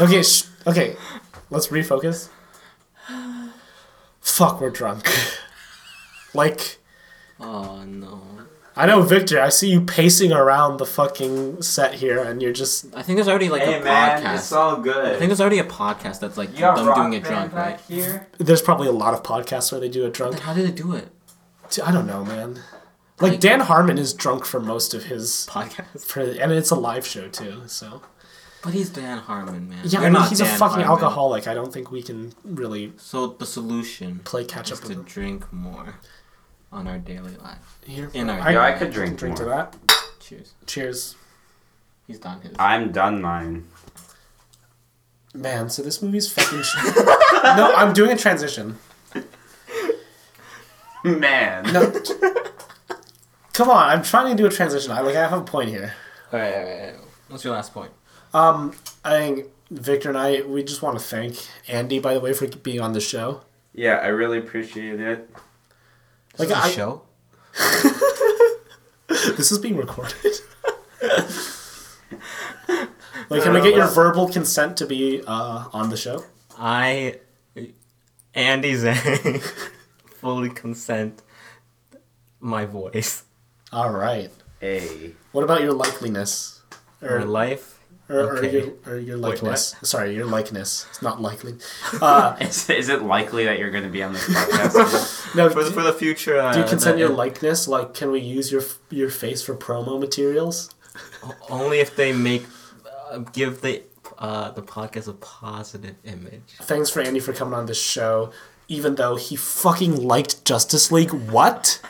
Okay, 0.00 0.22
sh- 0.22 0.44
okay. 0.66 0.96
Let's 1.50 1.68
refocus. 1.68 2.28
Fuck, 4.20 4.60
we're 4.60 4.70
drunk. 4.70 5.08
like, 6.34 6.78
Oh 7.40 7.82
no. 7.84 8.20
I 8.74 8.86
know, 8.86 9.02
Victor. 9.02 9.38
I 9.38 9.50
see 9.50 9.68
you 9.70 9.82
pacing 9.82 10.32
around 10.32 10.78
the 10.78 10.86
fucking 10.86 11.60
set 11.60 11.92
here, 11.94 12.22
and 12.22 12.40
you're 12.40 12.54
just. 12.54 12.86
I 12.94 13.02
think 13.02 13.16
there's 13.18 13.28
already 13.28 13.50
like 13.50 13.62
hey 13.62 13.80
a 13.80 13.84
man, 13.84 14.22
podcast. 14.22 14.34
it's 14.36 14.52
all 14.52 14.76
good. 14.78 15.14
I 15.14 15.18
think 15.18 15.28
there's 15.28 15.42
already 15.42 15.58
a 15.58 15.64
podcast 15.64 16.20
that's 16.20 16.38
like 16.38 16.52
you 16.54 16.60
got 16.60 16.76
them 16.76 16.94
doing 16.94 17.12
it 17.12 17.22
drunk, 17.22 17.52
right? 17.52 17.78
here. 17.82 18.28
There's 18.38 18.62
probably 18.62 18.88
a 18.88 18.92
lot 18.92 19.12
of 19.12 19.22
podcasts 19.22 19.70
where 19.72 19.80
they 19.80 19.90
do 19.90 20.06
it 20.06 20.14
drunk. 20.14 20.38
How 20.40 20.54
did 20.54 20.66
they 20.66 20.72
do 20.72 20.94
it? 20.94 21.08
I 21.84 21.92
don't 21.92 22.06
know, 22.06 22.24
man. 22.24 22.60
Like 23.20 23.40
Dan 23.40 23.60
Harmon 23.60 23.98
is 23.98 24.14
drunk 24.14 24.44
for 24.46 24.58
most 24.58 24.94
of 24.94 25.04
his, 25.04 25.46
Podcast. 25.50 26.00
for, 26.06 26.20
and 26.20 26.50
it's 26.50 26.70
a 26.70 26.74
live 26.74 27.06
show 27.06 27.28
too. 27.28 27.62
So 27.66 28.02
But 28.64 28.72
he's 28.72 28.88
Dan 28.90 29.18
Harmon, 29.18 29.68
man. 29.68 29.80
yeah, 29.84 29.90
You're 29.90 30.00
I 30.00 30.04
mean, 30.04 30.12
not 30.14 30.28
he's 30.30 30.40
a 30.40 30.46
fucking 30.46 30.82
Harmon. 30.82 30.86
alcoholic. 31.04 31.46
I 31.46 31.52
don't 31.54 31.72
think 31.72 31.90
we 31.90 32.02
can 32.02 32.32
really 32.42 32.94
So 32.96 33.28
the 33.28 33.46
solution 33.46 34.20
play 34.24 34.44
catch 34.46 34.72
is 34.72 34.80
up 34.80 34.86
to 34.86 34.92
him. 34.94 35.02
drink 35.04 35.52
more 35.52 35.96
on 36.72 36.88
our 36.88 36.98
daily 36.98 37.36
life. 37.36 37.78
Here, 37.84 38.10
in 38.14 38.30
our- 38.30 38.50
Yeah, 38.50 38.62
I 38.62 38.72
could 38.72 38.90
drink 38.92 39.18
drink 39.18 39.36
to 39.36 39.44
that. 39.46 39.76
Cheers. 40.20 40.52
Cheers. 40.66 41.16
He's 42.06 42.18
done 42.18 42.40
his. 42.40 42.52
I'm 42.58 42.92
done 42.92 43.20
mine. 43.22 43.68
Man, 45.34 45.70
so 45.70 45.82
this 45.82 46.02
movie's 46.02 46.30
fucking. 46.30 46.62
sh- 46.62 46.76
no, 47.44 47.72
I'm 47.76 47.92
doing 47.92 48.10
a 48.12 48.16
transition. 48.16 48.78
Man. 51.04 51.72
No. 51.72 51.92
Come 53.52 53.68
on, 53.70 53.88
I'm 53.90 54.02
trying 54.02 54.34
to 54.36 54.40
do 54.42 54.46
a 54.46 54.50
transition. 54.50 54.92
I 54.92 55.00
like 55.00 55.16
I 55.16 55.20
have 55.28 55.32
a 55.32 55.42
point 55.42 55.68
here. 55.70 55.94
Alright, 56.32 56.54
alright, 56.54 56.80
alright. 56.80 56.94
What's 57.28 57.44
your 57.44 57.52
last 57.54 57.74
point? 57.74 57.90
Um, 58.32 58.74
I 59.04 59.18
think 59.18 59.46
Victor 59.70 60.08
and 60.08 60.16
I 60.18 60.42
we 60.42 60.62
just 60.62 60.80
want 60.80 60.98
to 60.98 61.04
thank 61.04 61.36
Andy 61.68 61.98
by 61.98 62.14
the 62.14 62.20
way 62.20 62.32
for 62.32 62.46
being 62.46 62.80
on 62.80 62.92
the 62.92 63.00
show. 63.00 63.42
Yeah, 63.74 63.96
I 63.96 64.06
really 64.08 64.38
appreciate 64.38 65.00
it. 65.00 65.28
Like 66.38 66.48
This 66.48 66.56
is 66.58 66.64
a 66.64 66.66
I, 66.66 66.70
show? 66.70 67.02
this 69.36 69.52
is 69.52 69.58
being 69.58 69.76
recorded. 69.76 70.14
like, 73.28 73.42
can 73.42 73.52
we 73.52 73.60
get 73.60 73.74
your 73.74 73.88
verbal 73.88 74.28
consent 74.28 74.76
to 74.78 74.86
be 74.86 75.22
uh, 75.26 75.68
on 75.72 75.90
the 75.90 75.96
show? 75.96 76.24
I, 76.58 77.18
Andy 78.34 78.72
Zhang, 78.74 79.40
fully 80.20 80.48
consent 80.50 81.22
my 82.40 82.64
voice. 82.64 83.24
All 83.72 83.90
right. 83.90 84.30
A. 84.62 85.12
What 85.32 85.44
about 85.44 85.60
your 85.62 85.74
likeliness? 85.74 86.60
Or 87.02 87.18
Or, 87.18 87.24
life. 87.24 87.80
Or, 88.12 88.36
or 88.38 88.44
your, 88.44 88.72
or 88.86 88.96
your 88.98 89.16
Wait, 89.18 89.42
likeness? 89.42 89.74
Sorry, 89.82 90.14
your 90.14 90.26
likeness. 90.26 90.86
It's 90.90 91.02
not 91.02 91.20
likely. 91.22 91.54
Uh, 92.00 92.36
Is, 92.40 92.68
is 92.70 92.88
it 92.88 93.02
likely 93.02 93.44
that 93.44 93.58
you're 93.58 93.70
going 93.70 93.84
to 93.84 93.90
be 93.90 94.02
on 94.02 94.12
this 94.12 94.24
podcast? 94.28 95.34
no, 95.36 95.48
For 95.50 95.64
the, 95.64 95.70
for 95.70 95.82
the 95.82 95.92
future. 95.92 96.38
Uh, 96.38 96.52
do 96.52 96.60
you 96.60 96.66
consent 96.66 96.96
the- 96.96 97.00
your 97.00 97.10
likeness? 97.10 97.68
Like, 97.68 97.94
can 97.94 98.10
we 98.10 98.20
use 98.20 98.50
your 98.52 98.62
your 98.90 99.10
face 99.10 99.42
for 99.42 99.54
promo 99.54 99.98
materials? 100.00 100.70
Only 101.48 101.78
if 101.80 101.94
they 101.96 102.12
make, 102.12 102.44
uh, 103.10 103.18
give 103.18 103.60
the 103.60 103.82
uh, 104.18 104.50
the 104.52 104.62
podcast 104.62 105.08
a 105.08 105.12
positive 105.14 105.96
image. 106.04 106.42
Thanks 106.62 106.90
for 106.90 107.00
Andy 107.00 107.20
for 107.20 107.32
coming 107.32 107.54
on 107.54 107.66
this 107.66 107.80
show, 107.80 108.32
even 108.68 108.96
though 108.96 109.16
he 109.16 109.36
fucking 109.36 109.96
liked 110.02 110.44
Justice 110.44 110.90
League. 110.92 111.12
What? 111.12 111.80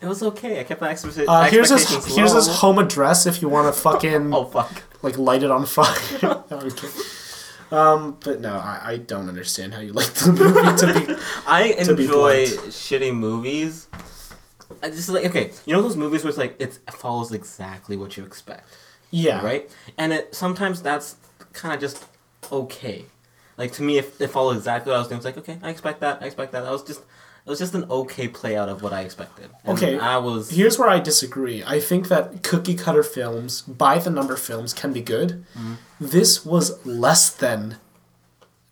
It 0.00 0.06
was 0.06 0.22
okay. 0.22 0.60
I 0.60 0.64
kept 0.64 0.80
my 0.80 0.92
expecta- 0.92 1.24
Uh, 1.26 1.44
here's 1.50 1.70
his 1.70 1.82
expectations 1.82 2.16
here's 2.16 2.32
his 2.32 2.46
home 2.58 2.78
address 2.78 3.26
if 3.26 3.42
you 3.42 3.48
want 3.48 3.72
to 3.74 3.80
fucking 3.88 4.32
Oh 4.32 4.44
fuck. 4.44 4.82
Like 5.02 5.18
light 5.18 5.42
it 5.42 5.50
on 5.50 5.66
fire. 5.66 5.94
okay. 6.52 6.88
Um, 7.70 8.16
but 8.24 8.40
no, 8.40 8.54
I, 8.54 8.80
I 8.84 8.96
don't 8.96 9.28
understand 9.28 9.74
how 9.74 9.80
you 9.80 9.92
like 9.92 10.06
the 10.14 10.32
movie 10.32 10.76
to 10.78 11.06
be. 11.16 11.22
I 11.46 11.72
To 11.84 11.94
be 11.94 12.04
enjoy 12.04 12.46
blunt. 12.48 12.68
shitty 12.68 13.14
movies. 13.14 13.88
I 14.82 14.90
just 14.90 15.08
like 15.08 15.26
okay, 15.26 15.50
you 15.66 15.74
know 15.74 15.82
those 15.82 15.96
movies 15.96 16.22
where 16.24 16.28
it's 16.30 16.38
like 16.38 16.56
it 16.60 16.78
follows 16.92 17.32
exactly 17.32 17.96
what 17.96 18.16
you 18.16 18.24
expect, 18.24 18.68
Yeah. 19.10 19.42
right? 19.44 19.70
And 19.96 20.12
it 20.12 20.34
sometimes 20.34 20.82
that's 20.82 21.16
kind 21.52 21.74
of 21.74 21.80
just 21.80 22.04
okay. 22.52 23.06
Like 23.56 23.72
to 23.72 23.82
me, 23.82 23.98
if 23.98 24.20
it 24.20 24.28
followed 24.28 24.56
exactly 24.56 24.90
what 24.90 24.96
I 24.96 24.98
was 25.00 25.08
doing, 25.08 25.18
it's 25.18 25.24
like 25.24 25.38
okay, 25.38 25.58
I 25.62 25.70
expect 25.70 26.00
that, 26.00 26.22
I 26.22 26.26
expect 26.26 26.52
that. 26.52 26.62
That 26.62 26.70
was 26.72 26.82
just 26.84 27.00
it 27.48 27.50
was 27.52 27.60
just 27.60 27.74
an 27.74 27.86
okay 27.90 28.28
play 28.28 28.58
out 28.58 28.68
of 28.68 28.82
what 28.82 28.92
I 28.92 29.00
expected. 29.00 29.48
And 29.64 29.78
Okay, 29.78 29.98
I 29.98 30.18
was 30.18 30.50
Here's 30.50 30.78
where 30.78 30.90
I 30.90 30.98
disagree. 30.98 31.64
I 31.64 31.80
think 31.80 32.08
that 32.08 32.42
cookie 32.42 32.74
cutter 32.74 33.02
films, 33.02 33.62
by 33.62 33.98
the 33.98 34.10
number 34.10 34.36
films, 34.36 34.74
can 34.74 34.92
be 34.92 35.00
good. 35.00 35.46
Mm-hmm. 35.56 35.74
This 35.98 36.44
was 36.44 36.84
less 36.84 37.30
than 37.30 37.78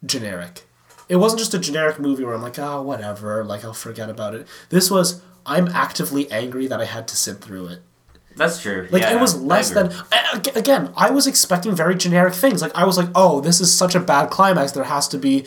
generic. 0.04 0.66
It 1.08 1.16
wasn't 1.16 1.38
just 1.38 1.54
a 1.54 1.58
generic 1.58 1.98
movie 1.98 2.22
where 2.22 2.34
I'm 2.34 2.42
like, 2.42 2.58
oh, 2.58 2.82
whatever, 2.82 3.42
like 3.44 3.64
I'll 3.64 3.72
forget 3.72 4.10
about 4.10 4.34
it. 4.34 4.46
This 4.68 4.90
was, 4.90 5.22
I'm 5.46 5.68
actively 5.68 6.30
angry 6.30 6.66
that 6.66 6.78
I 6.78 6.84
had 6.84 7.08
to 7.08 7.16
sit 7.16 7.38
through 7.40 7.68
it. 7.68 7.82
That's 8.36 8.60
true. 8.60 8.88
Like 8.90 9.04
yeah, 9.04 9.14
it 9.14 9.20
was 9.20 9.40
less 9.40 9.70
than 9.70 9.90
again. 10.54 10.92
I 10.94 11.08
was 11.08 11.26
expecting 11.26 11.74
very 11.74 11.94
generic 11.94 12.34
things. 12.34 12.60
Like 12.60 12.74
I 12.74 12.84
was 12.84 12.98
like, 12.98 13.08
oh, 13.14 13.40
this 13.40 13.58
is 13.58 13.74
such 13.74 13.94
a 13.94 14.00
bad 14.00 14.28
climax. 14.28 14.72
There 14.72 14.84
has 14.84 15.08
to 15.08 15.16
be 15.16 15.46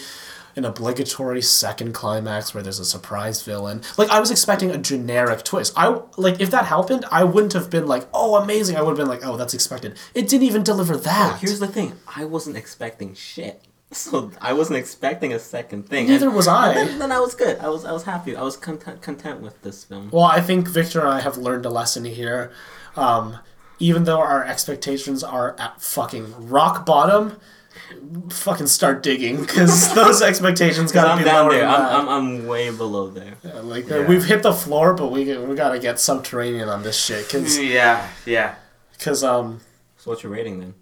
an 0.56 0.66
obligatory 0.66 1.42
second 1.42 1.94
climax 1.94 2.54
where 2.54 2.64
there's 2.64 2.80
a 2.80 2.86
surprise 2.86 3.42
villain. 3.44 3.82
Like 3.98 4.10
I 4.10 4.20
was 4.20 4.32
expecting 4.32 4.72
a 4.72 4.78
generic 4.78 5.44
twist. 5.44 5.74
I 5.78 6.02
like 6.18 6.40
if 6.42 6.52
that 6.52 6.66
happened, 6.66 7.06
I 7.12 7.24
wouldn't 7.24 7.54
have 7.54 7.70
been 7.70 7.88
like, 7.88 8.08
oh, 8.14 8.36
amazing. 8.36 8.76
I 8.76 8.82
would 8.82 8.90
have 8.92 8.98
been 8.98 9.08
like, 9.08 9.26
oh, 9.26 9.38
that's 9.38 9.54
expected. 9.54 9.98
It 10.14 10.28
didn't 10.28 10.48
even 10.48 10.64
deliver 10.64 10.98
that. 10.98 11.40
Here's 11.40 11.60
the 11.60 11.68
thing: 11.68 11.94
I 12.16 12.26
wasn't 12.26 12.58
expecting 12.58 13.14
shit, 13.14 13.62
so 13.92 14.32
I 14.42 14.54
wasn't 14.54 14.78
expecting 14.80 15.34
a 15.34 15.40
second 15.40 15.88
thing. 15.90 16.08
Neither 16.08 16.28
And- 16.28 16.36
was 16.36 16.48
I. 16.48 16.74
and 16.74 16.90
Then, 16.90 17.00
then 17.00 17.12
I 17.12 17.20
was 17.20 17.36
good. 17.36 17.58
I 17.60 17.70
was 17.70 17.86
I 17.86 17.92
was 17.92 18.04
happy. 18.04 18.36
I 18.36 18.42
was 18.42 18.58
content 18.58 19.02
content 19.02 19.42
with 19.42 19.62
this 19.62 19.84
film. 19.84 20.10
Well, 20.12 20.24
I 20.26 20.42
think 20.42 20.68
Victor 20.68 21.00
and 21.02 21.10
I 21.10 21.22
have 21.22 21.38
learned 21.38 21.66
a 21.66 21.70
lesson 21.70 22.06
here. 22.06 22.52
Um, 22.96 23.38
even 23.82 24.04
though 24.04 24.20
our 24.20 24.44
expectations 24.44 25.24
are 25.24 25.56
at 25.58 25.82
fucking 25.82 26.50
rock 26.50 26.86
bottom, 26.86 27.38
fucking 28.30 28.68
start 28.68 29.04
digging 29.04 29.42
because 29.42 29.94
those 29.96 30.22
expectations 30.22 30.92
gotta 30.92 31.10
I'm 31.12 31.18
be 31.20 31.24
down 31.24 31.46
lower 31.48 31.54
there. 31.58 31.68
I'm. 31.68 32.08
I'm 32.08 32.10
I'm 32.10 32.48
way 32.48 32.70
below 32.72 33.10
there. 33.10 33.36
Like 33.64 33.88
Yeah. 33.90 34.06
we've 34.08 34.26
hit 34.26 34.44
the 34.44 34.54
floor, 34.54 34.94
but 34.94 35.12
we 35.12 35.36
we 35.38 35.56
gotta 35.56 35.80
get 35.80 36.00
subterranean 36.00 36.70
on 36.70 36.84
this 36.84 36.98
shit, 37.04 37.30
cause, 37.30 37.58
Yeah, 37.60 38.08
yeah. 38.26 38.56
'cause, 39.00 39.24
um 39.24 39.62
So 39.98 40.12
what's 40.12 40.24
your 40.24 40.32
rating 40.32 40.60
then? 40.60 40.74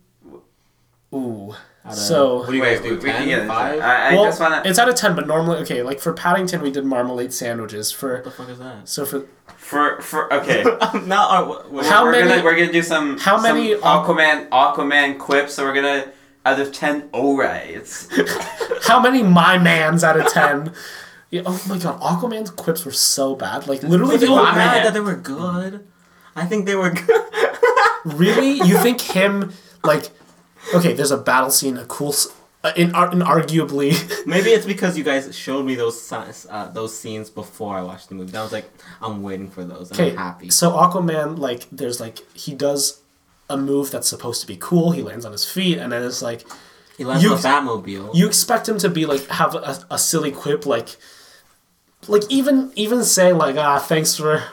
ooh. 1.14 1.56
Out 1.86 1.94
of- 1.94 1.98
So 2.00 2.38
what 2.40 2.48
do 2.50 2.56
you 2.56 2.62
Wait, 2.62 2.76
guys 2.76 2.84
do? 2.84 2.90
we, 2.92 2.96
we 2.98 3.02
can 3.04 3.14
10, 3.20 3.28
get 3.28 3.48
five? 3.48 3.76
it. 3.76 3.82
I, 3.82 4.10
I 4.10 4.14
well, 4.16 4.26
just 4.26 4.40
wanna 4.42 4.62
it's 4.66 4.78
out 4.80 4.90
of 4.90 4.96
ten, 4.96 5.16
but 5.16 5.26
normally 5.28 5.60
okay. 5.60 5.82
Like 5.84 6.00
for 6.00 6.14
Paddington, 6.14 6.62
we 6.62 6.70
did 6.72 6.84
marmalade 6.86 7.32
sandwiches. 7.34 7.92
For 7.92 8.16
What 8.16 8.24
the 8.26 8.32
fuck 8.32 8.50
is 8.50 8.60
that? 8.60 8.90
so 8.90 9.06
for 9.06 9.26
for 9.56 10.02
for 10.02 10.34
okay. 10.34 10.64
now, 11.06 11.30
uh, 11.30 11.46
what, 11.48 11.72
what, 11.72 11.86
How 11.86 12.04
we're 12.04 12.12
many- 12.12 12.28
Gonna, 12.30 12.44
we're 12.44 12.56
gonna 12.58 12.72
do 12.74 12.82
some. 12.82 13.18
how 13.18 13.40
many 13.42 13.72
some 13.74 13.82
Aquaman 13.84 14.50
Aquaman 14.50 15.18
quips? 15.18 15.54
So 15.54 15.64
we're 15.64 15.74
gonna 15.76 16.12
out 16.48 16.60
of 16.60 16.72
ten. 16.74 17.10
Alright. 17.14 18.08
how 18.84 19.00
many 19.02 19.22
my 19.24 19.58
mans 19.58 20.04
out 20.04 20.20
of 20.20 20.28
ten? 20.32 20.74
Yeah, 21.30 21.42
oh 21.46 21.62
my 21.68 21.78
god, 21.78 22.00
Aquaman's 22.02 22.52
quips 22.52 22.86
were 22.86 22.92
so 22.94 23.36
bad. 23.36 23.68
Like 23.68 23.84
literally, 23.84 24.18
they 24.18 24.28
the 24.28 24.32
were 24.34 24.44
bad 24.44 24.86
that 24.86 24.94
they 24.94 25.02
were 25.02 25.16
good. 25.16 25.86
I 26.36 26.46
think 26.46 26.66
they 26.66 26.76
were 26.76 26.92
good. 26.92 27.24
Really? 28.06 28.52
You 28.66 28.78
think 28.78 29.02
him 29.02 29.52
like 29.84 30.12
okay? 30.74 30.94
There's 30.94 31.12
a 31.12 31.18
battle 31.18 31.50
scene, 31.50 31.76
a 31.78 31.84
cool, 31.86 32.16
uh, 32.64 32.72
in, 32.78 32.96
ar- 32.96 33.12
in 33.12 33.20
arguably. 33.20 33.92
Maybe 34.26 34.52
it's 34.52 34.66
because 34.66 34.98
you 34.98 35.04
guys 35.04 35.36
showed 35.36 35.66
me 35.66 35.76
those 35.76 36.10
uh, 36.14 36.72
those 36.74 36.98
scenes 36.98 37.30
before 37.30 37.76
I 37.76 37.82
watched 37.82 38.08
the 38.08 38.16
movie. 38.16 38.38
I 38.38 38.44
was 38.44 38.54
like, 38.54 38.70
I'm 39.02 39.24
waiting 39.24 39.50
for 39.50 39.66
those. 39.66 39.92
I'm 40.00 40.16
happy. 40.16 40.50
so 40.52 40.72
Aquaman 40.72 41.38
like 41.38 41.68
there's 41.70 42.00
like 42.00 42.20
he 42.34 42.54
does 42.54 43.02
a 43.50 43.58
move 43.58 43.92
that's 43.92 44.08
supposed 44.10 44.42
to 44.42 44.48
be 44.48 44.58
cool. 44.60 44.92
He 44.92 45.02
lands 45.02 45.26
on 45.26 45.32
his 45.32 45.46
feet, 45.46 45.78
and 45.78 45.92
then 45.92 46.04
it's 46.04 46.22
like 46.22 46.46
He 46.98 47.04
lands 47.06 47.24
you- 47.24 47.32
on 47.32 47.38
a 47.38 47.42
Batmobile. 47.42 48.14
you 48.16 48.28
expect 48.28 48.68
him 48.68 48.78
to 48.80 48.90
be 48.90 49.06
like 49.06 49.26
have 49.28 49.56
a, 49.56 49.86
a 49.92 49.98
silly 49.98 50.32
quip 50.32 50.66
like 50.66 50.98
like 52.08 52.24
even 52.30 52.72
even 52.76 53.04
saying 53.04 53.38
like 53.38 53.56
ah 53.58 53.80
thanks 53.80 54.16
for 54.16 54.44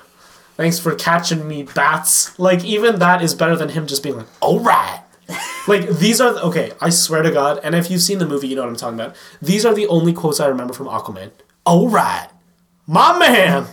thanks 0.56 0.78
for 0.78 0.94
catching 0.94 1.46
me 1.46 1.62
bats. 1.64 2.38
Like 2.38 2.64
even 2.64 2.98
that 3.00 3.22
is 3.22 3.34
better 3.34 3.56
than 3.56 3.70
him 3.70 3.86
just 3.86 4.02
being 4.02 4.16
like 4.16 4.26
all 4.40 4.60
right. 4.60 5.00
Like 5.66 5.88
these 5.88 6.20
are 6.20 6.34
okay 6.40 6.72
i 6.82 6.90
swear 6.90 7.22
to 7.22 7.30
god 7.30 7.58
and 7.64 7.74
if 7.74 7.90
you've 7.90 8.02
seen 8.02 8.18
the 8.18 8.26
movie 8.26 8.48
you 8.48 8.54
know 8.54 8.60
what 8.62 8.68
i'm 8.68 8.76
talking 8.76 9.00
about. 9.00 9.16
These 9.40 9.64
are 9.64 9.72
the 9.74 9.86
only 9.86 10.12
quotes 10.12 10.38
i 10.38 10.46
remember 10.46 10.74
from 10.74 10.88
aquaman. 10.88 11.30
All 11.64 11.88
right. 11.88 12.28
My 12.86 13.18
man. 13.18 13.66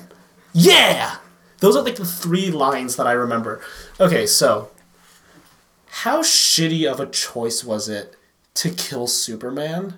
Yeah. 0.53 1.18
Those 1.60 1.76
are 1.76 1.84
like 1.84 1.98
the 1.98 2.06
three 2.06 2.49
lines 2.49 2.95
that 2.95 3.07
i 3.07 3.11
remember. 3.11 3.60
Okay 3.99 4.26
so 4.26 4.70
how 5.95 6.22
shitty 6.22 6.89
of 6.91 6.99
a 6.99 7.05
choice 7.05 7.63
was 7.63 7.89
it 7.89 8.15
to 8.55 8.69
kill 8.69 9.07
superman 9.07 9.95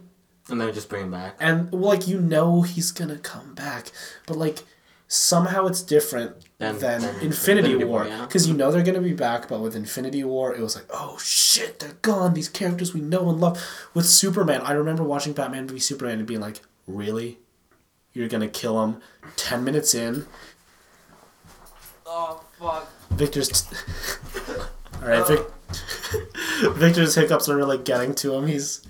and 0.50 0.60
then 0.60 0.74
just 0.74 0.90
bring 0.90 1.04
him 1.04 1.12
back. 1.12 1.36
and 1.40 1.72
well, 1.72 1.82
like 1.92 2.08
you 2.08 2.20
know 2.20 2.62
he's 2.64 2.92
gonna 2.92 3.18
come 3.18 3.54
back 3.54 3.92
but 4.28 4.38
like 4.38 4.60
somehow 5.08 5.66
it's 5.68 5.82
different 5.84 6.36
Than- 6.58 6.80
than, 6.80 7.02
than 7.02 7.10
infinity, 7.22 7.26
Infinity 7.74 7.84
war 7.86 8.00
War, 8.02 8.08
yeah. 8.08 8.22
because 8.26 8.48
you 8.48 8.54
know 8.54 8.72
they're 8.72 8.84
gonna 8.84 9.02
be 9.02 9.14
back 9.14 9.48
but 9.48 9.60
with 9.62 9.76
infinity 9.76 10.24
war 10.24 10.54
it 10.56 10.62
was 10.62 10.76
like 10.76 10.86
oh 10.92 11.18
shit 11.22 11.80
they're 11.80 11.98
gone 12.02 12.34
these 12.34 12.50
characters 12.50 12.94
we 12.94 13.02
know 13.02 13.30
and 13.30 13.40
love 13.40 13.62
with 13.94 14.06
superman 14.06 14.62
i 14.62 14.72
remember 14.72 15.04
watching 15.04 15.34
batman 15.34 15.68
v 15.68 15.78
superman 15.80 16.18
and 16.20 16.28
being 16.28 16.40
like 16.42 16.62
really 16.88 17.38
you're 18.14 18.28
gonna 18.28 18.48
kill 18.48 18.84
him 18.84 19.02
10 19.36 19.64
minutes 19.64 19.94
in 19.96 20.26
Oh 22.06 22.42
fuck. 22.60 22.90
victor's 23.12 23.50
t- 23.50 23.76
all 25.02 25.08
right 25.10 25.28
Vic- 25.28 25.46
victor's 26.74 27.16
hiccups 27.16 27.50
are 27.50 27.56
really 27.56 27.78
getting 27.78 28.14
to 28.16 28.34
him 28.34 28.48
he's 28.48 28.82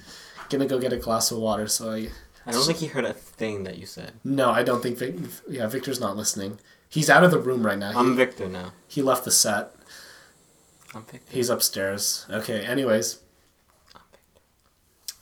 gonna 0.49 0.65
go 0.65 0.79
get 0.79 0.93
a 0.93 0.97
glass 0.97 1.31
of 1.31 1.37
water 1.37 1.67
so 1.67 1.91
i 1.91 2.09
I 2.45 2.51
don't 2.51 2.65
think 2.65 2.79
he 2.79 2.87
heard 2.87 3.05
a 3.05 3.13
thing 3.13 3.63
that 3.63 3.77
you 3.77 3.85
said. 3.85 4.11
No, 4.23 4.49
I 4.51 4.63
don't 4.63 4.83
think. 4.83 4.97
Vic, 4.97 5.15
yeah, 5.49 5.65
Victor's 5.67 6.01
not 6.01 6.17
listening. 6.17 6.59
He's 6.89 7.09
out 7.09 7.23
of 7.23 7.31
the 7.31 7.39
room 7.39 7.65
right 7.65 7.77
now. 7.77 7.91
He, 7.91 7.97
I'm 7.97 8.15
Victor 8.17 8.49
now. 8.49 8.73
he 8.87 9.01
left 9.01 9.23
the 9.23 9.31
set. 9.31 9.73
I'm 10.93 11.03
Victor. 11.03 11.31
He's 11.33 11.49
upstairs. 11.49 12.25
Okay. 12.29 12.65
Anyways, 12.65 13.19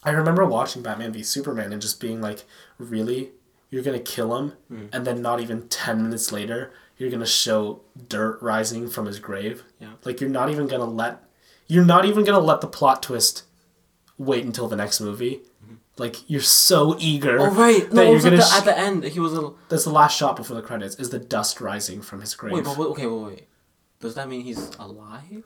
I 0.04 0.10
remember 0.12 0.46
watching 0.46 0.82
Batman 0.82 1.14
v 1.14 1.22
Superman 1.22 1.72
and 1.72 1.82
just 1.82 2.00
being 2.00 2.22
like, 2.22 2.44
"Really, 2.80 3.32
you're 3.70 3.84
gonna 3.84 4.00
kill 4.00 4.36
him?" 4.36 4.54
Hmm. 4.68 4.86
And 4.92 5.06
then 5.06 5.22
not 5.22 5.40
even 5.40 5.68
ten 5.70 6.02
minutes 6.02 6.32
later, 6.32 6.74
you're 6.98 7.12
gonna 7.12 7.28
show 7.28 7.82
dirt 8.10 8.42
rising 8.42 8.90
from 8.90 9.06
his 9.06 9.20
grave. 9.20 9.64
Yeah. 9.80 9.94
Like 10.04 10.20
you're 10.22 10.30
not 10.30 10.50
even 10.50 10.66
gonna 10.68 10.86
let, 10.86 11.24
you're 11.72 11.86
not 11.86 12.04
even 12.04 12.26
gonna 12.26 12.40
let 12.40 12.60
the 12.60 12.68
plot 12.68 13.02
twist 13.02 13.44
wait 14.18 14.44
until 14.44 14.68
the 14.68 14.76
next 14.76 15.00
movie. 15.00 15.40
Like 15.98 16.30
you're 16.30 16.42
so 16.42 16.98
eager. 17.00 17.40
Oh 17.40 17.50
right, 17.52 17.92
no, 17.94 18.12
was 18.12 18.26
at 18.26 18.32
the, 18.32 18.42
sh- 18.42 18.58
at 18.58 18.66
the 18.66 18.78
end. 18.78 19.06
He 19.06 19.22
was 19.22 19.34
a 19.34 19.52
That's 19.70 19.86
the 19.86 19.90
last 19.92 20.18
shot 20.18 20.36
before 20.36 20.56
the 20.58 20.62
credits. 20.62 20.96
Is 20.96 21.12
the 21.12 21.20
dust 21.20 21.62
rising 21.62 22.02
from 22.02 22.20
his 22.20 22.36
grave? 22.36 22.54
wait, 22.54 22.66
but 22.66 22.78
wait, 22.78 22.88
okay, 22.88 23.06
wait, 23.08 23.26
wait. 23.26 23.48
Does 24.02 24.16
that 24.16 24.28
mean 24.28 24.42
he's 24.42 24.76
alive? 24.80 25.46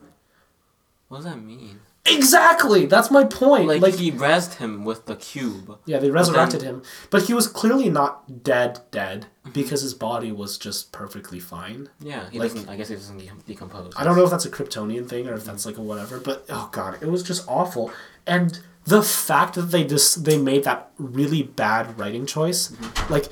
What 1.10 1.18
does 1.18 1.26
that 1.26 1.39
mean? 1.39 1.80
Exactly. 2.07 2.86
That's 2.86 3.10
my 3.10 3.23
point. 3.23 3.68
Like, 3.68 3.82
Like, 3.82 3.95
he 3.95 4.11
rezzed 4.11 4.56
him 4.56 4.86
with 4.86 5.06
the 5.07 5.15
cube. 5.15 5.77
yeah, 5.86 5.98
they 5.98 6.11
resurrected 6.11 6.61
then- 6.61 6.68
him, 6.76 6.82
but 7.10 7.23
he 7.23 7.34
was 7.34 7.48
clearly 7.48 7.90
not 7.90 8.44
dead, 8.44 8.82
dead, 8.91 9.26
because 9.53 9.82
his 9.82 9.94
body 9.95 10.32
was 10.32 10.57
just 10.57 10.91
perfectly 10.91 11.40
fine. 11.40 11.90
Yeah, 11.99 12.30
he 12.30 12.38
Like- 12.40 12.53
doesn't. 12.53 12.69
I 12.69 12.76
guess 12.76 12.90
he 12.90 12.95
doesn't 12.95 13.45
decompose. 13.48 13.94
I 13.95 14.03
don't 14.03 14.15
know 14.15 14.23
if 14.23 14.30
that's 14.30 14.45
a 14.45 14.49
Kryptonian 14.52 15.07
thing 15.10 15.27
or 15.27 15.34
if 15.34 15.45
that's 15.45 15.65
like 15.65 15.77
a 15.77 15.82
whatever, 15.82 16.19
but 16.19 16.45
oh 16.49 16.69
god, 16.72 16.98
it 17.02 17.10
was 17.10 17.23
just 17.23 17.44
awful. 17.48 17.91
And 18.27 18.60
the 18.86 19.02
fact 19.02 19.56
that 19.56 19.72
they 19.72 19.84
just 19.84 20.26
they 20.26 20.38
made 20.38 20.64
that 20.64 20.91
really 20.99 21.41
bad 21.41 21.98
writing 21.99 22.26
choice, 22.27 22.68
Mm-hmm. 22.69 23.11
like 23.14 23.30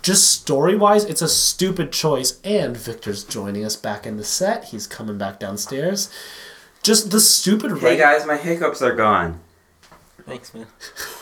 just 0.00 0.28
story 0.30 0.76
wise, 0.76 1.04
it's 1.04 1.22
a 1.22 1.28
stupid 1.28 1.92
choice. 1.92 2.38
And 2.44 2.76
Victor's 2.76 3.24
joining 3.24 3.64
us 3.64 3.76
back 3.76 4.06
in 4.06 4.16
the 4.18 4.24
set. 4.24 4.64
He's 4.66 4.86
coming 4.86 5.16
back 5.18 5.38
downstairs. 5.40 6.08
Just 6.84 7.10
the 7.10 7.18
stupid 7.18 7.72
Hey 7.78 7.84
writing. 7.84 7.98
guys, 7.98 8.26
my 8.26 8.36
hiccups 8.36 8.80
are 8.82 8.94
gone. 8.94 9.40
Thanks, 10.26 10.54
man. 10.54 10.66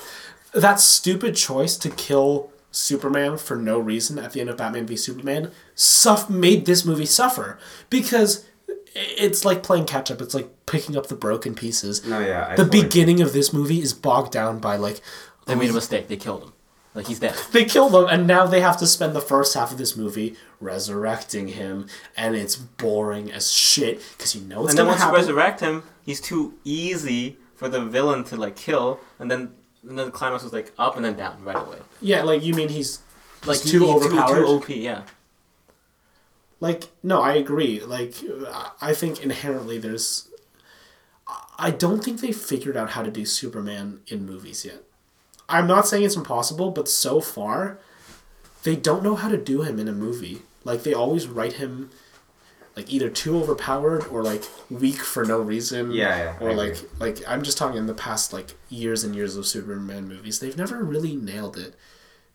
that 0.52 0.78
stupid 0.80 1.34
choice 1.36 1.76
to 1.78 1.88
kill 1.88 2.52
Superman 2.70 3.38
for 3.38 3.56
no 3.56 3.78
reason 3.78 4.18
at 4.18 4.32
the 4.32 4.40
end 4.40 4.50
of 4.50 4.56
Batman 4.58 4.86
v 4.86 4.96
Superman 4.96 5.50
suff 5.74 6.28
made 6.28 6.66
this 6.66 6.84
movie 6.84 7.06
suffer 7.06 7.58
because 7.90 8.44
it's 8.94 9.44
like 9.44 9.62
playing 9.62 9.86
catch 9.86 10.10
up. 10.10 10.20
It's 10.20 10.34
like 10.34 10.50
picking 10.66 10.96
up 10.96 11.06
the 11.06 11.14
broken 11.14 11.54
pieces. 11.54 12.04
No, 12.06 12.18
yeah. 12.20 12.46
I 12.50 12.56
the 12.56 12.64
totally- 12.64 12.82
beginning 12.82 13.20
of 13.22 13.32
this 13.32 13.52
movie 13.52 13.80
is 13.80 13.94
bogged 13.94 14.32
down 14.32 14.58
by 14.58 14.76
like 14.76 15.00
They 15.46 15.54
made 15.54 15.70
a 15.70 15.74
mistake. 15.74 16.08
They 16.08 16.16
killed 16.16 16.42
him. 16.44 16.52
Like 16.94 17.06
he's 17.06 17.20
dead. 17.20 17.34
they 17.52 17.64
killed 17.64 17.94
him 17.94 18.06
and 18.10 18.26
now 18.26 18.46
they 18.46 18.60
have 18.60 18.76
to 18.78 18.86
spend 18.86 19.14
the 19.16 19.20
first 19.22 19.54
half 19.54 19.72
of 19.72 19.78
this 19.78 19.96
movie 19.96 20.36
resurrecting 20.60 21.48
him 21.48 21.86
and 22.16 22.36
it's 22.36 22.54
boring 22.56 23.32
as 23.32 23.50
shit 23.50 24.02
because 24.16 24.34
you 24.34 24.42
know 24.42 24.62
it's 24.64 24.70
and 24.72 24.78
then 24.78 24.84
gonna 24.86 24.88
once 24.92 25.00
you 25.00 25.04
happen. 25.06 25.20
resurrect 25.20 25.60
him, 25.60 25.82
he's 26.04 26.20
too 26.20 26.54
easy 26.64 27.38
for 27.54 27.68
the 27.68 27.82
villain 27.84 28.24
to 28.24 28.36
like 28.36 28.56
kill. 28.56 29.00
And 29.18 29.30
then 29.30 29.52
and 29.88 29.98
then 29.98 30.06
the 30.06 30.12
climax 30.12 30.42
was 30.44 30.52
like 30.52 30.72
up 30.78 30.96
and 30.96 31.04
then 31.04 31.16
down 31.16 31.42
right 31.42 31.56
away. 31.56 31.78
yeah, 32.00 32.22
like 32.22 32.42
you 32.42 32.52
mean 32.54 32.68
he's 32.68 33.00
Like 33.46 33.60
He's 33.60 33.72
too 33.72 33.80
he- 33.86 33.90
overpowered? 33.90 34.36
Too, 34.40 34.46
OP. 34.46 34.68
Yeah. 34.68 35.02
Like, 36.60 36.84
no, 37.02 37.20
I 37.20 37.32
agree. 37.34 37.80
Like, 37.80 38.14
I 38.80 38.94
think 38.94 39.20
inherently 39.20 39.78
there's. 39.78 40.28
I 41.58 41.70
don't 41.72 42.04
think 42.04 42.20
they 42.20 42.30
figured 42.32 42.76
out 42.76 42.90
how 42.90 43.02
to 43.02 43.10
do 43.10 43.24
Superman 43.24 44.00
in 44.06 44.24
movies 44.26 44.64
yet. 44.64 44.82
I'm 45.52 45.66
not 45.66 45.86
saying 45.86 46.04
it's 46.04 46.16
impossible, 46.16 46.70
but 46.70 46.88
so 46.88 47.20
far, 47.20 47.78
they 48.64 48.76
don't 48.76 49.02
know 49.02 49.14
how 49.14 49.28
to 49.28 49.36
do 49.36 49.62
him 49.62 49.78
in 49.78 49.88
a 49.88 49.92
movie. 49.92 50.42
Like, 50.64 50.82
they 50.82 50.94
always 50.94 51.26
write 51.26 51.54
him, 51.54 51.90
like, 52.76 52.92
either 52.92 53.08
too 53.10 53.36
overpowered 53.36 54.06
or, 54.08 54.22
like, 54.22 54.44
weak 54.70 54.96
for 54.96 55.24
no 55.24 55.40
reason. 55.40 55.90
Yeah, 55.92 56.16
yeah, 56.16 56.36
Or, 56.40 56.54
like, 56.54 56.76
like, 56.98 57.18
I'm 57.26 57.42
just 57.42 57.58
talking 57.58 57.78
in 57.78 57.86
the 57.86 57.94
past, 57.94 58.32
like, 58.32 58.54
years 58.68 59.04
and 59.04 59.14
years 59.14 59.36
of 59.36 59.46
Superman 59.46 60.08
movies. 60.08 60.38
They've 60.40 60.56
never 60.56 60.82
really 60.82 61.14
nailed 61.16 61.56
it 61.56 61.74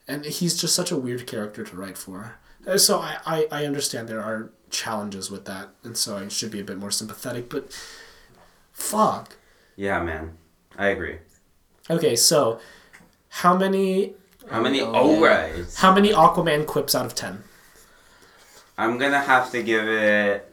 and 0.07 0.23
he's 0.25 0.55
just 0.59 0.73
such 0.73 0.91
a 0.91 0.97
weird 0.97 1.27
character 1.27 1.63
to 1.63 1.75
write 1.75 1.97
for. 1.97 2.35
Uh, 2.65 2.77
So 2.77 2.99
I, 2.99 3.17
I, 3.25 3.47
I 3.51 3.65
understand 3.65 4.07
there 4.07 4.21
are 4.23 4.51
challenges 4.69 5.29
with 5.29 5.45
that, 5.45 5.69
and 5.83 5.97
so 5.97 6.17
I 6.17 6.27
should 6.29 6.51
be 6.51 6.59
a 6.59 6.63
bit 6.63 6.77
more 6.77 6.91
sympathetic. 6.91 7.49
But 7.49 7.77
fuck. 8.71 9.35
Yeah, 9.75 10.01
man. 10.01 10.37
I 10.77 10.87
agree. 10.87 11.17
Okay, 11.89 12.15
so 12.15 12.59
how 13.41 13.55
many 13.57 14.13
How 14.49 14.61
many 14.61 14.81
Oh, 14.81 15.19
yeah. 15.21 15.27
right. 15.27 15.65
how 15.77 15.93
many 15.93 16.09
Aquaman 16.11 16.65
quips 16.65 16.95
out 16.95 17.05
of 17.05 17.13
ten? 17.15 17.43
I'm 18.77 18.97
gonna 18.97 19.19
have 19.21 19.51
to 19.51 19.61
give 19.63 19.87
it. 19.87 20.51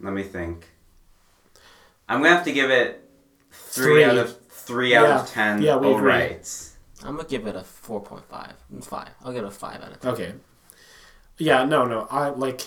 Let 0.00 0.12
me 0.12 0.22
think. 0.22 0.68
I'm 2.08 2.22
gonna 2.22 2.34
have 2.34 2.44
to 2.44 2.52
give 2.52 2.70
it 2.70 3.08
three, 3.50 3.84
Three. 3.84 4.04
out 4.04 4.16
of 4.18 4.38
three 4.48 4.94
out 4.94 5.08
Yeah. 5.08 5.20
of 5.20 5.28
ten. 5.28 5.62
Yeah, 5.62 5.76
we 5.76 5.86
oh 5.88 5.96
agree. 5.96 6.08
rights. 6.12 6.76
I'm 7.04 7.16
gonna 7.16 7.28
give 7.28 7.46
it 7.46 7.56
a 7.56 7.64
four 7.64 8.00
point 8.02 8.24
five. 8.28 8.54
Five. 8.82 9.10
I'll 9.24 9.32
give 9.32 9.44
it 9.44 9.48
a 9.48 9.50
five 9.50 9.82
out 9.82 9.92
of 9.92 10.00
ten. 10.00 10.12
Okay. 10.12 10.32
Yeah, 11.38 11.64
no, 11.64 11.84
no. 11.84 12.06
I 12.10 12.28
like 12.30 12.66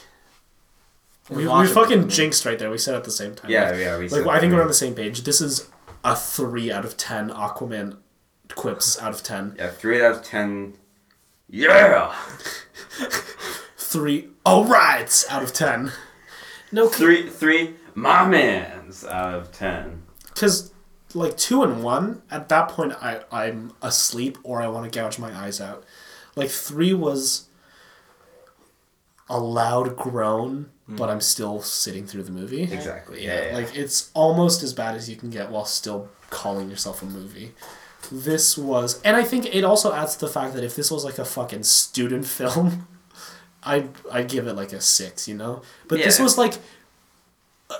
we, 1.30 1.48
we 1.48 1.68
fucking 1.68 2.10
jinxed 2.10 2.46
right 2.46 2.58
there. 2.58 2.70
We 2.72 2.78
said 2.78 2.96
at 2.96 3.04
the 3.04 3.12
same 3.12 3.36
time. 3.36 3.52
Yeah, 3.52 3.70
Like, 3.72 3.80
yeah. 3.80 3.98
We 3.98 4.04
like 4.04 4.12
said 4.24 4.28
I 4.28 4.40
think 4.40 4.54
we're 4.54 4.62
on 4.62 4.68
the 4.68 4.74
same 4.74 4.96
page. 4.96 5.24
This 5.24 5.41
is 5.41 5.68
a 6.03 6.15
three 6.15 6.71
out 6.71 6.85
of 6.85 6.97
ten 6.97 7.30
Aquaman 7.30 7.97
quips 8.55 8.99
out 8.99 9.13
of 9.13 9.23
ten. 9.23 9.55
Yeah, 9.57 9.69
three 9.69 10.03
out 10.03 10.17
of 10.17 10.23
ten. 10.23 10.76
Yeah. 11.49 12.15
Three 13.77 14.27
all 14.45 14.65
right 14.65 15.26
out 15.31 15.41
of 15.41 15.51
ten. 15.51 15.91
No, 16.71 16.88
Three, 16.88 17.27
three. 17.27 17.73
My 17.95 18.23
man's 18.27 19.03
out 19.03 19.34
of 19.34 19.51
ten. 19.51 20.03
because 20.26 20.71
like 21.15 21.35
two 21.38 21.63
and 21.63 21.84
one 21.84 22.21
at 22.30 22.49
that 22.49 22.69
point 22.69 22.93
I 23.01 23.21
I'm 23.31 23.73
asleep 23.81 24.38
or 24.43 24.61
I 24.61 24.67
want 24.67 24.91
to 24.91 24.95
gouge 24.99 25.17
my 25.17 25.35
eyes 25.35 25.59
out. 25.59 25.84
Like 26.35 26.49
three 26.51 26.93
was 26.93 27.47
a 29.27 29.39
loud 29.39 29.95
groan, 29.95 30.69
but 30.90 31.10
I'm 31.10 31.22
still 31.22 31.61
sitting 31.61 32.06
through 32.07 32.24
the 32.24 32.32
movie. 32.32 32.64
Exactly. 32.64 33.24
Yeah, 33.26 33.36
Yeah. 33.36 33.48
yeah. 33.49 33.56
like 33.57 33.76
it's 33.76 34.10
almost 34.14 34.64
as 34.64 34.74
bad 34.74 34.95
as 34.95 35.10
you 35.10 35.16
can 35.16 35.30
get 35.30 35.49
while 35.52 35.66
still 35.66 36.10
calling 36.30 36.70
yourself 36.70 37.02
a 37.02 37.06
movie. 37.06 37.53
This 38.11 38.57
was, 38.57 38.99
and 39.03 39.16
I 39.18 39.24
think 39.24 39.45
it 39.53 39.64
also 39.64 39.94
adds 39.94 40.16
to 40.16 40.26
the 40.26 40.32
fact 40.32 40.53
that 40.56 40.64
if 40.64 40.76
this 40.76 40.90
was 40.90 41.03
like 41.06 41.20
a 41.20 41.26
fucking 41.26 41.64
student 41.64 42.26
film, 42.40 42.88
I 43.64 43.86
I 44.11 44.24
give 44.24 44.48
it 44.48 44.53
like 44.53 44.74
a 44.74 44.82
six, 44.82 45.28
you 45.28 45.36
know. 45.36 45.61
But 45.88 45.99
this 45.99 46.20
was 46.20 46.38
like 46.38 46.56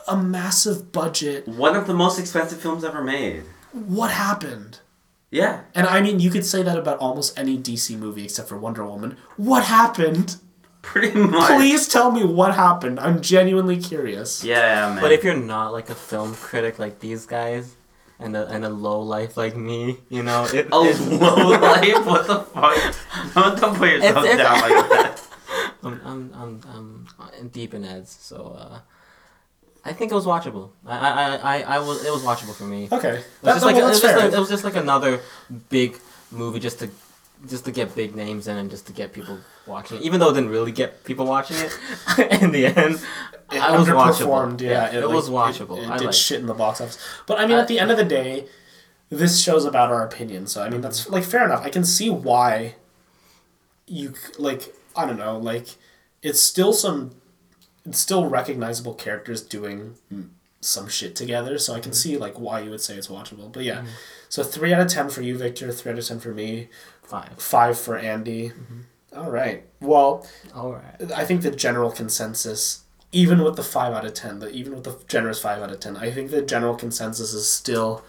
a 0.08 0.16
massive 0.18 0.92
budget. 0.92 1.48
One 1.48 1.76
of 1.76 1.88
the 1.88 1.94
most 1.94 2.20
expensive 2.20 2.60
films 2.62 2.84
ever 2.84 3.02
made. 3.04 3.44
What 3.72 4.12
happened? 4.12 4.80
Yeah. 5.32 5.62
And 5.76 5.88
I 5.88 6.02
mean, 6.02 6.20
you 6.20 6.30
could 6.32 6.46
say 6.46 6.64
that 6.64 6.78
about 6.78 6.98
almost 7.00 7.38
any 7.40 7.58
DC 7.58 7.98
movie 7.98 8.24
except 8.26 8.50
for 8.50 8.58
Wonder 8.58 8.86
Woman. 8.86 9.16
What 9.38 9.64
happened? 9.64 10.36
Pretty 10.92 11.18
much. 11.20 11.52
Please 11.52 11.88
tell 11.88 12.12
me 12.12 12.24
what 12.24 12.56
happened. 12.56 13.00
I'm 13.00 13.22
genuinely 13.22 13.78
curious. 13.78 14.44
Yeah, 14.44 14.90
man. 14.94 15.02
But 15.02 15.12
if 15.12 15.24
you're 15.24 15.36
not 15.38 15.72
like 15.72 15.90
a 15.90 15.96
film 15.96 16.34
critic 16.36 16.80
like 16.80 17.00
these 17.00 17.26
guys, 17.26 17.76
and 18.20 18.36
a 18.36 18.48
and 18.48 18.66
a 18.66 18.70
low 18.70 19.00
life 19.02 19.38
like 19.38 19.56
me, 19.56 19.98
you 20.10 20.24
know, 20.24 20.46
it, 20.46 20.68
a 20.72 20.82
it- 20.90 21.00
low 21.22 21.48
life, 21.50 22.06
what 22.06 22.28
the 22.28 22.40
fuck? 22.42 22.96
Don't, 23.34 23.60
don't 23.62 23.76
put 23.78 23.90
yourself 23.90 24.26
It's- 24.26 24.34
it's- 24.34 24.38
down 24.38 24.60
like 24.70 24.90
that. 24.90 25.26
I'm, 25.84 26.02
I'm, 26.04 26.62
I'm, 26.68 27.08
I'm 27.38 27.48
deep 27.50 27.74
in 27.74 27.86
Eds, 27.86 28.18
so 28.20 28.58
uh, 28.60 28.80
I 29.86 29.94
think 29.94 30.12
it 30.12 30.16
was 30.16 30.26
watchable. 30.26 30.72
I, 30.86 30.98
I, 30.98 31.36
I, 31.36 31.62
I 31.76 31.80
was, 31.80 32.04
it 32.06 32.12
was 32.12 32.22
watchable 32.24 32.54
for 32.54 32.66
me. 32.66 32.84
It 32.86 32.92
Okay, 32.92 33.14
was, 33.14 33.24
that, 33.44 33.54
just 33.54 33.66
like, 33.66 33.76
well, 33.76 33.86
it, 33.86 33.90
was 33.90 34.02
just 34.02 34.14
fair. 34.14 34.26
like, 34.26 34.34
it 34.34 34.40
was 34.40 34.50
just 34.50 34.64
like 34.66 34.76
another 34.76 35.22
big 35.70 35.98
movie 36.32 36.60
just 36.60 36.80
to 36.80 36.90
just 37.48 37.66
to 37.66 37.72
get 37.72 37.96
big 37.96 38.16
names 38.16 38.48
in 38.48 38.58
and 38.58 38.70
just 38.70 38.88
to 38.88 38.94
get 38.94 39.14
people 39.14 39.40
watching 39.66 39.98
it. 39.98 40.04
Even 40.04 40.20
though 40.20 40.30
it 40.30 40.34
didn't 40.34 40.50
really 40.50 40.72
get 40.72 41.04
people 41.04 41.26
watching 41.26 41.58
it 41.58 41.72
in 42.42 42.52
the 42.52 42.66
end, 42.66 43.00
It 43.52 43.62
I 43.62 43.78
was 43.78 43.88
underperformed, 43.88 44.58
watchable. 44.58 44.62
Yeah, 44.62 44.92
it, 44.92 45.06
like, 45.06 45.16
was 45.16 45.30
watchable. 45.30 45.78
It, 45.78 45.84
it 45.84 45.90
I 45.90 45.98
did 45.98 46.06
liked 46.06 46.18
shit 46.18 46.40
in 46.40 46.46
the 46.46 46.54
box 46.54 46.82
office, 46.82 46.98
but 47.26 47.40
I 47.40 47.46
mean, 47.46 47.58
at 47.58 47.68
the 47.68 47.80
end 47.80 47.92
of 47.92 47.98
the 47.98 48.04
day, 48.06 48.46
this 49.10 49.42
show's 49.42 49.66
about 49.66 49.90
our 49.90 50.04
opinion. 50.06 50.48
So 50.48 50.64
I 50.64 50.70
mean, 50.70 50.82
that's 50.82 51.10
like 51.10 51.24
fair 51.24 51.46
enough. 51.46 51.66
I 51.66 51.70
can 51.70 51.84
see 51.84 52.10
why 52.10 52.76
you 53.88 54.14
like. 54.38 54.76
I 54.96 55.06
don't 55.06 55.18
know. 55.18 55.38
Like, 55.38 55.68
it's 56.22 56.42
still 56.42 56.74
some. 56.74 57.12
It's 57.86 58.00
still 58.00 58.30
recognizable 58.30 58.94
characters 58.94 59.42
doing 59.42 59.96
some 60.62 60.88
shit 60.88 61.16
together, 61.16 61.58
so 61.58 61.74
I 61.74 61.80
can 61.80 61.92
mm-hmm. 61.92 61.98
see 61.98 62.18
like 62.18 62.40
why 62.40 62.60
you 62.62 62.70
would 62.72 62.82
say 62.82 62.96
it's 62.96 63.08
watchable. 63.08 63.52
But 63.52 63.64
yeah, 63.64 63.78
mm-hmm. 63.78 63.88
so 64.30 64.44
three 64.44 64.74
out 64.74 64.82
of 64.82 64.88
ten 64.88 65.10
for 65.10 65.22
you, 65.22 65.38
Victor. 65.38 65.72
Three 65.72 65.92
out 65.92 65.98
of 66.00 66.06
ten 66.06 66.20
for 66.20 66.34
me. 66.34 66.70
Five. 67.04 67.42
Five 67.42 67.80
for 67.80 67.98
Andy. 67.98 68.50
Mm-hmm. 68.50 68.80
All 69.18 69.32
right. 69.32 69.66
Well, 69.82 70.28
All 70.54 70.74
right. 70.74 71.12
I 71.12 71.26
think 71.26 71.42
the 71.42 71.50
general 71.50 71.90
consensus, 71.92 72.84
even 73.12 73.44
with 73.44 73.56
the 73.56 73.64
five 73.64 73.94
out 73.94 74.06
of 74.06 74.14
ten, 74.14 74.40
the 74.40 74.50
even 74.52 74.76
with 74.76 74.84
the 74.84 75.00
generous 75.08 75.42
five 75.42 75.62
out 75.62 75.72
of 75.72 75.80
ten, 75.80 75.98
I 75.98 76.12
think 76.12 76.30
the 76.30 76.44
general 76.44 76.76
consensus 76.76 77.34
is 77.34 77.52
still 77.52 78.04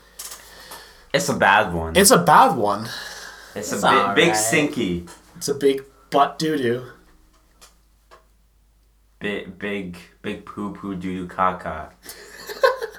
It's 1.14 1.28
a 1.30 1.34
bad 1.34 1.72
one. 1.72 1.96
it's 1.96 2.10
a 2.10 2.18
bad 2.18 2.56
one. 2.56 2.88
It's 3.54 3.72
a 3.72 3.76
It's 3.76 3.82
big, 3.82 3.84
alright. 3.84 4.16
big 4.16 4.32
sinky. 4.32 5.08
It's 5.36 5.48
a 5.48 5.54
big 5.54 5.82
butt 6.10 6.38
doo 6.38 6.58
doo. 6.58 6.84
Big, 9.18 9.58
big, 9.58 9.96
big 10.22 10.44
poo 10.46 10.72
poo 10.74 10.94
doo 10.94 11.26
doo 11.26 11.34
caca. 11.34 11.90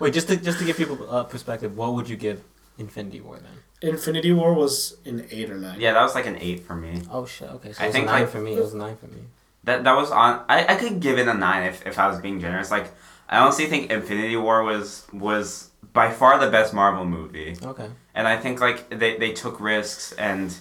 Wait, 0.01 0.13
just 0.13 0.27
to 0.29 0.35
just 0.35 0.59
to 0.59 0.65
give 0.65 0.77
people 0.77 0.97
uh, 1.09 1.23
perspective, 1.23 1.77
what 1.77 1.93
would 1.95 2.09
you 2.09 2.17
give 2.17 2.41
Infinity 2.77 3.21
War 3.21 3.37
then? 3.37 3.89
Infinity 3.91 4.31
War 4.31 4.53
was 4.53 4.97
an 5.05 5.25
eight 5.31 5.49
or 5.49 5.57
nine. 5.57 5.79
Yeah, 5.79 5.93
that 5.93 6.01
was 6.01 6.15
like 6.15 6.25
an 6.27 6.37
eight 6.37 6.65
for 6.67 6.75
me. 6.75 7.01
Oh 7.11 7.25
shit. 7.25 7.49
Okay, 7.49 7.71
so 7.73 7.81
I 7.81 7.85
it 7.85 7.87
was 7.89 7.95
think, 7.95 8.03
a 8.07 8.11
nine 8.11 8.21
like- 8.21 8.29
for 8.29 8.41
me. 8.41 8.53
It 8.55 8.59
was 8.61 8.73
a 8.73 8.77
nine 8.77 8.97
for 8.97 9.07
me. 9.07 9.21
That 9.63 9.83
that 9.83 9.95
was 9.95 10.09
on. 10.11 10.43
I, 10.49 10.65
I 10.73 10.75
could 10.75 10.99
give 10.99 11.19
it 11.19 11.27
a 11.27 11.33
nine 11.33 11.63
if, 11.63 11.85
if 11.85 11.99
I 11.99 12.07
was 12.07 12.19
being 12.19 12.39
generous. 12.39 12.71
Like 12.71 12.91
I 13.29 13.37
honestly 13.39 13.67
think 13.67 13.91
Infinity 13.91 14.35
War 14.37 14.63
was 14.63 15.05
was 15.13 15.69
by 15.93 16.09
far 16.11 16.39
the 16.39 16.49
best 16.49 16.73
Marvel 16.73 17.05
movie. 17.05 17.55
Okay. 17.63 17.87
and 18.15 18.27
I 18.27 18.37
think 18.37 18.59
like 18.61 18.89
they, 18.89 19.17
they 19.17 19.33
took 19.33 19.59
risks 19.59 20.13
and 20.13 20.55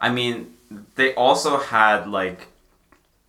I 0.00 0.10
mean 0.10 0.54
they 0.96 1.14
also 1.14 1.58
had 1.58 2.08
like 2.08 2.48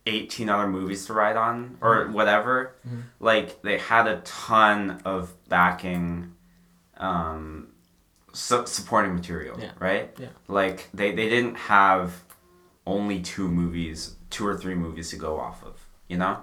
18 0.06 0.48
other 0.48 0.66
movies 0.68 1.06
to 1.06 1.12
write 1.12 1.36
on 1.36 1.76
or 1.80 2.06
whatever 2.08 2.74
like 3.20 3.60
they 3.62 3.78
had 3.78 4.06
a 4.06 4.20
ton 4.20 5.00
of 5.04 5.32
backing 5.48 6.32
um 6.98 7.68
su- 8.32 8.66
supporting 8.66 9.14
material 9.14 9.58
Yeah. 9.60 9.72
right 9.78 10.14
Yeah. 10.18 10.28
like 10.48 10.88
they, 10.94 11.12
they 11.14 11.28
didn't 11.28 11.56
have 11.56 12.22
only 12.86 13.20
two 13.20 13.48
movies 13.48 14.14
two 14.30 14.46
or 14.46 14.56
three 14.56 14.74
movies 14.74 15.10
to 15.10 15.16
go 15.16 15.38
off 15.40 15.64
of 15.64 15.74
you 16.08 16.16
know 16.18 16.38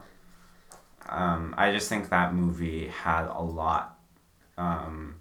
um, 1.10 1.54
I 1.58 1.72
just 1.72 1.90
think 1.90 2.10
that 2.10 2.34
movie 2.34 2.88
had 2.88 3.26
a 3.28 3.42
lot 3.42 4.00
um, 4.58 5.16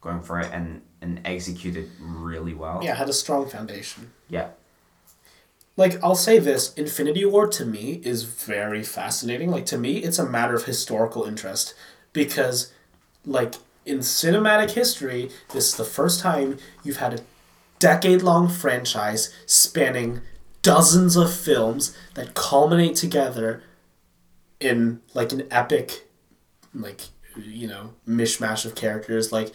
going 0.00 0.22
for 0.22 0.40
it 0.40 0.50
and 0.52 0.82
and 1.02 1.20
executed 1.24 1.88
really 2.00 2.52
well. 2.52 2.80
Yeah, 2.82 2.92
it 2.92 2.96
had 2.98 3.08
a 3.08 3.12
strong 3.12 3.48
foundation. 3.48 4.12
Yeah. 4.28 4.48
Like 5.80 6.04
I'll 6.04 6.14
say 6.14 6.38
this, 6.38 6.74
Infinity 6.74 7.24
War 7.24 7.46
to 7.46 7.64
me 7.64 8.02
is 8.04 8.24
very 8.24 8.82
fascinating. 8.82 9.50
Like 9.50 9.64
to 9.64 9.78
me, 9.78 9.96
it's 9.96 10.18
a 10.18 10.28
matter 10.28 10.54
of 10.54 10.66
historical 10.66 11.24
interest 11.24 11.72
because, 12.12 12.70
like 13.24 13.54
in 13.86 14.00
cinematic 14.00 14.72
history, 14.72 15.30
this 15.54 15.68
is 15.68 15.76
the 15.76 15.86
first 15.86 16.20
time 16.20 16.58
you've 16.84 16.98
had 16.98 17.14
a 17.14 17.22
decade-long 17.78 18.50
franchise 18.50 19.34
spanning 19.46 20.20
dozens 20.60 21.16
of 21.16 21.32
films 21.32 21.96
that 22.12 22.34
culminate 22.34 22.94
together 22.94 23.62
in 24.60 25.00
like 25.14 25.32
an 25.32 25.46
epic, 25.50 26.06
like 26.74 27.04
you 27.38 27.66
know, 27.66 27.94
mishmash 28.06 28.66
of 28.66 28.74
characters. 28.74 29.32
Like 29.32 29.50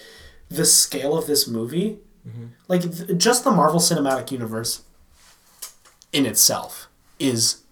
the 0.50 0.66
scale 0.66 1.16
of 1.16 1.28
this 1.28 1.48
movie, 1.48 2.00
mm-hmm. 2.28 2.46
like 2.68 2.82
th- 2.82 3.16
just 3.16 3.44
the 3.44 3.52
Marvel 3.52 3.80
Cinematic 3.80 4.32
Universe 4.32 4.85
in 6.16 6.26
itself 6.26 6.88
is 7.20 7.64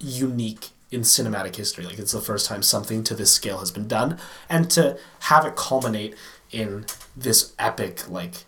unique 0.00 0.70
in 0.90 1.02
cinematic 1.02 1.54
history. 1.54 1.86
Like 1.86 2.00
it's 2.00 2.10
the 2.10 2.20
first 2.20 2.46
time 2.48 2.64
something 2.64 3.04
to 3.04 3.14
this 3.14 3.30
scale 3.30 3.58
has 3.60 3.70
been 3.70 3.86
done, 3.86 4.18
and 4.48 4.68
to 4.72 4.98
have 5.20 5.46
it 5.46 5.54
culminate 5.54 6.16
in 6.50 6.84
this 7.16 7.54
epic 7.58 8.10
like 8.10 8.44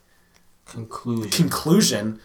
Conclusion. 0.65 1.31
conclusion. 1.31 2.21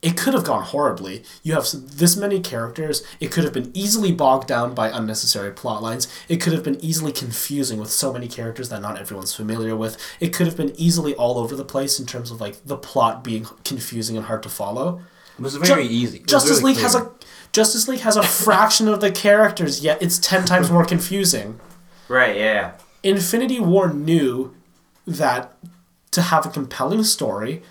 It 0.00 0.16
could 0.16 0.34
have 0.34 0.44
gone 0.44 0.62
horribly. 0.62 1.24
You 1.42 1.54
have 1.54 1.66
this 1.72 2.16
many 2.16 2.38
characters. 2.38 3.02
It 3.18 3.32
could 3.32 3.42
have 3.42 3.54
been 3.54 3.72
easily 3.74 4.12
bogged 4.12 4.46
down 4.46 4.72
by 4.74 4.90
unnecessary 4.90 5.50
plot 5.50 5.82
lines. 5.82 6.06
It 6.28 6.36
could 6.36 6.52
have 6.52 6.62
been 6.62 6.78
easily 6.84 7.10
confusing 7.10 7.80
with 7.80 7.90
so 7.90 8.12
many 8.12 8.28
characters 8.28 8.68
that 8.68 8.80
not 8.82 9.00
everyone's 9.00 9.34
familiar 9.34 9.74
with. 9.74 9.96
It 10.20 10.32
could 10.34 10.46
have 10.46 10.56
been 10.56 10.72
easily 10.76 11.14
all 11.14 11.38
over 11.38 11.56
the 11.56 11.64
place 11.64 11.98
in 11.98 12.06
terms 12.06 12.30
of 12.30 12.40
like 12.40 12.64
the 12.64 12.76
plot 12.76 13.24
being 13.24 13.46
confusing 13.64 14.16
and 14.16 14.26
hard 14.26 14.44
to 14.44 14.48
follow. 14.50 15.00
It 15.38 15.42
was 15.42 15.56
very 15.56 15.86
Ju- 15.86 15.94
easy. 15.94 16.18
Was 16.20 16.30
Justice 16.30 16.58
really 16.58 16.74
League 16.74 16.82
has 16.82 16.94
a 16.94 17.10
Justice 17.52 17.88
League 17.88 18.00
has 18.00 18.16
a 18.16 18.22
fraction 18.22 18.88
of 18.88 19.00
the 19.00 19.10
characters, 19.10 19.82
yet 19.82 20.02
it's 20.02 20.18
ten 20.18 20.44
times 20.44 20.70
more 20.70 20.84
confusing. 20.84 21.60
Right. 22.08 22.36
Yeah. 22.36 22.72
Infinity 23.02 23.60
War 23.60 23.92
knew 23.92 24.54
that 25.06 25.56
to 26.10 26.22
have 26.22 26.44
a 26.44 26.50
compelling 26.50 27.04
story 27.04 27.62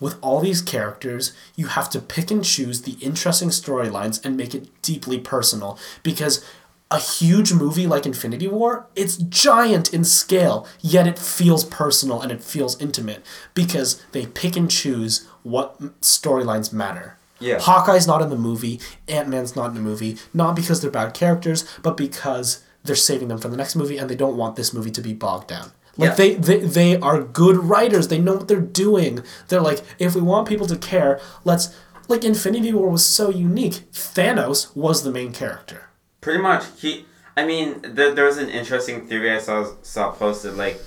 with 0.00 0.16
all 0.20 0.40
these 0.40 0.60
characters, 0.60 1.32
you 1.54 1.68
have 1.68 1.88
to 1.90 2.00
pick 2.00 2.30
and 2.30 2.44
choose 2.44 2.82
the 2.82 2.92
interesting 3.00 3.48
storylines 3.48 4.22
and 4.24 4.36
make 4.36 4.54
it 4.54 4.68
deeply 4.82 5.18
personal 5.18 5.78
because 6.02 6.44
a 6.90 7.00
huge 7.00 7.52
movie 7.52 7.86
like 7.86 8.06
Infinity 8.06 8.46
War, 8.46 8.86
it's 8.94 9.16
giant 9.16 9.92
in 9.92 10.04
scale, 10.04 10.66
yet 10.80 11.06
it 11.06 11.18
feels 11.18 11.64
personal 11.64 12.20
and 12.20 12.30
it 12.30 12.44
feels 12.44 12.80
intimate 12.80 13.24
because 13.54 14.02
they 14.12 14.26
pick 14.26 14.56
and 14.56 14.70
choose 14.70 15.26
what 15.42 15.80
storylines 16.00 16.72
matter. 16.72 17.15
Yeah. 17.38 17.58
Hawkeye's 17.60 18.06
not 18.06 18.22
in 18.22 18.30
the 18.30 18.36
movie, 18.36 18.80
Ant 19.08 19.28
Man's 19.28 19.54
not 19.54 19.66
in 19.68 19.74
the 19.74 19.80
movie, 19.80 20.16
not 20.32 20.56
because 20.56 20.80
they're 20.80 20.90
bad 20.90 21.12
characters, 21.14 21.64
but 21.82 21.96
because 21.96 22.64
they're 22.84 22.96
saving 22.96 23.28
them 23.28 23.38
for 23.38 23.48
the 23.48 23.56
next 23.56 23.76
movie 23.76 23.98
and 23.98 24.08
they 24.08 24.14
don't 24.16 24.36
want 24.36 24.56
this 24.56 24.72
movie 24.72 24.90
to 24.92 25.00
be 25.02 25.12
bogged 25.12 25.48
down. 25.48 25.72
Like 25.98 26.10
Yeah. 26.10 26.14
they, 26.14 26.34
they 26.34 26.58
they 26.60 26.96
are 27.00 27.22
good 27.22 27.56
writers. 27.56 28.08
They 28.08 28.18
know 28.18 28.34
what 28.34 28.48
they're 28.48 28.60
doing. 28.60 29.22
They're 29.48 29.60
like, 29.60 29.82
if 29.98 30.14
we 30.14 30.20
want 30.20 30.46
people 30.48 30.66
to 30.66 30.76
care, 30.76 31.20
let's 31.44 31.74
like 32.08 32.22
Infinity 32.24 32.72
War 32.72 32.88
was 32.90 33.04
so 33.04 33.30
unique. 33.30 33.90
Thanos 33.92 34.74
was 34.76 35.02
the 35.02 35.10
main 35.10 35.32
character. 35.32 35.88
Pretty 36.20 36.40
much, 36.42 36.64
he. 36.80 37.06
I 37.36 37.44
mean, 37.44 37.80
there, 37.82 38.14
there 38.14 38.24
was 38.24 38.38
an 38.38 38.48
interesting 38.48 39.06
theory 39.08 39.30
I 39.32 39.38
saw 39.38 39.66
saw 39.82 40.12
posted. 40.12 40.54
Like, 40.56 40.80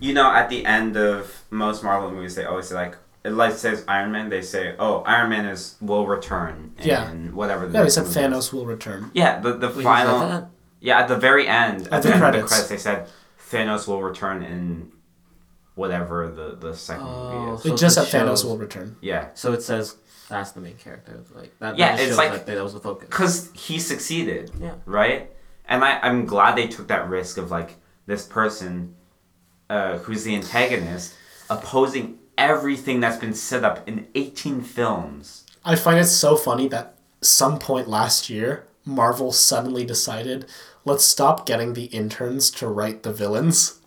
you 0.00 0.12
know, 0.12 0.30
at 0.30 0.48
the 0.50 0.64
end 0.66 0.96
of 0.96 1.42
most 1.50 1.82
Marvel 1.84 2.10
movies, 2.10 2.34
they 2.34 2.44
always 2.44 2.68
say 2.68 2.74
like, 2.74 2.96
it 3.28 3.32
like 3.34 3.54
says 3.54 3.84
Iron 3.88 4.10
Man. 4.12 4.28
They 4.30 4.42
say, 4.42 4.74
"Oh, 4.78 5.02
Iron 5.02 5.30
Man 5.30 5.46
is 5.46 5.76
will 5.80 6.06
return." 6.06 6.72
And 6.78 6.86
Yeah. 6.86 7.10
Whatever. 7.40 7.66
The 7.66 7.74
Yeah, 7.78 7.84
they 7.84 7.90
said 7.90 8.04
movie 8.06 8.20
is. 8.20 8.26
Thanos 8.26 8.52
will 8.52 8.66
return. 8.66 9.10
Yeah, 9.14 9.40
the 9.40 9.52
the 9.54 9.68
Wait, 9.68 9.82
final. 9.84 10.18
that 10.20 10.28
that? 10.28 10.50
Yeah, 10.80 10.98
at 11.00 11.08
the 11.08 11.16
very 11.16 11.46
end, 11.48 11.88
at, 11.92 12.02
the 12.02 12.08
the, 12.08 12.14
end 12.14 12.14
of 12.14 12.20
credits. 12.20 12.50
the 12.50 12.54
credits, 12.54 12.68
they 12.68 12.76
said 12.78 13.08
Thanos 13.50 13.86
will 13.88 14.02
return 14.02 14.42
in 14.42 14.92
whatever 15.74 16.28
the 16.28 16.56
the 16.56 16.74
second 16.74 17.06
Oh. 17.06 17.32
movie 17.32 17.52
is. 17.54 17.60
It 17.66 17.68
So 17.70 17.76
just 17.76 17.98
it 17.98 18.04
said 18.06 18.22
Thanos 18.22 18.28
shows- 18.28 18.44
will 18.44 18.58
return. 18.58 18.96
Yeah, 19.00 19.28
So 19.34 19.52
it 19.52 19.62
says 19.62 19.96
that's 20.28 20.52
the 20.52 20.60
main 20.60 20.76
character. 20.76 21.20
Like 21.34 21.52
that. 21.60 21.78
Yeah, 21.78 21.92
that 21.92 22.00
it's 22.00 22.08
shows 22.10 22.18
like- 22.18 22.32
that 22.32 22.46
that 22.46 22.62
was 22.62 22.74
the 22.74 22.80
focus. 22.80 23.08
because 23.08 23.50
he 23.54 23.78
succeeded. 23.78 24.50
Yeah. 24.60 24.74
Right. 24.86 25.30
And 25.66 25.84
I 25.84 25.98
I'm 26.02 26.26
glad 26.26 26.56
they 26.56 26.66
took 26.66 26.88
that 26.88 27.08
risk 27.08 27.38
of 27.38 27.50
like 27.50 27.76
this 28.06 28.24
person, 28.26 28.94
uh, 29.70 29.98
who's 29.98 30.24
the 30.24 30.34
antagonist, 30.34 31.14
opposing 31.50 32.17
everything 32.38 33.00
that's 33.00 33.18
been 33.18 33.34
set 33.34 33.64
up 33.64 33.86
in 33.86 34.06
18 34.14 34.62
films. 34.62 35.44
I 35.64 35.74
find 35.74 35.98
it 35.98 36.06
so 36.06 36.36
funny 36.36 36.68
that 36.68 36.94
some 37.20 37.58
point 37.58 37.88
last 37.88 38.30
year, 38.30 38.66
Marvel 38.86 39.32
suddenly 39.32 39.84
decided, 39.84 40.46
let's 40.84 41.04
stop 41.04 41.44
getting 41.44 41.74
the 41.74 41.86
interns 41.86 42.50
to 42.52 42.68
write 42.68 43.02
the 43.02 43.12
villains. 43.12 43.80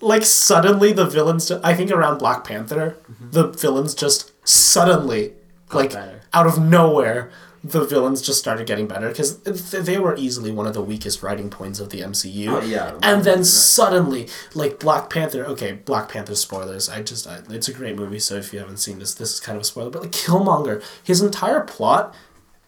Like 0.00 0.24
suddenly 0.24 0.92
the 0.92 1.06
villains, 1.06 1.50
I 1.50 1.74
think 1.74 1.90
around 1.90 2.18
Black 2.18 2.44
Panther, 2.44 2.98
mm-hmm. 3.10 3.30
the 3.30 3.48
villains 3.48 3.94
just 3.94 4.32
suddenly, 4.46 5.32
like 5.72 5.92
better. 5.92 6.20
out 6.34 6.46
of 6.46 6.60
nowhere, 6.60 7.30
the 7.66 7.84
villains 7.84 8.22
just 8.22 8.38
started 8.38 8.66
getting 8.66 8.86
better 8.86 9.08
because 9.08 9.40
they 9.40 9.98
were 9.98 10.14
easily 10.16 10.52
one 10.52 10.66
of 10.66 10.74
the 10.74 10.82
weakest 10.82 11.22
writing 11.22 11.50
points 11.50 11.80
of 11.80 11.90
the 11.90 12.00
MCU. 12.00 12.48
Oh, 12.48 12.60
yeah. 12.60 12.96
And 13.02 13.24
then 13.24 13.44
suddenly, 13.44 14.28
like 14.54 14.78
Black 14.78 15.10
Panther, 15.10 15.44
okay, 15.46 15.72
Black 15.72 16.08
Panther 16.08 16.36
spoilers. 16.36 16.88
I 16.88 17.02
just, 17.02 17.26
I, 17.26 17.40
it's 17.50 17.66
a 17.66 17.72
great 17.72 17.96
movie, 17.96 18.20
so 18.20 18.36
if 18.36 18.52
you 18.52 18.60
haven't 18.60 18.76
seen 18.76 19.00
this, 19.00 19.14
this 19.14 19.34
is 19.34 19.40
kind 19.40 19.56
of 19.56 19.62
a 19.62 19.64
spoiler. 19.64 19.90
But 19.90 20.02
like 20.02 20.12
Killmonger, 20.12 20.82
his 21.02 21.20
entire 21.20 21.60
plot 21.60 22.14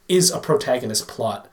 is 0.08 0.32
a 0.32 0.40
protagonist 0.40 1.06
plot, 1.06 1.48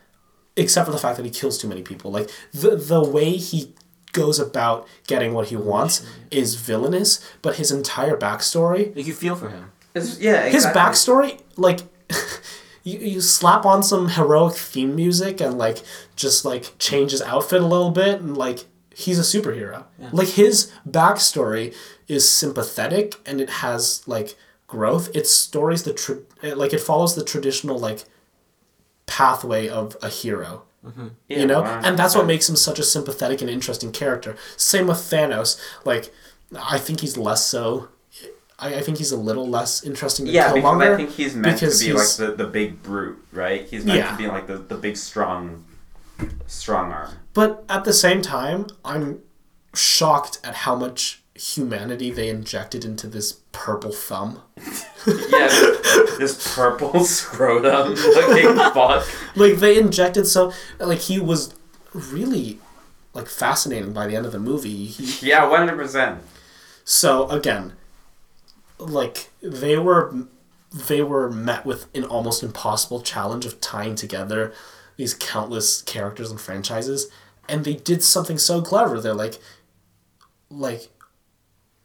except 0.56 0.88
for 0.88 0.92
the 0.92 0.98
fact 0.98 1.18
that 1.18 1.26
he 1.26 1.32
kills 1.32 1.58
too 1.60 1.68
many 1.68 1.84
people. 1.84 2.12
Like 2.12 2.32
the 2.52 2.76
the 2.76 3.04
way 3.04 3.32
he 3.34 3.74
goes 4.12 4.40
about 4.40 4.88
getting 5.06 5.34
what 5.34 5.50
he 5.50 5.56
wants 5.56 6.04
is 6.32 6.56
villainous, 6.56 7.24
but 7.42 7.58
his 7.58 7.72
entire 7.72 8.18
backstory 8.18 8.96
Like 8.96 9.06
you 9.06 9.14
feel 9.14 9.36
for 9.36 9.50
him. 9.50 9.72
It's, 9.94 10.20
yeah, 10.20 10.48
his 10.48 10.66
backstory 10.66 11.42
like 11.58 11.82
you, 12.86 12.99
you 12.99 13.20
slap 13.22 13.66
on 13.66 13.84
some 13.84 14.07
heroic 14.10 14.56
theme 14.56 14.95
music 14.95 15.41
and 15.41 15.57
like 15.57 15.80
just 16.16 16.45
like 16.45 16.74
change 16.80 17.12
his 17.12 17.22
outfit 17.22 17.62
a 17.62 17.66
little 17.66 17.91
bit 17.91 18.22
and 18.22 18.38
like 18.38 18.60
he's 18.95 19.20
a 19.20 19.24
superhero. 19.24 19.84
Like 20.14 20.30
his 20.30 20.72
backstory 20.90 21.76
is 22.07 22.30
sympathetic 22.30 23.16
and 23.26 23.41
it 23.41 23.49
has 23.49 24.07
like 24.07 24.38
growth. 24.68 25.14
Its 25.14 25.30
stories 25.32 25.84
the 25.84 25.94
tra- 25.94 26.20
it- 26.41 26.57
like 26.57 26.72
it 26.72 26.80
follows 26.80 27.16
the 27.16 27.24
traditional 27.26 27.78
like 27.78 28.06
pathway 29.07 29.68
of 29.68 29.98
a 30.02 30.07
hero. 30.10 30.64
Mm-hmm. 30.86 31.07
You 31.28 31.48
know? 31.48 31.64
And 31.64 31.98
that's 31.98 32.16
what 32.16 32.28
makes 32.28 32.48
him 32.48 32.56
such 32.56 32.78
a 32.80 32.84
sympathetic 32.84 33.41
and 33.41 33.49
interesting 33.49 33.91
character. 33.91 34.38
Same 34.56 34.88
with 34.88 34.98
thanos. 34.98 35.60
Like 35.84 36.14
i 36.62 36.78
think 36.78 36.99
he's 37.02 37.18
less 37.18 37.44
so 37.44 37.90
i, 38.60 38.76
I 38.76 38.82
think 38.82 38.98
he's 38.98 39.11
a 39.11 39.18
little 39.18 39.48
less 39.48 39.84
interesting 39.84 40.26
than 40.26 40.36
Yeah, 40.36 40.53
because 40.53 40.82
I 40.82 40.95
think 40.95 41.11
he's 41.11 41.36
meant 41.36 41.60
to 41.60 41.68
be 41.80 41.94
like 41.94 42.15
the, 42.18 42.34
the 42.38 42.48
big 42.48 42.82
brute, 42.84 43.18
right? 43.32 43.65
He's 43.65 43.86
meant 43.86 43.99
Yeah. 43.99 44.11
to 44.11 44.18
be 44.18 44.27
like 44.27 44.48
the, 44.48 44.57
the 44.57 44.76
big 44.76 44.98
strong, 44.98 45.65
strong 46.48 46.91
arm. 46.91 47.11
But 47.34 47.64
at 47.69 47.84
the 47.84 47.94
same 47.94 48.22
time, 48.22 48.68
I'm 48.86 49.19
shocked 49.73 50.40
at 50.44 50.56
how 50.56 50.76
much 50.76 51.22
humanity 51.34 52.11
they 52.11 52.30
injected 52.30 52.86
into 52.86 53.07
this 53.07 53.34
purple 53.52 53.91
thumb. 53.91 54.41
Yeah, 55.07 55.48
this, 55.49 56.18
this 56.18 56.56
purple 56.56 57.03
scrotum 57.06 57.94
looking 57.94 58.56
fuck. 58.73 59.06
Like 59.36 59.57
they 59.57 59.77
injected 59.77 60.26
so 60.26 60.52
like 60.80 60.98
he 60.98 61.19
was 61.19 61.53
really 61.94 62.57
like 63.14 63.27
fascinating 63.27 63.94
by 63.94 64.07
the 64.07 64.15
end 64.15 64.26
of 64.26 64.32
the 64.32 64.40
movie. 64.40 64.86
He, 64.88 65.27
Yeah, 65.30 65.48
one 65.48 65.60
hundred 65.60 65.77
percent. 65.77 66.23
so 66.84 67.30
again, 67.30 67.73
like 68.77 69.30
they 69.41 69.77
were 69.77 70.27
they 70.73 71.02
were 71.02 71.31
met 71.31 71.65
with 71.65 71.88
an 71.95 72.03
almost 72.03 72.43
impossible 72.43 73.02
challenge 73.02 73.45
of 73.45 73.61
tying 73.61 73.95
together 73.95 74.53
these 74.97 75.14
countless 75.14 75.81
characters 75.81 76.31
and 76.31 76.39
franchises 76.39 77.10
and 77.47 77.64
they 77.64 77.73
did 77.73 78.02
something 78.02 78.38
so 78.38 78.61
clever. 78.61 78.99
They're 78.99 79.14
like 79.14 79.39
like 80.49 80.89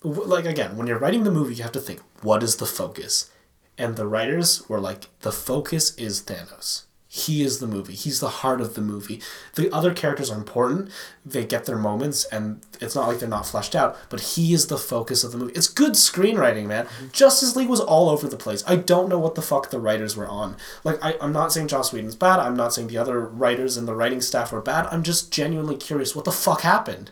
like 0.03 0.47
again 0.47 0.77
when 0.77 0.87
you're 0.87 0.99
writing 0.99 1.25
the 1.25 1.31
movie 1.31 1.55
you 1.55 1.63
have 1.63 1.73
to 1.73 1.81
think 1.81 2.01
what 2.23 2.43
is 2.43 2.57
the 2.57 2.67
focus? 2.67 3.31
And 3.79 3.97
the 3.97 4.07
writers 4.07 4.69
were 4.69 4.81
like 4.81 5.07
the 5.21 5.33
focus 5.33 5.95
is 5.97 6.23
Thanos 6.23 6.85
he 7.13 7.43
is 7.43 7.59
the 7.59 7.67
movie. 7.67 7.95
He's 7.95 8.21
the 8.21 8.29
heart 8.29 8.61
of 8.61 8.75
the 8.75 8.81
movie. 8.81 9.21
The 9.57 9.69
other 9.75 9.93
characters 9.93 10.31
are 10.31 10.39
important. 10.39 10.91
They 11.27 11.45
get 11.45 11.65
their 11.65 11.77
moments 11.77 12.25
and 12.27 12.65
it's 12.81 12.95
not 12.95 13.09
like 13.09 13.19
they're 13.19 13.29
not 13.29 13.49
fleshed 13.49 13.75
out 13.75 13.99
but 14.09 14.21
he 14.21 14.55
is 14.55 14.69
the 14.69 14.79
focus 14.79 15.25
of 15.25 15.33
the 15.33 15.39
movie. 15.39 15.53
It's 15.55 15.67
good 15.67 15.95
screenwriting 15.95 16.67
man. 16.67 16.87
Mm-hmm. 16.87 17.09
Justice 17.11 17.57
league 17.57 17.69
was 17.69 17.81
all 17.81 18.11
over 18.11 18.29
the 18.29 18.37
place. 18.37 18.63
I 18.65 18.77
don't 18.77 19.09
know 19.09 19.19
what 19.19 19.35
the 19.35 19.43
fuck 19.43 19.71
the 19.71 19.81
writers 19.81 20.17
were 20.17 20.29
on. 20.29 20.57
Like 20.85 21.05
I, 21.05 21.17
i'm 21.21 21.33
not 21.33 21.53
saying 21.53 21.67
joss 21.67 21.93
whedon's 21.93 22.15
bad. 22.15 22.39
I'm 22.39 22.55
not 22.55 22.73
saying 22.73 22.87
the 22.87 22.99
other 22.99 23.19
writers 23.19 23.77
and 23.77 23.89
the 23.89 23.97
writing 23.97 24.21
staff 24.21 24.53
were 24.53 24.63
bad. 24.63 24.87
I'm 24.93 25.03
just 25.03 25.33
genuinely 25.33 25.77
curious 25.77 26.15
what 26.15 26.27
the 26.27 26.31
fuck 26.31 26.61
happened. 26.61 27.11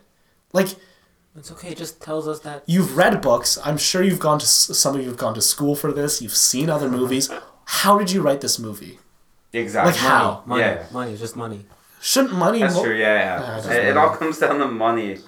Like 0.53 0.77
It's 1.37 1.51
okay. 1.51 1.71
It 1.71 1.79
just 1.79 2.01
tells 2.01 2.29
us 2.29 2.39
that 2.41 2.63
you've 2.67 2.97
read 2.97 3.21
books. 3.21 3.59
I'm 3.65 3.77
sure 3.77 4.05
you've 4.05 4.21
gone 4.21 4.39
to 4.39 4.47
some 4.47 4.95
of 4.95 5.01
you 5.01 5.09
have 5.09 5.19
gone 5.19 5.35
to 5.35 5.43
school 5.43 5.75
for 5.75 5.93
this. 5.93 6.23
You've 6.23 6.37
seen 6.37 6.71
other 6.71 6.89
movies. 7.01 7.29
How 7.65 7.99
did 7.99 8.13
you 8.13 8.23
write 8.23 8.43
this 8.43 8.61
movie 8.61 9.01
Exactly. 9.53 9.93
Like 9.93 10.01
how? 10.01 10.43
money, 10.47 10.63
Yeah. 10.63 10.87
money, 10.93 11.17
just 11.17 11.37
money. 11.37 11.65
shouldn't 12.01 12.35
money 12.35 12.61
That's 12.61 12.75
mo- 12.75 12.85
true. 12.85 12.97
Yeah, 12.97 13.15
Yeah, 13.41 13.65
yeah. 13.67 13.73
it 13.73 13.85
it, 13.89 13.97
all 13.97 14.11
comes 14.11 14.39
down 14.39 14.59
to 14.59 14.67
money. 14.69 15.19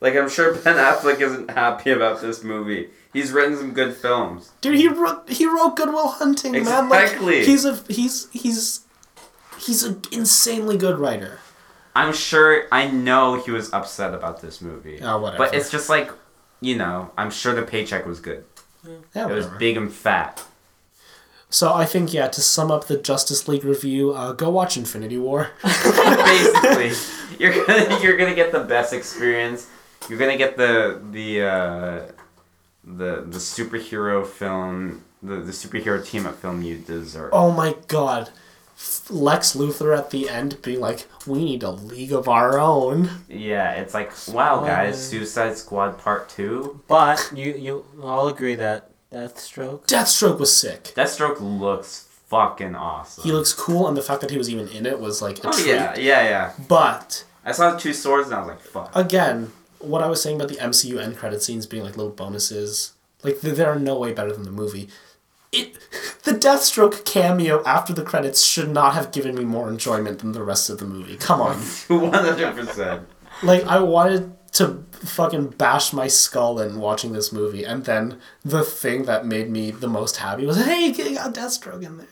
Like 0.00 0.14
I'm 0.16 0.28
sure 0.30 0.54
Ben 0.54 0.76
Affleck 0.76 1.20
isn't 1.20 1.50
happy 1.50 1.90
about 1.90 2.20
this 2.20 2.42
movie. 2.42 2.88
He's 3.12 3.32
written 3.32 3.56
some 3.56 3.72
good 3.72 3.94
films. 3.94 4.52
Dude, 4.60 4.76
he 4.76 4.88
wrote 4.88 5.28
he 5.28 5.46
wrote 5.46 5.76
Good 5.76 5.92
Will 5.92 6.08
Hunting, 6.08 6.52
man. 6.52 6.88
Like 6.88 7.02
Exactly. 7.02 7.44
he's 7.44 7.64
a 7.64 7.74
he's 7.88 8.28
he's 8.30 8.80
he's 9.58 9.82
an 9.82 10.00
insanely 10.12 10.76
good 10.78 10.98
writer. 10.98 11.38
I'm 11.94 12.14
sure. 12.14 12.64
I 12.72 12.86
know 12.86 13.34
he 13.34 13.50
was 13.50 13.70
upset 13.72 14.14
about 14.14 14.40
this 14.40 14.60
movie. 14.62 15.00
Oh, 15.02 15.18
whatever. 15.20 15.44
But 15.44 15.54
it's 15.54 15.70
just 15.70 15.88
like, 15.90 16.10
you 16.60 16.76
know, 16.76 17.10
I'm 17.18 17.30
sure 17.32 17.52
the 17.52 17.62
paycheck 17.62 18.06
was 18.06 18.20
good. 18.20 18.44
Yeah, 19.14 19.28
It 19.28 19.34
was 19.34 19.46
big 19.58 19.76
and 19.76 19.92
fat. 19.92 20.42
So 21.50 21.72
I 21.74 21.84
think 21.84 22.12
yeah, 22.14 22.28
to 22.28 22.40
sum 22.40 22.70
up 22.70 22.86
the 22.86 22.96
Justice 22.96 23.48
League 23.48 23.64
review, 23.64 24.12
uh, 24.12 24.32
go 24.32 24.50
watch 24.50 24.76
Infinity 24.76 25.18
War. 25.18 25.50
Basically, 25.62 26.92
you're 27.38 27.66
gonna 27.66 28.00
you're 28.00 28.16
gonna 28.16 28.34
get 28.34 28.52
the 28.52 28.60
best 28.60 28.92
experience. 28.92 29.68
You're 30.08 30.18
gonna 30.18 30.36
get 30.38 30.56
the 30.56 31.00
the 31.10 31.42
uh, 31.42 32.12
the 32.84 33.22
the 33.26 33.38
superhero 33.38 34.26
film, 34.26 35.02
the 35.22 35.36
the 35.36 35.52
superhero 35.52 36.04
team 36.04 36.26
up 36.26 36.36
film 36.40 36.62
you 36.62 36.78
deserve. 36.78 37.30
oh 37.32 37.50
my 37.50 37.74
god. 37.88 38.30
Lex 39.10 39.54
Luthor 39.54 39.94
at 39.94 40.10
the 40.10 40.30
end 40.30 40.62
being 40.62 40.80
like, 40.80 41.06
"We 41.26 41.44
need 41.44 41.62
a 41.62 41.70
league 41.70 42.12
of 42.14 42.28
our 42.28 42.58
own." 42.58 43.10
Yeah, 43.28 43.72
it's 43.72 43.92
like 43.92 44.10
wow, 44.32 44.64
guys, 44.64 44.94
Uh, 44.94 44.96
Suicide 44.96 45.58
Squad 45.58 45.98
Part 45.98 46.30
Two. 46.30 46.80
But 46.88 47.30
you 47.34 47.52
you 47.52 47.84
all 48.02 48.28
agree 48.28 48.54
that 48.54 48.89
Deathstroke. 49.12 49.86
Deathstroke 49.86 50.38
was 50.38 50.56
sick. 50.56 50.84
Deathstroke 50.94 51.40
looks 51.40 52.06
fucking 52.28 52.74
awesome. 52.76 53.24
He 53.24 53.32
looks 53.32 53.52
cool, 53.52 53.88
and 53.88 53.96
the 53.96 54.02
fact 54.02 54.20
that 54.20 54.30
he 54.30 54.38
was 54.38 54.48
even 54.48 54.68
in 54.68 54.86
it 54.86 55.00
was 55.00 55.20
like 55.20 55.42
a 55.44 55.48
Oh 55.48 55.52
treat. 55.52 55.66
yeah, 55.66 55.96
yeah, 55.98 56.22
yeah. 56.22 56.52
But 56.68 57.24
I 57.44 57.52
saw 57.52 57.72
the 57.72 57.78
two 57.78 57.92
swords 57.92 58.26
and 58.28 58.36
I 58.36 58.40
was 58.40 58.48
like, 58.48 58.60
fuck. 58.60 58.90
again, 58.94 59.52
what 59.80 60.02
I 60.02 60.06
was 60.08 60.22
saying 60.22 60.36
about 60.36 60.48
the 60.48 60.56
MCU 60.56 61.00
end 61.02 61.16
credit 61.16 61.42
scenes 61.42 61.66
being 61.66 61.82
like 61.82 61.96
little 61.96 62.12
bonuses, 62.12 62.92
Like 63.24 63.40
they, 63.40 63.50
they 63.50 63.64
are 63.64 63.78
no 63.78 63.98
way 63.98 64.12
better 64.12 64.32
than 64.32 64.44
the 64.44 64.50
movie. 64.52 64.88
It 65.50 65.74
the 66.22 66.30
Deathstroke 66.32 67.04
cameo 67.04 67.64
after 67.64 67.92
the 67.92 68.04
credits 68.04 68.44
should 68.44 68.70
not 68.70 68.94
have 68.94 69.10
given 69.10 69.34
me 69.34 69.44
more 69.44 69.68
enjoyment 69.68 70.20
than 70.20 70.30
the 70.32 70.44
rest 70.44 70.70
of 70.70 70.78
the 70.78 70.84
movie. 70.86 71.16
Come 71.16 71.40
on. 71.40 71.56
One 71.88 72.12
hundred 72.12 72.54
percent. 72.54 73.08
like 73.42 73.64
I 73.64 73.80
wanted 73.80 74.36
to 74.52 74.84
fucking 74.92 75.48
bash 75.50 75.92
my 75.92 76.08
skull 76.08 76.58
in 76.58 76.78
watching 76.78 77.12
this 77.12 77.32
movie, 77.32 77.64
and 77.64 77.84
then 77.84 78.18
the 78.44 78.64
thing 78.64 79.04
that 79.04 79.24
made 79.26 79.48
me 79.50 79.70
the 79.70 79.88
most 79.88 80.16
happy 80.16 80.44
was, 80.44 80.56
hey, 80.64 80.86
you 80.86 81.14
got 81.14 81.34
Deathstroke 81.34 81.84
in 81.84 81.98
there. 81.98 82.06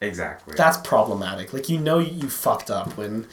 Exactly. 0.00 0.54
That's 0.56 0.76
problematic. 0.78 1.52
Like 1.52 1.68
you 1.68 1.78
know 1.78 1.98
you 1.98 2.28
fucked 2.28 2.70
up 2.70 2.96
when 2.96 3.26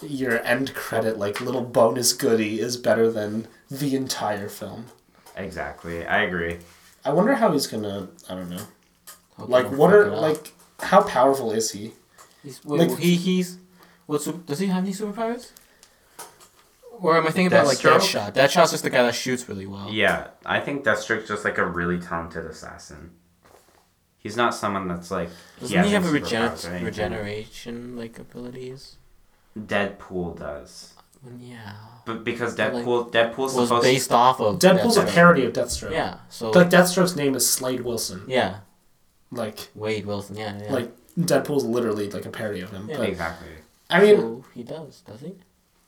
your 0.00 0.42
end 0.44 0.74
credit 0.74 1.18
like 1.18 1.40
little 1.40 1.62
bonus 1.62 2.12
goodie 2.12 2.60
is 2.60 2.76
better 2.76 3.10
than 3.10 3.46
the 3.70 3.94
entire 3.94 4.48
film. 4.48 4.86
exactly. 5.36 6.06
I 6.06 6.22
agree. 6.22 6.58
I 7.04 7.12
wonder 7.12 7.34
how 7.34 7.52
he's 7.52 7.66
gonna. 7.66 8.08
I 8.28 8.34
don't 8.34 8.48
know. 8.48 8.62
Hope 9.36 9.48
Like 9.48 9.70
what 9.70 9.92
are 9.92 10.08
like 10.08 10.52
how 10.80 11.02
powerful 11.02 11.52
is 11.52 11.72
he? 11.72 11.92
He's, 12.42 12.64
wait, 12.64 12.88
like- 12.88 12.98
he 12.98 13.16
he's 13.16 13.58
what 14.06 14.46
does 14.46 14.58
he 14.58 14.66
have 14.68 14.84
any 14.84 14.92
superpowers? 14.94 15.50
Or 17.00 17.16
am 17.16 17.22
I 17.26 17.30
thinking 17.30 17.46
about 17.46 17.66
like 17.66 17.78
Deathstroke? 17.78 18.32
Deadshot? 18.32 18.34
Deadshot's 18.34 18.70
just 18.72 18.82
the 18.82 18.90
guy 18.90 19.02
that 19.04 19.14
shoots 19.14 19.48
really 19.48 19.66
well. 19.66 19.88
Yeah, 19.90 20.28
I 20.44 20.60
think 20.60 20.84
Deathstroke's 20.84 21.28
just 21.28 21.44
like 21.44 21.58
a 21.58 21.64
really 21.64 21.98
talented 22.00 22.44
assassin. 22.44 23.12
He's 24.18 24.36
not 24.36 24.54
someone 24.54 24.88
that's 24.88 25.10
like. 25.10 25.30
Doesn't 25.60 25.84
he, 25.84 25.90
has 25.92 26.04
have 26.04 26.04
a 26.04 26.08
any 26.08 26.20
superpowers 26.20 26.64
or 26.64 26.70
regener- 26.70 26.84
regeneration 26.84 27.96
like 27.96 28.18
abilities? 28.18 28.96
Deadpool 29.58 30.38
does, 30.38 30.94
Yeah. 31.40 31.72
but 32.04 32.22
because 32.24 32.54
But, 32.56 32.74
like, 32.74 32.84
Deadpool, 32.84 33.10
Deadpool's 33.12 33.54
Was 33.54 33.68
supposed. 33.68 33.82
based 33.84 34.12
off 34.12 34.40
of 34.40 34.58
Deadpool's 34.58 34.96
a 34.96 35.04
parody 35.04 35.44
of 35.46 35.52
Deathstroke. 35.52 35.92
Yeah. 35.92 36.18
So 36.28 36.50
Like 36.50 36.68
Deathstroke's 36.70 37.16
name 37.16 37.34
is 37.34 37.48
Slade 37.48 37.80
Wilson. 37.80 38.22
yeah, 38.28 38.58
Like 39.32 39.68
Wade 39.74 40.06
Wilson. 40.06 40.36
Yeah. 40.36 40.60
yeah. 40.62 40.72
like 40.72 40.90
Deadpool's 41.18 41.64
literally 41.64 42.08
like 42.10 42.24
a 42.26 42.30
parody 42.30 42.60
of 42.60 42.70
him. 42.70 42.88
Yeah. 42.88 42.98
But 42.98 43.08
exactly. 43.08 43.48
I 43.90 44.00
mean, 44.02 44.16
so 44.16 44.44
he 44.54 44.62
does, 44.62 45.00
does 45.06 45.20
he? 45.20 45.32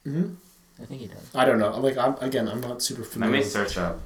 Mhm. 0.07 0.37
I 0.81 0.85
think 0.87 1.01
he 1.03 1.07
does. 1.09 1.31
I 1.35 1.45
don't 1.45 1.59
know. 1.59 1.77
Like 1.79 1.97
I'm 1.99 2.17
again, 2.21 2.49
I'm 2.49 2.61
not 2.61 2.83
super 2.83 3.03
Let 3.03 3.11
familiar. 3.11 3.33
me 3.33 3.39
with- 3.41 3.51
search 3.53 3.77
up. 3.79 4.01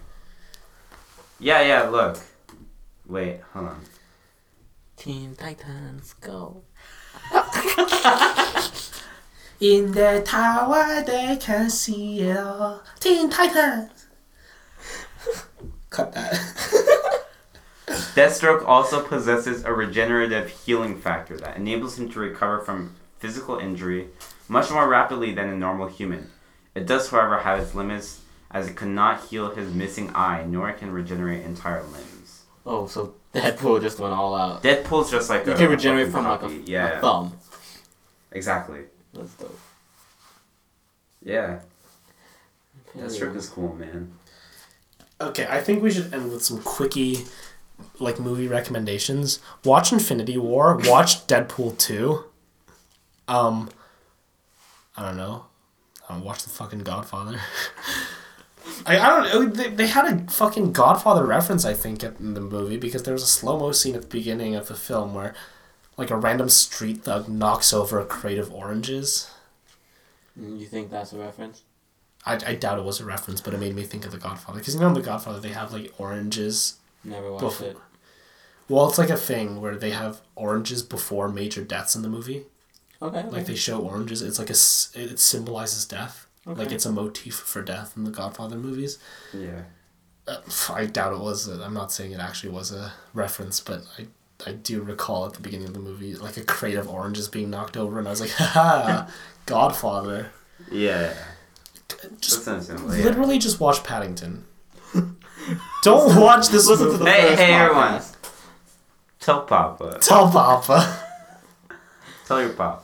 Yeah, 1.39 1.63
yeah. 1.63 1.83
Look. 1.89 2.19
Wait, 3.07 3.41
hold 3.53 3.67
on. 3.69 3.81
Teen 4.97 5.35
Titans 5.37 6.15
Go. 6.15 6.63
In 9.61 9.93
the 9.93 10.23
tower, 10.25 11.03
they 11.07 11.37
can 11.41 11.71
see 11.71 12.21
it 12.21 12.37
all. 12.37 12.83
Teen 13.01 13.31
Titans. 13.31 14.07
Cut 15.91 16.13
that. 16.13 16.33
Deathstroke 17.87 18.67
also 18.67 19.03
possesses 19.03 19.65
a 19.65 19.73
regenerative 19.73 20.49
healing 20.49 20.99
factor 21.01 21.37
that 21.39 21.57
enables 21.57 21.99
him 21.99 22.09
to 22.11 22.19
recover 22.19 22.61
from 22.61 22.95
physical 23.19 23.59
injury 23.59 24.09
much 24.49 24.71
more 24.71 24.89
rapidly 24.89 25.33
than 25.35 25.49
a 25.49 25.57
normal 25.57 25.87
human. 25.89 26.31
It 26.75 26.87
does, 26.87 27.09
however, 27.11 27.39
have 27.39 27.61
its 27.61 27.75
limits 27.75 28.21
as 28.51 28.69
it 28.69 28.77
cannot 28.77 29.25
heal 29.27 29.51
his 29.55 29.73
missing 29.73 30.11
eye, 30.15 30.45
nor 30.47 30.73
can 30.73 30.91
regenerate 30.93 31.45
entire 31.45 31.83
limbs. 31.83 32.43
Oh, 32.67 32.87
so 32.87 33.15
Deadpool 33.35 33.81
just 33.83 33.99
went 33.99 34.15
all 34.15 34.35
out. 34.35 34.63
Deadpool's 34.63 35.11
just 35.11 35.29
like 35.31 35.45
You 35.47 35.53
a 35.53 35.57
can 35.57 35.71
regenerate 35.71 36.09
fucking 36.13 36.41
from 36.41 36.51
like 36.53 36.67
a, 36.67 36.71
yeah, 36.71 36.99
a 36.99 37.01
thumb. 37.01 37.33
exactly. 38.33 38.81
That's 39.13 39.35
dope. 39.35 39.59
Yeah, 41.23 41.61
Yeah. 42.95 43.03
Deathstroke 43.05 43.37
is 43.37 43.49
cool, 43.49 43.75
man. 43.75 44.13
Okay, 45.21 45.47
I 45.49 45.61
think 45.61 45.83
we 45.83 45.91
should 45.91 46.13
end 46.13 46.31
with 46.31 46.45
some 46.45 46.61
quickie, 46.63 47.25
like 47.99 48.19
movie 48.21 48.49
recommendations. 48.49 49.41
Watch 49.65 49.93
Infinity 49.93 50.37
War. 50.39 50.77
Watch 50.85 51.27
Deadpool 51.27 51.79
two. 51.79 52.25
Um, 53.29 53.71
I 54.97 55.03
don't 55.03 55.17
know. 55.17 55.47
I 56.09 56.15
don't 56.15 56.25
watch 56.25 56.43
the 56.43 56.51
fucking 56.51 56.81
Godfather. 56.81 57.41
I, 58.87 58.99
I 58.99 59.09
don't 59.09 59.25
know. 59.29 59.47
They, 59.47 59.69
they 59.71 59.87
had 59.87 60.07
a 60.07 60.31
fucking 60.33 60.73
Godfather 60.73 61.25
reference, 61.27 61.65
I 61.65 61.75
think, 61.75 62.03
in 62.03 62.35
the 62.35 62.41
movie 62.41 62.77
because 62.79 63.03
there 63.03 63.13
was 63.13 63.23
a 63.23 63.27
slow 63.27 63.59
mo 63.59 63.73
scene 63.73 63.95
at 63.95 64.03
the 64.03 64.09
beginning 64.09 64.55
of 64.55 64.69
the 64.69 64.75
film 64.75 65.15
where, 65.15 65.35
like, 65.97 66.11
a 66.11 66.17
random 66.17 66.49
street 66.49 67.05
thug 67.05 67.29
knocks 67.29 67.73
over 67.73 67.99
a 68.01 68.07
crate 68.07 68.39
of 68.39 68.53
oranges. 68.53 69.31
Mm, 70.39 70.59
You 70.59 70.67
think 70.67 70.91
that's 70.91 71.13
a 71.13 71.19
reference? 71.19 71.63
I, 72.27 72.35
I 72.47 72.55
doubt 72.55 72.79
it 72.79 72.85
was 72.85 73.01
a 73.01 73.05
reference, 73.05 73.41
but 73.43 73.53
it 73.53 73.61
made 73.61 73.75
me 73.77 73.83
think 73.83 74.07
of 74.07 74.13
the 74.13 74.19
Godfather 74.19 74.59
because 74.59 74.75
you 74.75 74.81
know 74.81 74.89
in 74.89 74.95
the 74.95 75.03
Godfather 75.03 75.41
they 75.41 75.51
have 75.51 75.73
like 75.73 75.93
oranges 75.99 76.77
Never 77.05 77.31
watched 77.31 77.43
Before- 77.43 77.69
it. 77.69 77.77
Well, 78.67 78.89
it's 78.89 78.97
like 78.97 79.11
a 79.11 79.17
thing 79.19 79.61
where 79.61 79.77
they 79.77 79.91
have 79.91 80.23
oranges 80.37 80.83
before 80.83 81.29
major 81.29 81.63
deaths 81.63 81.95
in 81.95 82.01
the 82.01 82.09
movie. 82.09 82.45
Okay. 83.05 83.19
okay. 83.19 83.29
Like 83.29 83.47
they 83.47 83.55
show 83.55 83.81
oranges. 83.81 84.23
It's 84.23 84.39
like 84.39 84.49
a 84.51 84.53
it 85.13 85.19
symbolizes 85.19 85.85
death. 85.85 86.27
Like 86.47 86.73
it's 86.73 86.85
a 86.87 86.93
motif 86.93 87.35
for 87.37 87.63
death 87.63 87.95
in 87.97 88.05
the 88.05 88.11
Godfather 88.11 88.57
movies. 88.57 88.99
Yeah. 89.33 89.63
Uh, 90.27 90.39
I 90.73 90.87
doubt 90.87 91.13
it 91.13 91.19
was. 91.21 91.49
i 91.49 91.65
I'm 91.65 91.75
not 91.75 91.93
saying 91.93 92.13
it 92.13 92.21
actually 92.21 92.51
was 92.53 92.73
a 92.73 92.93
reference, 93.13 93.61
but 93.61 93.83
I 93.99 94.07
I 94.47 94.53
do 94.53 94.83
recall 94.83 95.27
at 95.27 95.35
the 95.35 95.41
beginning 95.41 95.69
of 95.69 95.75
the 95.75 95.81
movie 95.81 96.15
like 96.15 96.37
a 96.37 96.43
crate 96.45 96.77
of 96.77 96.89
oranges 96.89 97.29
being 97.29 97.51
knocked 97.51 97.77
over, 97.77 97.99
and 97.99 98.07
I 98.09 98.11
was 98.11 98.21
like, 98.21 98.31
haha, 98.37 99.07
Godfather. 99.47 100.31
Yeah. 100.71 101.15
Just 102.21 102.45
That's 102.45 102.49
understandable. 102.49 102.95
Yeah. 102.97 103.05
literally 103.05 103.39
just 103.39 103.61
watch 103.61 103.83
Paddington. 103.85 104.45
Don't 105.83 106.21
watch 106.21 106.49
this 106.49 106.67
Listen 106.67 106.87
to 106.87 106.93
movie. 106.93 107.05
the 107.05 107.11
Hey, 107.11 107.29
first 107.29 107.43
hey, 107.43 107.53
everyone. 107.55 108.03
Tell 109.21 109.43
Papa. 109.43 109.99
Tell 110.01 110.31
Papa. 110.31 111.01
Tell 112.27 112.41
your 112.41 112.51
Papa. 112.53 112.83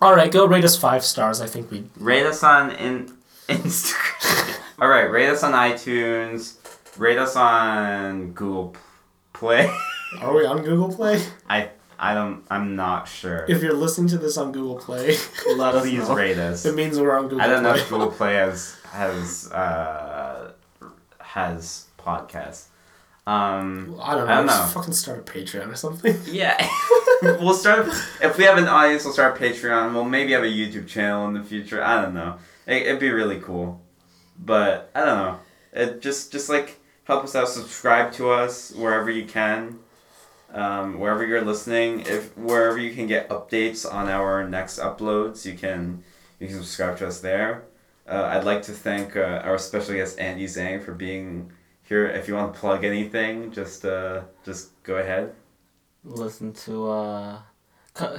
All 0.00 0.14
right, 0.14 0.30
go 0.30 0.46
rate 0.46 0.64
us 0.64 0.76
five 0.76 1.04
stars. 1.04 1.40
I 1.40 1.46
think 1.46 1.70
we 1.70 1.84
Rate 1.98 2.24
us 2.26 2.42
on 2.42 2.70
in 2.72 3.12
Instagram. 3.48 4.56
All 4.80 4.88
right, 4.88 5.10
rate 5.10 5.28
us 5.28 5.42
on 5.42 5.52
iTunes. 5.52 6.54
Rate 6.96 7.18
us 7.18 7.34
on 7.36 8.32
Google 8.32 8.76
Play. 9.32 9.68
are 10.20 10.32
we 10.34 10.46
on 10.46 10.62
Google 10.62 10.92
Play. 10.94 11.22
I 11.48 11.70
I 11.98 12.14
don't. 12.14 12.44
I'm 12.48 12.76
not 12.76 13.08
sure. 13.08 13.44
If 13.48 13.60
you're 13.62 13.72
listening 13.74 14.08
to 14.08 14.18
this 14.18 14.36
on 14.36 14.52
Google 14.52 14.76
Play, 14.76 15.16
Let 15.56 15.74
us 15.74 15.82
Please 15.82 16.08
know. 16.08 16.14
rate 16.14 16.38
us. 16.38 16.64
it 16.64 16.74
means 16.76 16.98
we're 17.00 17.16
on 17.16 17.24
Google 17.24 17.40
I 17.40 17.48
don't 17.48 17.62
know 17.64 17.74
if 17.74 17.88
Google 17.88 18.10
Play 18.12 18.34
has 18.34 18.76
has 18.92 19.50
uh 19.52 20.52
has 21.18 21.86
podcasts. 21.98 22.66
Um, 23.28 24.00
I 24.00 24.14
don't 24.14 24.26
know. 24.26 24.32
I 24.32 24.36
don't 24.36 24.46
just 24.46 24.72
fucking 24.72 24.94
start 24.94 25.18
a 25.18 25.22
Patreon 25.22 25.70
or 25.70 25.74
something. 25.74 26.16
yeah, 26.24 26.66
we'll 27.22 27.52
start 27.52 27.86
if 28.22 28.38
we 28.38 28.44
have 28.44 28.56
an 28.56 28.66
audience. 28.66 29.04
We'll 29.04 29.12
start 29.12 29.38
a 29.38 29.44
Patreon. 29.44 29.92
We'll 29.92 30.06
maybe 30.06 30.32
have 30.32 30.44
a 30.44 30.46
YouTube 30.46 30.88
channel 30.88 31.28
in 31.28 31.34
the 31.34 31.42
future. 31.42 31.84
I 31.84 32.00
don't 32.00 32.14
know. 32.14 32.38
It, 32.66 32.86
it'd 32.86 33.00
be 33.00 33.10
really 33.10 33.38
cool, 33.38 33.82
but 34.38 34.90
I 34.94 35.04
don't 35.04 35.18
know. 35.18 35.40
It 35.74 36.00
just 36.00 36.32
just 36.32 36.48
like 36.48 36.80
help 37.04 37.22
us 37.22 37.36
out. 37.36 37.48
Subscribe 37.48 38.12
to 38.14 38.30
us 38.30 38.72
wherever 38.72 39.10
you 39.10 39.26
can. 39.26 39.80
Um, 40.54 40.98
wherever 40.98 41.26
you're 41.26 41.44
listening, 41.44 42.00
if 42.06 42.34
wherever 42.34 42.78
you 42.78 42.94
can 42.94 43.06
get 43.06 43.28
updates 43.28 43.84
on 43.84 44.08
our 44.08 44.48
next 44.48 44.78
uploads, 44.78 45.44
you 45.44 45.52
can 45.52 46.02
you 46.40 46.46
can 46.46 46.56
subscribe 46.56 46.96
to 46.96 47.06
us 47.06 47.20
there. 47.20 47.64
Uh, 48.08 48.22
I'd 48.22 48.44
like 48.44 48.62
to 48.62 48.72
thank 48.72 49.16
uh, 49.16 49.42
our 49.44 49.58
special 49.58 49.96
guest 49.96 50.18
Andy 50.18 50.46
Zhang 50.46 50.82
for 50.82 50.94
being 50.94 51.52
here. 51.88 52.06
If 52.06 52.28
you 52.28 52.34
want 52.34 52.54
to 52.54 52.60
plug 52.60 52.84
anything, 52.84 53.50
just 53.50 53.84
uh, 53.84 54.22
just 54.44 54.70
go 54.82 54.96
ahead. 54.96 55.32
Listen 56.04 56.52
to 56.64 56.90
uh. 56.90 57.38
cu- 57.94 58.18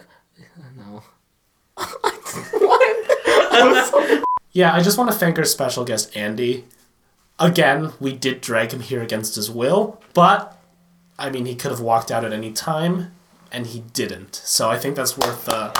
No. 0.78 1.04
Yeah, 4.52 4.74
I 4.74 4.82
just 4.82 4.98
want 4.98 5.12
to 5.12 5.16
thank 5.16 5.38
our 5.38 5.46
special 5.46 5.86
guest 5.86 6.16
Andy. 6.18 6.66
Again, 7.38 7.94
we 8.00 8.14
did 8.14 8.42
drag 8.42 8.74
him 8.74 8.80
here 8.82 9.02
against 9.02 9.36
his 9.36 9.50
will, 9.50 10.02
but 10.14 10.58
I 11.20 11.30
mean, 11.30 11.46
he 11.46 11.56
could 11.56 11.72
have 11.72 11.80
walked 11.80 12.12
out 12.12 12.26
at 12.26 12.34
any 12.34 12.52
time, 12.52 13.12
and 13.52 13.68
he 13.68 13.82
didn't. 13.94 14.36
So 14.36 14.70
I 14.70 14.78
think 14.78 14.96
that's 14.96 15.18
worth 15.18 15.48
uh, 15.48 15.72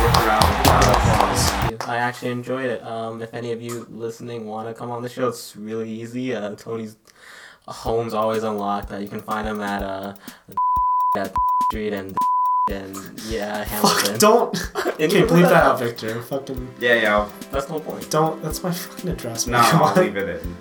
Work 0.00 0.16
around. 0.26 0.44
I 1.86 1.96
actually 1.98 2.30
enjoyed 2.30 2.70
it. 2.70 2.82
Um, 2.82 3.20
if 3.22 3.32
any 3.34 3.52
of 3.52 3.60
you 3.62 3.86
listening 3.90 4.46
want 4.46 4.68
to 4.68 4.74
come 4.74 4.90
on 4.90 5.02
the 5.02 5.08
show, 5.08 5.28
it's 5.28 5.54
really 5.54 5.90
easy. 5.90 6.34
Uh, 6.34 6.54
Tony's 6.54 6.96
home's 7.72 8.14
always 8.14 8.42
unlocked. 8.42 8.92
Uh, 8.92 8.96
you 8.98 9.08
can 9.08 9.20
find 9.20 9.46
him 9.46 9.60
at 9.60 9.82
uh, 9.82 10.14
at 11.16 11.34
street 11.64 11.92
and 11.92 12.16
and 12.70 12.96
yeah, 13.26 13.64
Hamilton. 13.64 14.10
Fuck, 14.12 14.18
don't. 14.18 14.56
And 14.74 14.86
Okay, 15.02 15.18
you 15.20 15.26
bleep 15.26 15.42
that 15.42 15.52
out, 15.64 15.78
Victor. 15.78 16.20
Fucking 16.22 16.68
Yeah, 16.80 16.94
yeah. 16.94 17.28
That's 17.50 17.66
the 17.66 17.72
whole 17.72 17.80
point. 17.80 18.10
don't. 18.10 18.42
That's 18.42 18.62
my 18.62 18.70
fucking 18.72 19.10
address. 19.10 19.46
No, 19.46 19.52
man. 19.58 19.74
I'll 19.74 19.94
leave 19.94 20.16
it 20.16 20.40
in. 20.42 20.56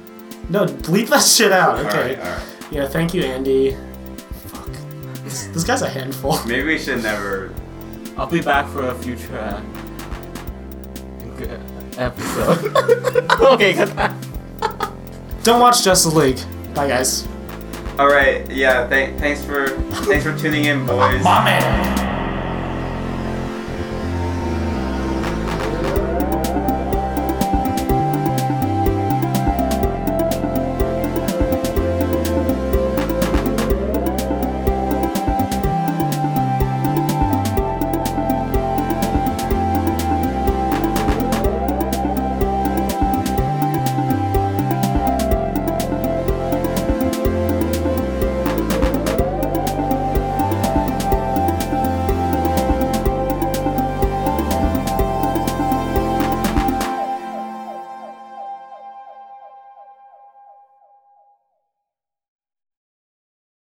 No, 0.50 0.66
bleep 0.66 1.10
that 1.10 1.24
shit 1.24 1.52
out. 1.52 1.80
Okay. 1.80 2.16
Alright, 2.16 2.20
alright. 2.20 2.44
Yeah, 2.72 2.88
thank 2.88 3.14
you, 3.14 3.24
Andy. 3.24 3.76
Fuck. 4.48 4.70
This, 5.24 5.48
this 5.48 5.64
guy's 5.66 5.82
a 5.82 5.90
handful. 5.90 6.42
Maybe 6.46 6.64
we 6.68 6.78
should 6.78 7.04
never. 7.04 7.54
I'll 8.18 8.28
be 8.28 8.42
back 8.42 8.68
for 8.70 8.88
a 8.88 8.96
future 8.96 9.38
uh, 9.38 9.62
episode. 11.98 12.76
okay, 13.42 13.74
cut 13.74 13.94
that. 13.96 14.14
Don't 15.44 15.60
watch 15.62 15.84
Justice 15.84 16.14
League. 16.14 16.40
Bye, 16.78 16.88
guys. 16.88 17.28
All 17.98 18.08
right. 18.08 18.48
Yeah. 18.52 18.88
Th- 18.88 19.18
thanks 19.18 19.44
for 19.44 19.70
thanks 20.06 20.24
for 20.24 20.38
tuning 20.38 20.66
in, 20.66 20.86
boys. 20.86 21.24
My 21.24 21.44
man. 21.44 22.17